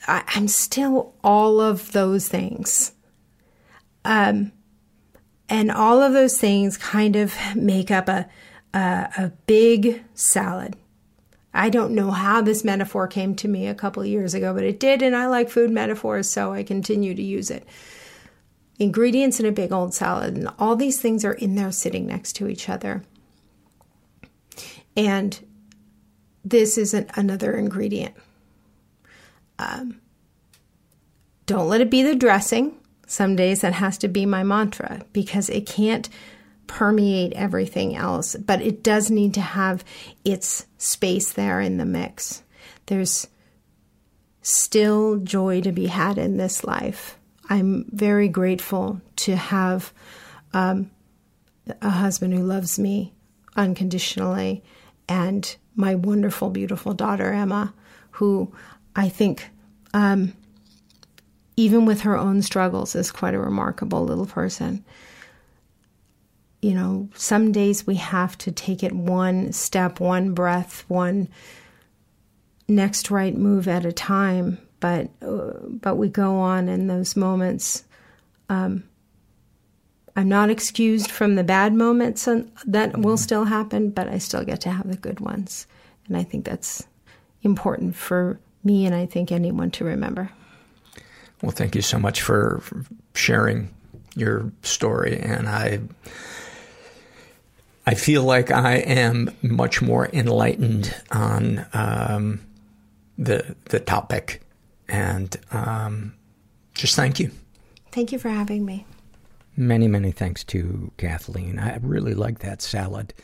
I, 0.07 0.23
am 0.35 0.49
still 0.49 1.15
all 1.23 1.61
of 1.61 1.93
those 1.93 2.29
things. 2.29 2.93
Um, 4.05 4.53
and 5.49 5.71
all 5.71 6.03
of 6.03 6.13
those 6.13 6.39
things 6.39 6.77
kind 6.77 7.17
of 7.17 7.35
make 7.55 7.91
up 7.91 8.09
a, 8.09 8.29
a, 8.73 9.09
a 9.17 9.33
big 9.47 10.05
salad. 10.15 10.77
I 11.55 11.71
don't 11.71 11.95
know 11.95 12.11
how 12.11 12.43
this 12.43 12.65
metaphor 12.65 13.07
came 13.07 13.37
to 13.37 13.47
me 13.47 13.69
a 13.69 13.75
couple 13.77 14.05
years 14.05 14.35
ago, 14.35 14.53
but 14.53 14.65
it 14.65 14.81
did, 14.81 15.03
and 15.03 15.15
I 15.15 15.29
like 15.29 15.49
food 15.49 15.71
metaphors, 15.71 16.29
so 16.29 16.53
I 16.53 16.65
continue 16.65 17.15
to 17.15 17.23
use 17.23 17.49
it. 17.49 17.65
Ingredients 18.81 19.39
in 19.39 19.47
a 19.47 19.53
big 19.53 19.71
old 19.71 19.95
salad, 19.95 20.35
and 20.35 20.49
all 20.59 20.75
these 20.75 21.01
things 21.01 21.25
are 21.25 21.35
in 21.35 21.55
there 21.55 21.71
sitting 21.71 22.07
next 22.07 22.33
to 22.35 22.49
each 22.49 22.69
other. 22.69 23.05
And 24.97 25.39
this 26.45 26.77
is 26.77 26.93
an, 26.93 27.09
another 27.15 27.57
ingredient. 27.57 28.17
Um, 29.61 30.01
don't 31.47 31.69
let 31.69 31.81
it 31.81 31.91
be 31.91 32.03
the 32.03 32.17
dressing. 32.17 32.75
Some 33.07 33.37
days 33.37 33.61
that 33.61 33.75
has 33.75 33.97
to 33.99 34.09
be 34.09 34.27
my 34.27 34.43
mantra 34.43 35.03
because 35.13 35.49
it 35.51 35.67
can't 35.67 36.09
permeate 36.67 37.33
everything 37.35 37.95
else, 37.97 38.37
but 38.37 38.61
it 38.63 38.83
does 38.83 39.11
need 39.11 39.35
to 39.35 39.41
have 39.41 39.85
its 40.25 40.67
space 40.79 41.33
there 41.33 41.61
in 41.61 41.77
the 41.77 41.85
mix. 41.85 42.43
There's 42.87 43.27
still 44.43 45.19
joy 45.19 45.61
to 45.63 45.73
be 45.73 45.87
had 45.87 46.19
in 46.19 46.37
this 46.37 46.65
life. 46.65 47.19
I'm 47.49 47.87
very 47.91 48.29
grateful 48.29 49.01
to 49.17 49.37
have 49.37 49.93
um, 50.53 50.91
a 51.81 51.91
husband 51.91 52.35
who 52.35 52.43
loves 52.43 52.79
me 52.79 53.13
unconditionally 53.57 54.63
and 55.09 55.57
my 55.77 55.95
wonderful, 55.95 56.51
beautiful 56.51 56.95
daughter, 56.95 57.33
Emma, 57.33 57.75
who 58.13 58.53
I 58.97 59.09
think, 59.09 59.49
um, 59.93 60.35
even 61.57 61.85
with 61.85 62.03
her 62.03 62.17
own 62.17 62.43
struggles, 62.43 62.95
is 62.95 63.11
quite 63.11 63.35
a 63.35 63.39
remarkable 63.39 64.05
little 64.05 64.27
person 64.27 64.85
you 66.65 66.73
know, 66.73 67.11
some 67.15 67.53
days 67.53 67.87
we 67.87 67.97
have 67.97 68.39
to 68.39 68.51
take 68.51 68.83
it 68.83 68.95
one 68.95 69.53
step, 69.53 70.01
one 70.01 70.33
breath, 70.33 70.83
one 70.89 71.29
next 72.69 73.11
right 73.11 73.37
move 73.37 73.69
at 73.69 73.85
a 73.85 73.93
time. 73.93 74.57
But 74.81 75.11
uh, 75.21 75.59
but 75.69 75.97
we 75.97 76.09
go 76.09 76.37
on 76.37 76.71
in 76.71 76.87
those 76.87 77.17
moments. 77.17 77.85
Um, 78.49 78.85
I'm 80.17 80.31
not 80.31 80.49
excused 80.49 81.11
from 81.11 81.35
the 81.35 81.45
bad 81.45 81.75
moments 81.75 82.27
that 82.65 82.97
will 82.97 83.19
still 83.19 83.45
happen, 83.45 83.91
but 83.91 84.09
I 84.09 84.17
still 84.17 84.43
get 84.43 84.63
to 84.63 84.71
have 84.71 84.89
the 84.89 84.97
good 84.97 85.21
ones, 85.21 85.67
and 86.07 86.17
I 86.17 86.23
think 86.23 86.47
that's 86.47 86.87
important 87.43 87.95
for 87.95 88.41
me, 88.63 88.87
and 88.87 88.95
I 88.95 89.05
think 89.05 89.31
anyone 89.31 89.71
to 89.73 89.85
remember. 89.85 90.31
Well, 91.43 91.53
thank 91.53 91.75
you 91.75 91.83
so 91.83 91.99
much 91.99 92.23
for 92.23 92.63
sharing 93.15 93.69
your 94.17 94.51
story, 94.63 95.19
and 95.19 95.47
I 95.47 95.81
I 97.87 97.95
feel 97.95 98.23
like 98.23 98.51
I 98.51 98.77
am 98.77 99.31
much 99.43 99.83
more 99.83 100.09
enlightened 100.13 100.95
on 101.11 101.67
um, 101.73 102.41
the 103.19 103.55
the 103.67 103.81
topic, 103.81 104.43
and 104.89 105.37
um, 105.53 106.15
just 106.75 106.97
thank 106.97 107.21
you. 107.21 107.31
Thank 107.93 108.11
you 108.11 108.19
for 108.19 108.29
having 108.31 108.65
me. 108.65 108.87
Many, 109.57 109.87
many 109.87 110.11
thanks 110.11 110.43
to 110.45 110.91
Kathleen. 110.97 111.59
I 111.59 111.77
really 111.77 112.15
like 112.15 112.41
that 112.41 112.61
salad 112.61 113.15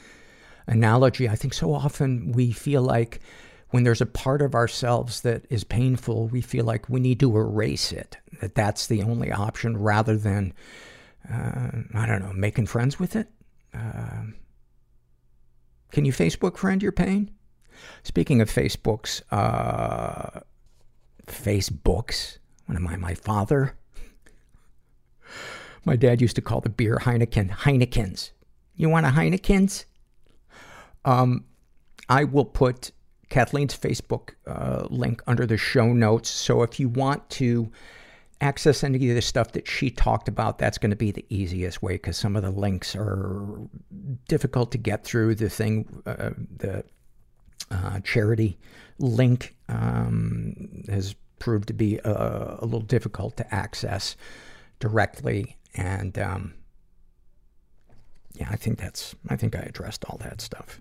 analogy. 0.66 1.28
I 1.28 1.34
think 1.34 1.54
so 1.54 1.74
often 1.74 2.30
we 2.32 2.52
feel 2.52 2.82
like 2.82 3.20
when 3.70 3.82
there's 3.82 4.00
a 4.00 4.06
part 4.06 4.42
of 4.42 4.54
ourselves 4.54 5.22
that 5.22 5.44
is 5.50 5.64
painful, 5.64 6.28
we 6.28 6.40
feel 6.40 6.64
like 6.64 6.88
we 6.88 7.00
need 7.00 7.18
to 7.20 7.36
erase 7.36 7.92
it. 7.92 8.16
That 8.40 8.54
that's 8.54 8.86
the 8.86 9.02
only 9.02 9.32
option, 9.32 9.76
rather 9.76 10.16
than 10.16 10.52
uh, 11.32 11.70
I 11.94 12.06
don't 12.06 12.20
know, 12.20 12.32
making 12.32 12.66
friends 12.66 12.98
with 12.98 13.16
it. 13.16 13.28
Uh, 13.74 14.24
can 15.90 16.04
you 16.04 16.12
Facebook 16.12 16.56
friend 16.56 16.82
your 16.82 16.92
pain? 16.92 17.30
Speaking 18.02 18.40
of 18.40 18.50
Facebooks, 18.50 19.22
uh, 19.30 20.40
Facebooks, 21.26 22.38
what 22.66 22.76
am 22.76 22.86
I, 22.86 22.96
my 22.96 23.14
father? 23.14 23.76
My 25.86 25.96
dad 25.96 26.20
used 26.20 26.36
to 26.36 26.42
call 26.42 26.60
the 26.60 26.68
beer 26.68 26.98
Heineken 27.02 27.50
Heinekens. 27.50 28.32
You 28.76 28.90
want 28.90 29.06
a 29.06 29.10
Heinekens? 29.10 29.86
Um, 31.06 31.46
I 32.08 32.24
will 32.24 32.44
put 32.44 32.92
Kathleen's 33.30 33.76
Facebook 33.76 34.34
uh, 34.46 34.86
link 34.90 35.22
under 35.26 35.46
the 35.46 35.56
show 35.56 35.92
notes. 35.92 36.28
So 36.28 36.62
if 36.62 36.78
you 36.78 36.88
want 36.88 37.28
to 37.30 37.70
access 38.40 38.82
any 38.82 39.08
of 39.10 39.14
the 39.14 39.22
stuff 39.22 39.52
that 39.52 39.68
she 39.68 39.90
talked 39.90 40.28
about, 40.28 40.58
that's 40.58 40.78
going 40.78 40.90
to 40.90 40.96
be 40.96 41.10
the 41.10 41.24
easiest 41.28 41.82
way 41.82 41.94
because 41.94 42.16
some 42.16 42.36
of 42.36 42.42
the 42.42 42.50
links 42.50 42.96
are 42.96 43.68
difficult 44.28 44.72
to 44.72 44.78
get 44.78 45.04
through. 45.04 45.34
The 45.34 45.50
thing, 45.50 46.02
uh, 46.06 46.30
the 46.56 46.84
uh, 47.70 48.00
charity 48.00 48.58
link 48.98 49.56
um, 49.68 50.84
has 50.88 51.14
proved 51.38 51.68
to 51.68 51.74
be 51.74 52.00
uh, 52.00 52.56
a 52.58 52.64
little 52.64 52.80
difficult 52.80 53.36
to 53.38 53.54
access 53.54 54.16
directly, 54.78 55.56
and 55.74 56.18
um, 56.18 56.54
yeah, 58.34 58.48
I 58.50 58.56
think 58.56 58.78
that's. 58.78 59.14
I 59.28 59.36
think 59.36 59.56
I 59.56 59.60
addressed 59.60 60.04
all 60.06 60.18
that 60.18 60.40
stuff. 60.40 60.80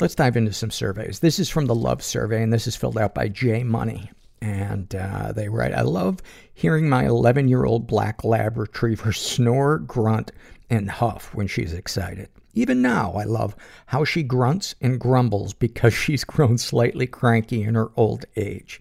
Let's 0.00 0.14
dive 0.14 0.36
into 0.36 0.52
some 0.52 0.70
surveys. 0.70 1.20
This 1.20 1.38
is 1.38 1.48
from 1.48 1.66
the 1.66 1.74
Love 1.74 2.02
Survey, 2.02 2.42
and 2.42 2.52
this 2.52 2.66
is 2.66 2.76
filled 2.76 2.98
out 2.98 3.14
by 3.14 3.28
Jay 3.28 3.62
Money. 3.62 4.10
And 4.40 4.94
uh, 4.94 5.32
they 5.32 5.48
write, 5.48 5.74
I 5.74 5.82
love 5.82 6.20
hearing 6.54 6.88
my 6.88 7.06
11 7.06 7.48
year 7.48 7.64
old 7.64 7.86
black 7.86 8.24
lab 8.24 8.56
retriever 8.56 9.12
snore, 9.12 9.78
grunt, 9.78 10.32
and 10.70 10.90
huff 10.90 11.34
when 11.34 11.46
she's 11.46 11.72
excited. 11.72 12.28
Even 12.54 12.82
now, 12.82 13.12
I 13.12 13.24
love 13.24 13.54
how 13.86 14.04
she 14.04 14.22
grunts 14.22 14.74
and 14.80 14.98
grumbles 14.98 15.52
because 15.52 15.94
she's 15.94 16.24
grown 16.24 16.58
slightly 16.58 17.06
cranky 17.06 17.62
in 17.62 17.74
her 17.74 17.90
old 17.96 18.24
age. 18.36 18.80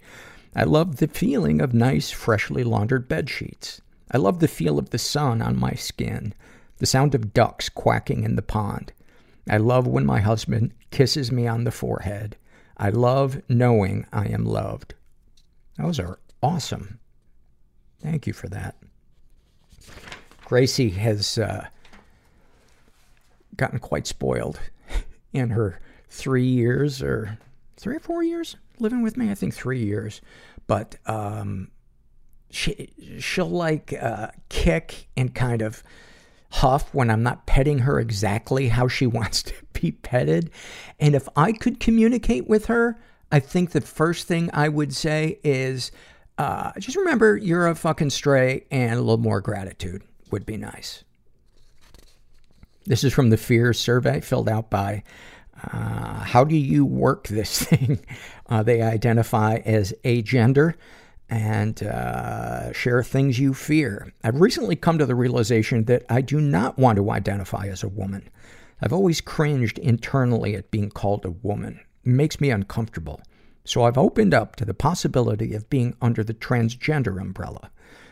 I 0.55 0.63
love 0.63 0.97
the 0.97 1.07
feeling 1.07 1.61
of 1.61 1.73
nice, 1.73 2.09
freshly 2.09 2.63
laundered 2.63 3.07
bed 3.07 3.29
sheets. 3.29 3.81
I 4.11 4.17
love 4.17 4.39
the 4.39 4.47
feel 4.47 4.79
of 4.79 4.89
the 4.89 4.97
sun 4.97 5.41
on 5.41 5.59
my 5.59 5.73
skin, 5.73 6.33
the 6.77 6.87
sound 6.87 7.13
of 7.13 7.33
ducks 7.33 7.69
quacking 7.69 8.23
in 8.23 8.35
the 8.35 8.41
pond. 8.41 8.91
I 9.49 9.57
love 9.57 9.87
when 9.87 10.05
my 10.05 10.19
husband 10.19 10.73
kisses 10.91 11.31
me 11.31 11.47
on 11.47 11.63
the 11.63 11.71
forehead. 11.71 12.37
I 12.77 12.89
love 12.89 13.41
knowing 13.49 14.05
I 14.13 14.27
am 14.27 14.45
loved. 14.45 14.93
Those 15.77 15.99
are 15.99 16.19
awesome. 16.41 16.99
Thank 18.01 18.27
you 18.27 18.33
for 18.33 18.47
that. 18.49 18.75
Gracie 20.45 20.89
has 20.91 21.37
uh, 21.37 21.67
gotten 23.55 23.79
quite 23.79 24.07
spoiled 24.07 24.59
in 25.33 25.49
her 25.51 25.79
three 26.09 26.45
years 26.45 27.01
or 27.01 27.37
three 27.77 27.95
or 27.95 27.99
four 27.99 28.23
years 28.23 28.55
living 28.79 29.01
with 29.01 29.17
me. 29.17 29.29
I 29.29 29.35
think 29.35 29.53
three 29.53 29.83
years, 29.83 30.21
but 30.67 30.95
um, 31.05 31.69
she 32.49 32.93
she'll 33.19 33.49
like 33.49 33.93
uh, 33.93 34.29
kick 34.49 35.07
and 35.15 35.33
kind 35.35 35.61
of 35.61 35.83
huff 36.51 36.93
when 36.93 37.09
I'm 37.09 37.23
not 37.23 37.45
petting 37.45 37.79
her 37.79 37.99
exactly 37.99 38.69
how 38.69 38.87
she 38.87 39.07
wants 39.07 39.43
to 39.43 39.53
be 39.73 39.91
petted. 39.91 40.51
And 40.99 41.15
if 41.15 41.27
I 41.35 41.51
could 41.51 41.79
communicate 41.79 42.47
with 42.47 42.65
her, 42.65 42.97
I 43.31 43.39
think 43.39 43.71
the 43.71 43.81
first 43.81 44.27
thing 44.27 44.49
I 44.53 44.69
would 44.69 44.93
say 44.93 45.39
is 45.43 45.91
uh, 46.37 46.71
just 46.79 46.97
remember 46.97 47.37
you're 47.37 47.67
a 47.67 47.75
fucking 47.75 48.09
stray 48.09 48.65
and 48.71 48.93
a 48.93 49.01
little 49.01 49.17
more 49.17 49.41
gratitude 49.41 50.03
would 50.31 50.45
be 50.45 50.57
nice. 50.57 51.03
This 52.85 53.03
is 53.03 53.13
from 53.13 53.29
the 53.29 53.37
Fear 53.37 53.73
survey 53.73 54.21
filled 54.21 54.49
out 54.49 54.69
by 54.69 55.03
uh, 55.71 56.23
How 56.23 56.43
Do 56.43 56.55
You 56.55 56.85
Work 56.85 57.27
This 57.27 57.61
Thing? 57.63 57.99
Uh, 58.47 58.63
they 58.63 58.81
identify 58.81 59.57
as 59.65 59.93
agender 60.03 60.75
and 61.29 61.83
uh, 61.83 62.73
share 62.73 63.03
things 63.03 63.39
you 63.39 63.53
fear. 63.53 64.11
I've 64.23 64.41
recently 64.41 64.75
come 64.75 64.97
to 64.97 65.05
the 65.05 65.15
realization 65.15 65.85
that 65.85 66.05
I 66.09 66.21
do 66.21 66.41
not 66.41 66.77
want 66.77 66.97
to 66.97 67.11
identify 67.11 67.67
as 67.67 67.83
a 67.83 67.87
woman. 67.87 68.27
I've 68.81 68.93
always 68.93 69.21
cringed 69.21 69.77
internally 69.77 70.55
at 70.55 70.71
being 70.71 70.89
called 70.89 71.25
a 71.25 71.31
woman. 71.31 71.79
It 72.03 72.09
makes 72.09 72.41
me 72.41 72.49
uncomfortable. 72.49 73.21
So 73.65 73.83
I've 73.83 73.97
opened 73.97 74.33
up 74.33 74.55
to 74.55 74.65
the 74.65 74.73
possibility 74.73 75.53
of 75.53 75.69
being 75.69 75.95
under 76.01 76.23
the 76.23 76.33
transgender 76.33 77.21
umbrella. 77.21 77.69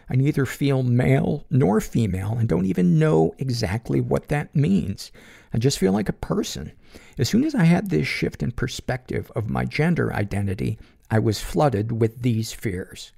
I 0.10 0.16
neither 0.16 0.46
feel 0.46 0.84
male 0.84 1.46
nor 1.50 1.82
female 1.82 2.38
and 2.38 2.48
don't 2.48 2.66
even 2.66 3.00
know 3.00 3.34
exactly 3.40 4.00
what 4.00 4.30
that 4.30 4.56
means. 4.56 5.12
I 5.54 5.58
just 5.58 5.80
feel 5.80 5.92
like 5.92 6.10
a 6.10 6.14
person. 6.14 6.72
As 7.18 7.28
soon 7.28 7.44
as 7.44 7.56
I 7.56 7.64
had 7.64 7.90
this 7.90 8.08
shift 8.08 8.44
in 8.44 8.52
perspective 8.52 9.32
of 9.36 9.50
my 9.50 9.66
gender 9.66 10.14
identity, 10.14 10.78
I 11.10 11.20
was 11.20 11.40
flooded 11.40 11.92
with 11.92 12.22
these 12.22 12.52
fears. 12.52 13.12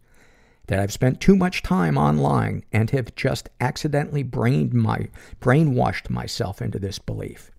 That 0.67 0.79
I've 0.79 0.93
spent 0.93 1.19
too 1.19 1.35
much 1.35 1.63
time 1.63 1.97
online 1.97 2.63
and 2.71 2.91
have 2.91 3.15
just 3.15 3.49
accidentally 3.59 4.21
brained 4.21 4.73
my, 4.73 5.07
brainwashed 5.41 6.09
myself 6.09 6.61
into 6.61 6.77
this 6.77 6.99
belief. 6.99 7.49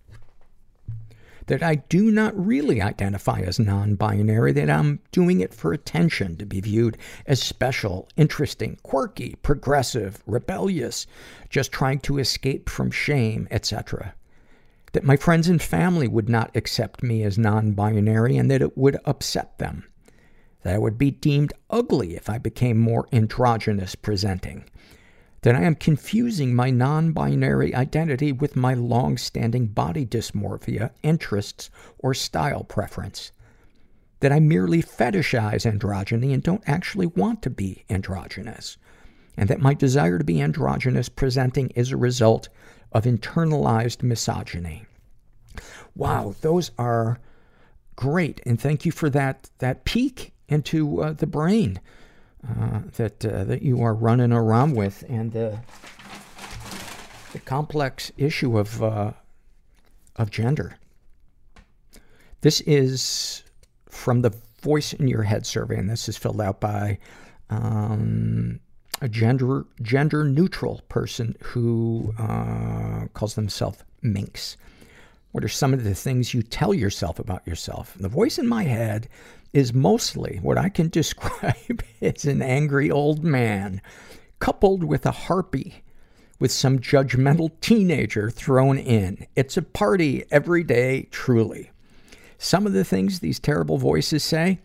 That 1.47 1.61
I 1.61 1.75
do 1.75 2.09
not 2.11 2.33
really 2.45 2.81
identify 2.81 3.41
as 3.41 3.59
non-binary, 3.59 4.53
that 4.53 4.69
I'm 4.69 4.99
doing 5.11 5.41
it 5.41 5.53
for 5.53 5.73
attention, 5.73 6.37
to 6.37 6.45
be 6.45 6.61
viewed 6.61 6.97
as 7.25 7.41
special, 7.41 8.07
interesting, 8.15 8.77
quirky, 8.83 9.35
progressive, 9.41 10.23
rebellious, 10.25 11.07
just 11.49 11.73
trying 11.73 11.99
to 12.01 12.19
escape 12.19 12.69
from 12.69 12.91
shame, 12.91 13.47
etc 13.51 14.13
that 14.93 15.03
my 15.03 15.15
friends 15.15 15.47
and 15.47 15.61
family 15.61 16.07
would 16.07 16.27
not 16.27 16.51
accept 16.55 17.01
me 17.01 17.23
as 17.23 17.37
non-binary 17.37 18.37
and 18.37 18.51
that 18.51 18.61
it 18.61 18.77
would 18.77 18.97
upset 19.05 19.57
them. 19.57 19.85
That 20.63 20.75
I 20.75 20.77
would 20.77 20.97
be 20.97 21.11
deemed 21.11 21.53
ugly 21.69 22.15
if 22.15 22.29
I 22.29 22.37
became 22.37 22.77
more 22.77 23.07
androgynous 23.11 23.95
presenting. 23.95 24.65
That 25.41 25.55
I 25.55 25.63
am 25.63 25.75
confusing 25.75 26.53
my 26.53 26.69
non-binary 26.69 27.73
identity 27.73 28.31
with 28.31 28.55
my 28.55 28.75
long-standing 28.75 29.67
body 29.67 30.05
dysmorphia, 30.05 30.91
interests, 31.01 31.71
or 31.97 32.13
style 32.13 32.63
preference. 32.63 33.31
That 34.19 34.31
I 34.31 34.39
merely 34.39 34.83
fetishize 34.83 35.65
androgyny 35.65 36.31
and 36.31 36.43
don't 36.43 36.63
actually 36.67 37.07
want 37.07 37.41
to 37.41 37.49
be 37.49 37.83
androgynous. 37.89 38.77
And 39.35 39.49
that 39.49 39.61
my 39.61 39.73
desire 39.73 40.19
to 40.19 40.23
be 40.23 40.41
androgynous 40.41 41.09
presenting 41.09 41.69
is 41.71 41.91
a 41.91 41.97
result 41.97 42.49
of 42.91 43.05
internalized 43.05 44.03
misogyny. 44.03 44.85
Wow, 45.95 46.35
those 46.41 46.69
are 46.77 47.19
great, 47.95 48.41
and 48.45 48.59
thank 48.59 48.85
you 48.85 48.91
for 48.91 49.09
that 49.09 49.49
that 49.59 49.85
peek 49.85 50.33
into 50.51 51.01
uh, 51.01 51.13
the 51.13 51.25
brain 51.25 51.79
uh, 52.47 52.81
that 52.97 53.25
uh, 53.25 53.43
that 53.45 53.61
you 53.61 53.81
are 53.81 53.93
running 53.93 54.31
around 54.31 54.75
with, 54.75 55.03
and 55.09 55.31
the 55.31 55.59
the 57.31 57.39
complex 57.39 58.11
issue 58.17 58.59
of 58.59 58.83
uh, 58.83 59.13
of 60.17 60.29
gender. 60.29 60.77
This 62.41 62.61
is 62.61 63.43
from 63.89 64.21
the 64.21 64.33
Voice 64.61 64.93
in 64.93 65.07
Your 65.07 65.23
Head 65.23 65.45
survey, 65.45 65.77
and 65.77 65.89
this 65.89 66.09
is 66.09 66.17
filled 66.17 66.41
out 66.41 66.59
by 66.59 66.99
um, 67.49 68.59
a 69.01 69.07
gender 69.07 69.65
gender 69.81 70.25
neutral 70.25 70.81
person 70.89 71.35
who 71.41 72.13
uh, 72.19 73.05
calls 73.13 73.35
themselves 73.35 73.83
Minx. 74.01 74.57
What 75.31 75.45
are 75.45 75.49
some 75.49 75.73
of 75.73 75.85
the 75.85 75.95
things 75.95 76.33
you 76.33 76.43
tell 76.43 76.73
yourself 76.73 77.17
about 77.17 77.47
yourself? 77.47 77.95
The 77.97 78.09
voice 78.09 78.37
in 78.37 78.47
my 78.47 78.63
head 78.63 79.07
is 79.53 79.73
mostly 79.73 80.39
what 80.41 80.57
I 80.57 80.69
can 80.69 80.89
describe 80.89 81.83
as 82.01 82.25
an 82.25 82.41
angry 82.41 82.89
old 82.89 83.23
man, 83.23 83.81
coupled 84.39 84.83
with 84.83 85.05
a 85.05 85.11
harpy 85.11 85.83
with 86.39 86.51
some 86.51 86.79
judgmental 86.79 87.51
teenager 87.61 88.31
thrown 88.31 88.77
in. 88.77 89.27
It's 89.35 89.57
a 89.57 89.61
party 89.61 90.25
every 90.31 90.63
day, 90.63 91.07
truly. 91.11 91.69
Some 92.39 92.65
of 92.65 92.73
the 92.73 92.83
things 92.83 93.19
these 93.19 93.39
terrible 93.39 93.77
voices 93.77 94.23
say 94.23 94.59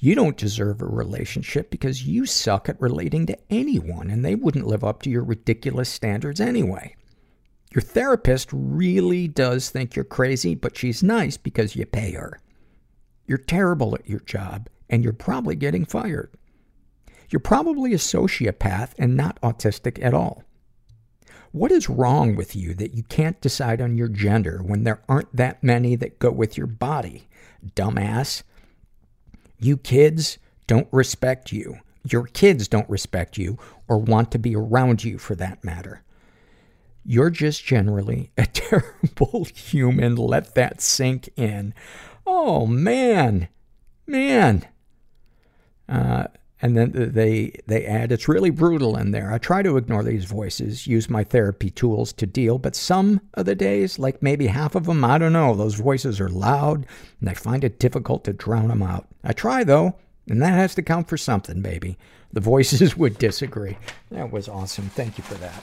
you 0.00 0.16
don't 0.16 0.36
deserve 0.36 0.82
a 0.82 0.86
relationship 0.86 1.70
because 1.70 2.04
you 2.04 2.26
suck 2.26 2.68
at 2.68 2.80
relating 2.80 3.26
to 3.26 3.38
anyone 3.48 4.10
and 4.10 4.24
they 4.24 4.34
wouldn't 4.34 4.66
live 4.66 4.82
up 4.82 5.02
to 5.02 5.10
your 5.10 5.22
ridiculous 5.22 5.88
standards 5.88 6.40
anyway. 6.40 6.96
Your 7.72 7.82
therapist 7.82 8.48
really 8.52 9.28
does 9.28 9.70
think 9.70 9.94
you're 9.94 10.04
crazy, 10.04 10.56
but 10.56 10.76
she's 10.76 11.04
nice 11.04 11.36
because 11.36 11.76
you 11.76 11.86
pay 11.86 12.12
her. 12.12 12.40
You're 13.30 13.38
terrible 13.38 13.94
at 13.94 14.08
your 14.08 14.18
job 14.18 14.68
and 14.88 15.04
you're 15.04 15.12
probably 15.12 15.54
getting 15.54 15.84
fired. 15.84 16.32
You're 17.28 17.38
probably 17.38 17.92
a 17.92 17.96
sociopath 17.96 18.94
and 18.98 19.16
not 19.16 19.40
autistic 19.40 20.04
at 20.04 20.14
all. 20.14 20.42
What 21.52 21.70
is 21.70 21.88
wrong 21.88 22.34
with 22.34 22.56
you 22.56 22.74
that 22.74 22.92
you 22.92 23.04
can't 23.04 23.40
decide 23.40 23.80
on 23.80 23.96
your 23.96 24.08
gender 24.08 24.60
when 24.64 24.82
there 24.82 25.00
aren't 25.08 25.36
that 25.36 25.62
many 25.62 25.94
that 25.94 26.18
go 26.18 26.32
with 26.32 26.58
your 26.58 26.66
body? 26.66 27.28
Dumbass. 27.76 28.42
You 29.60 29.76
kids 29.76 30.38
don't 30.66 30.88
respect 30.90 31.52
you. 31.52 31.78
Your 32.02 32.24
kids 32.24 32.66
don't 32.66 32.90
respect 32.90 33.38
you 33.38 33.58
or 33.86 33.98
want 33.98 34.32
to 34.32 34.40
be 34.40 34.56
around 34.56 35.04
you 35.04 35.18
for 35.18 35.36
that 35.36 35.62
matter. 35.62 36.02
You're 37.04 37.30
just 37.30 37.64
generally 37.64 38.32
a 38.36 38.46
terrible 38.46 39.46
human. 39.54 40.16
Let 40.16 40.56
that 40.56 40.80
sink 40.80 41.28
in. 41.36 41.74
Oh 42.26 42.66
man, 42.66 43.48
man. 44.06 44.66
Uh, 45.88 46.26
and 46.62 46.76
then 46.76 46.92
they 46.94 47.52
they 47.66 47.86
add, 47.86 48.12
it's 48.12 48.28
really 48.28 48.50
brutal 48.50 48.96
in 48.96 49.12
there. 49.12 49.32
I 49.32 49.38
try 49.38 49.62
to 49.62 49.76
ignore 49.76 50.02
these 50.02 50.26
voices, 50.26 50.86
use 50.86 51.08
my 51.08 51.24
therapy 51.24 51.70
tools 51.70 52.12
to 52.14 52.26
deal, 52.26 52.58
but 52.58 52.76
some 52.76 53.20
of 53.34 53.46
the 53.46 53.54
days, 53.54 53.98
like 53.98 54.22
maybe 54.22 54.48
half 54.48 54.74
of 54.74 54.84
them, 54.84 55.04
I 55.04 55.18
don't 55.18 55.32
know, 55.32 55.54
those 55.54 55.74
voices 55.74 56.20
are 56.20 56.28
loud, 56.28 56.86
and 57.20 57.30
I 57.30 57.34
find 57.34 57.64
it 57.64 57.78
difficult 57.78 58.24
to 58.24 58.32
drown 58.32 58.68
them 58.68 58.82
out. 58.82 59.06
I 59.24 59.32
try 59.32 59.64
though, 59.64 59.96
and 60.28 60.42
that 60.42 60.52
has 60.52 60.74
to 60.74 60.82
count 60.82 61.08
for 61.08 61.16
something, 61.16 61.62
baby. 61.62 61.96
The 62.32 62.40
voices 62.40 62.96
would 62.96 63.18
disagree. 63.18 63.78
That 64.10 64.30
was 64.30 64.48
awesome. 64.48 64.90
Thank 64.90 65.16
you 65.16 65.24
for 65.24 65.34
that. 65.34 65.62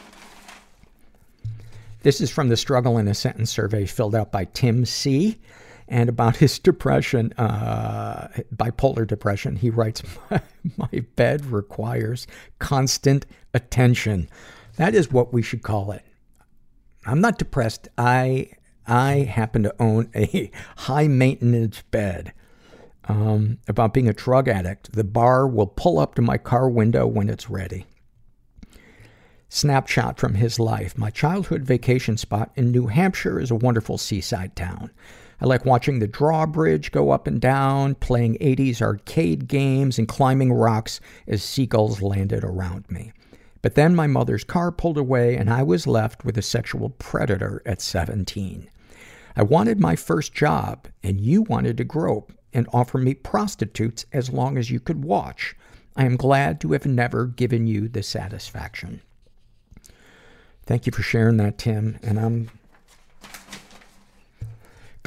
This 2.02 2.22
is 2.22 2.32
from 2.32 2.50
the 2.50 2.58
Struggle 2.58 2.98
in 2.98 3.08
a 3.08 3.14
Sentence 3.14 3.52
survey 3.52 3.86
filled 3.86 4.16
out 4.16 4.32
by 4.32 4.46
Tim 4.46 4.86
C. 4.86 5.40
And 5.88 6.10
about 6.10 6.38
his 6.38 6.60
depression, 6.60 7.34
uh, 7.38 8.28
bipolar 8.54 9.08
depression, 9.08 9.56
he 9.56 9.70
writes, 9.70 10.04
my, 10.30 10.42
my 10.76 11.06
bed 11.16 11.46
requires 11.46 12.28
constant 12.60 13.26
attention. 13.54 14.30
That 14.76 14.94
is 14.94 15.12
what 15.12 15.32
we 15.32 15.42
should 15.42 15.64
call 15.64 15.92
it. 15.92 16.04
I'm 17.06 17.22
not 17.22 17.38
depressed. 17.38 17.88
I, 17.98 18.52
I 18.86 19.20
happen 19.20 19.64
to 19.64 19.76
own 19.80 20.10
a 20.14 20.52
high 20.76 21.08
maintenance 21.08 21.82
bed. 21.90 22.34
Um, 23.10 23.60
about 23.70 23.94
being 23.94 24.10
a 24.10 24.14
drug 24.14 24.50
addict, 24.50 24.92
the 24.92 25.06
bar 25.06 25.48
will 25.48 25.68
pull 25.68 25.98
up 25.98 26.16
to 26.16 26.22
my 26.22 26.38
car 26.38 26.70
window 26.70 27.08
when 27.08 27.30
it's 27.30 27.50
ready. 27.50 27.86
Snapshot 29.48 30.20
from 30.20 30.34
his 30.34 30.60
life. 30.60 30.98
My 30.98 31.10
childhood 31.10 31.62
vacation 31.62 32.18
spot 32.18 32.52
in 32.58 32.74
New 32.74 32.88
Hampshire 32.88 33.40
is 33.40 33.50
a 33.50 33.56
wonderful 33.56 33.98
seaside 33.98 34.58
town. 34.58 34.92
I 35.40 35.46
like 35.46 35.66
watching 35.66 36.00
the 36.00 36.08
drawbridge 36.08 36.92
go 36.92 37.12
up 37.12 37.28
and 37.28 37.40
down, 37.40 37.96
playing 37.96 38.38
80s 38.40 38.82
arcade 38.82 39.48
games, 39.48 40.00
and 40.00 40.08
climbing 40.08 40.52
rocks 40.52 41.00
as 41.28 41.44
seagulls 41.44 42.02
landed 42.02 42.44
around 42.44 42.90
me. 42.90 43.12
But 43.62 43.76
then 43.76 43.96
my 43.96 44.08
mother's 44.08 44.44
car 44.44 44.72
pulled 44.72 44.98
away, 44.98 45.36
and 45.36 45.50
I 45.50 45.64
was 45.64 45.88
left 45.88 46.26
with 46.26 46.38
a 46.38 46.42
sexual 46.42 46.90
predator 46.92 47.62
at 47.66 47.82
17. 47.82 48.70
I 49.36 49.44
wanted 49.44 49.80
my 49.80 49.96
first 49.96 50.34
job, 50.34 50.88
and 51.04 51.22
you 51.22 51.44
wanted 51.44 51.78
to 51.78 51.84
grope 51.84 52.34
and 52.54 52.68
offer 52.74 52.98
me 52.98 53.14
prostitutes 53.14 54.06
as 54.12 54.32
long 54.32 54.58
as 54.58 54.72
you 54.72 54.80
could 54.80 55.04
watch. 55.04 55.56
I 55.96 56.06
am 56.06 56.16
glad 56.16 56.60
to 56.62 56.72
have 56.72 56.86
never 56.86 57.28
given 57.28 57.68
you 57.68 57.88
the 57.88 58.02
satisfaction. 58.02 59.02
Thank 60.66 60.86
you 60.86 60.92
for 60.92 61.02
sharing 61.02 61.38
that, 61.38 61.58
Tim. 61.58 62.00
And 62.02 62.20
I'm 62.20 62.50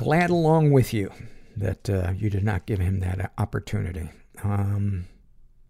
glad 0.00 0.30
along 0.30 0.70
with 0.70 0.94
you 0.94 1.12
that 1.58 1.90
uh, 1.90 2.10
you 2.16 2.30
did 2.30 2.42
not 2.42 2.64
give 2.64 2.78
him 2.78 3.00
that 3.00 3.32
opportunity. 3.36 4.08
Um, 4.42 5.04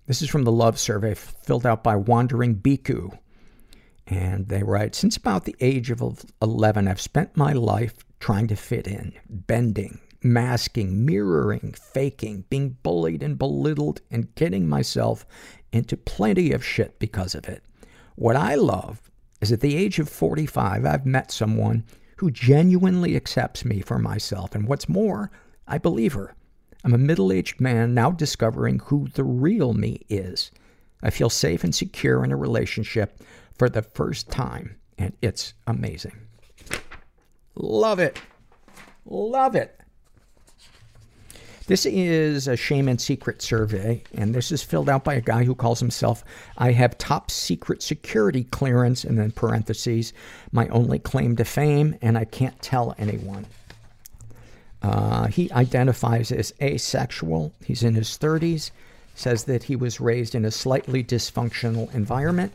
this 0.06 0.22
is 0.22 0.30
from 0.30 0.44
the 0.44 0.52
love 0.52 0.78
survey 0.78 1.14
filled 1.14 1.66
out 1.66 1.82
by 1.82 1.96
Wandering 1.96 2.54
Biku. 2.54 3.18
And 4.06 4.46
they 4.46 4.62
write, 4.62 4.94
Since 4.94 5.16
about 5.16 5.46
the 5.46 5.56
age 5.58 5.90
of 5.90 6.24
11, 6.40 6.86
I've 6.86 7.00
spent 7.00 7.36
my 7.36 7.52
life 7.52 7.94
trying 8.20 8.46
to 8.46 8.54
fit 8.54 8.86
in, 8.86 9.14
bending, 9.28 9.98
masking, 10.22 11.04
mirroring, 11.04 11.72
faking, 11.72 12.44
being 12.50 12.76
bullied 12.84 13.24
and 13.24 13.36
belittled, 13.36 14.00
and 14.12 14.32
getting 14.36 14.68
myself 14.68 15.26
into 15.72 15.96
plenty 15.96 16.52
of 16.52 16.64
shit 16.64 17.00
because 17.00 17.34
of 17.34 17.48
it. 17.48 17.64
What 18.14 18.36
I 18.36 18.54
love 18.54 19.10
is 19.40 19.50
at 19.50 19.60
the 19.60 19.76
age 19.76 19.98
of 19.98 20.08
45, 20.08 20.86
I've 20.86 21.04
met 21.04 21.32
someone 21.32 21.84
who 22.20 22.30
genuinely 22.30 23.16
accepts 23.16 23.64
me 23.64 23.80
for 23.80 23.98
myself. 23.98 24.54
And 24.54 24.68
what's 24.68 24.90
more, 24.90 25.30
I 25.66 25.78
believe 25.78 26.12
her. 26.12 26.34
I'm 26.84 26.92
a 26.92 26.98
middle 26.98 27.32
aged 27.32 27.62
man 27.62 27.94
now 27.94 28.10
discovering 28.10 28.78
who 28.78 29.08
the 29.14 29.24
real 29.24 29.72
me 29.72 30.02
is. 30.10 30.50
I 31.02 31.08
feel 31.08 31.30
safe 31.30 31.64
and 31.64 31.74
secure 31.74 32.22
in 32.22 32.30
a 32.30 32.36
relationship 32.36 33.22
for 33.56 33.70
the 33.70 33.80
first 33.80 34.28
time, 34.28 34.76
and 34.98 35.14
it's 35.22 35.54
amazing. 35.66 36.12
Love 37.54 37.98
it. 37.98 38.20
Love 39.06 39.56
it. 39.56 39.79
This 41.70 41.86
is 41.86 42.48
a 42.48 42.56
shame 42.56 42.88
and 42.88 43.00
secret 43.00 43.40
survey, 43.40 44.02
and 44.12 44.34
this 44.34 44.50
is 44.50 44.60
filled 44.60 44.88
out 44.88 45.04
by 45.04 45.14
a 45.14 45.20
guy 45.20 45.44
who 45.44 45.54
calls 45.54 45.78
himself 45.78 46.24
I 46.58 46.72
have 46.72 46.98
top 46.98 47.30
secret 47.30 47.80
security 47.80 48.42
clearance, 48.42 49.04
and 49.04 49.16
then 49.16 49.30
parentheses, 49.30 50.12
my 50.50 50.66
only 50.70 50.98
claim 50.98 51.36
to 51.36 51.44
fame, 51.44 51.96
and 52.02 52.18
I 52.18 52.24
can't 52.24 52.60
tell 52.60 52.96
anyone. 52.98 53.46
Uh, 54.82 55.28
he 55.28 55.48
identifies 55.52 56.32
as 56.32 56.52
asexual. 56.60 57.52
He's 57.64 57.84
in 57.84 57.94
his 57.94 58.18
30s, 58.18 58.72
says 59.14 59.44
that 59.44 59.62
he 59.62 59.76
was 59.76 60.00
raised 60.00 60.34
in 60.34 60.44
a 60.44 60.50
slightly 60.50 61.04
dysfunctional 61.04 61.94
environment. 61.94 62.52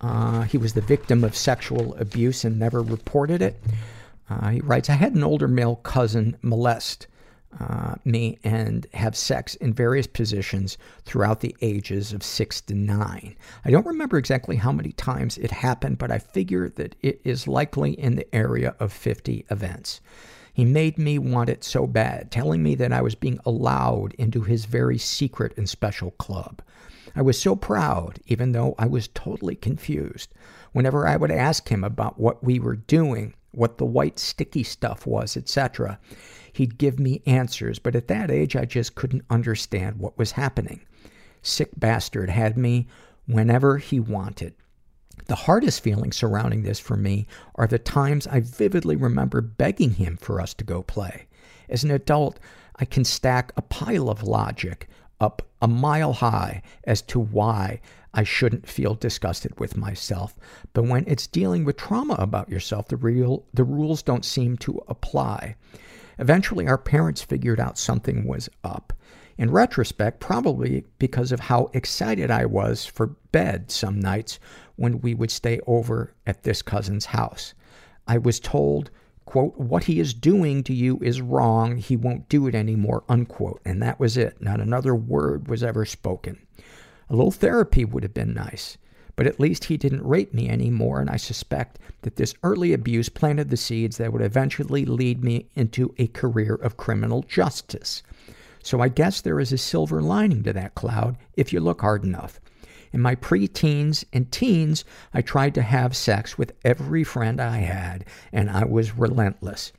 Uh, 0.00 0.42
he 0.42 0.56
was 0.56 0.74
the 0.74 0.80
victim 0.80 1.24
of 1.24 1.36
sexual 1.36 1.96
abuse 1.96 2.44
and 2.44 2.60
never 2.60 2.80
reported 2.80 3.42
it. 3.42 3.60
Uh, 4.30 4.50
he 4.50 4.60
writes, 4.60 4.88
I 4.88 4.92
had 4.92 5.16
an 5.16 5.24
older 5.24 5.48
male 5.48 5.80
cousin 5.82 6.36
molest 6.42 7.08
Uh, 7.58 7.94
me 8.04 8.38
and 8.44 8.86
have 8.92 9.16
sex 9.16 9.54
in 9.54 9.72
various 9.72 10.06
positions 10.06 10.76
throughout 11.04 11.40
the 11.40 11.56
ages 11.62 12.12
of 12.12 12.22
six 12.22 12.60
to 12.60 12.74
nine. 12.74 13.34
I 13.64 13.70
don't 13.70 13.86
remember 13.86 14.18
exactly 14.18 14.56
how 14.56 14.72
many 14.72 14.92
times 14.92 15.38
it 15.38 15.50
happened, 15.50 15.96
but 15.96 16.10
I 16.10 16.18
figure 16.18 16.68
that 16.70 16.96
it 17.00 17.20
is 17.24 17.48
likely 17.48 17.92
in 17.92 18.16
the 18.16 18.34
area 18.34 18.74
of 18.78 18.92
50 18.92 19.46
events. 19.50 20.02
He 20.52 20.64
made 20.64 20.96
me 20.96 21.18
want 21.18 21.50
it 21.50 21.64
so 21.64 21.86
bad, 21.86 22.30
telling 22.30 22.62
me 22.62 22.74
that 22.76 22.92
I 22.92 23.02
was 23.02 23.14
being 23.14 23.38
allowed 23.44 24.14
into 24.14 24.40
his 24.40 24.64
very 24.64 24.96
secret 24.96 25.52
and 25.56 25.68
special 25.68 26.12
club. 26.12 26.62
I 27.14 27.22
was 27.22 27.40
so 27.40 27.56
proud, 27.56 28.20
even 28.26 28.52
though 28.52 28.74
I 28.78 28.86
was 28.86 29.08
totally 29.08 29.54
confused. 29.54 30.32
Whenever 30.72 31.06
I 31.06 31.16
would 31.16 31.30
ask 31.30 31.68
him 31.68 31.84
about 31.84 32.18
what 32.18 32.42
we 32.42 32.58
were 32.58 32.76
doing, 32.76 33.34
what 33.56 33.78
the 33.78 33.84
white 33.84 34.18
sticky 34.18 34.62
stuff 34.62 35.06
was, 35.06 35.36
etc., 35.36 35.98
he'd 36.52 36.78
give 36.78 36.98
me 36.98 37.22
answers, 37.26 37.78
but 37.78 37.96
at 37.96 38.08
that 38.08 38.30
age 38.30 38.56
I 38.56 38.64
just 38.64 38.94
couldn't 38.94 39.24
understand 39.28 39.98
what 39.98 40.16
was 40.16 40.32
happening. 40.32 40.80
Sick 41.42 41.70
bastard 41.76 42.30
had 42.30 42.56
me 42.56 42.86
whenever 43.26 43.78
he 43.78 44.00
wanted. 44.00 44.54
The 45.26 45.34
hardest 45.34 45.82
feelings 45.82 46.16
surrounding 46.16 46.62
this 46.62 46.78
for 46.78 46.96
me 46.96 47.26
are 47.56 47.66
the 47.66 47.78
times 47.78 48.26
I 48.26 48.40
vividly 48.40 48.96
remember 48.96 49.40
begging 49.40 49.94
him 49.94 50.16
for 50.16 50.40
us 50.40 50.54
to 50.54 50.64
go 50.64 50.82
play. 50.82 51.26
As 51.68 51.82
an 51.84 51.90
adult, 51.90 52.38
I 52.76 52.84
can 52.84 53.04
stack 53.04 53.52
a 53.56 53.62
pile 53.62 54.08
of 54.08 54.22
logic 54.22 54.88
up 55.20 55.42
a 55.62 55.68
mile 55.68 56.12
high 56.12 56.62
as 56.84 57.02
to 57.02 57.18
why 57.18 57.80
I 58.16 58.24
shouldn't 58.24 58.66
feel 58.66 58.94
disgusted 58.94 59.60
with 59.60 59.76
myself. 59.76 60.34
But 60.72 60.84
when 60.84 61.04
it's 61.06 61.26
dealing 61.26 61.64
with 61.66 61.76
trauma 61.76 62.14
about 62.14 62.48
yourself, 62.48 62.88
the 62.88 62.96
real, 62.96 63.44
the 63.52 63.62
rules 63.62 64.02
don't 64.02 64.24
seem 64.24 64.56
to 64.58 64.82
apply. 64.88 65.54
Eventually, 66.18 66.66
our 66.66 66.78
parents 66.78 67.20
figured 67.20 67.60
out 67.60 67.76
something 67.76 68.26
was 68.26 68.48
up. 68.64 68.94
In 69.36 69.50
retrospect, 69.50 70.18
probably 70.18 70.86
because 70.98 71.30
of 71.30 71.40
how 71.40 71.68
excited 71.74 72.30
I 72.30 72.46
was 72.46 72.86
for 72.86 73.08
bed 73.32 73.70
some 73.70 74.00
nights 74.00 74.38
when 74.76 75.02
we 75.02 75.12
would 75.14 75.30
stay 75.30 75.60
over 75.66 76.14
at 76.26 76.42
this 76.42 76.62
cousin's 76.62 77.04
house. 77.04 77.52
I 78.08 78.16
was 78.16 78.40
told, 78.40 78.90
quote, 79.26 79.58
what 79.58 79.84
he 79.84 80.00
is 80.00 80.14
doing 80.14 80.62
to 80.64 80.72
you 80.72 80.98
is 81.02 81.20
wrong. 81.20 81.76
He 81.76 81.96
won't 81.98 82.30
do 82.30 82.46
it 82.46 82.54
anymore, 82.54 83.04
unquote. 83.10 83.60
And 83.66 83.82
that 83.82 84.00
was 84.00 84.16
it. 84.16 84.40
Not 84.40 84.60
another 84.60 84.94
word 84.94 85.48
was 85.48 85.62
ever 85.62 85.84
spoken. 85.84 86.38
A 87.08 87.16
little 87.16 87.30
therapy 87.30 87.84
would 87.84 88.02
have 88.02 88.14
been 88.14 88.34
nice. 88.34 88.78
But 89.16 89.26
at 89.26 89.40
least 89.40 89.64
he 89.64 89.78
didn't 89.78 90.06
rape 90.06 90.34
me 90.34 90.48
anymore, 90.48 91.00
and 91.00 91.08
I 91.08 91.16
suspect 91.16 91.78
that 92.02 92.16
this 92.16 92.34
early 92.42 92.74
abuse 92.74 93.08
planted 93.08 93.48
the 93.48 93.56
seeds 93.56 93.96
that 93.96 94.12
would 94.12 94.20
eventually 94.20 94.84
lead 94.84 95.24
me 95.24 95.46
into 95.56 95.94
a 95.96 96.08
career 96.08 96.54
of 96.54 96.76
criminal 96.76 97.22
justice. 97.22 98.02
So 98.62 98.80
I 98.82 98.88
guess 98.88 99.20
there 99.20 99.40
is 99.40 99.52
a 99.52 99.58
silver 99.58 100.02
lining 100.02 100.42
to 100.42 100.52
that 100.52 100.74
cloud 100.74 101.16
if 101.34 101.52
you 101.52 101.60
look 101.60 101.80
hard 101.80 102.04
enough. 102.04 102.40
In 102.92 103.00
my 103.00 103.14
preteens 103.14 104.04
and 104.12 104.30
teens, 104.30 104.84
I 105.14 105.22
tried 105.22 105.54
to 105.54 105.62
have 105.62 105.96
sex 105.96 106.36
with 106.36 106.52
every 106.64 107.02
friend 107.02 107.40
I 107.40 107.58
had, 107.58 108.04
and 108.32 108.50
I 108.50 108.64
was 108.64 108.96
relentless. 108.96 109.72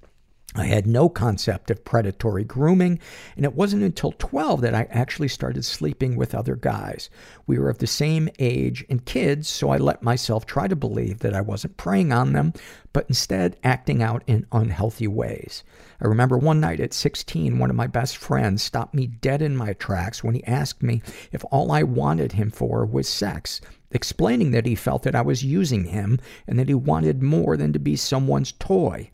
I 0.57 0.65
had 0.65 0.88
no 0.88 1.07
concept 1.07 1.69
of 1.69 1.85
predatory 1.85 2.43
grooming, 2.43 2.99
and 3.35 3.45
it 3.45 3.53
wasn't 3.53 3.84
until 3.84 4.11
12 4.13 4.61
that 4.61 4.73
I 4.73 4.88
actually 4.89 5.27
started 5.27 5.63
sleeping 5.63 6.15
with 6.15 6.34
other 6.34 6.55
guys. 6.55 7.11
We 7.45 7.59
were 7.59 7.69
of 7.69 7.77
the 7.77 7.85
same 7.85 8.27
age 8.39 8.84
and 8.89 9.05
kids, 9.05 9.47
so 9.47 9.69
I 9.69 9.77
let 9.77 10.01
myself 10.01 10.47
try 10.47 10.67
to 10.67 10.75
believe 10.75 11.19
that 11.19 11.35
I 11.35 11.41
wasn't 11.41 11.77
preying 11.77 12.11
on 12.11 12.34
them, 12.34 12.53
but 12.91 13.05
instead 13.07 13.57
acting 13.63 14.01
out 14.01 14.23
in 14.25 14.47
unhealthy 14.51 15.07
ways. 15.07 15.63
I 16.01 16.07
remember 16.07 16.39
one 16.39 16.59
night 16.59 16.79
at 16.79 16.91
16, 16.91 17.59
one 17.59 17.69
of 17.69 17.75
my 17.75 17.85
best 17.85 18.17
friends 18.17 18.63
stopped 18.63 18.95
me 18.95 19.05
dead 19.05 19.43
in 19.43 19.55
my 19.55 19.73
tracks 19.73 20.23
when 20.23 20.34
he 20.34 20.43
asked 20.45 20.81
me 20.81 21.03
if 21.31 21.45
all 21.51 21.71
I 21.71 21.84
wanted 21.84 22.31
him 22.31 22.49
for 22.49 22.84
was 22.84 23.07
sex, 23.07 23.61
explaining 23.91 24.49
that 24.51 24.65
he 24.65 24.73
felt 24.73 25.03
that 25.03 25.15
I 25.15 25.21
was 25.21 25.45
using 25.45 25.84
him 25.84 26.19
and 26.47 26.57
that 26.57 26.67
he 26.67 26.73
wanted 26.73 27.21
more 27.21 27.57
than 27.57 27.73
to 27.73 27.79
be 27.79 27.95
someone's 27.95 28.53
toy. 28.53 29.11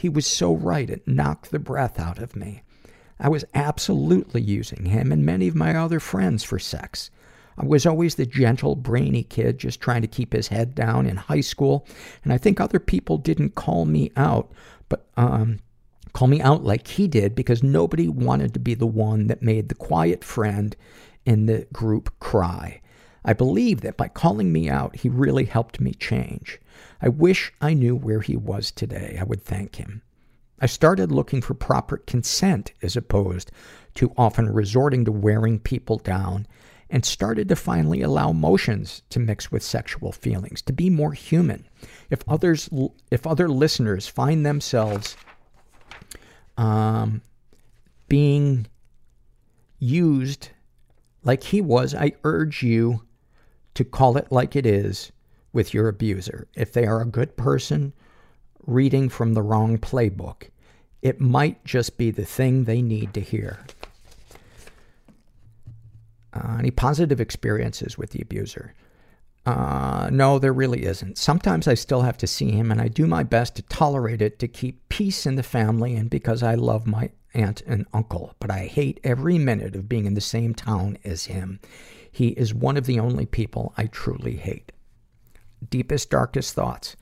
He 0.00 0.08
was 0.08 0.26
so 0.26 0.54
right, 0.54 0.88
it 0.88 1.06
knocked 1.06 1.50
the 1.50 1.58
breath 1.58 2.00
out 2.00 2.18
of 2.20 2.34
me. 2.34 2.62
I 3.18 3.28
was 3.28 3.44
absolutely 3.54 4.40
using 4.40 4.86
him 4.86 5.12
and 5.12 5.26
many 5.26 5.46
of 5.46 5.54
my 5.54 5.76
other 5.76 6.00
friends 6.00 6.42
for 6.42 6.58
sex. 6.58 7.10
I 7.58 7.66
was 7.66 7.84
always 7.84 8.14
the 8.14 8.24
gentle, 8.24 8.76
brainy 8.76 9.24
kid 9.24 9.58
just 9.58 9.78
trying 9.78 10.00
to 10.00 10.08
keep 10.08 10.32
his 10.32 10.48
head 10.48 10.74
down 10.74 11.04
in 11.04 11.16
high 11.16 11.42
school, 11.42 11.86
and 12.24 12.32
I 12.32 12.38
think 12.38 12.58
other 12.58 12.78
people 12.78 13.18
didn't 13.18 13.56
call 13.56 13.84
me 13.84 14.10
out, 14.16 14.50
but 14.88 15.04
um, 15.18 15.58
call 16.14 16.28
me 16.28 16.40
out 16.40 16.64
like 16.64 16.88
he 16.88 17.06
did 17.06 17.34
because 17.34 17.62
nobody 17.62 18.08
wanted 18.08 18.54
to 18.54 18.58
be 18.58 18.72
the 18.72 18.86
one 18.86 19.26
that 19.26 19.42
made 19.42 19.68
the 19.68 19.74
quiet 19.74 20.24
friend 20.24 20.76
in 21.26 21.44
the 21.44 21.66
group 21.74 22.18
cry. 22.20 22.80
I 23.22 23.34
believe 23.34 23.82
that 23.82 23.98
by 23.98 24.08
calling 24.08 24.50
me 24.50 24.70
out, 24.70 24.96
he 24.96 25.10
really 25.10 25.44
helped 25.44 25.78
me 25.78 25.92
change. 25.92 26.58
I 27.00 27.08
wish 27.08 27.52
I 27.60 27.74
knew 27.74 27.96
where 27.96 28.20
he 28.20 28.36
was 28.36 28.70
today. 28.70 29.16
I 29.20 29.24
would 29.24 29.42
thank 29.42 29.76
him. 29.76 30.02
I 30.60 30.66
started 30.66 31.10
looking 31.10 31.40
for 31.40 31.54
proper 31.54 31.96
consent 31.96 32.72
as 32.82 32.96
opposed 32.96 33.50
to 33.94 34.12
often 34.16 34.52
resorting 34.52 35.04
to 35.06 35.12
wearing 35.12 35.58
people 35.58 35.98
down 35.98 36.46
and 36.90 37.04
started 37.04 37.48
to 37.48 37.56
finally 37.56 38.02
allow 38.02 38.30
emotions 38.30 39.02
to 39.10 39.20
mix 39.20 39.50
with 39.50 39.62
sexual 39.62 40.12
feelings, 40.12 40.60
to 40.62 40.72
be 40.72 40.90
more 40.90 41.12
human. 41.12 41.66
If 42.10 42.22
others, 42.28 42.68
if 43.10 43.26
other 43.26 43.48
listeners 43.48 44.08
find 44.08 44.44
themselves 44.44 45.16
um, 46.56 47.22
being 48.08 48.66
used 49.78 50.50
like 51.22 51.44
he 51.44 51.60
was, 51.60 51.94
I 51.94 52.12
urge 52.24 52.62
you 52.62 53.02
to 53.74 53.84
call 53.84 54.16
it 54.16 54.32
like 54.32 54.56
it 54.56 54.66
is 54.66 55.12
with 55.52 55.74
your 55.74 55.88
abuser. 55.88 56.46
If 56.54 56.72
they 56.72 56.86
are 56.86 57.00
a 57.00 57.06
good 57.06 57.36
person 57.36 57.92
reading 58.66 59.08
from 59.08 59.34
the 59.34 59.42
wrong 59.42 59.78
playbook, 59.78 60.48
it 61.02 61.20
might 61.20 61.64
just 61.64 61.96
be 61.96 62.10
the 62.10 62.24
thing 62.24 62.64
they 62.64 62.82
need 62.82 63.14
to 63.14 63.20
hear. 63.20 63.64
Uh, 66.32 66.56
any 66.58 66.70
positive 66.70 67.20
experiences 67.20 67.98
with 67.98 68.10
the 68.10 68.20
abuser? 68.20 68.74
Uh, 69.46 70.10
no, 70.12 70.38
there 70.38 70.52
really 70.52 70.84
isn't. 70.84 71.16
Sometimes 71.16 71.66
I 71.66 71.74
still 71.74 72.02
have 72.02 72.18
to 72.18 72.26
see 72.26 72.50
him, 72.50 72.70
and 72.70 72.80
I 72.80 72.88
do 72.88 73.06
my 73.06 73.22
best 73.22 73.56
to 73.56 73.62
tolerate 73.62 74.20
it 74.20 74.38
to 74.38 74.48
keep 74.48 74.88
peace 74.90 75.26
in 75.26 75.36
the 75.36 75.42
family 75.42 75.96
and 75.96 76.10
because 76.10 76.42
I 76.42 76.54
love 76.54 76.86
my 76.86 77.10
aunt 77.32 77.62
and 77.66 77.86
uncle. 77.92 78.34
But 78.38 78.50
I 78.50 78.66
hate 78.66 79.00
every 79.02 79.38
minute 79.38 79.74
of 79.74 79.88
being 79.88 80.04
in 80.04 80.14
the 80.14 80.20
same 80.20 80.54
town 80.54 80.98
as 81.04 81.24
him. 81.24 81.58
He 82.12 82.28
is 82.28 82.52
one 82.52 82.76
of 82.76 82.86
the 82.86 83.00
only 83.00 83.24
people 83.24 83.72
I 83.76 83.86
truly 83.86 84.36
hate. 84.36 84.72
Deepest, 85.68 86.10
darkest 86.10 86.54
thoughts. 86.54 86.96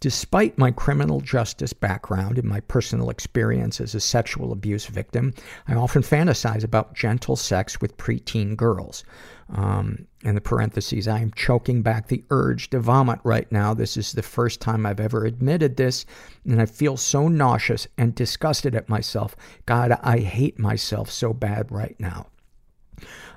Despite 0.00 0.58
my 0.58 0.70
criminal 0.70 1.22
justice 1.22 1.72
background 1.72 2.36
and 2.36 2.46
my 2.46 2.60
personal 2.60 3.08
experience 3.08 3.80
as 3.80 3.94
a 3.94 4.00
sexual 4.00 4.52
abuse 4.52 4.84
victim, 4.84 5.32
I 5.66 5.74
often 5.76 6.02
fantasize 6.02 6.62
about 6.62 6.94
gentle 6.94 7.36
sex 7.36 7.80
with 7.80 7.96
preteen 7.96 8.54
girls. 8.54 9.02
Um, 9.48 10.06
in 10.22 10.34
the 10.34 10.42
parentheses, 10.42 11.08
I 11.08 11.20
am 11.20 11.32
choking 11.34 11.80
back 11.80 12.08
the 12.08 12.22
urge 12.28 12.68
to 12.70 12.80
vomit 12.80 13.20
right 13.24 13.50
now. 13.50 13.72
This 13.72 13.96
is 13.96 14.12
the 14.12 14.22
first 14.22 14.60
time 14.60 14.84
I've 14.84 15.00
ever 15.00 15.24
admitted 15.24 15.76
this, 15.76 16.04
and 16.44 16.60
I 16.60 16.66
feel 16.66 16.98
so 16.98 17.28
nauseous 17.28 17.86
and 17.96 18.14
disgusted 18.14 18.74
at 18.74 18.90
myself. 18.90 19.34
God, 19.64 19.98
I 20.02 20.18
hate 20.18 20.58
myself 20.58 21.10
so 21.10 21.32
bad 21.32 21.72
right 21.72 21.98
now. 21.98 22.26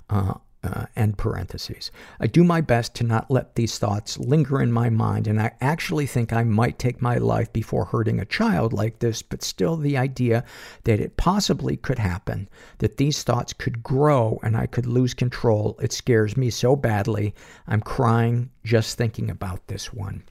Uh, 0.09 0.33
Uh, 0.67 0.85
end 0.97 1.17
parentheses. 1.17 1.91
I 2.19 2.27
do 2.27 2.43
my 2.43 2.59
best 2.59 2.93
to 2.95 3.05
not 3.05 3.31
let 3.31 3.55
these 3.55 3.79
thoughts 3.79 4.17
linger 4.17 4.61
in 4.61 4.69
my 4.69 4.89
mind, 4.89 5.25
and 5.25 5.41
I 5.41 5.53
actually 5.61 6.05
think 6.05 6.33
I 6.33 6.43
might 6.43 6.77
take 6.77 7.01
my 7.01 7.15
life 7.15 7.53
before 7.53 7.85
hurting 7.85 8.19
a 8.19 8.25
child 8.25 8.73
like 8.73 8.99
this, 8.99 9.21
but 9.21 9.43
still 9.43 9.77
the 9.77 9.95
idea 9.95 10.43
that 10.83 10.99
it 10.99 11.15
possibly 11.15 11.77
could 11.77 11.99
happen, 11.99 12.49
that 12.79 12.97
these 12.97 13.23
thoughts 13.23 13.53
could 13.53 13.81
grow 13.81 14.41
and 14.43 14.57
I 14.57 14.65
could 14.65 14.87
lose 14.87 15.13
control, 15.13 15.79
it 15.81 15.93
scares 15.93 16.35
me 16.35 16.49
so 16.49 16.75
badly. 16.75 17.33
I'm 17.65 17.81
crying 17.81 18.49
just 18.65 18.97
thinking 18.97 19.29
about 19.29 19.67
this 19.67 19.93
one. 19.93 20.23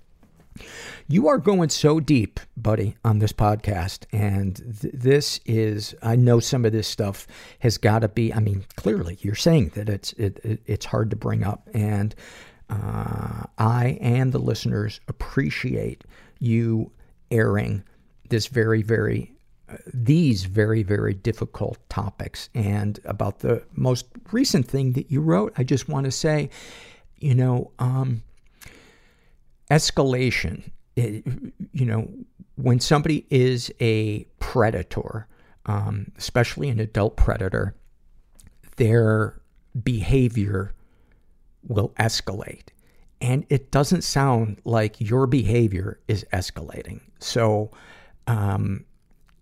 You 1.08 1.28
are 1.28 1.38
going 1.38 1.68
so 1.68 2.00
deep, 2.00 2.40
buddy, 2.56 2.96
on 3.04 3.18
this 3.18 3.32
podcast. 3.32 4.04
And 4.12 4.56
th- 4.80 4.94
this 4.94 5.40
is, 5.46 5.94
I 6.02 6.16
know 6.16 6.40
some 6.40 6.64
of 6.64 6.72
this 6.72 6.88
stuff 6.88 7.26
has 7.60 7.78
got 7.78 8.00
to 8.00 8.08
be, 8.08 8.32
I 8.32 8.40
mean, 8.40 8.64
clearly 8.76 9.18
you're 9.20 9.34
saying 9.34 9.72
that 9.74 9.88
it's, 9.88 10.12
it, 10.14 10.38
it, 10.44 10.60
it's 10.66 10.86
hard 10.86 11.10
to 11.10 11.16
bring 11.16 11.44
up. 11.44 11.68
And 11.74 12.14
uh, 12.68 13.44
I 13.58 13.98
and 14.00 14.32
the 14.32 14.38
listeners 14.38 15.00
appreciate 15.08 16.04
you 16.38 16.90
airing 17.30 17.84
this 18.28 18.48
very, 18.48 18.82
very 18.82 19.32
uh, 19.68 19.76
these 19.92 20.44
very, 20.44 20.82
very 20.82 21.14
difficult 21.14 21.78
topics. 21.88 22.48
And 22.54 23.00
about 23.04 23.40
the 23.40 23.64
most 23.74 24.06
recent 24.30 24.66
thing 24.66 24.92
that 24.92 25.10
you 25.10 25.20
wrote, 25.20 25.52
I 25.56 25.64
just 25.64 25.88
want 25.88 26.04
to 26.04 26.12
say, 26.12 26.50
you 27.18 27.34
know, 27.34 27.72
um, 27.78 28.22
escalation, 29.70 30.70
you 30.96 31.84
know, 31.84 32.08
when 32.56 32.80
somebody 32.80 33.26
is 33.30 33.72
a 33.80 34.24
predator, 34.38 35.26
um, 35.66 36.10
especially 36.16 36.68
an 36.68 36.80
adult 36.80 37.16
predator, 37.16 37.74
their 38.76 39.40
behavior 39.82 40.72
will 41.66 41.90
escalate. 42.00 42.68
And 43.20 43.46
it 43.48 43.70
doesn't 43.70 44.02
sound 44.02 44.60
like 44.64 45.00
your 45.00 45.26
behavior 45.26 46.00
is 46.06 46.24
escalating. 46.32 47.00
So, 47.18 47.70
um, 48.26 48.84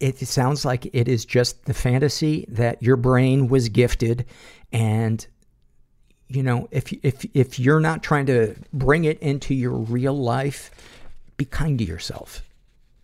it 0.01 0.19
sounds 0.19 0.65
like 0.65 0.87
it 0.93 1.09
is 1.09 1.25
just 1.25 1.65
the 1.65 1.75
fantasy 1.75 2.45
that 2.49 2.83
your 2.83 2.97
brain 2.97 3.49
was 3.49 3.69
gifted 3.69 4.27
and 4.73 5.27
you 6.29 6.43
know, 6.43 6.69
if 6.71 6.93
if 7.03 7.25
if 7.35 7.59
you're 7.59 7.81
not 7.81 8.03
trying 8.03 8.27
to 8.27 8.57
bring 8.73 9.05
it 9.05 9.19
into 9.21 9.55
your 9.55 9.73
real 9.73 10.17
life, 10.17 10.71
be 11.37 11.45
kind 11.45 11.79
to 11.79 11.85
yourself. 11.85 12.43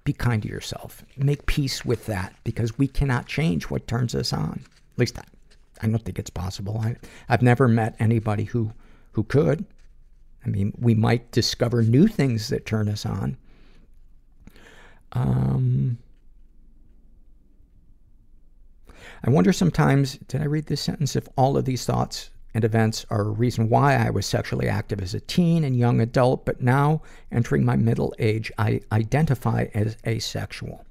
Be 0.05 0.13
kind 0.13 0.43
to 0.43 0.49
yourself. 0.49 1.05
Make 1.17 1.47
peace 1.47 1.85
with 1.85 2.07
that 2.07 2.35
because 2.45 2.79
we 2.79 2.89
cannot 2.89 3.27
change 3.27 3.65
what 3.65 3.87
turns 3.87 4.15
us 4.15 4.33
on. 4.33 4.63
At 4.95 4.99
least 4.99 5.19
I, 5.19 5.25
I 5.83 5.89
don't 5.89 6.03
think 6.03 6.19
it's 6.19 6.31
possible. 6.31 6.81
I, 6.83 6.97
I've 7.29 7.43
never 7.43 7.69
met 7.69 7.97
anybody 7.99 8.45
who 8.45 8.73
who 9.13 9.25
could. 9.25 9.65
I 10.45 10.49
mean, 10.49 10.73
we 10.79 10.95
might 10.95 11.31
discover 11.33 11.83
new 11.83 12.07
things 12.07 12.49
that 12.49 12.65
turn 12.65 12.89
us 12.89 13.05
on. 13.05 13.37
Um, 15.13 15.99
I 19.23 19.29
wonder 19.29 19.53
sometimes, 19.53 20.17
did 20.29 20.41
I 20.41 20.47
read 20.47 20.67
this 20.67 20.81
sentence? 20.81 21.15
If 21.15 21.29
all 21.37 21.59
of 21.59 21.67
these 21.67 21.85
thoughts 21.85 22.31
and 22.55 22.65
events 22.65 23.07
are 23.11 23.23
a 23.23 23.31
reason 23.31 23.69
why 23.69 23.95
I 23.95 24.11
was 24.11 24.27
sexually 24.27 24.69
active 24.69 25.01
as 25.01 25.15
a 25.15 25.21
teen 25.21 25.65
and 25.65 25.77
young 25.77 26.01
adult, 26.01 26.45
but 26.45 26.61
now, 26.61 27.03
entering 27.31 27.65
my 27.65 27.77
middle 27.77 28.15
age, 28.19 28.51
I 28.59 28.81
identify 28.91 29.67
as 29.75 29.97
asexual. 30.07 30.85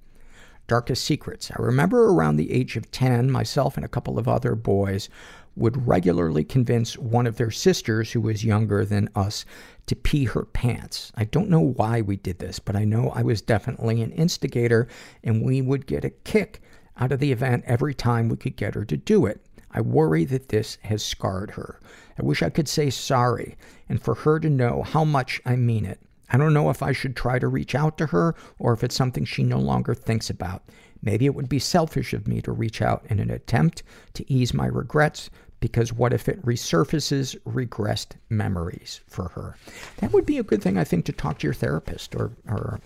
Darkest 0.68 1.04
secrets. 1.04 1.52
I 1.52 1.62
remember 1.62 2.10
around 2.10 2.38
the 2.38 2.52
age 2.52 2.78
of 2.78 2.92
10, 2.92 3.32
myself 3.32 3.76
and 3.76 3.86
a 3.86 3.90
couple 3.90 4.20
of 4.20 4.28
other 4.28 4.56
boys 4.56 5.10
would 5.56 5.88
regularly 5.88 6.44
convince 6.44 6.98
one 6.98 7.28
of 7.28 7.36
their 7.36 7.52
sisters, 7.52 8.12
who 8.12 8.22
was 8.22 8.46
younger 8.46 8.86
than 8.86 9.10
us, 9.16 9.46
to 9.88 9.96
pee 9.96 10.26
her 10.26 10.46
pants. 10.46 11.12
I 11.16 11.26
don't 11.26 11.50
know 11.50 11.60
why 11.60 12.02
we 12.02 12.16
did 12.16 12.40
this, 12.40 12.60
but 12.60 12.76
I 12.76 12.86
know 12.86 13.10
I 13.10 13.24
was 13.24 13.42
definitely 13.42 14.02
an 14.02 14.12
instigator, 14.12 14.88
and 15.24 15.44
we 15.44 15.62
would 15.62 15.88
get 15.88 16.06
a 16.06 16.12
kick 16.12 16.62
out 16.98 17.12
of 17.12 17.20
the 17.20 17.32
event 17.32 17.64
every 17.66 17.94
time 17.94 18.30
we 18.30 18.38
could 18.38 18.56
get 18.56 18.76
her 18.76 18.86
to 18.86 18.98
do 18.98 19.26
it. 19.26 19.42
I 19.72 19.82
worry 19.82 20.26
that 20.26 20.50
this 20.50 20.78
has 20.84 21.04
scarred 21.04 21.52
her. 21.52 21.80
I 22.18 22.24
wish 22.24 22.42
I 22.42 22.50
could 22.50 22.68
say 22.68 22.90
sorry 22.90 23.58
and 23.88 24.02
for 24.02 24.16
her 24.16 24.40
to 24.40 24.50
know 24.50 24.84
how 24.84 25.04
much 25.04 25.42
I 25.46 25.56
mean 25.56 25.86
it. 25.86 26.00
I 26.32 26.38
don't 26.38 26.54
know 26.54 26.70
if 26.70 26.84
I 26.84 26.92
should 26.92 27.16
try 27.16 27.40
to 27.40 27.48
reach 27.48 27.76
out 27.76 27.98
to 27.98 28.08
her 28.08 28.36
or 28.60 28.74
if 28.74 28.84
it's 28.84 28.96
something 28.96 29.26
she 29.26 29.44
no 29.44 29.58
longer 29.58 29.94
thinks 29.94 30.30
about. 30.30 30.64
Maybe 31.02 31.26
it 31.26 31.34
would 31.34 31.50
be 31.50 31.60
selfish 31.60 32.14
of 32.14 32.28
me 32.28 32.42
to 32.42 32.52
reach 32.52 32.82
out 32.82 33.06
in 33.10 33.20
an 33.20 33.32
attempt 33.32 33.84
to 34.16 34.32
ease 34.32 34.54
my 34.54 34.68
regrets 34.68 35.30
because 35.60 35.92
what 35.92 36.14
if 36.14 36.30
it 36.30 36.46
resurfaces 36.46 37.38
regressed 37.44 38.12
memories 38.30 39.02
for 39.08 39.30
her? 39.30 39.56
That 39.98 40.14
would 40.14 40.26
be 40.26 40.38
a 40.38 40.44
good 40.44 40.62
thing, 40.62 40.78
I 40.78 40.84
think, 40.84 41.06
to 41.06 41.14
talk 41.14 41.40
to 41.40 41.48
your 41.48 41.54
therapist 41.54 42.16
or, 42.16 42.32
or 42.48 42.80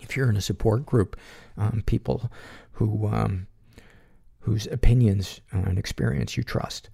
if 0.00 0.16
you're 0.16 0.30
in 0.30 0.36
a 0.36 0.42
support 0.42 0.86
group, 0.86 1.16
um, 1.56 1.82
people 1.86 2.30
who 2.72 3.08
um, 3.08 3.46
whose 4.48 4.66
opinions 4.68 5.40
and 5.52 5.78
experience 5.78 6.36
you 6.36 6.42
trust. 6.42 6.88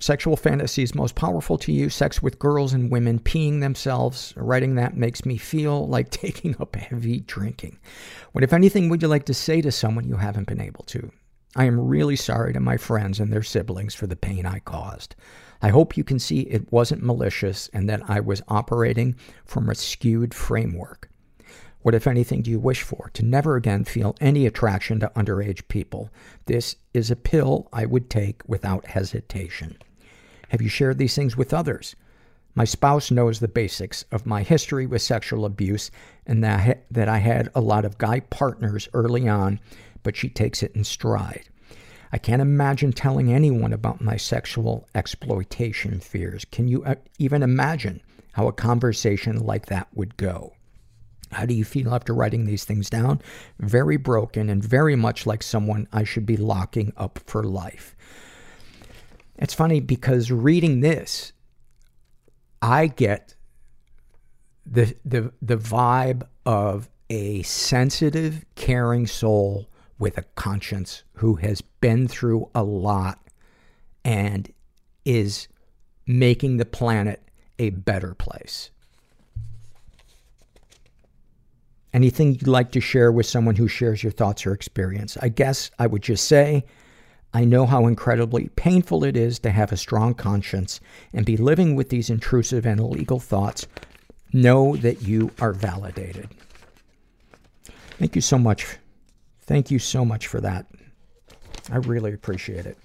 Sexual 0.00 0.36
fantasies 0.36 0.94
most 0.94 1.14
powerful 1.14 1.58
to 1.58 1.72
you, 1.72 1.88
sex 1.90 2.22
with 2.22 2.38
girls 2.38 2.72
and 2.72 2.90
women, 2.90 3.18
peeing 3.18 3.60
themselves, 3.60 4.32
writing 4.36 4.76
that 4.76 4.96
makes 4.96 5.24
me 5.24 5.36
feel 5.36 5.88
like 5.88 6.10
taking 6.10 6.54
up 6.60 6.76
heavy 6.76 7.20
drinking. 7.20 7.78
What, 8.32 8.44
if 8.44 8.52
anything, 8.52 8.88
would 8.88 9.02
you 9.02 9.08
like 9.08 9.24
to 9.26 9.34
say 9.34 9.60
to 9.60 9.72
someone 9.72 10.08
you 10.08 10.16
haven't 10.16 10.46
been 10.46 10.60
able 10.60 10.84
to? 10.84 11.10
I 11.56 11.64
am 11.64 11.80
really 11.80 12.14
sorry 12.14 12.52
to 12.52 12.60
my 12.60 12.76
friends 12.76 13.18
and 13.18 13.32
their 13.32 13.42
siblings 13.42 13.94
for 13.94 14.06
the 14.06 14.14
pain 14.14 14.46
I 14.46 14.60
caused. 14.60 15.16
I 15.62 15.70
hope 15.70 15.96
you 15.96 16.04
can 16.04 16.20
see 16.20 16.42
it 16.42 16.72
wasn't 16.72 17.02
malicious 17.02 17.68
and 17.72 17.88
that 17.88 18.02
I 18.08 18.20
was 18.20 18.42
operating 18.46 19.16
from 19.44 19.68
a 19.68 19.74
skewed 19.74 20.32
framework. 20.32 21.10
What, 21.82 21.94
if 21.94 22.06
anything, 22.06 22.42
do 22.42 22.50
you 22.50 22.58
wish 22.58 22.82
for? 22.82 23.10
To 23.14 23.24
never 23.24 23.56
again 23.56 23.84
feel 23.84 24.16
any 24.20 24.46
attraction 24.46 25.00
to 25.00 25.12
underage 25.14 25.68
people. 25.68 26.10
This 26.46 26.76
is 26.92 27.10
a 27.10 27.16
pill 27.16 27.68
I 27.72 27.86
would 27.86 28.10
take 28.10 28.42
without 28.46 28.86
hesitation. 28.86 29.78
Have 30.48 30.60
you 30.60 30.68
shared 30.68 30.98
these 30.98 31.14
things 31.14 31.36
with 31.36 31.54
others? 31.54 31.94
My 32.54 32.64
spouse 32.64 33.12
knows 33.12 33.38
the 33.38 33.46
basics 33.46 34.04
of 34.10 34.26
my 34.26 34.42
history 34.42 34.86
with 34.86 35.02
sexual 35.02 35.44
abuse 35.44 35.92
and 36.26 36.42
that, 36.42 36.84
that 36.90 37.08
I 37.08 37.18
had 37.18 37.50
a 37.54 37.60
lot 37.60 37.84
of 37.84 37.98
guy 37.98 38.20
partners 38.20 38.88
early 38.92 39.28
on, 39.28 39.60
but 40.02 40.16
she 40.16 40.28
takes 40.28 40.62
it 40.64 40.74
in 40.74 40.82
stride. 40.82 41.48
I 42.10 42.18
can't 42.18 42.42
imagine 42.42 42.92
telling 42.92 43.32
anyone 43.32 43.72
about 43.72 44.00
my 44.00 44.16
sexual 44.16 44.88
exploitation 44.94 46.00
fears. 46.00 46.44
Can 46.46 46.66
you 46.66 46.82
uh, 46.84 46.96
even 47.18 47.42
imagine 47.42 48.00
how 48.32 48.48
a 48.48 48.52
conversation 48.52 49.38
like 49.38 49.66
that 49.66 49.86
would 49.94 50.16
go? 50.16 50.54
How 51.32 51.46
do 51.46 51.54
you 51.54 51.64
feel 51.64 51.94
after 51.94 52.14
writing 52.14 52.44
these 52.44 52.64
things 52.64 52.88
down? 52.88 53.20
Very 53.58 53.96
broken 53.96 54.48
and 54.48 54.62
very 54.62 54.96
much 54.96 55.26
like 55.26 55.42
someone 55.42 55.88
I 55.92 56.04
should 56.04 56.26
be 56.26 56.36
locking 56.36 56.92
up 56.96 57.20
for 57.26 57.44
life. 57.44 57.94
It's 59.36 59.54
funny 59.54 59.80
because 59.80 60.30
reading 60.30 60.80
this, 60.80 61.32
I 62.60 62.88
get 62.88 63.34
the 64.66 64.96
the 65.04 65.32
the 65.40 65.56
vibe 65.56 66.26
of 66.44 66.88
a 67.10 67.42
sensitive, 67.42 68.44
caring 68.54 69.06
soul 69.06 69.68
with 69.98 70.18
a 70.18 70.22
conscience 70.34 71.04
who 71.14 71.36
has 71.36 71.60
been 71.60 72.06
through 72.08 72.50
a 72.54 72.62
lot 72.62 73.18
and 74.04 74.52
is 75.04 75.48
making 76.06 76.56
the 76.56 76.64
planet 76.64 77.22
a 77.58 77.70
better 77.70 78.14
place. 78.14 78.70
Anything 81.94 82.34
you'd 82.34 82.46
like 82.46 82.70
to 82.72 82.80
share 82.80 83.10
with 83.10 83.26
someone 83.26 83.56
who 83.56 83.68
shares 83.68 84.02
your 84.02 84.12
thoughts 84.12 84.46
or 84.46 84.52
experience? 84.52 85.16
I 85.22 85.28
guess 85.28 85.70
I 85.78 85.86
would 85.86 86.02
just 86.02 86.26
say, 86.26 86.64
I 87.32 87.44
know 87.44 87.66
how 87.66 87.86
incredibly 87.86 88.48
painful 88.56 89.04
it 89.04 89.16
is 89.16 89.38
to 89.40 89.50
have 89.50 89.72
a 89.72 89.76
strong 89.76 90.14
conscience 90.14 90.80
and 91.12 91.26
be 91.26 91.36
living 91.36 91.74
with 91.74 91.88
these 91.88 92.10
intrusive 92.10 92.66
and 92.66 92.80
illegal 92.80 93.20
thoughts. 93.20 93.66
Know 94.32 94.76
that 94.76 95.02
you 95.02 95.30
are 95.40 95.52
validated. 95.52 96.28
Thank 97.98 98.14
you 98.14 98.22
so 98.22 98.38
much. 98.38 98.78
Thank 99.40 99.70
you 99.70 99.78
so 99.78 100.04
much 100.04 100.26
for 100.26 100.40
that. 100.40 100.66
I 101.70 101.76
really 101.76 102.12
appreciate 102.12 102.66
it. 102.66 102.78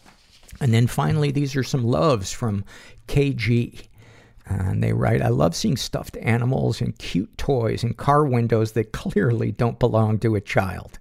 And 0.62 0.74
then 0.74 0.88
finally, 0.88 1.32
these 1.32 1.56
are 1.56 1.64
some 1.64 1.84
loves 1.84 2.32
from 2.32 2.64
KG. 3.08 3.88
And 4.46 4.84
they 4.84 4.94
write, 4.94 5.22
I 5.22 5.30
love 5.30 5.56
seeing 5.56 5.78
stuffed 5.78 6.18
animals 6.18 6.82
and 6.82 6.98
cute 6.98 7.38
toys 7.38 7.84
and 7.84 7.96
car 7.96 8.26
windows 8.26 8.74
that 8.74 8.92
clearly 8.92 9.52
don't 9.52 9.80
belong 9.80 10.20
to 10.20 10.36
a 10.36 10.42
child. 10.42 11.00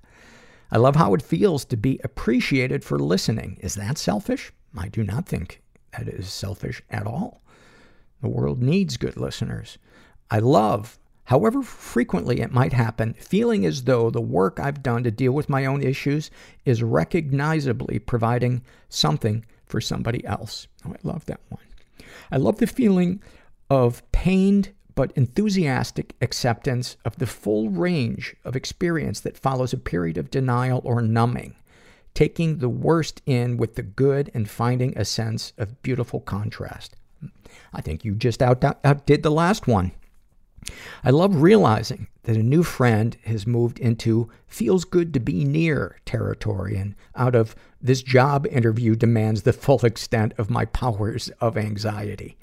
I 0.70 0.78
love 0.78 0.96
how 0.96 1.12
it 1.14 1.22
feels 1.22 1.64
to 1.66 1.76
be 1.76 2.00
appreciated 2.04 2.84
for 2.84 2.98
listening. 2.98 3.58
Is 3.60 3.74
that 3.74 3.98
selfish? 3.98 4.52
I 4.76 4.88
do 4.88 5.02
not 5.02 5.26
think 5.26 5.60
that 5.92 6.08
is 6.08 6.32
selfish 6.32 6.82
at 6.88 7.06
all. 7.06 7.42
The 8.22 8.28
world 8.28 8.62
needs 8.62 8.96
good 8.96 9.16
listeners. 9.16 9.76
I 10.30 10.38
love, 10.38 10.98
however 11.24 11.62
frequently 11.62 12.40
it 12.40 12.52
might 12.52 12.72
happen, 12.72 13.14
feeling 13.14 13.66
as 13.66 13.84
though 13.84 14.08
the 14.08 14.20
work 14.20 14.60
I've 14.60 14.82
done 14.82 15.02
to 15.02 15.10
deal 15.10 15.32
with 15.32 15.48
my 15.48 15.66
own 15.66 15.82
issues 15.82 16.30
is 16.64 16.82
recognizably 16.82 17.98
providing 17.98 18.62
something 18.88 19.44
for 19.66 19.80
somebody 19.80 20.24
else. 20.24 20.68
Oh, 20.86 20.92
I 20.92 20.96
love 21.02 21.26
that 21.26 21.40
one. 21.48 21.60
I 22.32 22.38
love 22.38 22.58
the 22.58 22.66
feeling 22.66 23.22
of 23.68 24.02
pained 24.10 24.72
but 24.94 25.12
enthusiastic 25.12 26.14
acceptance 26.20 26.96
of 27.04 27.16
the 27.16 27.26
full 27.26 27.70
range 27.70 28.34
of 28.44 28.56
experience 28.56 29.20
that 29.20 29.38
follows 29.38 29.72
a 29.72 29.78
period 29.78 30.18
of 30.18 30.30
denial 30.30 30.80
or 30.84 31.00
numbing, 31.00 31.54
taking 32.14 32.58
the 32.58 32.68
worst 32.68 33.22
in 33.26 33.56
with 33.56 33.74
the 33.74 33.82
good 33.82 34.30
and 34.34 34.48
finding 34.48 34.96
a 34.96 35.04
sense 35.04 35.52
of 35.56 35.82
beautiful 35.82 36.20
contrast. 36.20 36.96
I 37.72 37.80
think 37.80 38.04
you 38.04 38.14
just 38.14 38.42
out, 38.42 38.62
outdid 38.84 39.22
the 39.22 39.30
last 39.30 39.66
one. 39.66 39.92
I 41.04 41.10
love 41.10 41.42
realizing 41.42 42.08
that 42.24 42.36
a 42.36 42.42
new 42.42 42.62
friend 42.62 43.16
has 43.24 43.46
moved 43.46 43.78
into 43.78 44.30
feels 44.46 44.84
good 44.84 45.12
to 45.14 45.20
be 45.20 45.44
near 45.44 45.98
territory 46.04 46.76
and 46.76 46.94
out 47.16 47.34
of 47.34 47.56
this 47.80 48.02
job 48.02 48.46
interview 48.46 48.94
demands 48.94 49.42
the 49.42 49.52
full 49.52 49.84
extent 49.84 50.34
of 50.38 50.50
my 50.50 50.64
powers 50.66 51.30
of 51.40 51.56
anxiety. 51.56 52.36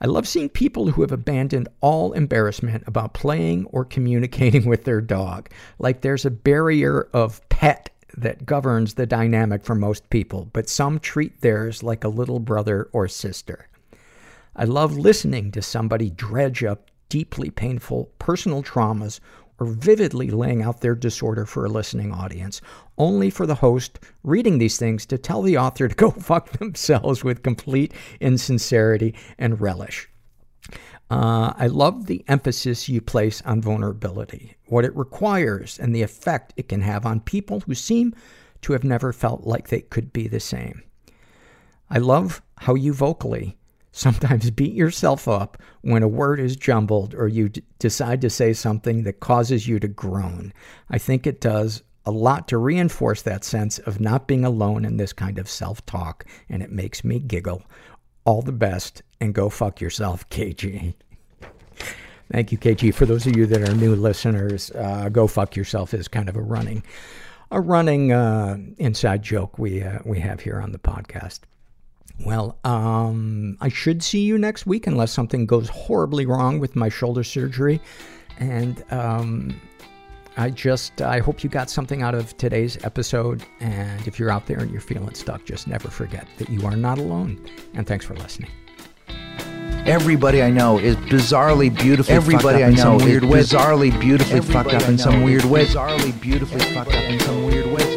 I 0.00 0.06
love 0.06 0.28
seeing 0.28 0.48
people 0.48 0.90
who 0.90 1.02
have 1.02 1.12
abandoned 1.12 1.68
all 1.80 2.12
embarrassment 2.12 2.84
about 2.86 3.14
playing 3.14 3.66
or 3.66 3.84
communicating 3.84 4.68
with 4.68 4.84
their 4.84 5.00
dog, 5.00 5.50
like 5.78 6.00
there's 6.00 6.24
a 6.24 6.30
barrier 6.30 7.08
of 7.12 7.46
pet 7.48 7.90
that 8.16 8.46
governs 8.46 8.94
the 8.94 9.06
dynamic 9.06 9.64
for 9.64 9.74
most 9.74 10.08
people, 10.10 10.48
but 10.52 10.68
some 10.68 10.98
treat 10.98 11.40
theirs 11.40 11.82
like 11.82 12.04
a 12.04 12.08
little 12.08 12.40
brother 12.40 12.88
or 12.92 13.06
sister. 13.06 13.68
I 14.56 14.64
love 14.64 14.96
listening 14.96 15.52
to 15.52 15.62
somebody 15.62 16.10
dredge 16.10 16.64
up 16.64 16.90
deeply 17.08 17.50
painful 17.50 18.10
personal 18.18 18.62
traumas 18.62 19.20
or 19.58 19.66
vividly 19.66 20.30
laying 20.30 20.62
out 20.62 20.80
their 20.80 20.94
disorder 20.94 21.44
for 21.44 21.64
a 21.64 21.68
listening 21.68 22.12
audience, 22.12 22.60
only 22.96 23.28
for 23.28 23.46
the 23.46 23.56
host 23.56 23.98
reading 24.22 24.58
these 24.58 24.78
things 24.78 25.04
to 25.06 25.18
tell 25.18 25.42
the 25.42 25.58
author 25.58 25.88
to 25.88 25.94
go 25.96 26.10
fuck 26.10 26.50
themselves 26.52 27.24
with 27.24 27.42
complete 27.42 27.92
insincerity 28.20 29.14
and 29.38 29.60
relish. 29.60 30.08
Uh, 31.10 31.54
I 31.56 31.68
love 31.68 32.06
the 32.06 32.22
emphasis 32.28 32.88
you 32.88 33.00
place 33.00 33.40
on 33.42 33.62
vulnerability, 33.62 34.56
what 34.66 34.84
it 34.84 34.94
requires, 34.94 35.78
and 35.78 35.94
the 35.94 36.02
effect 36.02 36.52
it 36.56 36.68
can 36.68 36.82
have 36.82 37.06
on 37.06 37.20
people 37.20 37.60
who 37.60 37.74
seem 37.74 38.14
to 38.60 38.74
have 38.74 38.84
never 38.84 39.12
felt 39.12 39.44
like 39.44 39.68
they 39.68 39.80
could 39.80 40.12
be 40.12 40.28
the 40.28 40.40
same. 40.40 40.82
I 41.88 41.98
love 41.98 42.42
how 42.58 42.74
you 42.74 42.92
vocally 42.92 43.57
sometimes 43.98 44.50
beat 44.52 44.74
yourself 44.74 45.26
up 45.28 45.60
when 45.82 46.02
a 46.02 46.08
word 46.08 46.40
is 46.40 46.56
jumbled 46.56 47.14
or 47.14 47.28
you 47.28 47.48
d- 47.48 47.62
decide 47.78 48.20
to 48.20 48.30
say 48.30 48.52
something 48.52 49.02
that 49.02 49.20
causes 49.20 49.66
you 49.66 49.78
to 49.80 49.88
groan. 49.88 50.52
I 50.88 50.98
think 50.98 51.26
it 51.26 51.40
does 51.40 51.82
a 52.06 52.10
lot 52.10 52.48
to 52.48 52.58
reinforce 52.58 53.22
that 53.22 53.44
sense 53.44 53.78
of 53.80 54.00
not 54.00 54.26
being 54.26 54.44
alone 54.44 54.84
in 54.84 54.96
this 54.96 55.12
kind 55.12 55.38
of 55.38 55.48
self 55.48 55.84
talk, 55.84 56.24
and 56.48 56.62
it 56.62 56.72
makes 56.72 57.04
me 57.04 57.18
giggle. 57.18 57.62
All 58.24 58.40
the 58.40 58.52
best, 58.52 59.02
and 59.20 59.34
go 59.34 59.50
fuck 59.50 59.80
yourself, 59.80 60.28
KG. 60.30 60.94
Thank 62.30 62.52
you, 62.52 62.58
KG. 62.58 62.94
For 62.94 63.06
those 63.06 63.26
of 63.26 63.36
you 63.36 63.46
that 63.46 63.68
are 63.68 63.74
new 63.74 63.94
listeners, 63.94 64.70
uh, 64.72 65.08
go 65.08 65.26
fuck 65.26 65.56
yourself 65.56 65.92
is 65.92 66.08
kind 66.08 66.28
of 66.28 66.36
a 66.36 66.42
running, 66.42 66.82
a 67.50 67.60
running 67.60 68.12
uh, 68.12 68.58
inside 68.76 69.22
joke 69.22 69.58
we 69.58 69.82
uh, 69.82 69.98
we 70.04 70.20
have 70.20 70.40
here 70.40 70.60
on 70.60 70.72
the 70.72 70.78
podcast. 70.78 71.40
Well, 72.24 72.58
um, 72.64 73.56
I 73.60 73.68
should 73.68 74.02
see 74.02 74.20
you 74.22 74.38
next 74.38 74.66
week 74.66 74.86
unless 74.86 75.12
something 75.12 75.46
goes 75.46 75.68
horribly 75.68 76.26
wrong 76.26 76.58
with 76.58 76.74
my 76.76 76.88
shoulder 76.88 77.22
surgery. 77.22 77.80
And 78.38 78.82
um, 78.90 79.60
I 80.36 80.50
just, 80.50 81.00
I 81.00 81.20
hope 81.20 81.42
you 81.44 81.50
got 81.50 81.70
something 81.70 82.02
out 82.02 82.14
of 82.14 82.36
today's 82.36 82.82
episode. 82.84 83.44
And 83.60 84.06
if 84.06 84.18
you're 84.18 84.30
out 84.30 84.46
there 84.46 84.58
and 84.58 84.70
you're 84.70 84.80
feeling 84.80 85.14
stuck, 85.14 85.44
just 85.44 85.68
never 85.68 85.88
forget 85.88 86.26
that 86.38 86.48
you 86.48 86.64
are 86.66 86.76
not 86.76 86.98
alone. 86.98 87.44
And 87.74 87.86
thanks 87.86 88.04
for 88.04 88.14
listening. 88.16 88.50
Everybody 89.86 90.42
I 90.42 90.50
know 90.50 90.78
is 90.78 90.96
bizarrely 90.96 91.74
beautifully 91.74 92.14
Everybody 92.14 92.42
fucked 92.42 92.54
up 92.56 92.62
I 92.62 92.68
in 92.68 92.74
know 92.74 92.98
some 92.98 93.08
weird 93.08 93.24
way. 93.24 93.40
bizarrely 93.40 94.00
beautifully 94.00 94.38
Everybody 94.38 94.70
fucked 94.70 94.82
up 94.82 94.88
in 94.88 94.98
some 94.98 95.22
weird 95.22 95.44
way. 95.44 95.64
Bizarrely 95.66 96.20
beautifully 96.20 96.60
fucked 96.60 96.90
up 96.94 97.04
in 97.04 97.20
some 97.20 97.46
weird 97.46 97.66
way. 97.72 97.87